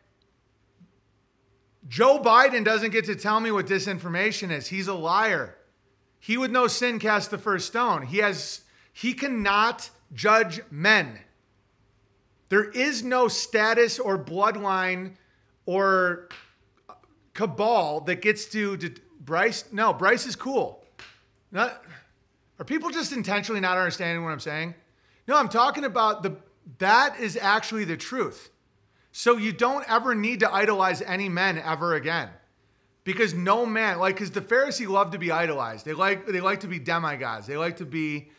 Joe 1.88 2.20
Biden 2.20 2.64
doesn't 2.64 2.92
get 2.92 3.06
to 3.06 3.16
tell 3.16 3.40
me 3.40 3.52
what 3.52 3.68
disinformation 3.68 4.52
is. 4.52 4.68
He's 4.68 4.88
a 4.88 4.94
liar. 4.94 5.58
He 6.20 6.38
with 6.38 6.52
no 6.52 6.68
sin 6.68 7.00
cast 7.00 7.32
the 7.32 7.38
first 7.38 7.68
stone. 7.68 8.04
He 8.04 8.20
has 8.20 8.62
he 8.94 9.14
cannot 9.14 9.90
judge 10.14 10.62
men. 10.72 11.20
There 12.50 12.70
is 12.70 13.04
no 13.04 13.28
status 13.28 14.00
or 14.00 14.18
bloodline 14.18 15.16
or 15.66 16.30
cabal 17.34 18.02
that 18.02 18.22
gets 18.22 18.46
to, 18.46 18.78
to 18.78 18.94
Bryce. 19.20 19.66
No, 19.72 19.92
Bryce 19.92 20.26
is 20.26 20.36
cool. 20.36 20.86
Not, 21.52 21.84
are 22.60 22.66
people 22.66 22.90
just 22.90 23.12
intentionally 23.12 23.60
not 23.60 23.78
understanding 23.78 24.24
what 24.24 24.32
I'm 24.32 24.40
saying? 24.40 24.76
No, 25.28 25.36
I'm 25.36 25.50
talking 25.50 25.84
about 25.84 26.24
the 26.24 26.36
that 26.78 27.20
is 27.20 27.36
actually 27.36 27.84
the 27.84 27.98
truth. 27.98 28.50
So 29.14 29.38
you 29.38 29.54
don't 29.54 29.86
ever 29.88 30.16
need 30.16 30.40
to 30.40 30.52
idolize 30.52 31.04
any 31.04 31.30
men 31.30 31.60
ever 31.60 31.94
again. 31.94 32.30
Because 33.04 33.34
no 33.34 33.64
man, 33.66 34.00
like, 34.00 34.16
because 34.16 34.32
the 34.32 34.42
Pharisee 34.42 34.88
love 34.88 35.12
to 35.12 35.20
be 35.20 35.32
idolized. 35.32 35.86
They 35.86 35.94
like 35.94 36.26
they 36.26 36.42
like 36.42 36.62
to 36.62 36.68
be 36.68 36.80
demigods. 36.80 37.46
They 37.46 37.56
like 37.56 37.78
to 37.78 37.86
be 37.86 38.32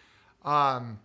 um, 0.45 0.99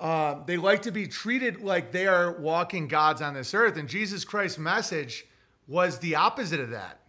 uh, 0.00 0.36
they 0.46 0.56
like 0.56 0.82
to 0.82 0.90
be 0.90 1.06
treated 1.06 1.60
like 1.60 1.92
they 1.92 2.06
are 2.06 2.32
walking 2.32 2.88
gods 2.88 3.20
on 3.20 3.34
this 3.34 3.52
earth. 3.52 3.76
And 3.76 3.88
Jesus 3.88 4.24
Christ's 4.24 4.58
message 4.58 5.26
was 5.66 5.98
the 5.98 6.14
opposite 6.14 6.60
of 6.60 6.70
that. 6.70 7.00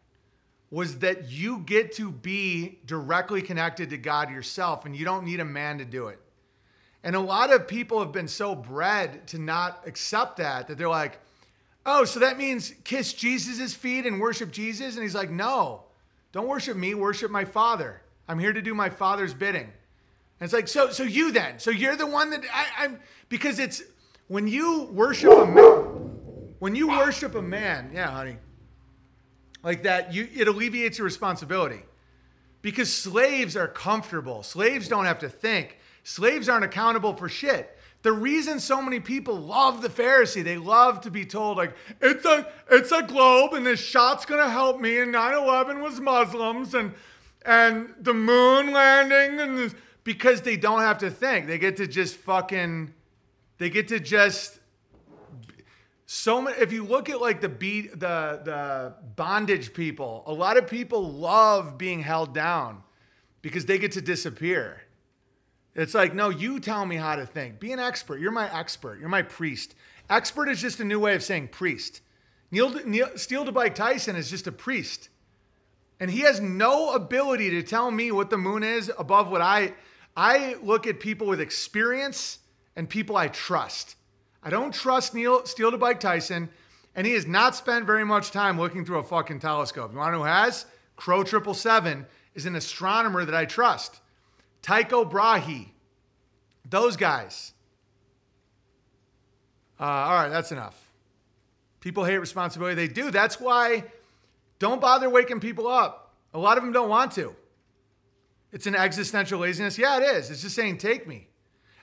Was 0.70 1.00
that 1.00 1.32
you 1.32 1.60
get 1.60 1.94
to 1.94 2.12
be 2.12 2.80
directly 2.86 3.42
connected 3.42 3.90
to 3.92 3.98
God 3.98 4.30
yourself 4.30 4.86
and 4.86 4.96
you 4.96 5.06
don't 5.06 5.24
need 5.24 5.40
a 5.40 5.46
man 5.46 5.78
to 5.78 5.86
do 5.86 6.08
it. 6.08 6.20
And 7.04 7.16
a 7.16 7.20
lot 7.20 7.54
of 7.54 7.68
people 7.68 8.00
have 8.00 8.12
been 8.12 8.28
so 8.28 8.56
bred 8.56 9.28
to 9.28 9.40
not 9.40 9.84
accept 9.86 10.38
that 10.38 10.68
that 10.68 10.78
they're 10.78 10.90
like, 10.90 11.20
oh, 11.86 12.04
so 12.06 12.20
that 12.20 12.38
means 12.38 12.74
kiss 12.84 13.14
Jesus' 13.14 13.74
feet 13.74 14.06
and 14.06 14.20
worship 14.20 14.52
Jesus? 14.52 14.96
And 14.96 15.04
he's 15.04 15.16
like, 15.16 15.30
no, 15.30 15.84
don't 16.32 16.48
worship 16.48 16.76
me, 16.76 16.94
worship 16.94 17.32
my 17.32 17.46
Father. 17.46 18.02
I'm 18.28 18.40
here 18.40 18.54
to 18.54 18.62
do 18.62 18.76
my 18.76 18.90
Father's 18.90 19.34
bidding. 19.34 19.64
And 19.64 20.46
it's 20.46 20.54
like, 20.54 20.68
so 20.68 20.90
so 20.90 21.04
you 21.04 21.32
then. 21.32 21.60
So 21.60 21.72
you're 21.72 21.96
the 21.96 22.08
one 22.08 22.30
that 22.32 22.44
I, 22.54 22.86
I'm 22.86 23.00
because 23.30 23.60
it's 23.60 23.82
when 24.28 24.48
you 24.48 24.90
worship 24.92 25.32
a 25.32 25.46
man 25.46 26.00
when 26.60 26.76
you 26.76 26.90
worship 26.90 27.36
a 27.36 27.42
man, 27.42 27.92
yeah, 27.94 28.12
honey, 28.12 28.38
like 29.64 29.84
that, 29.84 30.14
you 30.14 30.28
it 30.34 30.48
alleviates 30.48 30.98
your 30.98 31.06
responsibility. 31.06 31.82
Because 32.62 32.94
slaves 32.94 33.56
are 33.56 33.70
comfortable. 33.70 34.44
Slaves 34.44 34.90
don't 34.90 35.06
have 35.06 35.20
to 35.20 35.30
think. 35.30 35.79
Slaves 36.04 36.50
aren't 36.50 36.66
accountable 36.66 37.14
for 37.16 37.30
shit. 37.30 37.78
The 38.02 38.12
reason 38.14 38.60
so 38.60 38.82
many 38.82 39.00
people 39.02 39.36
love 39.36 39.82
the 39.82 39.90
Pharisee, 39.90 40.44
they 40.44 40.58
love 40.58 41.02
to 41.02 41.12
be 41.12 41.26
told 41.26 41.58
like 41.58 41.76
it's 42.00 42.24
a 42.24 42.48
it's 42.72 42.92
a 42.94 43.04
globe 43.04 43.54
and 43.54 43.66
this 43.66 43.80
shot's 43.80 44.26
gonna 44.26 44.50
help 44.50 44.80
me 44.80 45.00
and 45.00 45.14
9/11 45.14 45.82
was 45.82 46.00
Muslims 46.00 46.74
and 46.74 46.94
and 47.46 47.94
the 48.00 48.14
moon 48.14 48.72
landing 48.72 49.40
and 49.40 49.76
because 50.06 50.42
they 50.42 50.56
don't 50.56 50.80
have 50.80 50.98
to 51.00 51.12
think. 51.12 51.48
They 51.48 51.58
get 51.58 51.76
to 51.78 51.88
just 51.88 52.16
fucking 52.16 52.94
they 53.58 53.70
get 53.70 53.90
to 53.90 54.00
just 54.00 54.60
so 56.06 56.42
many 56.42 56.58
if 56.58 56.72
you 56.72 56.86
look 56.86 57.10
at 57.10 57.20
like 57.20 57.42
the 57.42 57.50
beat 57.50 57.92
the 58.00 58.42
the 58.46 58.94
bondage 59.18 59.74
people, 59.74 60.24
a 60.26 60.34
lot 60.34 60.56
of 60.56 60.68
people 60.68 61.12
love 61.12 61.78
being 61.78 62.02
held 62.02 62.34
down 62.34 62.82
because 63.42 63.66
they 63.66 63.78
get 63.78 63.92
to 63.92 64.02
disappear. 64.02 64.84
It's 65.80 65.94
like, 65.94 66.14
no, 66.14 66.28
you 66.28 66.60
tell 66.60 66.86
me 66.86 66.98
how 66.98 67.16
to 67.16 67.26
think. 67.26 67.60
Be 67.60 67.72
an 67.72 67.80
expert. 67.80 68.20
You're 68.20 68.32
my 68.32 68.54
expert. 68.54 69.00
You're 69.00 69.08
my 69.08 69.22
priest. 69.22 69.76
Expert 70.10 70.50
is 70.50 70.60
just 70.60 70.82
a 70.82 70.84
new 70.84 71.00
way 71.00 71.16
of 71.16 71.24
saying 71.24 71.48
priest. 71.50 72.02
Neil, 72.52 72.70
Neil 72.86 73.10
Steel 73.16 73.46
to 73.46 73.54
Bike 73.54 73.76
Tyson 73.76 74.18
is 74.18 74.30
just 74.30 74.46
a 74.46 74.52
priest. 74.52 75.08
And 76.00 76.12
he 76.12 76.22
has 76.22 76.42
no 76.42 76.94
ability 76.94 77.52
to 77.52 77.64
tell 77.64 77.92
me 77.92 78.12
what 78.12 78.30
the 78.30 78.38
moon 78.38 78.62
is 78.62 78.92
above 78.98 79.32
what 79.32 79.42
I 79.42 79.74
I 80.18 80.56
look 80.62 80.86
at 80.86 81.00
people 81.00 81.28
with 81.28 81.40
experience 81.40 82.40
and 82.76 82.90
people 82.90 83.16
I 83.16 83.30
trust. 83.30 83.96
I 84.44 84.50
don't 84.50 84.74
trust 84.74 85.14
Neil 85.14 85.46
Steel 85.46 85.72
to 85.72 85.78
Bike 85.78 86.02
Tyson, 86.02 86.50
and 86.94 87.08
he 87.08 87.14
has 87.14 87.26
not 87.26 87.56
spent 87.56 87.86
very 87.86 88.06
much 88.06 88.32
time 88.32 88.60
looking 88.60 88.84
through 88.84 89.00
a 89.00 89.04
fucking 89.04 89.40
telescope. 89.40 89.94
You 89.94 90.00
want 90.00 90.10
to 90.10 90.18
know 90.18 90.24
who 90.24 90.30
has? 90.30 90.66
Crow 90.98 91.24
Triple 91.24 91.54
Seven 91.54 92.06
is 92.36 92.46
an 92.46 92.56
astronomer 92.56 93.24
that 93.24 93.36
I 93.36 93.46
trust. 93.46 94.02
Tycho 94.62 95.06
Brahe, 95.06 95.72
those 96.68 96.98
guys. 96.98 97.54
Uh, 99.80 99.84
all 99.84 100.14
right, 100.16 100.30
that's 100.30 100.52
enough. 100.52 100.92
People 101.80 102.04
hate 102.04 102.18
responsibility. 102.18 102.76
They 102.76 102.92
do. 102.92 103.12
That's 103.12 103.40
why 103.40 103.86
don't 104.60 104.82
bother 104.82 105.10
waking 105.10 105.40
people 105.40 105.68
up. 105.68 106.14
A 106.34 106.40
lot 106.40 106.58
of 106.58 106.64
them 106.64 106.74
don't 106.74 106.90
want 106.90 107.14
to. 107.14 107.36
It's 108.52 108.68
an 108.68 108.76
existential 108.76 109.40
laziness. 109.40 109.78
Yeah, 109.78 109.98
it 109.98 110.04
is. 110.18 110.30
It's 110.30 110.42
just 110.42 110.56
saying, 110.56 110.80
take 110.80 111.08
me. 111.08 111.28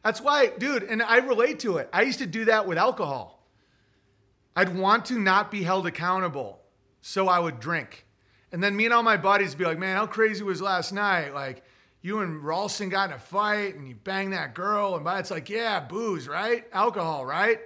That's 0.05 0.21
why, 0.21 0.49
dude, 0.59 0.83
and 0.85 1.03
I 1.03 1.19
relate 1.19 1.61
to 1.61 1.79
it. 1.79 1.89
I 1.93 2.03
used 2.03 2.19
to 2.19 2.27
do 2.27 2.45
that 2.45 2.67
with 2.67 2.79
alcohol. 2.79 3.45
I'd 4.55 4.77
want 4.77 5.07
to 5.07 5.19
not 5.19 5.51
be 5.51 5.63
held 5.63 5.87
accountable, 5.87 6.61
so 7.01 7.29
I 7.29 7.39
would 7.39 7.61
drink. 7.61 8.07
And 8.53 8.63
then 8.63 8.77
me 8.77 8.85
and 8.85 8.95
all 8.95 9.03
my 9.03 9.17
buddies 9.17 9.51
would 9.51 9.59
be 9.59 9.65
like, 9.65 9.79
man, 9.79 9.97
how 9.97 10.07
crazy 10.07 10.45
was 10.45 10.63
last 10.63 10.93
night? 10.93 11.35
Like, 11.35 11.63
you 12.03 12.21
and 12.21 12.45
Ralston 12.45 12.89
got 12.89 13.11
in 13.11 13.17
a 13.17 13.19
fight 13.19 13.75
and 13.75 13.89
you 13.89 13.95
banged 13.95 14.33
that 14.33 14.55
girl. 14.55 14.95
And 14.95 15.05
by 15.05 15.19
it's 15.19 15.31
like, 15.31 15.49
yeah, 15.49 15.81
booze, 15.81 16.29
right? 16.29 16.65
Alcohol, 16.73 17.27
right? 17.27 17.59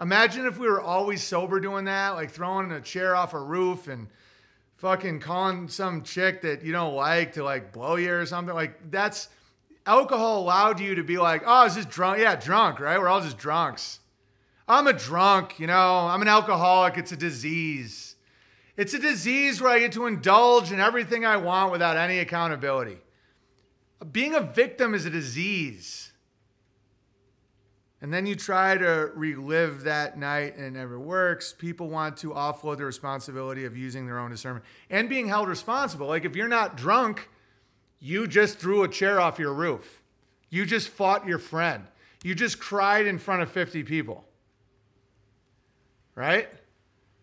Imagine 0.00 0.46
if 0.46 0.58
we 0.58 0.68
were 0.68 0.80
always 0.80 1.22
sober 1.22 1.58
doing 1.58 1.86
that, 1.86 2.10
like 2.10 2.30
throwing 2.30 2.70
a 2.70 2.80
chair 2.80 3.16
off 3.16 3.34
a 3.34 3.40
roof 3.40 3.88
and 3.88 4.08
fucking 4.76 5.20
calling 5.20 5.68
some 5.68 6.02
chick 6.02 6.42
that 6.42 6.62
you 6.62 6.72
don't 6.72 6.94
like 6.94 7.32
to 7.32 7.42
like 7.42 7.72
blow 7.72 7.96
you 7.96 8.12
or 8.12 8.26
something. 8.26 8.54
Like 8.54 8.90
that's 8.90 9.28
alcohol 9.86 10.40
allowed 10.40 10.78
you 10.78 10.94
to 10.94 11.02
be 11.02 11.18
like, 11.18 11.42
oh, 11.44 11.66
it's 11.66 11.74
just 11.74 11.88
drunk. 11.88 12.20
Yeah, 12.20 12.36
drunk, 12.36 12.78
right? 12.78 12.98
We're 12.98 13.08
all 13.08 13.20
just 13.20 13.38
drunks. 13.38 13.98
I'm 14.68 14.86
a 14.86 14.92
drunk, 14.92 15.58
you 15.58 15.66
know, 15.66 16.06
I'm 16.06 16.22
an 16.22 16.28
alcoholic. 16.28 16.98
It's 16.98 17.10
a 17.10 17.16
disease. 17.16 18.07
It's 18.78 18.94
a 18.94 18.98
disease 19.00 19.60
where 19.60 19.72
I 19.72 19.80
get 19.80 19.92
to 19.92 20.06
indulge 20.06 20.70
in 20.70 20.78
everything 20.78 21.26
I 21.26 21.36
want 21.36 21.72
without 21.72 21.96
any 21.96 22.20
accountability. 22.20 22.98
Being 24.12 24.36
a 24.36 24.40
victim 24.40 24.94
is 24.94 25.04
a 25.04 25.10
disease. 25.10 26.12
And 28.00 28.14
then 28.14 28.24
you 28.24 28.36
try 28.36 28.78
to 28.78 29.10
relive 29.16 29.82
that 29.82 30.16
night 30.16 30.56
and 30.56 30.64
it 30.64 30.78
never 30.78 30.96
works. 31.00 31.52
People 31.52 31.88
want 31.88 32.18
to 32.18 32.30
offload 32.30 32.76
the 32.76 32.84
responsibility 32.84 33.64
of 33.64 33.76
using 33.76 34.06
their 34.06 34.20
own 34.20 34.30
discernment 34.30 34.64
and 34.88 35.08
being 35.08 35.26
held 35.26 35.48
responsible. 35.48 36.06
Like 36.06 36.24
if 36.24 36.36
you're 36.36 36.46
not 36.46 36.76
drunk, 36.76 37.28
you 37.98 38.28
just 38.28 38.60
threw 38.60 38.84
a 38.84 38.88
chair 38.88 39.20
off 39.20 39.40
your 39.40 39.52
roof. 39.52 40.04
You 40.50 40.64
just 40.64 40.88
fought 40.88 41.26
your 41.26 41.40
friend. 41.40 41.82
You 42.22 42.36
just 42.36 42.60
cried 42.60 43.08
in 43.08 43.18
front 43.18 43.42
of 43.42 43.50
50 43.50 43.82
people. 43.82 44.24
Right? 46.14 46.48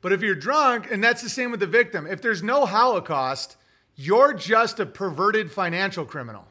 But 0.05 0.13
if 0.13 0.21
you're 0.21 0.35
drunk, 0.35 0.91
and 0.91 1.03
that's 1.03 1.23
the 1.23 1.29
same 1.29 1.49
with 1.49 1.59
the 1.59 1.65
victim, 1.65 2.05
if 2.05 2.21
there's 2.21 2.43
no 2.43 2.67
Holocaust, 2.67 3.57
you're 3.95 4.35
just 4.35 4.79
a 4.79 4.85
perverted 4.85 5.51
financial 5.51 6.05
criminal. 6.05 6.45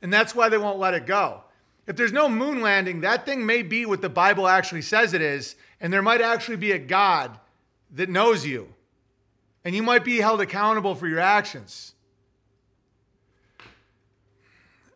And 0.00 0.12
that's 0.12 0.32
why 0.32 0.48
they 0.48 0.58
won't 0.58 0.78
let 0.78 0.94
it 0.94 1.06
go. 1.06 1.42
If 1.88 1.96
there's 1.96 2.12
no 2.12 2.28
moon 2.28 2.60
landing, 2.60 3.00
that 3.00 3.26
thing 3.26 3.44
may 3.44 3.62
be 3.62 3.84
what 3.84 4.00
the 4.00 4.08
Bible 4.08 4.46
actually 4.46 4.82
says 4.82 5.12
it 5.12 5.22
is, 5.22 5.56
and 5.80 5.92
there 5.92 6.02
might 6.02 6.20
actually 6.20 6.56
be 6.56 6.70
a 6.70 6.78
God 6.78 7.36
that 7.96 8.08
knows 8.08 8.46
you. 8.46 8.72
And 9.64 9.74
you 9.74 9.82
might 9.82 10.04
be 10.04 10.18
held 10.18 10.40
accountable 10.40 10.94
for 10.94 11.08
your 11.08 11.18
actions. 11.18 11.94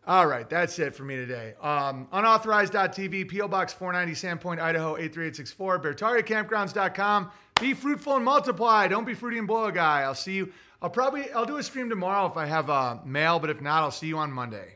All 0.07 0.27
right, 0.27 0.47
that's 0.47 0.77
it 0.77 0.93
for 0.93 1.03
me 1.03 1.15
today. 1.15 1.55
Um, 1.61 2.07
unauthorized.tv, 2.11 3.27
P.O. 3.27 3.47
Box 3.47 3.73
490, 3.73 4.13
Sandpoint, 4.13 4.59
Idaho 4.59 4.97
83864, 4.97 5.79
BeartariaCampgrounds.com. 5.79 7.31
Be 7.59 7.73
fruitful 7.73 8.17
and 8.17 8.25
multiply. 8.25 8.87
Don't 8.87 9.05
be 9.05 9.15
fruity 9.15 9.39
and 9.39 9.47
blow 9.47 9.71
guy. 9.71 10.01
I'll 10.01 10.13
see 10.13 10.33
you. 10.33 10.51
I'll 10.81 10.89
probably 10.89 11.31
I'll 11.31 11.45
do 11.45 11.57
a 11.57 11.63
stream 11.63 11.89
tomorrow 11.89 12.27
if 12.27 12.37
I 12.37 12.45
have 12.45 12.69
uh, 12.69 12.97
mail, 13.03 13.39
but 13.39 13.49
if 13.49 13.61
not, 13.61 13.81
I'll 13.81 13.91
see 13.91 14.07
you 14.07 14.17
on 14.17 14.31
Monday. 14.31 14.73